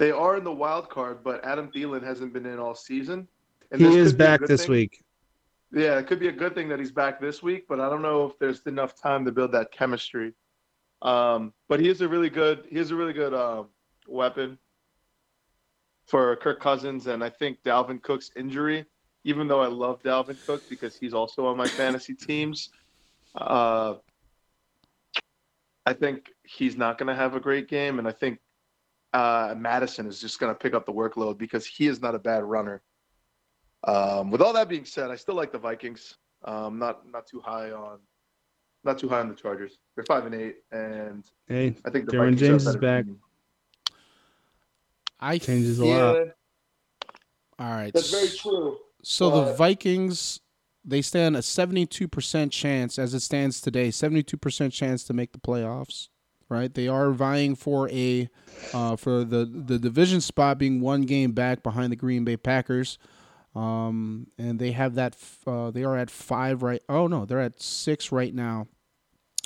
They 0.00 0.10
are 0.10 0.38
in 0.38 0.44
the 0.44 0.52
wild 0.52 0.88
card, 0.88 1.22
but 1.22 1.44
Adam 1.44 1.70
Thielen 1.70 2.02
hasn't 2.02 2.32
been 2.32 2.46
in 2.46 2.58
all 2.58 2.74
season. 2.74 3.28
He 3.70 3.84
this 3.84 3.94
is 3.94 4.12
could 4.12 4.18
be 4.18 4.24
a 4.24 4.26
back 4.26 4.40
this 4.46 4.62
thing. 4.62 4.70
week. 4.70 5.04
Yeah, 5.72 5.98
it 5.98 6.06
could 6.06 6.18
be 6.18 6.28
a 6.28 6.32
good 6.32 6.54
thing 6.54 6.70
that 6.70 6.78
he's 6.78 6.90
back 6.90 7.20
this 7.20 7.42
week, 7.42 7.66
but 7.68 7.80
I 7.80 7.90
don't 7.90 8.00
know 8.00 8.24
if 8.24 8.38
there's 8.38 8.62
enough 8.66 9.00
time 9.00 9.26
to 9.26 9.30
build 9.30 9.52
that 9.52 9.70
chemistry. 9.70 10.32
Um, 11.02 11.52
but 11.68 11.80
he 11.80 11.88
is 11.90 12.00
a 12.00 12.08
really 12.08 12.30
good 12.30 12.64
he 12.70 12.76
is 12.76 12.90
a 12.90 12.96
really 12.96 13.12
good 13.12 13.34
um, 13.34 13.68
weapon 14.08 14.58
for 16.06 16.34
Kirk 16.36 16.60
Cousins, 16.60 17.06
and 17.06 17.22
I 17.22 17.28
think 17.28 17.62
Dalvin 17.62 18.02
Cook's 18.02 18.30
injury, 18.36 18.86
even 19.24 19.48
though 19.48 19.60
I 19.60 19.66
love 19.66 20.02
Dalvin 20.02 20.38
Cook 20.46 20.62
because 20.70 20.96
he's 20.96 21.12
also 21.12 21.44
on 21.44 21.58
my 21.58 21.68
fantasy 21.68 22.14
teams, 22.14 22.70
uh, 23.36 23.96
I 25.84 25.92
think 25.92 26.30
he's 26.42 26.78
not 26.78 26.96
going 26.96 27.08
to 27.08 27.14
have 27.14 27.36
a 27.36 27.40
great 27.40 27.68
game, 27.68 27.98
and 27.98 28.08
I 28.08 28.12
think 28.12 28.40
uh, 29.12 29.54
Mattison 29.56 30.06
is 30.06 30.20
just 30.20 30.38
going 30.38 30.52
to 30.52 30.58
pick 30.58 30.74
up 30.74 30.86
the 30.86 30.92
workload 30.92 31.38
because 31.38 31.66
he 31.66 31.86
is 31.86 32.00
not 32.00 32.14
a 32.14 32.18
bad 32.18 32.44
runner. 32.44 32.82
Um, 33.84 34.30
with 34.30 34.40
all 34.42 34.52
that 34.52 34.68
being 34.68 34.84
said, 34.84 35.10
I 35.10 35.16
still 35.16 35.34
like 35.34 35.52
the 35.52 35.58
Vikings. 35.58 36.16
Um, 36.44 36.78
not 36.78 37.06
not 37.10 37.26
too 37.26 37.40
high 37.40 37.70
on, 37.70 37.98
not 38.84 38.98
too 38.98 39.08
high 39.08 39.20
on 39.20 39.28
the 39.28 39.34
Chargers. 39.34 39.78
They're 39.94 40.04
five 40.04 40.24
and 40.26 40.34
eight, 40.34 40.56
and 40.72 41.24
Hey, 41.48 41.74
I 41.84 41.90
think 41.90 42.06
the 42.06 42.12
Derwin 42.12 42.34
Vikings 42.34 42.42
are 42.42 42.46
James 42.46 42.66
is 42.66 42.76
back. 42.76 43.04
team. 43.04 43.18
I 45.18 45.38
changes 45.38 45.80
a 45.80 45.86
Yeah, 45.86 46.04
lot. 46.04 46.16
all 47.58 47.70
right. 47.70 47.92
that's 47.92 48.10
very 48.10 48.28
true. 48.28 48.78
So 49.02 49.30
the 49.30 49.52
Vikings, 49.54 50.40
they 50.84 51.02
stand 51.02 51.36
a 51.36 51.42
seventy-two 51.42 52.08
percent 52.08 52.52
chance 52.52 52.98
as 52.98 53.12
it 53.12 53.20
stands 53.20 53.60
today. 53.60 53.90
Seventy-two 53.90 54.36
percent 54.38 54.72
chance 54.72 55.04
to 55.04 55.12
make 55.12 55.32
the 55.32 55.38
playoffs. 55.38 56.08
Right, 56.50 56.74
they 56.74 56.88
are 56.88 57.12
vying 57.12 57.54
for 57.54 57.88
a 57.90 58.28
uh, 58.74 58.96
for 58.96 59.22
the 59.24 59.44
the 59.44 59.78
division 59.78 60.20
spot, 60.20 60.58
being 60.58 60.80
one 60.80 61.02
game 61.02 61.30
back 61.30 61.62
behind 61.62 61.92
the 61.92 61.96
Green 61.96 62.24
Bay 62.24 62.36
Packers, 62.36 62.98
um, 63.54 64.26
and 64.36 64.58
they 64.58 64.72
have 64.72 64.96
that. 64.96 65.14
f- 65.14 65.46
Uh, 65.46 65.70
they 65.70 65.84
are 65.84 65.96
at 65.96 66.10
five 66.10 66.64
right. 66.64 66.82
Oh 66.88 67.06
no, 67.06 67.24
they're 67.24 67.38
at 67.40 67.62
six 67.62 68.10
right 68.10 68.34
now. 68.34 68.66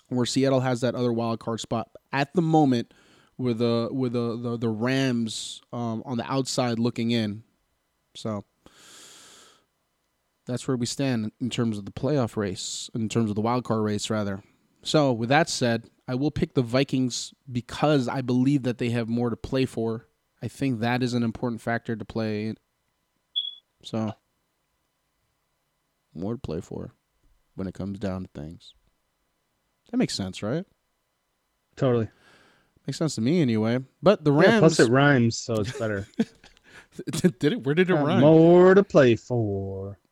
Where 0.09 0.25
Seattle 0.25 0.61
has 0.61 0.81
that 0.81 0.95
other 0.95 1.13
wild 1.13 1.41
card 1.41 1.61
spot 1.61 1.91
at 2.11 2.33
the 2.33 2.41
moment, 2.43 2.95
with 3.37 3.59
the 3.59 3.91
with 3.93 4.15
the 4.15 4.39
the, 4.41 4.57
the 4.57 4.69
Rams 4.71 5.61
um, 5.75 6.03
on 6.07 6.17
the 6.17 6.25
outside 6.33 6.79
looking 6.79 7.11
in. 7.11 7.43
So 8.15 8.45
that's 10.47 10.67
where 10.69 10.77
we 10.77 10.87
stand 10.87 11.33
in 11.41 11.51
terms 11.51 11.77
of 11.79 11.85
the 11.85 11.91
playoff 11.93 12.37
race, 12.37 12.91
in 12.95 13.09
terms 13.11 13.31
of 13.31 13.37
the 13.37 13.43
wild 13.43 13.65
card 13.65 13.83
race, 13.83 14.09
rather. 14.11 14.43
So, 14.83 15.13
with 15.13 15.29
that 15.31 15.49
said, 15.49 15.89
I 16.07 16.15
will 16.15 16.31
pick 16.31 16.55
the 16.55 16.63
Vikings 16.63 17.33
because 17.51 18.09
I 18.09 18.21
believe 18.21 18.63
that 18.65 18.79
they 18.79 18.91
have 18.91 19.09
more 19.09 19.31
to 19.31 19.37
play 19.37 19.65
for. 19.65 20.07
I 20.43 20.49
think 20.49 20.81
that 20.81 21.03
is 21.03 21.15
an 21.15 21.23
important 21.23 21.63
factor 21.63 21.97
to 21.97 22.05
play. 22.05 22.55
So, 23.83 24.13
more 26.15 26.35
to 26.35 26.39
play 26.39 26.61
for 26.61 26.93
when 27.55 27.67
it 27.67 27.75
comes 27.75 27.99
down 27.99 28.25
to 28.25 28.41
things. 28.41 28.75
That 29.91 29.97
makes 29.97 30.15
sense, 30.15 30.43
right? 30.43 30.65
Totally. 31.77 32.09
Makes 32.87 32.99
sense 32.99 33.15
to 33.15 33.21
me 33.21 33.41
anyway. 33.41 33.79
But 34.03 34.25
the 34.25 34.33
Yeah, 34.33 34.59
plus 34.59 34.79
Rams. 34.79 34.81
it 34.81 34.93
rhymes, 34.93 35.39
so 35.39 35.55
it's 35.55 35.79
better. 35.79 36.07
did 37.39 37.45
it? 37.53 37.65
Where 37.65 37.75
did 37.75 37.89
it 37.91 37.95
Got 37.95 38.05
rhyme? 38.05 38.21
More 38.21 38.75
to 38.75 38.85
play 38.85 39.17
for. 39.17 39.99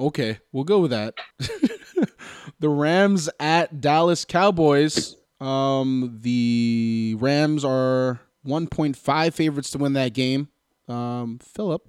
Okay, 0.00 0.38
we'll 0.50 0.64
go 0.64 0.80
with 0.80 0.90
that. 0.90 1.14
the 2.58 2.68
Rams 2.68 3.30
at 3.38 3.80
Dallas 3.80 4.24
Cowboys. 4.24 5.16
Um, 5.40 6.18
the 6.20 7.16
Rams 7.18 7.64
are 7.64 8.20
1.5 8.46 9.32
favorites 9.32 9.70
to 9.70 9.78
win 9.78 9.94
that 9.94 10.12
game. 10.12 10.48
Um, 10.88 11.38
Philip. 11.42 11.88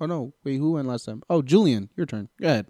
Oh 0.00 0.06
no, 0.06 0.32
wait, 0.44 0.56
who 0.56 0.72
went 0.72 0.88
last 0.88 1.04
time? 1.04 1.22
Oh, 1.28 1.42
Julian, 1.42 1.90
your 1.96 2.06
turn. 2.06 2.28
Go 2.40 2.48
ahead. 2.48 2.66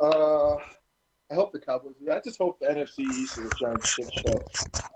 Uh, 0.00 0.56
I 1.30 1.34
hope 1.34 1.52
the 1.52 1.60
Cowboys. 1.60 1.94
I 2.10 2.20
just 2.20 2.38
hope 2.38 2.58
the 2.58 2.66
NFC 2.66 3.00
East 3.00 3.38
is 3.38 3.46
a 3.46 3.50
giant 3.58 3.86
shit 3.86 4.12
show. 4.12 4.44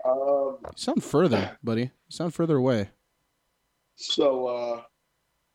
Um, 0.05 0.57
sound 0.75 1.03
further, 1.03 1.57
buddy. 1.63 1.83
You 1.83 1.89
sound 2.09 2.33
further 2.33 2.57
away. 2.57 2.89
so 3.95 4.47
uh, 4.47 4.81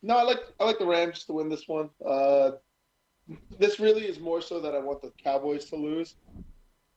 no, 0.03 0.17
I 0.17 0.23
like 0.23 0.41
I 0.59 0.65
like 0.65 0.79
the 0.79 0.87
Rams 0.87 1.25
to 1.25 1.35
win 1.35 1.49
this 1.51 1.69
one. 1.69 1.91
Uh, 2.05 2.53
this 3.59 3.79
really 3.79 4.07
is 4.07 4.19
more 4.19 4.41
so 4.41 4.61
that 4.61 4.75
I 4.75 4.79
want 4.79 5.03
the 5.03 5.13
Cowboys 5.23 5.67
to 5.67 5.77
lose 5.77 6.15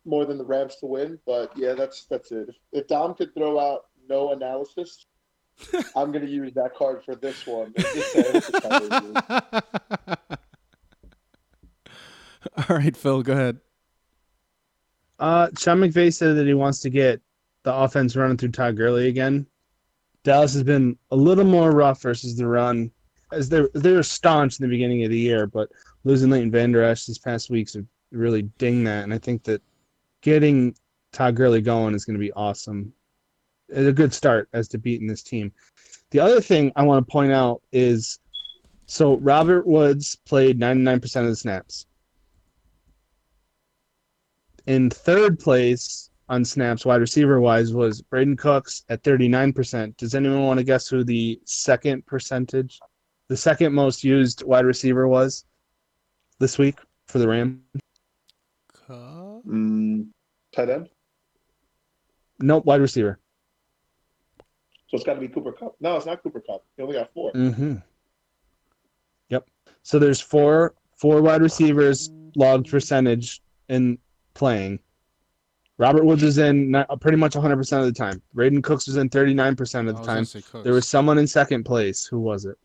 more 0.05 0.25
than 0.25 0.37
the 0.37 0.45
Rams 0.45 0.75
to 0.77 0.85
win. 0.85 1.19
But 1.25 1.51
yeah, 1.55 1.73
that's 1.73 2.05
that's 2.05 2.31
it. 2.31 2.49
If, 2.49 2.55
if 2.71 2.87
Dom 2.87 3.15
could 3.15 3.33
throw 3.33 3.59
out 3.59 3.85
no 4.09 4.31
analysis, 4.31 5.05
I'm 5.95 6.11
gonna 6.11 6.25
use 6.25 6.53
that 6.53 6.75
card 6.75 7.03
for 7.03 7.15
this 7.15 7.45
one. 7.45 7.73
It's 7.75 7.93
just 7.93 8.13
that 8.13 8.27
I 8.27 8.31
hope 8.31 8.43
the 8.43 8.61
Cowboys 8.61 10.17
lose. 10.17 10.27
All 12.69 12.77
right, 12.77 12.95
Phil, 12.95 13.23
go 13.23 13.33
ahead. 13.33 13.59
Uh, 15.19 15.49
Sean 15.57 15.79
McVay 15.79 16.13
said 16.13 16.35
that 16.35 16.47
he 16.47 16.53
wants 16.53 16.79
to 16.81 16.89
get 16.89 17.21
the 17.63 17.73
offense 17.73 18.15
running 18.15 18.37
through 18.37 18.51
Todd 18.51 18.75
Gurley 18.75 19.07
again. 19.07 19.47
Dallas 20.23 20.53
has 20.53 20.63
been 20.63 20.97
a 21.11 21.15
little 21.15 21.45
more 21.45 21.71
rough 21.71 22.01
versus 22.01 22.35
the 22.35 22.47
run, 22.47 22.91
as 23.31 23.49
they 23.49 23.65
they 23.73 23.93
were 23.93 24.03
staunch 24.03 24.59
in 24.59 24.63
the 24.63 24.69
beginning 24.69 25.03
of 25.03 25.11
the 25.11 25.17
year, 25.17 25.47
but 25.47 25.69
losing 26.03 26.29
Leighton 26.29 26.51
Vander 26.51 26.83
Esch 26.83 27.05
this 27.05 27.17
past 27.17 27.49
weeks 27.49 27.73
have 27.73 27.85
really 28.11 28.43
dinged 28.57 28.87
that, 28.87 29.03
and 29.03 29.13
I 29.13 29.17
think 29.17 29.43
that 29.43 29.61
getting 30.23 30.75
Todd 31.11 31.35
Gurley 31.35 31.61
going 31.61 31.93
is 31.93 32.05
going 32.05 32.15
to 32.15 32.19
be 32.19 32.33
awesome. 32.33 32.91
It's 33.69 33.87
a 33.87 33.93
good 33.93 34.13
start 34.13 34.49
as 34.53 34.67
to 34.69 34.79
beating 34.79 35.07
this 35.07 35.21
team. 35.21 35.51
The 36.09 36.19
other 36.19 36.41
thing 36.41 36.71
I 36.75 36.83
want 36.83 37.05
to 37.05 37.11
point 37.11 37.31
out 37.31 37.61
is, 37.71 38.19
so 38.87 39.17
Robert 39.17 39.67
Woods 39.67 40.17
played 40.25 40.59
99% 40.59 41.03
of 41.21 41.27
the 41.27 41.35
snaps. 41.35 41.85
In 44.65 44.89
third 44.89 45.39
place 45.39 46.09
on 46.29 46.45
snaps, 46.45 46.85
wide 46.85 47.01
receiver 47.01 47.41
wise, 47.41 47.73
was 47.73 48.01
Brandin 48.01 48.37
Cooks 48.37 48.83
at 48.89 49.03
39%. 49.03 49.97
Does 49.97 50.15
anyone 50.15 50.43
want 50.43 50.57
to 50.57 50.63
guess 50.63 50.87
who 50.87 51.03
the 51.03 51.39
second 51.45 52.05
percentage, 52.05 52.79
the 53.27 53.37
second 53.37 53.73
most 53.73 54.03
used 54.03 54.43
wide 54.43 54.65
receiver 54.65 55.07
was 55.07 55.45
this 56.39 56.57
week 56.57 56.79
for 57.07 57.19
the 57.19 57.27
Rams? 57.27 57.59
Mm, 59.47 60.07
tight 60.53 60.69
end. 60.69 60.89
Nope, 62.39 62.65
wide 62.65 62.81
receiver. 62.81 63.19
So 64.87 64.97
it's 64.97 65.03
got 65.03 65.15
to 65.15 65.19
be 65.19 65.27
Cooper 65.27 65.51
Kupp. 65.51 65.75
No, 65.79 65.95
it's 65.95 66.05
not 66.05 66.21
Cooper 66.21 66.41
Kupp. 66.41 66.63
He 66.77 66.83
only 66.83 66.95
got 66.95 67.11
four. 67.13 67.31
Mm-hmm. 67.33 67.77
Yep. 69.29 69.49
So 69.81 69.99
there's 69.99 70.21
four 70.21 70.75
four 70.97 71.21
wide 71.21 71.41
receivers 71.41 72.11
logged 72.35 72.69
percentage 72.69 73.41
in 73.69 73.97
playing. 74.33 74.79
Robert 75.77 76.05
Woods 76.05 76.21
was 76.23 76.37
in 76.37 76.71
not, 76.71 77.01
pretty 77.01 77.17
much 77.17 77.33
100% 77.33 77.79
of 77.79 77.85
the 77.85 77.91
time. 77.91 78.21
Brandin 78.35 78.63
Cooks 78.63 78.85
was 78.87 78.97
in 78.97 79.09
39% 79.09 79.89
of 79.89 79.97
the 79.97 80.03
time. 80.03 80.63
There 80.63 80.73
was 80.73 80.87
someone 80.87 81.17
in 81.17 81.25
second 81.25 81.63
place. 81.63 82.05
Who 82.05 82.19
was 82.19 82.45
it? 82.45 82.55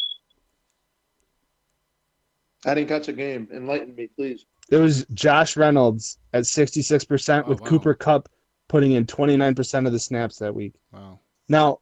I 2.67 2.75
didn't 2.75 2.89
catch 2.89 3.09
a 3.09 3.13
game. 3.13 3.49
Enlighten 3.53 3.95
me, 3.95 4.09
please. 4.15 4.45
It 4.71 4.77
was 4.77 5.07
Josh 5.15 5.57
Reynolds 5.57 6.19
at 6.33 6.45
66% 6.45 7.45
Oh, 7.45 7.49
with 7.49 7.61
wow. 7.61 7.67
Cooper 7.67 7.95
Kupp 7.95 8.29
putting 8.69 8.93
in 8.93 9.07
29% 9.07 9.87
of 9.87 9.93
the 9.93 9.99
snaps 9.99 10.39
that 10.39 10.55
week. 10.55 10.75
Wow. 10.93 11.21
Now, 11.49 11.81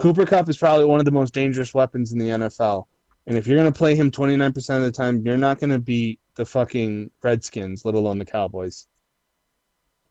Cooper 0.00 0.26
Kupp 0.26 0.48
is 0.48 0.56
probably 0.56 0.84
one 0.84 0.98
of 0.98 1.04
the 1.04 1.12
most 1.12 1.32
dangerous 1.32 1.72
weapons 1.74 2.12
in 2.12 2.18
the 2.18 2.30
NFL. 2.30 2.86
And 3.26 3.38
if 3.38 3.46
you're 3.46 3.56
going 3.58 3.72
to 3.72 3.76
play 3.76 3.94
him 3.94 4.10
29% 4.10 4.76
of 4.76 4.82
the 4.82 4.90
time, 4.90 5.22
you're 5.24 5.36
not 5.36 5.60
going 5.60 5.70
to 5.70 5.78
beat 5.78 6.18
the 6.34 6.44
fucking 6.44 7.10
Redskins, 7.22 7.84
let 7.84 7.94
alone 7.94 8.18
the 8.18 8.24
Cowboys. 8.24 8.88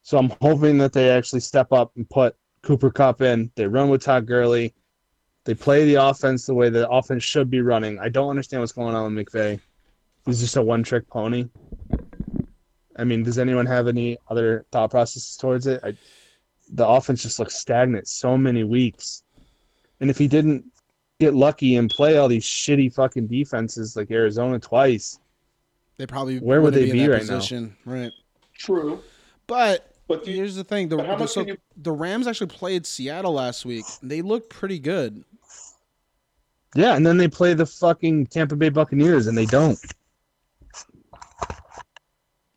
So 0.01 0.17
I'm 0.17 0.33
hoping 0.41 0.77
that 0.79 0.93
they 0.93 1.09
actually 1.09 1.41
step 1.41 1.71
up 1.71 1.91
and 1.95 2.09
put 2.09 2.35
Cooper 2.61 2.89
Kupp 2.89 3.21
in. 3.21 3.51
They 3.55 3.67
run 3.67 3.89
with 3.89 4.03
Todd 4.03 4.25
Gurley. 4.25 4.73
They 5.45 5.53
play 5.53 5.85
the 5.85 5.95
offense 5.95 6.45
the 6.45 6.53
way 6.53 6.69
the 6.69 6.89
offense 6.89 7.23
should 7.23 7.49
be 7.49 7.61
running. 7.61 7.99
I 7.99 8.07
don't 8.07 8.29
understand 8.29 8.61
what's 8.61 8.71
going 8.71 8.95
on 8.95 9.13
with 9.13 9.27
McVay. 9.27 9.59
He's 10.25 10.39
just 10.39 10.55
a 10.55 10.61
one 10.61 10.83
trick 10.83 11.07
pony. 11.09 11.49
I 12.97 13.03
mean, 13.03 13.23
does 13.23 13.39
anyone 13.39 13.65
have 13.65 13.87
any 13.87 14.17
other 14.29 14.65
thought 14.71 14.91
processes 14.91 15.35
towards 15.37 15.67
it? 15.67 15.81
I, 15.83 15.93
the 16.71 16.87
offense 16.87 17.21
just 17.23 17.39
looks 17.39 17.55
stagnant 17.55 18.07
so 18.07 18.37
many 18.37 18.63
weeks. 18.63 19.23
And 19.99 20.09
if 20.09 20.17
he 20.17 20.27
didn't 20.27 20.65
get 21.19 21.33
lucky 21.33 21.75
and 21.75 21.89
play 21.89 22.17
all 22.17 22.27
these 22.27 22.45
shitty 22.45 22.93
fucking 22.93 23.27
defenses 23.27 23.95
like 23.95 24.11
Arizona 24.11 24.59
twice, 24.59 25.19
They 25.97 26.05
probably 26.07 26.39
Where 26.39 26.61
would 26.61 26.73
they 26.73 26.85
in 26.89 26.91
be 26.91 27.05
that 27.05 27.11
right 27.11 27.21
now? 27.25 27.35
position. 27.35 27.75
Right. 27.85 28.11
True. 28.57 28.99
But 29.47 29.93
But 30.07 30.23
do 30.25 30.31
you, 30.31 30.37
here's 30.37 30.55
the 30.55 30.63
thing: 30.63 30.89
the 30.89 30.97
the, 30.97 31.27
so 31.27 31.41
you- 31.45 31.57
the 31.77 31.91
Rams 31.91 32.27
actually 32.27 32.47
played 32.47 32.85
Seattle 32.85 33.33
last 33.33 33.65
week. 33.65 33.85
They 34.01 34.21
looked 34.21 34.49
pretty 34.49 34.79
good. 34.79 35.23
yeah, 36.75 36.95
and 36.95 37.05
then 37.05 37.17
they 37.17 37.27
play 37.27 37.53
the 37.53 37.65
fucking 37.65 38.27
Tampa 38.27 38.55
Bay 38.55 38.69
Buccaneers 38.69 39.27
and 39.27 39.37
they 39.37 39.45
don't. 39.45 39.77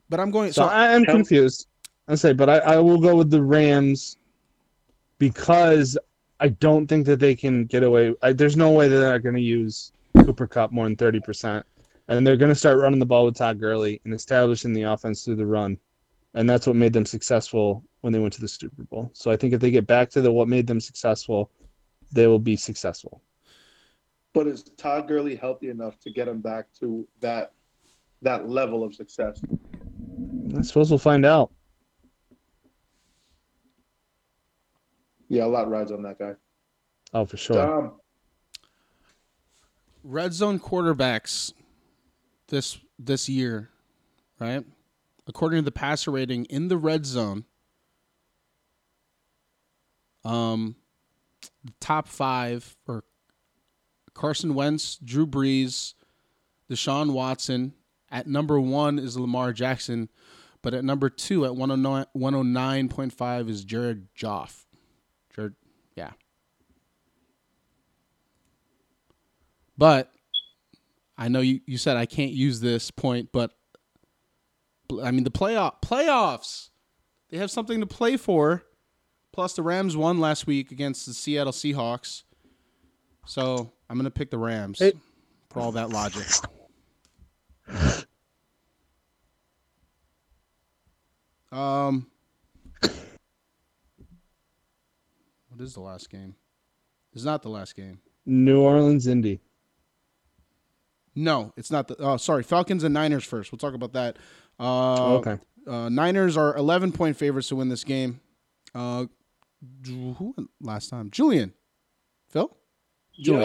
But 0.09 0.21
I'm 0.21 0.31
going. 0.31 0.53
So 0.53 0.63
So, 0.63 0.69
I 0.69 0.93
am 0.93 1.05
confused. 1.05 1.67
I 2.09 2.15
say, 2.15 2.33
but 2.33 2.49
I, 2.49 2.59
I 2.59 2.77
will 2.79 3.01
go 3.01 3.17
with 3.17 3.31
the 3.31 3.43
Rams 3.43 4.19
because 5.19 5.99
I 6.39 6.49
don't 6.49 6.87
think 6.87 7.07
that 7.07 7.19
they 7.19 7.35
can 7.35 7.65
get 7.65 7.83
away. 7.83 8.15
I, 8.23 8.33
there's 8.33 8.57
no 8.57 8.71
way 8.71 8.89
that 8.89 8.97
they're 8.97 9.19
going 9.19 9.35
to 9.35 9.41
use 9.41 9.93
Cooper 10.25 10.47
Kupp 10.47 10.71
more 10.73 10.85
than 10.85 10.97
thirty 10.97 11.21
percent, 11.21 11.67
and 12.09 12.25
they're 12.27 12.37
going 12.37 12.51
to 12.53 12.55
start 12.55 12.79
running 12.79 13.01
the 13.01 13.07
ball 13.07 13.25
with 13.25 13.37
Todd 13.37 13.59
Gurley 13.59 14.01
and 14.05 14.15
establishing 14.15 14.73
the 14.73 14.83
offense 14.83 15.25
through 15.25 15.37
the 15.37 15.47
run, 15.47 15.79
and 16.35 16.49
that's 16.49 16.67
what 16.67 16.77
made 16.77 16.93
them 16.93 17.07
successful 17.07 17.83
when 18.03 18.13
they 18.13 18.21
went 18.21 18.35
to 18.35 18.41
the 18.41 18.49
Super 18.49 18.85
Bowl. 18.85 19.11
So 19.15 19.31
I 19.33 19.37
think 19.37 19.53
if 19.55 19.61
they 19.61 19.71
get 19.73 19.87
back 19.87 20.11
to 20.11 20.21
the 20.21 20.31
what 20.31 20.47
made 20.49 20.67
them 20.69 20.81
successful, 20.81 21.51
they 22.13 22.29
will 22.29 22.39
be 22.39 22.57
successful. 22.57 23.23
but 24.33 24.47
is 24.47 24.63
Todd 24.77 25.09
Gurley 25.09 25.35
healthy 25.35 25.71
enough 25.71 25.99
to 26.01 26.11
get 26.13 26.29
him 26.29 26.41
back 26.41 26.67
to 26.81 27.09
that 27.21 27.53
that 28.23 28.49
level 28.49 28.85
of 28.85 28.95
success? 28.95 29.41
I 30.57 30.63
suppose 30.63 30.91
we'll 30.91 30.99
find 30.99 31.25
out. 31.25 31.51
Yeah, 35.29 35.45
a 35.45 35.47
lot 35.47 35.69
rides 35.69 35.93
on 35.93 36.03
that 36.03 36.19
guy. 36.19 36.35
Oh, 37.13 37.25
for 37.25 37.37
sure. 37.37 37.57
Dom, 37.57 37.93
red 40.05 40.33
zone 40.33 40.61
quarterbacks 40.61 41.53
this 42.49 42.79
this 42.99 43.29
year, 43.29 43.71
right? 44.39 44.65
According 45.27 45.59
to 45.59 45.65
the 45.65 45.73
passer 45.73 46.13
rating 46.13 46.45
in 46.45 46.69
the 46.69 46.77
red 46.77 47.05
zone, 47.05 47.45
um, 50.25 50.77
the 51.65 51.73
top 51.81 52.07
five 52.07 52.77
are 52.87 53.03
Carson 54.15 54.55
Wentz, 54.55 54.97
Drew 54.97 55.27
Brees, 55.27 55.95
Deshaun 56.71 57.13
Watson. 57.13 57.75
At 58.11 58.29
number 58.29 58.61
one 58.61 59.01
is 59.01 59.19
Lamar 59.19 59.53
Jackson, 59.53 60.09
but 60.67 60.75
at 60.75 60.85
number 60.85 61.09
two 61.09 61.45
at 61.45 61.55
109, 61.55 62.07
109.5 62.17 63.49
is 63.49 63.65
Jared 63.65 64.09
Goff. 64.21 64.67
Jared, 65.33 65.55
yeah. 65.95 66.11
But 69.79 70.11
I 71.17 71.29
know 71.29 71.39
you, 71.39 71.61
you 71.67 71.79
said 71.79 71.97
I 71.97 72.05
can't 72.05 72.33
use 72.33 72.59
this 72.59 72.91
point, 72.91 73.29
but 73.31 73.53
I 75.01 75.13
mean 75.13 75.23
the 75.23 75.31
playoff 75.31 75.81
playoffs. 75.83 76.71
They 77.31 77.39
have 77.39 77.53
something 77.53 77.79
to 77.79 77.87
play 77.87 78.17
for. 78.17 78.65
Plus 79.33 79.53
the 79.53 79.63
Rams 79.63 79.97
won 79.97 80.19
last 80.19 80.49
week 80.49 80.73
against 80.73 81.07
the 81.07 81.15
Seattle 81.15 81.53
Seahawks. 81.53 82.25
So 83.25 83.71
I'm 83.89 83.97
gonna 83.97 84.11
pick 84.11 84.33
the 84.33 84.39
Rams 84.39 84.83
for 85.49 85.61
all 85.61 85.71
that 85.71 85.91
logic. 85.91 86.27
Um 91.57 92.07
What 95.49 95.61
is 95.61 95.73
the 95.75 95.81
last 95.81 96.11
game? 96.11 96.35
It's 97.15 97.25
not 97.25 97.43
the 97.43 97.49
last 97.49 97.75
game. 97.75 98.01
New 98.27 98.61
Orleans 98.61 99.07
Indy. 99.07 99.41
No, 101.15 101.55
it's 101.57 101.71
not 101.71 101.89
the. 101.89 101.97
Oh, 101.99 102.19
sorry, 102.19 102.43
Falcons 102.43 102.85
and 102.85 102.93
Niners 102.93 103.25
first. 103.25 103.51
We'll 103.51 103.59
talk 103.59 103.73
about 103.73 103.95
that. 103.95 104.19
Uh, 104.61 105.15
okay. 105.15 105.39
Uh, 105.67 105.89
Niners 105.89 106.37
are 106.37 106.55
11 106.57 106.93
point 106.93 107.17
favorites 107.17 107.49
to 107.49 107.57
win 107.57 107.71
this 107.71 107.85
game. 107.85 108.21
Uh, 108.75 109.07
who 109.87 110.35
went 110.37 110.51
last 110.61 110.91
time? 110.91 111.11
Julian. 111.11 111.55
Phil? 112.29 112.55
Julian. 113.19 113.43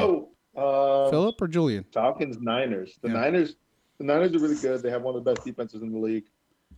Yo, 0.57 0.61
uh, 0.61 1.09
Philip 1.09 1.41
or 1.41 1.47
Julian? 1.47 1.85
Falcons 1.93 2.37
Niners. 2.41 2.99
The 3.01 3.07
Yeah. 3.07 3.13
Niners 3.13 3.55
the 3.99 4.03
Niners 4.03 4.35
are 4.35 4.39
really 4.39 4.57
good. 4.57 4.81
They 4.81 4.89
have 4.89 5.03
one 5.03 5.15
of 5.15 5.23
the 5.23 5.31
best 5.33 5.45
defenses 5.45 5.81
in 5.81 5.91
the 5.93 5.99
league. 5.99 6.25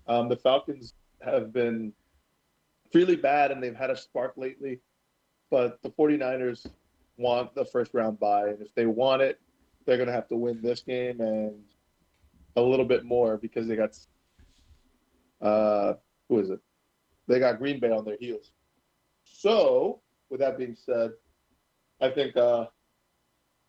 Um, 0.07 0.29
the 0.29 0.35
Falcons 0.35 0.93
have 1.23 1.53
been 1.53 1.93
really 2.93 3.15
bad 3.15 3.51
and 3.51 3.61
they've 3.61 3.75
had 3.75 3.89
a 3.89 3.97
spark 3.97 4.33
lately. 4.37 4.79
But 5.49 5.81
the 5.81 5.89
49ers 5.89 6.65
want 7.17 7.53
the 7.53 7.65
first 7.65 7.93
round 7.93 8.19
bye. 8.19 8.49
And 8.49 8.61
if 8.61 8.73
they 8.75 8.85
want 8.85 9.21
it, 9.21 9.39
they're 9.85 9.97
gonna 9.97 10.11
have 10.11 10.27
to 10.29 10.35
win 10.35 10.61
this 10.61 10.81
game 10.81 11.21
and 11.21 11.55
a 12.55 12.61
little 12.61 12.85
bit 12.85 13.03
more 13.03 13.37
because 13.37 13.67
they 13.67 13.75
got 13.75 13.97
uh 15.41 15.93
who 16.29 16.39
is 16.39 16.49
it? 16.49 16.59
They 17.27 17.39
got 17.39 17.59
Green 17.59 17.79
Bay 17.79 17.91
on 17.91 18.05
their 18.05 18.17
heels. 18.19 18.51
So 19.23 20.01
with 20.29 20.39
that 20.39 20.57
being 20.57 20.75
said, 20.75 21.11
I 22.01 22.09
think 22.09 22.37
uh 22.37 22.65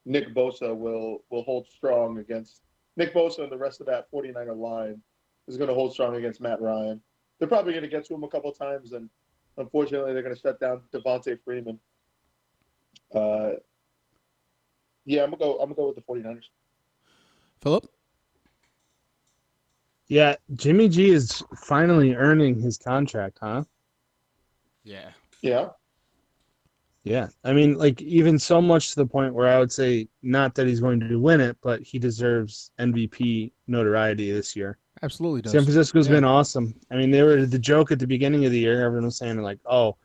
Nick 0.05 0.35
Bosa 0.35 0.75
will 0.77 1.25
will 1.31 1.43
hold 1.43 1.67
strong 1.69 2.19
against 2.19 2.63
Nick 2.97 3.15
Bosa 3.15 3.41
and 3.41 3.53
the 3.53 3.59
rest 3.59 3.81
of 3.81 3.87
that 3.87 4.11
49er 4.13 4.57
line 4.57 5.01
is 5.49 5.57
going 5.57 5.69
to 5.69 5.75
hold 5.75 5.93
strong 5.93 6.15
against 6.17 6.41
Matt 6.41 6.61
Ryan. 6.61 7.01
They're 7.39 7.49
probably 7.49 7.73
going 7.73 7.83
to 7.85 7.89
get 7.89 8.05
to 8.07 8.15
him 8.15 8.25
a 8.25 8.29
couple 8.29 8.51
of 8.51 8.59
times, 8.59 8.93
and 8.93 9.09
unfortunately, 9.59 10.13
they're 10.13 10.23
going 10.23 10.35
to 10.35 10.41
shut 10.41 10.61
down 10.61 10.83
Devonta 10.93 11.39
Freeman. 11.45 11.79
Uh, 13.15 13.53
yeah, 15.07 15.23
I'm 15.23 15.31
gonna 15.31 15.39
go. 15.39 15.53
I'm 15.59 15.67
gonna 15.67 15.75
go 15.75 15.87
with 15.89 15.97
the 15.97 16.03
49ers. 16.03 16.45
Philip? 17.61 17.87
Yeah, 20.07 20.37
Jimmy 20.55 20.89
G 20.89 21.11
is 21.11 21.43
finally 21.57 22.15
earning 22.15 22.61
his 22.61 22.77
contract, 22.77 23.39
huh? 23.41 23.65
Yeah. 24.83 25.11
Yeah, 25.43 25.69
Yeah. 27.05 27.29
I 27.43 27.53
mean, 27.53 27.75
like 27.75 28.01
even 28.01 28.39
so 28.39 28.63
much 28.63 28.91
to 28.91 28.97
the 28.97 29.07
point 29.07 29.35
where 29.35 29.49
I 29.49 29.59
would 29.59 29.73
say 29.73 30.09
not 30.23 30.55
that 30.55 30.67
he's 30.67 30.81
going 30.81 31.01
to 31.01 31.17
win 31.19 31.41
it, 31.41 31.57
but 31.63 31.83
he 31.83 31.99
deserves 31.99 32.71
MVP 32.79 33.53
notoriety 33.67 34.31
this 34.31 34.57
year. 34.57 34.79
Absolutely 35.03 35.43
does. 35.43 35.53
San 35.53 35.63
Francisco's 35.63 36.07
Yeah. 36.09 36.15
been 36.15 36.25
awesome. 36.25 36.75
I 36.91 36.97
mean, 36.97 37.11
they 37.11 37.23
were 37.23 37.45
the 37.47 37.59
joke 37.59 37.93
at 37.93 37.99
the 37.99 38.07
beginning 38.07 38.45
of 38.45 38.53
the 38.53 38.59
year. 38.61 38.85
Everyone 38.85 39.07
was 39.07 39.19
saying 39.19 39.41
like, 39.43 39.59
"Oh, 39.67 39.97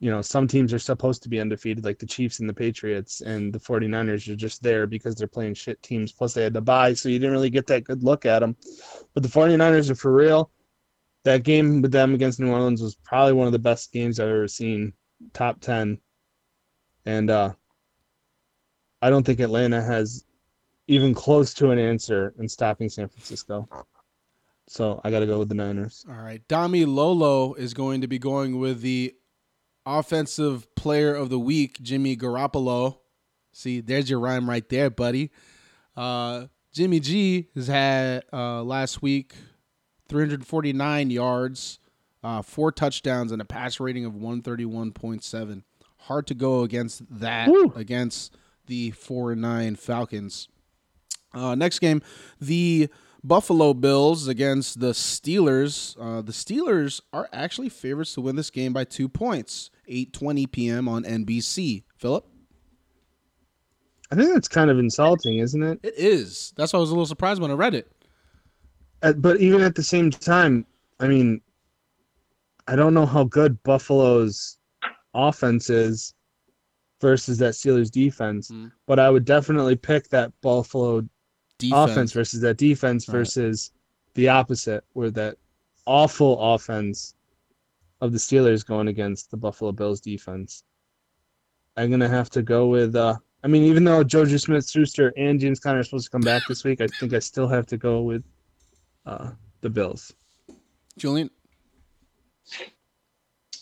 you 0.00 0.10
know, 0.10 0.22
some 0.22 0.48
teams 0.48 0.72
are 0.72 0.78
supposed 0.78 1.22
to 1.22 1.28
be 1.28 1.40
undefeated, 1.40 1.84
like 1.84 1.98
the 1.98 2.06
Chiefs 2.06 2.40
and 2.40 2.48
the 2.48 2.54
Patriots, 2.54 3.20
and 3.20 3.52
the 3.52 3.58
49ers 3.60 4.28
are 4.28 4.36
just 4.36 4.62
there 4.62 4.86
because 4.86 5.14
they're 5.14 5.26
playing 5.28 5.54
shit 5.54 5.80
teams. 5.82 6.10
Plus, 6.10 6.32
they 6.34 6.42
had 6.42 6.54
to 6.54 6.60
buy, 6.62 6.94
so 6.94 7.08
you 7.08 7.18
didn't 7.18 7.32
really 7.32 7.50
get 7.50 7.66
that 7.66 7.84
good 7.84 8.02
look 8.02 8.24
at 8.24 8.38
them. 8.40 8.56
But 9.14 9.22
the 9.22 9.28
49ers 9.28 9.90
are 9.90 9.94
for 9.94 10.12
real. 10.12 10.50
That 11.24 11.42
game 11.44 11.82
with 11.82 11.92
them 11.92 12.14
against 12.14 12.40
New 12.40 12.50
Orleans 12.50 12.80
was 12.80 12.94
probably 12.96 13.34
one 13.34 13.46
of 13.46 13.52
the 13.52 13.58
best 13.58 13.92
games 13.92 14.18
I've 14.18 14.28
ever 14.28 14.48
seen. 14.48 14.94
Top 15.34 15.60
10. 15.60 15.98
And 17.04 17.30
uh, 17.30 17.52
I 19.02 19.10
don't 19.10 19.24
think 19.24 19.40
Atlanta 19.40 19.82
has 19.82 20.24
even 20.88 21.12
close 21.12 21.52
to 21.54 21.70
an 21.72 21.78
answer 21.78 22.34
in 22.38 22.48
stopping 22.48 22.88
San 22.88 23.08
Francisco. 23.08 23.68
So 24.70 25.00
I 25.02 25.10
got 25.10 25.18
to 25.18 25.26
go 25.26 25.40
with 25.40 25.48
the 25.48 25.56
Niners. 25.56 26.06
All 26.08 26.14
right. 26.14 26.46
Dami 26.46 26.86
Lolo 26.86 27.54
is 27.54 27.74
going 27.74 28.02
to 28.02 28.06
be 28.06 28.20
going 28.20 28.60
with 28.60 28.82
the 28.82 29.16
offensive 29.84 30.72
player 30.76 31.12
of 31.12 31.28
the 31.28 31.40
week, 31.40 31.82
Jimmy 31.82 32.16
Garoppolo. 32.16 32.98
See, 33.52 33.80
there's 33.80 34.08
your 34.08 34.20
rhyme 34.20 34.48
right 34.48 34.66
there, 34.68 34.88
buddy. 34.88 35.32
Uh, 35.96 36.46
Jimmy 36.72 37.00
G 37.00 37.48
has 37.56 37.66
had 37.66 38.22
uh, 38.32 38.62
last 38.62 39.02
week 39.02 39.34
349 40.08 41.10
yards, 41.10 41.80
uh, 42.22 42.40
four 42.40 42.70
touchdowns, 42.70 43.32
and 43.32 43.42
a 43.42 43.44
pass 43.44 43.80
rating 43.80 44.04
of 44.04 44.12
131.7. 44.12 45.64
Hard 46.02 46.28
to 46.28 46.34
go 46.34 46.62
against 46.62 47.02
that, 47.10 47.48
Woo. 47.48 47.72
against 47.74 48.36
the 48.66 48.92
4 48.92 49.32
and 49.32 49.40
9 49.42 49.74
Falcons. 49.74 50.46
Uh, 51.34 51.56
next 51.56 51.80
game, 51.80 52.02
the 52.40 52.88
Buffalo 53.22 53.74
Bills 53.74 54.28
against 54.28 54.80
the 54.80 54.92
Steelers. 54.92 55.96
Uh, 56.00 56.22
the 56.22 56.32
Steelers 56.32 57.00
are 57.12 57.28
actually 57.32 57.68
favorites 57.68 58.14
to 58.14 58.20
win 58.20 58.36
this 58.36 58.50
game 58.50 58.72
by 58.72 58.84
two 58.84 59.08
points. 59.08 59.70
8:20 59.88 60.50
p.m. 60.50 60.88
on 60.88 61.04
NBC. 61.04 61.82
Philip, 61.98 62.26
I 64.10 64.14
think 64.16 64.32
that's 64.32 64.48
kind 64.48 64.70
of 64.70 64.78
insulting, 64.78 65.38
isn't 65.38 65.62
it? 65.62 65.80
It 65.82 65.94
is. 65.96 66.52
That's 66.56 66.72
why 66.72 66.78
I 66.78 66.80
was 66.80 66.90
a 66.90 66.94
little 66.94 67.06
surprised 67.06 67.40
when 67.42 67.50
I 67.50 67.54
read 67.54 67.74
it. 67.74 67.90
Uh, 69.02 69.12
but 69.14 69.40
even 69.40 69.60
at 69.62 69.74
the 69.74 69.82
same 69.82 70.10
time, 70.10 70.64
I 70.98 71.06
mean, 71.08 71.40
I 72.66 72.76
don't 72.76 72.94
know 72.94 73.06
how 73.06 73.24
good 73.24 73.62
Buffalo's 73.62 74.58
offense 75.14 75.70
is 75.70 76.14
versus 77.00 77.38
that 77.38 77.54
Steelers 77.54 77.90
defense, 77.90 78.50
Mm. 78.50 78.70
but 78.86 78.98
I 78.98 79.10
would 79.10 79.24
definitely 79.24 79.74
pick 79.76 80.08
that 80.10 80.32
Buffalo 80.42 81.02
Defense. 81.60 81.90
offense 81.92 82.12
versus 82.12 82.40
that 82.40 82.56
defense 82.56 83.08
Right. 83.08 83.18
versus 83.18 83.72
the 84.14 84.28
opposite, 84.28 84.84
where 84.92 85.10
that 85.12 85.36
awful 85.86 86.38
offense 86.54 87.14
of 88.00 88.12
the 88.12 88.18
Steelers 88.18 88.64
going 88.66 88.88
against 88.88 89.30
the 89.30 89.36
Buffalo 89.36 89.72
Bills 89.72 90.00
defense. 90.00 90.64
I'm 91.76 91.90
gonna 91.90 92.08
have 92.08 92.30
to 92.30 92.42
go 92.42 92.68
with. 92.68 92.96
uh 92.96 93.16
I 93.42 93.48
mean, 93.48 93.62
even 93.64 93.84
though 93.84 94.04
JuJu 94.04 94.38
Smith-Schuster 94.38 95.14
and 95.16 95.40
James 95.40 95.60
Conner 95.60 95.78
are 95.78 95.82
supposed 95.82 96.04
to 96.04 96.10
come 96.10 96.20
back 96.20 96.46
this 96.46 96.62
week, 96.62 96.82
I 96.82 96.88
think 96.88 97.14
I 97.14 97.18
still 97.20 97.48
have 97.48 97.66
to 97.68 97.76
go 97.78 98.02
with 98.02 98.22
uh 99.06 99.30
the 99.62 99.70
Bills. 99.70 100.12
Julian. 100.98 101.30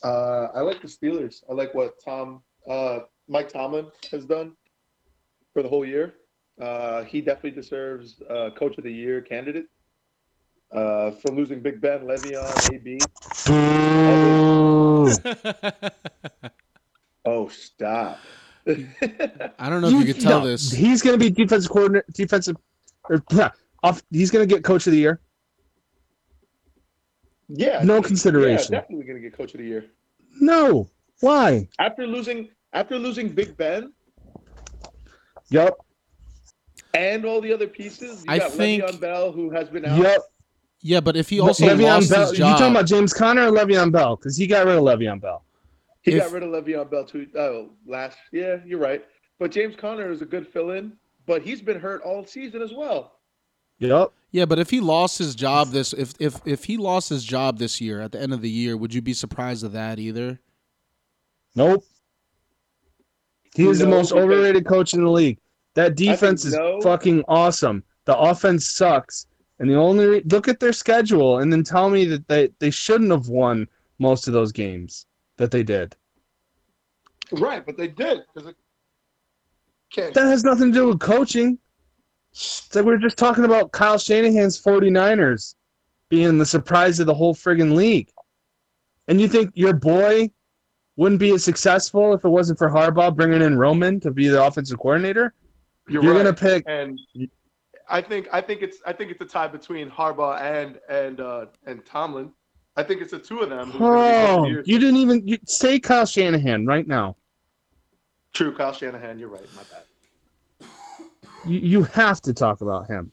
Uh, 0.03 0.49
I 0.55 0.61
like 0.61 0.81
the 0.81 0.89
Steelers. 0.89 1.43
I 1.51 1.53
like 1.55 1.75
what 1.75 1.95
Tom, 2.05 2.43
uh, 2.69 3.01
Mike 3.29 3.49
Tomlin 3.49 3.87
has 4.13 4.25
done 4.25 4.53
for 5.53 5.63
the 5.63 5.69
whole 5.69 5.85
year. 5.85 6.15
Uh, 6.61 7.05
he 7.05 7.21
definitely 7.21 7.53
deserves 7.53 8.21
uh, 8.29 8.51
Coach 8.57 8.77
of 8.79 8.85
the 8.85 8.93
Year 8.93 9.21
candidate. 9.21 9.67
Uh, 10.71 11.13
from 11.13 11.37
losing 11.37 11.61
Big 11.61 11.81
Ben, 11.81 12.01
Le'Veon, 12.01 12.75
AB. 12.75 12.99
Oh, 17.25 17.49
stop! 17.49 18.19
I 18.67 19.69
don't 19.69 19.83
know 19.83 19.89
if 19.89 20.07
you 20.07 20.15
could 20.15 20.23
tell 20.23 20.41
no, 20.41 20.47
this. 20.47 20.71
He's 20.73 21.03
gonna 21.03 21.19
be 21.19 21.29
defensive 21.29 21.71
coordinator, 21.71 22.07
defensive, 22.15 22.57
or 23.11 23.23
off. 23.83 24.03
He's 24.11 24.31
gonna 24.31 24.47
get 24.47 24.65
Coach 24.65 24.87
of 24.87 24.93
the 24.93 24.99
Year. 24.99 25.21
yeah, 27.49 27.83
No 27.83 28.01
consideration. 28.01 28.73
Yeah, 28.73 28.81
definitely 28.81 29.05
gonna 29.05 29.21
get 29.21 29.37
Coach 29.37 29.53
of 29.53 29.61
the 29.61 29.67
Year 29.67 29.85
No, 30.41 30.89
why? 31.21 31.69
after 31.79 32.07
losing 32.07 32.49
after 32.73 32.99
losing 32.99 33.29
Big 33.29 33.55
Ben 33.57 33.93
Yup, 35.51 35.77
and 36.95 37.25
all 37.25 37.41
the 37.41 37.53
other 37.53 37.67
pieces. 37.67 38.25
You 38.27 38.33
I 38.33 38.39
got 38.39 38.53
think- 38.53 38.83
Le'Veon 38.83 39.01
Bell, 39.01 39.33
who 39.33 39.51
has 39.51 39.69
been 39.69 39.85
out. 39.85 39.99
yup. 39.99 40.23
Yeah, 40.81 41.01
but 41.01 41.17
if 41.17 41.29
he 41.29 41.41
also 41.41 41.67
Le'Veon 41.67 41.83
lost 41.83 42.11
Bell. 42.11 42.29
his 42.31 42.39
You 42.39 42.45
talking 42.45 42.71
about 42.71 42.87
James 42.87 43.13
Conner 43.13 43.49
or 43.49 43.51
Le'Veon 43.51 43.91
Bell? 43.91 44.17
Because 44.17 44.37
he 44.37 44.47
got 44.47 44.67
rid 44.67 44.77
of 44.77 44.85
Le'Veon 44.85 45.21
Bell. 45.21 45.45
He 46.03 46.13
If- 46.13 46.23
got 46.23 46.33
rid 46.33 46.43
of 46.45 46.51
Le'Veon 46.51 46.91
Bell 46.91 47.05
too. 47.05 47.27
Oh, 47.37 47.71
last 47.87 48.17
yeah, 48.33 48.57
you're 48.65 48.79
right. 48.79 49.05
But 49.39 49.51
James 49.51 49.75
Conner 49.77 50.11
is 50.11 50.23
a 50.23 50.25
good 50.25 50.47
fill-in, 50.49 50.93
but 51.27 51.43
he's 51.43 51.61
been 51.61 51.79
hurt 51.81 52.03
all 52.03 52.25
season 52.25 52.63
as 52.63 52.73
well. 52.73 53.15
Yup. 53.81 54.13
yeah, 54.33 54.45
but 54.45 54.59
if 54.59 54.71
he 54.71 54.81
lost 54.81 55.19
his 55.19 55.37
job 55.37 55.69
this, 55.71 55.93
if 55.93 56.13
if 56.19 56.41
if 56.45 56.65
he 56.65 56.77
lost 56.77 57.09
his 57.09 57.23
job 57.25 57.59
this 57.59 57.81
year 57.81 58.01
at 58.01 58.11
the 58.11 58.21
end 58.21 58.33
of 58.33 58.41
the 58.43 58.51
year, 58.51 58.77
would 58.77 58.93
you 58.93 59.01
be 59.03 59.13
surprised 59.13 59.63
at 59.65 59.73
that 59.73 59.99
either? 60.01 60.41
Nope. 61.55 61.85
He 63.55 63.67
is 63.69 63.79
the 63.79 63.87
most 63.87 64.11
because- 64.11 64.25
overrated 64.25 64.67
coach 64.67 64.95
in 64.95 65.03
the 65.05 65.11
league. 65.11 65.39
That 65.79 65.95
defense 65.95 66.45
is 66.45 66.55
no. 66.55 66.81
fucking 66.81 67.23
awesome. 67.29 67.85
The 68.05 68.19
offense 68.19 68.69
sucks. 68.69 69.29
And 69.61 69.71
the 69.71 69.77
only 69.77 70.07
re- 70.07 70.23
look 70.25 70.49
at 70.49 70.59
their 70.59 70.73
schedule 70.73 71.39
and 71.39 71.53
then 71.53 71.63
tell 71.63 71.89
me 71.89 72.05
that 72.07 72.27
they, 72.27 72.49
they 72.59 72.73
shouldn't 72.73 73.13
have 73.13 73.29
won 73.29 73.69
most 74.01 74.27
of 74.27 74.33
those 74.33 74.51
games 74.51 75.07
that 75.37 75.53
they 75.53 75.63
did. 75.63 75.95
Right, 77.31 77.65
but 77.65 77.77
they 77.77 77.87
did 77.87 78.25
because 78.35 78.49
it 78.49 78.57
can't. 79.93 80.13
That 80.15 80.27
has 80.27 80.43
nothing 80.43 80.73
to 80.73 80.79
do 80.81 80.89
with 80.89 80.99
coaching. 80.99 81.61
It's 82.33 82.75
like 82.75 82.85
we 82.85 82.91
were 82.91 82.99
just 82.99 83.17
talking 83.17 83.45
about 83.45 83.71
Kyle 83.71 83.99
Shanahan's 83.99 84.61
49ers 84.61 85.55
being 86.09 86.39
the 86.39 86.47
surprise 86.47 86.99
of 86.99 87.07
the 87.07 87.15
whole 87.15 87.37
friggin' 87.37 87.77
league. 87.77 88.11
And 89.07 89.21
you 89.21 89.29
think 89.29 89.53
your 89.55 89.75
boy 89.75 90.29
wouldn't 90.97 91.21
be 91.21 91.31
as 91.35 91.45
successful 91.45 92.15
if 92.15 92.25
it 92.25 92.31
wasn't 92.31 92.59
for 92.59 92.69
Harbaugh 92.69 93.15
bringing 93.15 93.43
in 93.43 93.57
Roman 93.57 94.01
to 94.01 94.11
be 94.11 94.27
the 94.27 94.45
offensive 94.45 94.81
coordinator? 94.81 95.35
You're, 95.89 96.03
You're 96.03 96.13
right. 96.15 96.19
gonna 96.25 96.35
pick 96.35 96.65
and 96.67 96.99
I 97.91 98.03
think 98.03 98.29
I 98.33 98.41
think 98.41 98.63
it's 98.63 98.79
I 98.87 98.93
think 98.93 99.11
it's 99.11 99.21
a 99.21 99.25
tie 99.25 99.49
between 99.49 99.91
Harbaugh 99.91 100.41
and 100.41 100.79
and 100.89 101.21
uh, 101.21 101.47
and 101.67 101.85
Tomlin. 101.87 102.31
I 102.77 102.83
think 102.83 103.01
it's 103.01 103.11
the 103.13 103.19
two 103.19 103.41
of 103.41 103.49
them. 103.51 103.71
who 103.71 103.85
are 103.85 103.97
gonna 103.97 104.09
be 104.09 104.15
Oh, 104.15 104.27
Coach 104.27 104.37
of 104.39 104.43
the 104.45 104.49
Year. 104.51 104.63
you 104.67 104.79
didn't 104.79 104.97
even 104.97 105.27
you, 105.27 105.39
say 105.47 105.81
Kyle 105.81 106.05
Shanahan 106.07 106.67
right 106.67 106.87
now. 106.87 107.17
True, 108.35 108.55
Kyle 108.55 108.73
Shanahan. 108.73 109.19
You're 109.19 109.31
right. 109.31 109.47
My 109.57 109.63
bad. 109.63 110.69
You, 111.47 111.59
you 111.61 111.83
have 111.85 112.21
to 112.23 112.35
talk 112.35 112.61
about 112.61 112.87
him. 112.87 113.11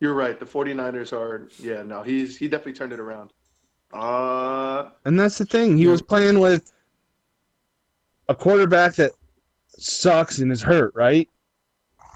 You're 0.00 0.14
right. 0.14 0.38
The 0.38 0.46
49ers 0.46 1.12
are. 1.12 1.48
Yeah, 1.58 1.82
no, 1.82 2.02
he's 2.02 2.36
he 2.36 2.48
definitely 2.48 2.72
turned 2.72 2.92
it 2.92 3.00
around. 3.00 3.32
Uh, 3.92 4.90
And 5.04 5.18
that's 5.20 5.38
the 5.38 5.44
thing. 5.46 5.76
He 5.78 5.86
was 5.86 6.02
playing 6.02 6.40
with 6.40 6.72
a 8.28 8.34
quarterback 8.34 8.94
that 8.96 9.12
sucks 9.68 10.38
and 10.38 10.50
is 10.50 10.62
hurt, 10.62 10.92
right? 10.96 11.28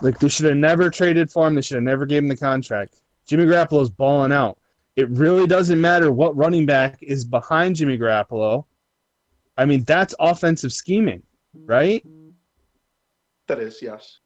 Like 0.00 0.18
they 0.18 0.28
should 0.28 0.46
have 0.46 0.56
never 0.56 0.90
traded 0.90 1.30
for 1.30 1.46
him. 1.46 1.54
They 1.54 1.62
should 1.62 1.76
have 1.76 1.84
never 1.84 2.06
gave 2.06 2.22
him 2.22 2.28
the 2.28 2.36
contract. 2.36 3.00
Jimmy 3.26 3.44
Garoppolo's 3.44 3.90
balling 3.90 4.32
out. 4.32 4.58
It 4.96 5.08
really 5.10 5.46
doesn't 5.46 5.80
matter 5.80 6.10
what 6.10 6.36
running 6.36 6.66
back 6.66 6.98
is 7.02 7.24
behind 7.24 7.76
Jimmy 7.76 7.98
Garoppolo. 7.98 8.64
I 9.56 9.64
mean, 9.64 9.84
that's 9.84 10.14
offensive 10.18 10.72
scheming, 10.72 11.22
right? 11.64 12.04
that 13.48 13.58
is 13.58 13.82
yes. 13.82 14.18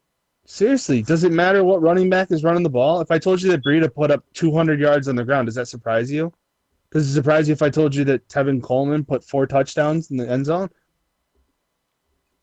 Seriously, 0.44 1.03
does 1.03 1.24
it 1.24 1.32
matter 1.32 1.65
what 1.65 1.81
running 1.81 2.11
back 2.11 2.31
is 2.31 2.44
running 2.44 2.62
the 2.62 2.69
ball? 2.69 3.01
If 3.01 3.11
I 3.11 3.19
told 3.19 3.40
you 3.40 3.51
that 3.53 3.65
Breida 3.65 3.93
put 3.93 4.11
up 4.11 4.24
200 4.35 4.81
yards 4.81 5.09
on 5.09 5.16
the 5.16 5.24
ground, 5.24 5.47
does 5.47 5.55
that 5.55 5.69
surprise 5.69 6.11
you? 6.11 6.32
Does 6.90 7.09
it 7.09 7.15
surprise 7.15 7.49
you 7.49 7.53
if 7.53 7.62
I 7.62 7.70
told 7.70 7.94
you 7.94 8.05
that 8.05 8.28
Tevin 8.28 8.62
Coleman 8.62 9.05
put 9.05 9.24
four 9.24 9.47
touchdowns 9.47 10.11
in 10.11 10.16
the 10.16 10.28
end 10.28 10.44
zone? 10.44 10.69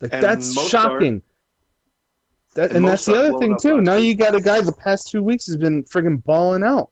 Like 0.01 0.13
And 0.13 0.23
that's 0.23 0.53
shocking. 0.69 1.21
That, 2.59 2.73
and 2.73 2.85
that's 2.85 3.05
the 3.05 3.15
other 3.15 3.39
thing 3.39 3.57
too. 3.57 3.79
Now 3.79 3.95
you 3.95 4.15
got 4.15 4.35
a 4.35 4.41
guy 4.41 4.59
the 4.59 4.73
past 4.73 5.07
two 5.07 5.23
weeks 5.23 5.47
has 5.47 5.55
been 5.55 5.81
friggin' 5.85 6.21
balling 6.25 6.61
out. 6.61 6.89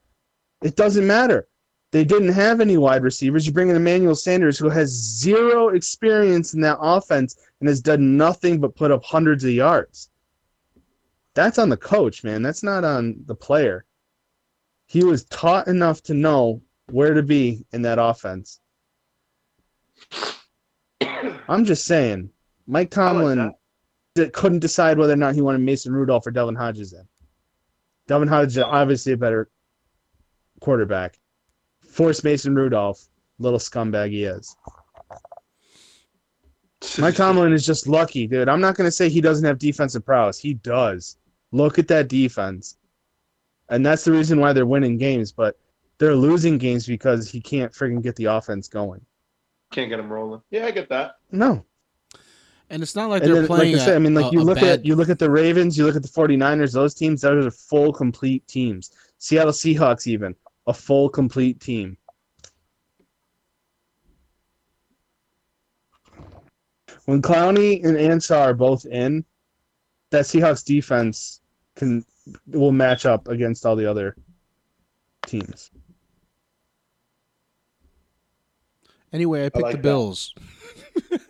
It 0.64 0.78
doesn't 0.78 1.06
matter. 1.06 1.50
They 1.92 2.06
didn't 2.06 2.32
have 2.32 2.62
any 2.62 2.78
wide 2.78 3.04
receivers. 3.04 3.46
You 3.46 3.52
bring 3.52 3.70
in 3.70 3.76
Emmanuel 3.76 4.16
Sanders, 4.16 4.58
who 4.58 4.70
has 4.70 4.90
zero 4.90 5.68
experience 5.70 6.54
in 6.54 6.62
that 6.62 6.78
offense 6.80 7.36
and 7.60 7.68
has 7.68 7.82
done 7.82 8.16
nothing 8.16 8.62
but 8.62 8.78
put 8.78 8.92
up 8.92 9.04
hundreds 9.04 9.44
of 9.44 9.52
yards. 9.52 10.10
That's 11.34 11.60
on 11.60 11.68
the 11.68 11.76
coach, 11.76 12.24
man. 12.24 12.42
That's 12.42 12.64
not 12.64 12.86
on 12.86 13.18
the 13.26 13.36
player. 13.36 13.84
He 14.86 15.04
was 15.04 15.26
taught 15.26 15.68
enough 15.68 16.02
to 16.04 16.14
know 16.14 16.62
where 16.92 17.14
to 17.14 17.24
be 17.24 17.66
in 17.74 17.82
that 17.82 18.00
offense. 18.00 18.62
I'm 21.50 21.66
just 21.66 21.84
saying, 21.84 22.30
Mike 22.68 22.90
Tomlin 22.90 23.54
couldn't 24.34 24.60
decide 24.60 24.98
whether 24.98 25.14
or 25.14 25.18
not 25.18 25.36
he 25.36 25.42
wanted 25.42 25.62
Mason 25.62 25.94
Rudolph 25.94 26.26
or 26.28 26.32
Devlin 26.32 26.56
Hodges 26.56 26.94
in. 26.94 27.08
Devlin 28.08 28.30
Hodges 28.30 28.58
is 28.58 28.64
obviously 28.64 29.14
a 29.14 29.18
better 29.18 29.50
quarterback. 30.62 31.20
Force 31.88 32.24
Mason 32.24 32.56
Rudolph, 32.56 33.08
little 33.40 33.60
scumbag 33.60 34.10
he 34.10 34.24
is. 34.24 34.56
Mike 37.00 37.16
Tomlin 37.16 37.54
is 37.54 37.66
just 37.66 37.88
lucky, 37.88 38.28
dude. 38.28 38.50
I'm 38.50 38.62
not 38.62 38.76
going 38.76 38.88
to 38.88 38.92
say 38.92 39.10
he 39.10 39.22
doesn't 39.22 39.46
have 39.46 39.58
defensive 39.58 40.06
prowess. 40.06 40.38
He 40.38 40.56
does. 40.56 41.18
Look 41.52 41.80
at 41.80 41.88
that 41.88 42.08
defense. 42.08 42.78
And 43.70 43.86
that's 43.86 44.04
the 44.04 44.12
reason 44.12 44.40
why 44.40 44.54
they're 44.54 44.66
winning 44.66 44.98
games, 44.98 45.32
but 45.32 45.58
they're 45.98 46.16
losing 46.16 46.58
games 46.58 46.86
because 46.86 47.30
he 47.30 47.42
can't 47.42 47.74
friggin' 47.74 48.04
get 48.04 48.16
the 48.16 48.26
offense 48.26 48.68
going. 48.68 49.06
Can't 49.72 49.90
get 49.90 50.00
him 50.00 50.12
rolling. 50.12 50.42
Yeah, 50.50 50.66
I 50.66 50.72
get 50.72 50.90
that. 50.90 51.16
No. 51.32 51.66
And 52.70 52.84
it's 52.84 52.96
not 52.96 53.10
like 53.10 53.22
And 53.24 53.30
they're 53.32 53.42
then, 53.42 53.48
playing. 53.48 53.74
like 53.74 53.82
I 53.82 53.86
said, 53.86 53.96
I 53.96 54.00
mean, 54.00 54.14
like 54.14 54.32
a- 54.32 54.36
you 54.36 54.42
look 54.44 54.58
bad- 54.60 54.80
at 54.80 54.86
you 54.86 54.96
look 54.96 55.10
at 55.10 55.20
the 55.20 55.30
Ravens, 55.32 55.78
you 55.78 55.86
look 55.86 55.96
at 55.96 56.02
the 56.04 56.10
49ers, 56.10 56.74
those 56.74 56.94
teams, 56.94 57.22
those 57.22 57.46
are 57.46 57.52
full 57.52 57.94
complete 57.94 58.46
teams. 58.48 58.92
Seattle 59.20 59.54
Seahawks 59.54 60.06
even, 60.08 60.36
a 60.68 60.74
full 60.74 61.08
complete 61.10 61.60
team. 61.62 61.98
When 67.06 67.22
Clowney 67.22 67.84
and 67.86 67.96
Ansah 67.96 68.38
are 68.38 68.54
both 68.54 68.86
in, 68.86 69.24
that 70.10 70.26
Seahawks 70.26 70.64
defense 70.66 71.42
can 71.76 72.04
will 72.48 72.74
match 72.74 73.06
up 73.06 73.30
against 73.30 73.66
all 73.66 73.78
the 73.78 73.90
other 73.90 74.16
teams. 75.26 75.72
Anyway, 79.14 79.46
I 79.46 79.50
picked 79.50 79.64
like 79.64 79.72
the 79.72 79.78
that. 79.78 79.84
Bills. 79.84 80.34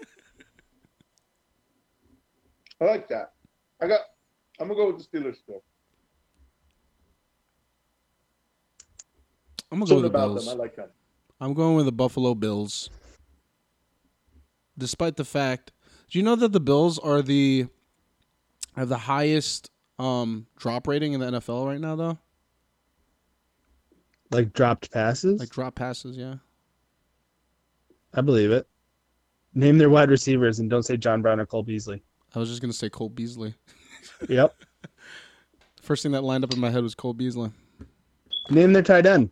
I 2.82 2.86
like 2.86 3.08
that. 3.10 3.34
I 3.82 3.88
got. 3.88 4.02
I'm 4.60 4.68
gonna 4.68 4.80
go 4.80 4.92
with 4.92 5.10
the 5.10 5.18
Steelers 5.18 5.38
still. 5.38 5.64
I'm 9.72 9.80
gonna 9.80 9.90
go 9.90 9.96
with 9.96 10.04
the 10.04 10.10
about 10.10 10.28
Bills. 10.30 10.46
them. 10.46 10.60
I 10.60 10.62
like 10.62 10.76
them. 10.76 10.90
I'm 11.40 11.54
going 11.54 11.76
with 11.76 11.86
the 11.86 11.92
Buffalo 11.92 12.34
Bills. 12.34 12.90
Despite 14.78 15.16
the 15.16 15.26
fact, 15.26 15.72
do 16.10 16.20
you 16.20 16.24
know 16.24 16.36
that 16.36 16.52
the 16.52 16.60
Bills 16.60 17.00
are 17.00 17.22
the 17.22 17.68
have 18.76 18.90
the 18.90 18.98
highest 18.98 19.72
um 20.00 20.46
drop 20.58 20.88
rating 20.88 21.14
in 21.14 21.20
the 21.20 21.26
NFL 21.40 21.68
right 21.68 21.82
now 21.82 21.96
though. 21.96 22.18
Like 24.32 24.54
dropped 24.54 24.92
passes? 24.92 25.40
Like 25.40 25.50
drop 25.50 25.76
passes, 25.76 26.18
yeah. 26.18 26.36
I 28.14 28.22
believe 28.22 28.52
it. 28.52 28.68
Name 29.54 29.78
their 29.78 29.90
wide 29.90 30.10
receivers 30.10 30.60
and 30.60 30.70
don't 30.70 30.84
say 30.84 30.98
John 30.98 31.22
Brown 31.22 31.40
or 31.40 31.46
Cole 31.46 31.64
Beasley. 31.64 32.04
I 32.36 32.40
was 32.40 32.50
just 32.50 32.62
gonna 32.62 32.74
say 32.74 32.90
Cole 32.90 33.10
Beasley. 33.10 33.54
Yep. 34.30 34.56
First 35.82 36.02
thing 36.04 36.14
that 36.14 36.24
lined 36.24 36.44
up 36.44 36.54
in 36.54 36.60
my 36.60 36.70
head 36.70 36.82
was 36.82 36.96
Cole 36.96 37.14
Beasley. 37.14 37.52
Name 38.50 38.74
their 38.74 38.82
tight 38.82 39.06
end. 39.06 39.30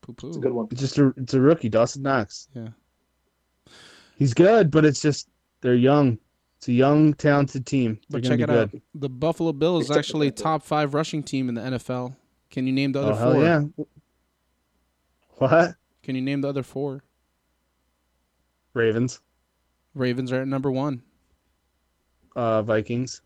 Poo 0.00 0.14
It's 0.28 0.36
a 0.36 0.40
good 0.40 0.52
one. 0.52 0.68
It's 0.70 0.80
just 0.80 0.98
a 0.98 1.12
it's 1.16 1.34
a 1.34 1.40
rookie, 1.40 1.68
Dawson 1.68 2.02
Knox. 2.02 2.48
Yeah. 2.54 2.68
He's 4.16 4.32
good, 4.34 4.70
but 4.70 4.84
it's 4.84 5.00
just 5.02 5.28
they're 5.60 5.74
young. 5.74 6.18
It's 6.58 6.68
a 6.68 6.72
young, 6.72 7.14
talented 7.14 7.66
team. 7.66 7.98
They're 8.08 8.20
But 8.20 8.28
gonna 8.28 8.38
check 8.38 8.46
be 8.48 8.52
it 8.52 8.70
good. 8.70 8.74
out. 8.76 8.82
The 9.00 9.08
Buffalo 9.08 9.52
Bills 9.52 9.90
is 9.90 9.96
actually 9.96 10.30
top 10.30 10.62
five 10.62 10.94
rushing 10.94 11.22
team 11.22 11.48
in 11.48 11.54
the 11.56 11.60
NFL. 11.62 12.14
Can 12.50 12.66
you 12.66 12.72
name 12.72 12.92
the 12.92 13.00
other 13.00 13.12
Oh 13.12 13.16
hell 13.16 13.32
four? 13.32 13.42
yeah! 13.42 13.62
What? 15.38 15.74
Can 16.02 16.14
you 16.14 16.22
name 16.22 16.40
the 16.40 16.48
other 16.48 16.62
four? 16.62 17.02
Ravens, 18.74 19.20
Ravens 19.94 20.32
are 20.32 20.42
at 20.42 20.48
number 20.48 20.70
one. 20.70 21.02
uh, 22.34 22.62
Vikings. 22.62 23.20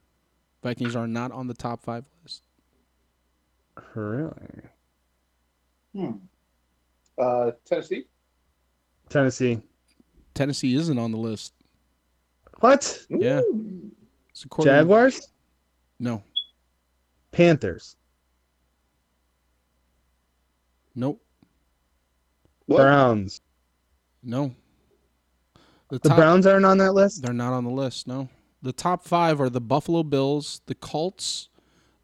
Vikings 0.62 0.96
are 0.96 1.06
not 1.06 1.30
on 1.30 1.46
the 1.46 1.54
top 1.54 1.82
five 1.82 2.04
list. 2.24 2.42
Really? 3.94 4.32
Hmm. 5.94 6.12
Uh, 7.16 7.52
Tennessee. 7.64 8.06
Tennessee. 9.08 9.60
Tennessee 10.34 10.74
isn't 10.74 10.98
on 10.98 11.12
the 11.12 11.18
list. 11.18 11.52
What? 12.60 13.06
Yeah. 13.08 13.42
It's 14.30 14.44
according- 14.44 14.72
Jaguars? 14.72 15.28
No. 16.00 16.22
Panthers. 17.30 17.96
Nope. 20.94 21.22
What? 22.66 22.78
Browns. 22.78 23.40
No. 24.22 24.54
The, 25.88 25.98
The 26.00 26.08
top, 26.08 26.16
Browns 26.18 26.46
aren't 26.46 26.64
on 26.64 26.78
that 26.78 26.92
list. 26.92 27.22
They're 27.22 27.32
not 27.32 27.52
on 27.52 27.64
the 27.64 27.70
list. 27.70 28.06
No. 28.08 28.28
The 28.62 28.72
top 28.72 29.04
five 29.04 29.40
are 29.40 29.48
the 29.50 29.60
Buffalo 29.60 30.02
Bills, 30.02 30.60
the 30.66 30.74
Colts, 30.74 31.48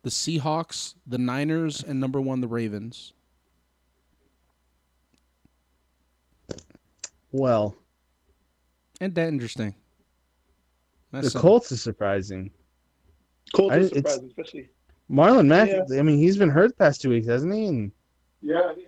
the 0.02 0.10
Seahawks, 0.10 0.94
the 1.06 1.18
Niners, 1.18 1.82
and 1.82 1.98
number 1.98 2.20
one, 2.20 2.40
the 2.40 2.46
Ravens. 2.48 3.12
Well, 7.30 7.76
Ain't 9.00 9.14
that 9.16 9.28
interesting? 9.28 9.74
the 11.10 11.22
That's 11.22 11.34
Colts 11.34 11.72
is 11.72 11.82
surprising. 11.82 12.50
Colts 13.54 13.72
I- 13.72 13.76
are 13.76 13.80
it's- 13.80 13.96
surprising, 13.96 14.26
especially. 14.28 14.68
Marlon 15.10 15.46
Mack. 15.48 15.68
Yeah. 15.68 15.98
I 15.98 16.02
mean, 16.02 16.18
he's 16.18 16.36
been 16.36 16.48
hurt 16.50 16.68
the 16.68 16.74
past 16.76 17.00
two 17.02 17.08
weeks, 17.10 17.26
hasn't 17.26 17.52
he? 17.52 17.66
And 17.66 17.92
Yeah. 18.40 18.72
yeah. 18.76 18.86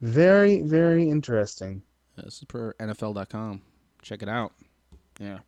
very, 0.00 0.62
very 0.62 1.08
interesting. 1.10 1.82
This 2.24 2.38
is 2.38 2.44
per 2.44 2.74
NFL.com. 2.74 3.62
Check 4.02 4.22
it 4.22 4.28
out. 4.28 4.52
Yeah. 5.18 5.40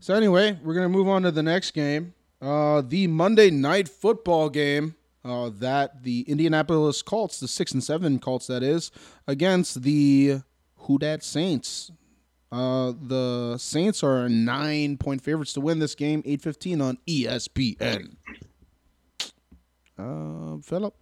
So 0.00 0.14
anyway, 0.14 0.58
we're 0.62 0.74
gonna 0.74 0.88
move 0.88 1.08
on 1.08 1.22
to 1.22 1.30
the 1.30 1.42
next 1.42 1.72
game. 1.72 2.14
Uh, 2.40 2.82
the 2.84 3.06
Monday 3.06 3.50
night 3.50 3.88
football 3.88 4.48
game. 4.48 4.96
Uh, 5.24 5.50
that 5.54 6.02
the 6.02 6.22
Indianapolis 6.22 7.00
Colts, 7.00 7.38
the 7.38 7.46
six 7.46 7.70
and 7.70 7.84
seven 7.84 8.18
Colts, 8.18 8.48
that 8.48 8.64
is, 8.64 8.90
against 9.28 9.84
the 9.84 10.40
Who 10.78 10.98
Dat 10.98 11.22
Saints. 11.22 11.92
Uh, 12.50 12.92
the 13.00 13.56
Saints 13.56 14.02
are 14.02 14.28
nine 14.28 14.96
point 14.96 15.22
favorites 15.22 15.52
to 15.52 15.60
win 15.60 15.78
this 15.78 15.94
game. 15.94 16.22
Eight 16.24 16.42
fifteen 16.42 16.80
on 16.80 16.98
ESPN. 17.06 18.16
Uh, 19.96 20.56
Philip. 20.62 20.94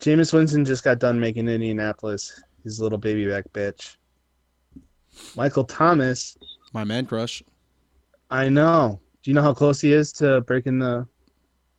Jameis 0.00 0.32
Winston 0.32 0.64
just 0.64 0.82
got 0.82 0.98
done 0.98 1.20
making 1.20 1.48
Indianapolis 1.48 2.42
his 2.66 2.80
little 2.80 2.98
baby 2.98 3.26
back 3.28 3.44
bitch. 3.52 3.96
Michael 5.36 5.64
Thomas, 5.64 6.36
My 6.74 6.82
man 6.82 7.06
crush. 7.06 7.42
I 8.28 8.48
know. 8.48 9.00
Do 9.22 9.30
you 9.30 9.34
know 9.34 9.42
how 9.42 9.54
close 9.54 9.80
he 9.80 9.92
is 9.92 10.12
to 10.14 10.40
breaking 10.42 10.80
the 10.80 11.06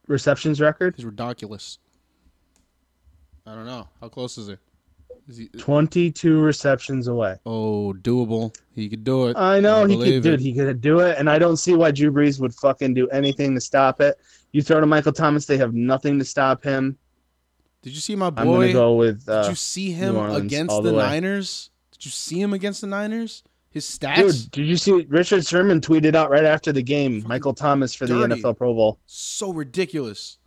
receptions 0.07 0.61
record? 0.61 0.95
He's 0.95 1.05
ridiculous. 1.05 1.79
I 3.45 3.53
don't 3.53 3.65
know. 3.65 3.87
How 3.99 4.07
close 4.07 4.37
is 4.37 4.47
he? 4.47 4.55
Is 5.27 5.37
he 5.37 5.49
uh, 5.53 5.59
22 5.59 6.39
receptions 6.39 7.09
away. 7.09 7.35
oh, 7.45 7.93
doable. 8.01 8.55
He 8.73 8.87
could 8.87 9.03
do 9.03 9.27
it. 9.27 9.35
I 9.35 9.59
know 9.59 9.83
I 9.83 9.87
he 9.89 9.97
could 9.97 10.23
do 10.23 10.31
it. 10.31 10.35
it. 10.35 10.39
He 10.39 10.53
could 10.53 10.79
do 10.79 10.99
it, 10.99 11.17
and 11.17 11.29
I 11.29 11.37
don't 11.37 11.57
see 11.57 11.75
why 11.75 11.91
Drew 11.91 12.13
Brees 12.13 12.39
would 12.39 12.53
fucking 12.55 12.93
do 12.93 13.09
anything 13.09 13.53
to 13.55 13.61
stop 13.61 13.99
it. 13.99 14.17
You 14.53 14.61
throw 14.61 14.79
to 14.79 14.85
Michael 14.85 15.11
Thomas, 15.11 15.45
they 15.45 15.57
have 15.57 15.73
nothing 15.73 16.17
to 16.19 16.23
stop 16.25 16.63
him. 16.63 16.97
Did 17.87 17.95
you 17.95 18.01
see 18.01 18.15
my 18.17 18.27
I'm 18.27 18.35
gonna 18.35 18.45
boy? 18.49 18.73
go 18.73 18.95
with. 18.95 19.25
Did 19.25 19.31
Uh, 19.33 19.47
you 19.49 19.55
see 19.55 19.91
him 19.91 20.17
against 20.17 20.75
the, 20.75 20.81
the. 20.81 20.91
Niners? 20.91 21.69
Did 21.91 22.03
you 22.05 22.11
see 22.11 22.41
him 22.41 22.53
against 22.53 22.81
the 22.81 22.87
Niners? 22.87 23.43
His 23.69 23.85
stats 23.85 24.15
dude, 24.43 24.51
did 24.51 24.65
you 24.65 24.75
see 24.75 25.05
Richard 25.09 25.45
Sherman 25.45 25.79
tweeted 25.79 26.15
out 26.15 26.29
right 26.29 26.43
after 26.43 26.73
the 26.73 26.81
game? 26.83 27.21
Fucking 27.21 27.29
Michael 27.29 27.53
Thomas 27.53 27.93
for 27.95 28.05
the. 28.07 28.13
NFL 28.15 28.57
Pro 28.57 28.73
Bowl. 28.73 28.99
so 29.05 29.53
ridiculous. 29.53 30.37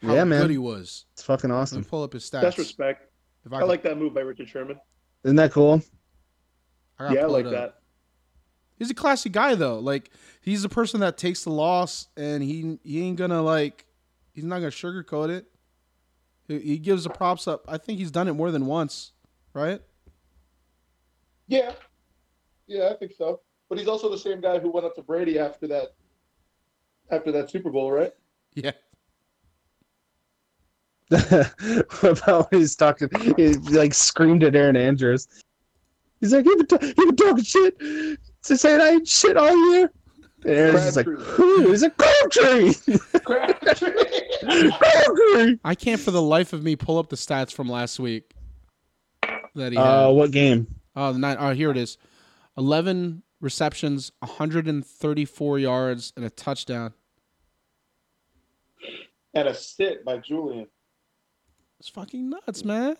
How 0.00 0.14
Yeah, 0.14 0.24
man. 0.24 0.40
good 0.42 0.50
he 0.52 0.58
was. 0.58 1.04
It's 1.12 1.22
fucking 1.22 1.50
Let 1.50 1.56
me 1.56 1.60
awesome. 1.60 1.84
pull 1.84 2.02
up 2.02 2.14
his 2.14 2.24
stats. 2.24 2.40
That's 2.40 2.56
respect. 2.58 3.10
If 3.44 3.52
I 3.52 3.58
can- 3.58 3.68
like 3.68 3.82
that 3.82 3.98
move 3.98 4.14
by 4.14 4.20
Richard 4.22 4.48
Sherman. 4.48 4.78
Isn't 5.24 5.36
that 5.36 5.52
cool? 5.52 5.82
I 6.98 7.12
Yeah, 7.12 7.22
I 7.22 7.26
like 7.26 7.44
that. 7.50 7.76
He's 8.78 8.90
a 8.90 8.94
classy 8.94 9.28
guy 9.28 9.54
though. 9.54 9.78
Like 9.78 10.10
he's 10.40 10.62
the 10.62 10.68
person 10.70 11.00
that 11.00 11.18
takes 11.18 11.44
the 11.44 11.50
loss 11.50 12.08
and 12.16 12.42
he 12.42 12.78
he 12.82 13.02
ain't 13.02 13.18
gonna 13.18 13.42
like 13.42 13.84
he's 14.32 14.44
not 14.44 14.56
gonna 14.60 14.70
sugarcoat 14.70 15.28
it. 15.28 15.46
He, 16.50 16.58
he 16.58 16.78
gives 16.78 17.04
the 17.04 17.10
props 17.10 17.46
up. 17.46 17.64
I 17.68 17.78
think 17.78 17.98
he's 17.98 18.10
done 18.10 18.26
it 18.26 18.32
more 18.32 18.50
than 18.50 18.66
once, 18.66 19.12
right? 19.54 19.80
Yeah. 21.46 21.72
Yeah, 22.66 22.88
I 22.90 22.94
think 22.94 23.12
so. 23.16 23.40
But 23.68 23.78
he's 23.78 23.88
also 23.88 24.10
the 24.10 24.18
same 24.18 24.40
guy 24.40 24.58
who 24.58 24.70
went 24.70 24.84
up 24.84 24.96
to 24.96 25.02
Brady 25.02 25.38
after 25.38 25.68
that 25.68 25.94
after 27.10 27.32
that 27.32 27.50
Super 27.50 27.70
Bowl, 27.70 27.90
right? 27.90 28.12
Yeah. 28.54 28.72
what 31.08 32.22
about 32.22 32.50
when 32.50 32.60
he's 32.60 32.76
talking? 32.76 33.08
He 33.36 33.54
like 33.54 33.94
screamed 33.94 34.44
at 34.44 34.54
Erin 34.54 34.76
Andrews. 34.76 35.26
He's 36.20 36.32
like, 36.32 36.44
"You've 36.44 36.68
been, 36.68 36.78
ta- 36.78 36.86
you've 36.86 36.96
been 36.96 37.16
talking 37.16 37.44
shit. 37.44 37.78
To 37.78 38.56
say 38.56 38.76
I 38.80 38.90
ain't 38.90 39.08
shit 39.08 39.36
all 39.36 39.72
year." 39.72 39.90
And 40.44 40.54
Erin's 40.54 40.84
just 40.84 40.96
like, 40.96 41.06
Crabtree. 41.06 41.24
"Who? 41.34 41.74
A 41.74 41.90
Crabtree. 41.90 42.74
Crabtree." 43.24 45.58
I 45.64 45.74
can't 45.74 46.00
for 46.00 46.10
the 46.10 46.22
life 46.22 46.52
of 46.52 46.62
me 46.62 46.76
pull 46.76 46.98
up 46.98 47.08
the 47.10 47.16
stats 47.16 47.52
from 47.52 47.68
last 47.68 47.98
week 48.00 48.32
that 49.54 49.72
he 49.72 49.78
Uh, 49.78 50.06
had. 50.06 50.14
what 50.14 50.30
game? 50.30 50.66
Oh, 50.96 51.12
the 51.12 51.18
nine. 51.18 51.36
Oh, 51.38 51.52
here 51.52 51.70
it 51.70 51.76
is. 51.76 51.98
Eleven 52.56 53.22
receptions, 53.40 54.12
134 54.20 55.58
yards, 55.58 56.12
and 56.16 56.24
a 56.24 56.30
touchdown. 56.30 56.92
and 59.34 59.48
a 59.48 59.54
sit 59.54 60.04
by 60.04 60.18
Julian. 60.18 60.66
It's 61.78 61.88
fucking 61.88 62.28
nuts, 62.30 62.64
man. 62.64 62.96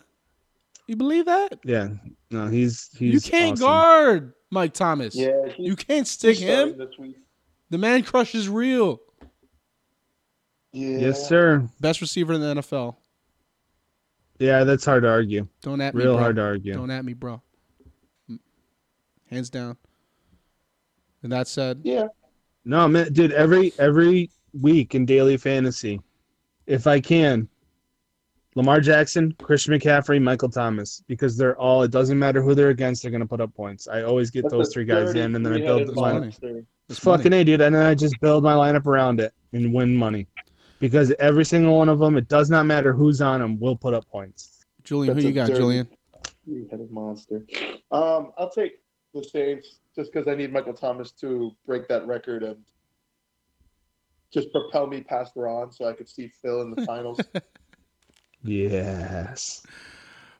You 0.87 0.97
believe 0.97 1.27
that? 1.27 1.59
Yeah, 1.65 1.89
no, 2.31 2.49
he's 2.49 2.89
he's. 2.97 3.13
you 3.13 3.21
can't 3.31 3.53
awesome. 3.55 3.67
guard 3.67 4.33
Mike 4.51 4.73
Thomas. 4.73 5.15
Yeah, 5.15 5.47
You 5.59 5.77
can't 5.77 6.07
stick 6.07 6.39
him. 6.39 6.79
this 6.79 6.97
week. 6.99 7.17
The 7.71 7.79
man 7.79 8.03
crush 8.03 8.35
is 8.35 8.49
real. 8.49 9.01
Yeah. 10.73 10.99
Yes, 10.99 11.29
sir. 11.29 11.69
Best 11.81 12.01
receiver 12.01 12.33
in 12.35 12.41
the 12.41 12.55
NFL. 12.57 12.97
Yeah, 14.39 14.65
that's 14.65 14.85
hard 14.85 15.03
to 15.03 15.09
argue. 15.09 15.47
Don't 15.63 15.81
at 15.81 15.95
me, 15.95 16.03
Real 16.03 16.15
bro. 16.15 16.23
hard 16.23 16.37
to 16.37 16.43
argue. 16.43 16.73
Don't 16.73 16.91
at 16.91 17.05
me, 17.05 17.13
bro. 17.13 17.43
Hands 19.31 19.49
down. 19.51 19.77
And 21.23 21.31
that 21.33 21.47
said, 21.47 21.81
Yeah. 21.85 22.07
No, 22.65 22.89
man, 22.89 23.13
dude. 23.13 23.33
Every 23.33 23.73
every 23.79 24.31
week 24.61 24.95
in 24.95 25.07
daily 25.07 25.37
fantasy, 25.37 26.01
if 26.67 26.87
I 26.87 27.01
can, 27.01 27.49
Lamar 28.55 28.81
Jackson, 28.81 29.35
Christian 29.41 29.75
McCaffrey, 29.75 30.21
Michael 30.21 30.51
Thomas, 30.51 31.03
because 31.07 31.37
they're 31.37 31.57
all. 31.59 31.83
It 31.83 31.91
doesn't 31.91 32.19
matter 32.19 32.43
who 32.43 32.55
they're 32.55 32.69
against. 32.71 33.03
They're 33.03 33.11
gonna 33.11 33.27
put 33.27 33.41
up 33.41 33.55
points. 33.55 33.89
I 33.89 34.03
always 34.03 34.31
get 34.31 34.43
That's 34.43 34.53
those 34.53 34.73
three 34.73 34.85
guys 34.85 35.15
in, 35.15 35.35
and 35.35 35.45
then 35.45 35.55
I 35.55 35.59
build 35.59 35.89
the 35.89 35.93
33-headed 35.93 36.41
lineup. 36.41 36.67
Monster. 36.91 36.93
it's 36.93 37.05
Fucking 37.05 37.31
funny. 37.33 37.43
a 37.43 37.45
dude, 37.45 37.61
and 37.61 37.75
then 37.75 37.87
I 37.87 37.95
just 37.95 38.21
build 38.21 38.43
my 38.45 38.55
lineup 38.55 38.87
around 38.87 39.21
it 39.21 39.33
and 39.53 39.73
win 39.73 39.95
money, 39.97 40.27
because 40.81 41.13
every 41.19 41.45
single 41.45 41.77
one 41.77 41.89
of 41.89 41.99
them, 41.99 42.17
it 42.17 42.29
does 42.29 42.51
not 42.51 42.67
matter 42.67 42.93
who's 42.93 43.21
on 43.21 43.41
them, 43.41 43.59
will 43.59 43.77
put 43.77 43.95
up 43.95 44.07
points. 44.09 44.65
Julian, 44.85 45.15
That's 45.15 45.23
who 45.25 45.29
you 45.29 45.35
got, 45.35 45.49
dirty- 45.49 45.61
Julian? 45.61 45.89
Three-headed 46.45 46.91
monster. 46.91 47.45
Um, 47.91 48.33
I'll 48.39 48.51
take 48.51 48.81
the 49.15 49.23
Saints 49.23 49.79
just 49.95 50.13
because 50.13 50.27
I 50.29 50.35
need 50.35 50.53
Michael 50.53 50.73
Thomas 50.75 51.11
to 51.13 51.53
break 51.67 51.87
that 51.89 52.07
record 52.07 52.43
and 52.43 52.57
just 54.33 54.51
propel 54.53 54.87
me 54.87 55.01
past 55.03 55.33
Ron 55.37 55.71
so 55.73 55.87
I 55.89 55.93
could 55.93 56.09
see 56.09 56.31
Phil 56.43 56.63
in 56.63 56.71
the 56.75 56.85
finals. 56.87 57.21
Yes. 58.43 59.63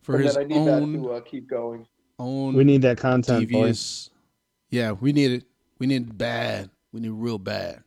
For 0.01 0.15
and 0.17 0.25
his 0.25 0.35
then 0.35 0.45
I 0.45 0.47
need 0.47 0.57
own 0.57 0.93
that 0.95 0.99
to 1.01 1.13
uh, 1.13 1.21
keep 1.21 1.47
going. 1.51 1.87
own 2.19 2.55
We 2.55 2.65
need 2.65 2.81
that 2.81 2.97
content, 2.97 3.51
boys. 3.51 4.09
Yeah, 4.71 4.93
we 4.93 5.13
need 5.13 5.31
it. 5.33 5.45
We 5.81 5.87
need 5.89 6.03
it 6.03 6.19
bad. 6.19 6.71
We 6.93 7.01
need 7.01 7.09
it 7.09 7.15
real 7.15 7.39
bad. 7.39 7.83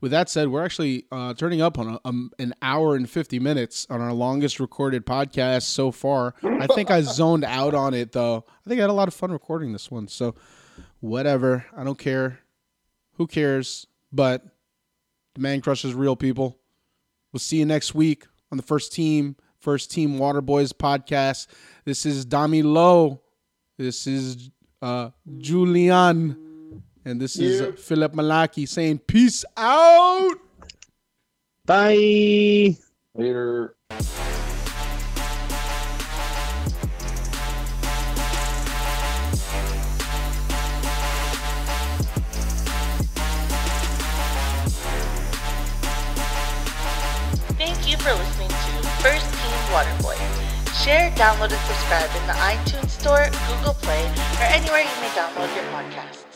With 0.00 0.12
that 0.12 0.28
said, 0.28 0.48
we're 0.48 0.64
actually 0.64 1.06
uh, 1.10 1.34
turning 1.34 1.60
up 1.60 1.78
on 1.78 1.94
a, 1.94 2.00
um, 2.04 2.30
an 2.38 2.54
hour 2.62 2.94
and 2.94 3.08
50 3.08 3.38
minutes 3.38 3.86
on 3.90 4.00
our 4.00 4.12
longest 4.12 4.60
recorded 4.60 5.04
podcast 5.04 5.62
so 5.62 5.90
far. 5.90 6.34
I 6.42 6.66
think 6.66 6.90
I 6.90 7.00
zoned 7.02 7.44
out 7.44 7.74
on 7.74 7.92
it, 7.94 8.12
though. 8.12 8.44
I 8.64 8.68
think 8.68 8.78
I 8.78 8.82
had 8.82 8.90
a 8.90 8.94
lot 8.94 9.08
of 9.08 9.14
fun 9.14 9.32
recording 9.32 9.72
this 9.72 9.90
one. 9.90 10.06
So, 10.08 10.34
whatever. 11.00 11.64
I 11.76 11.84
don't 11.84 11.98
care. 11.98 12.40
Who 13.14 13.26
cares? 13.26 13.86
But 14.12 14.44
the 15.34 15.40
man 15.40 15.60
crushes 15.60 15.94
real 15.94 16.16
people. 16.16 16.58
We'll 17.32 17.40
see 17.40 17.58
you 17.58 17.66
next 17.66 17.94
week 17.94 18.26
on 18.52 18.58
the 18.58 18.62
first 18.62 18.92
team, 18.92 19.36
first 19.58 19.90
team 19.90 20.18
Water 20.18 20.40
Boys 20.40 20.72
podcast. 20.72 21.48
This 21.84 22.06
is 22.06 22.26
Dami 22.26 22.62
Lowe. 22.62 23.22
This 23.78 24.06
is 24.06 24.50
uh, 24.82 25.10
Julian. 25.38 26.43
And 27.04 27.20
this 27.20 27.36
is 27.36 27.60
Yeah. 27.60 27.70
Philip 27.76 28.12
Malaki 28.14 28.66
saying 28.66 28.98
peace 29.00 29.44
out. 29.56 30.36
Bye. 31.66 32.76
Later. 33.14 33.74
Thank 47.56 47.88
you 47.90 47.96
for 47.98 48.12
listening 48.14 48.48
to 48.48 48.88
First 49.02 49.26
Team 49.40 49.58
Waterboy. 49.72 50.18
Share, 50.84 51.10
download, 51.12 51.52
and 51.52 51.64
subscribe 51.66 52.10
in 52.16 52.26
the 52.26 52.34
iTunes 52.34 52.90
Store, 52.90 53.26
Google 53.48 53.74
Play, 53.74 54.04
or 54.38 54.44
anywhere 54.44 54.80
you 54.80 55.00
may 55.00 55.08
download 55.16 55.54
your 55.54 55.64
podcasts. 55.72 56.33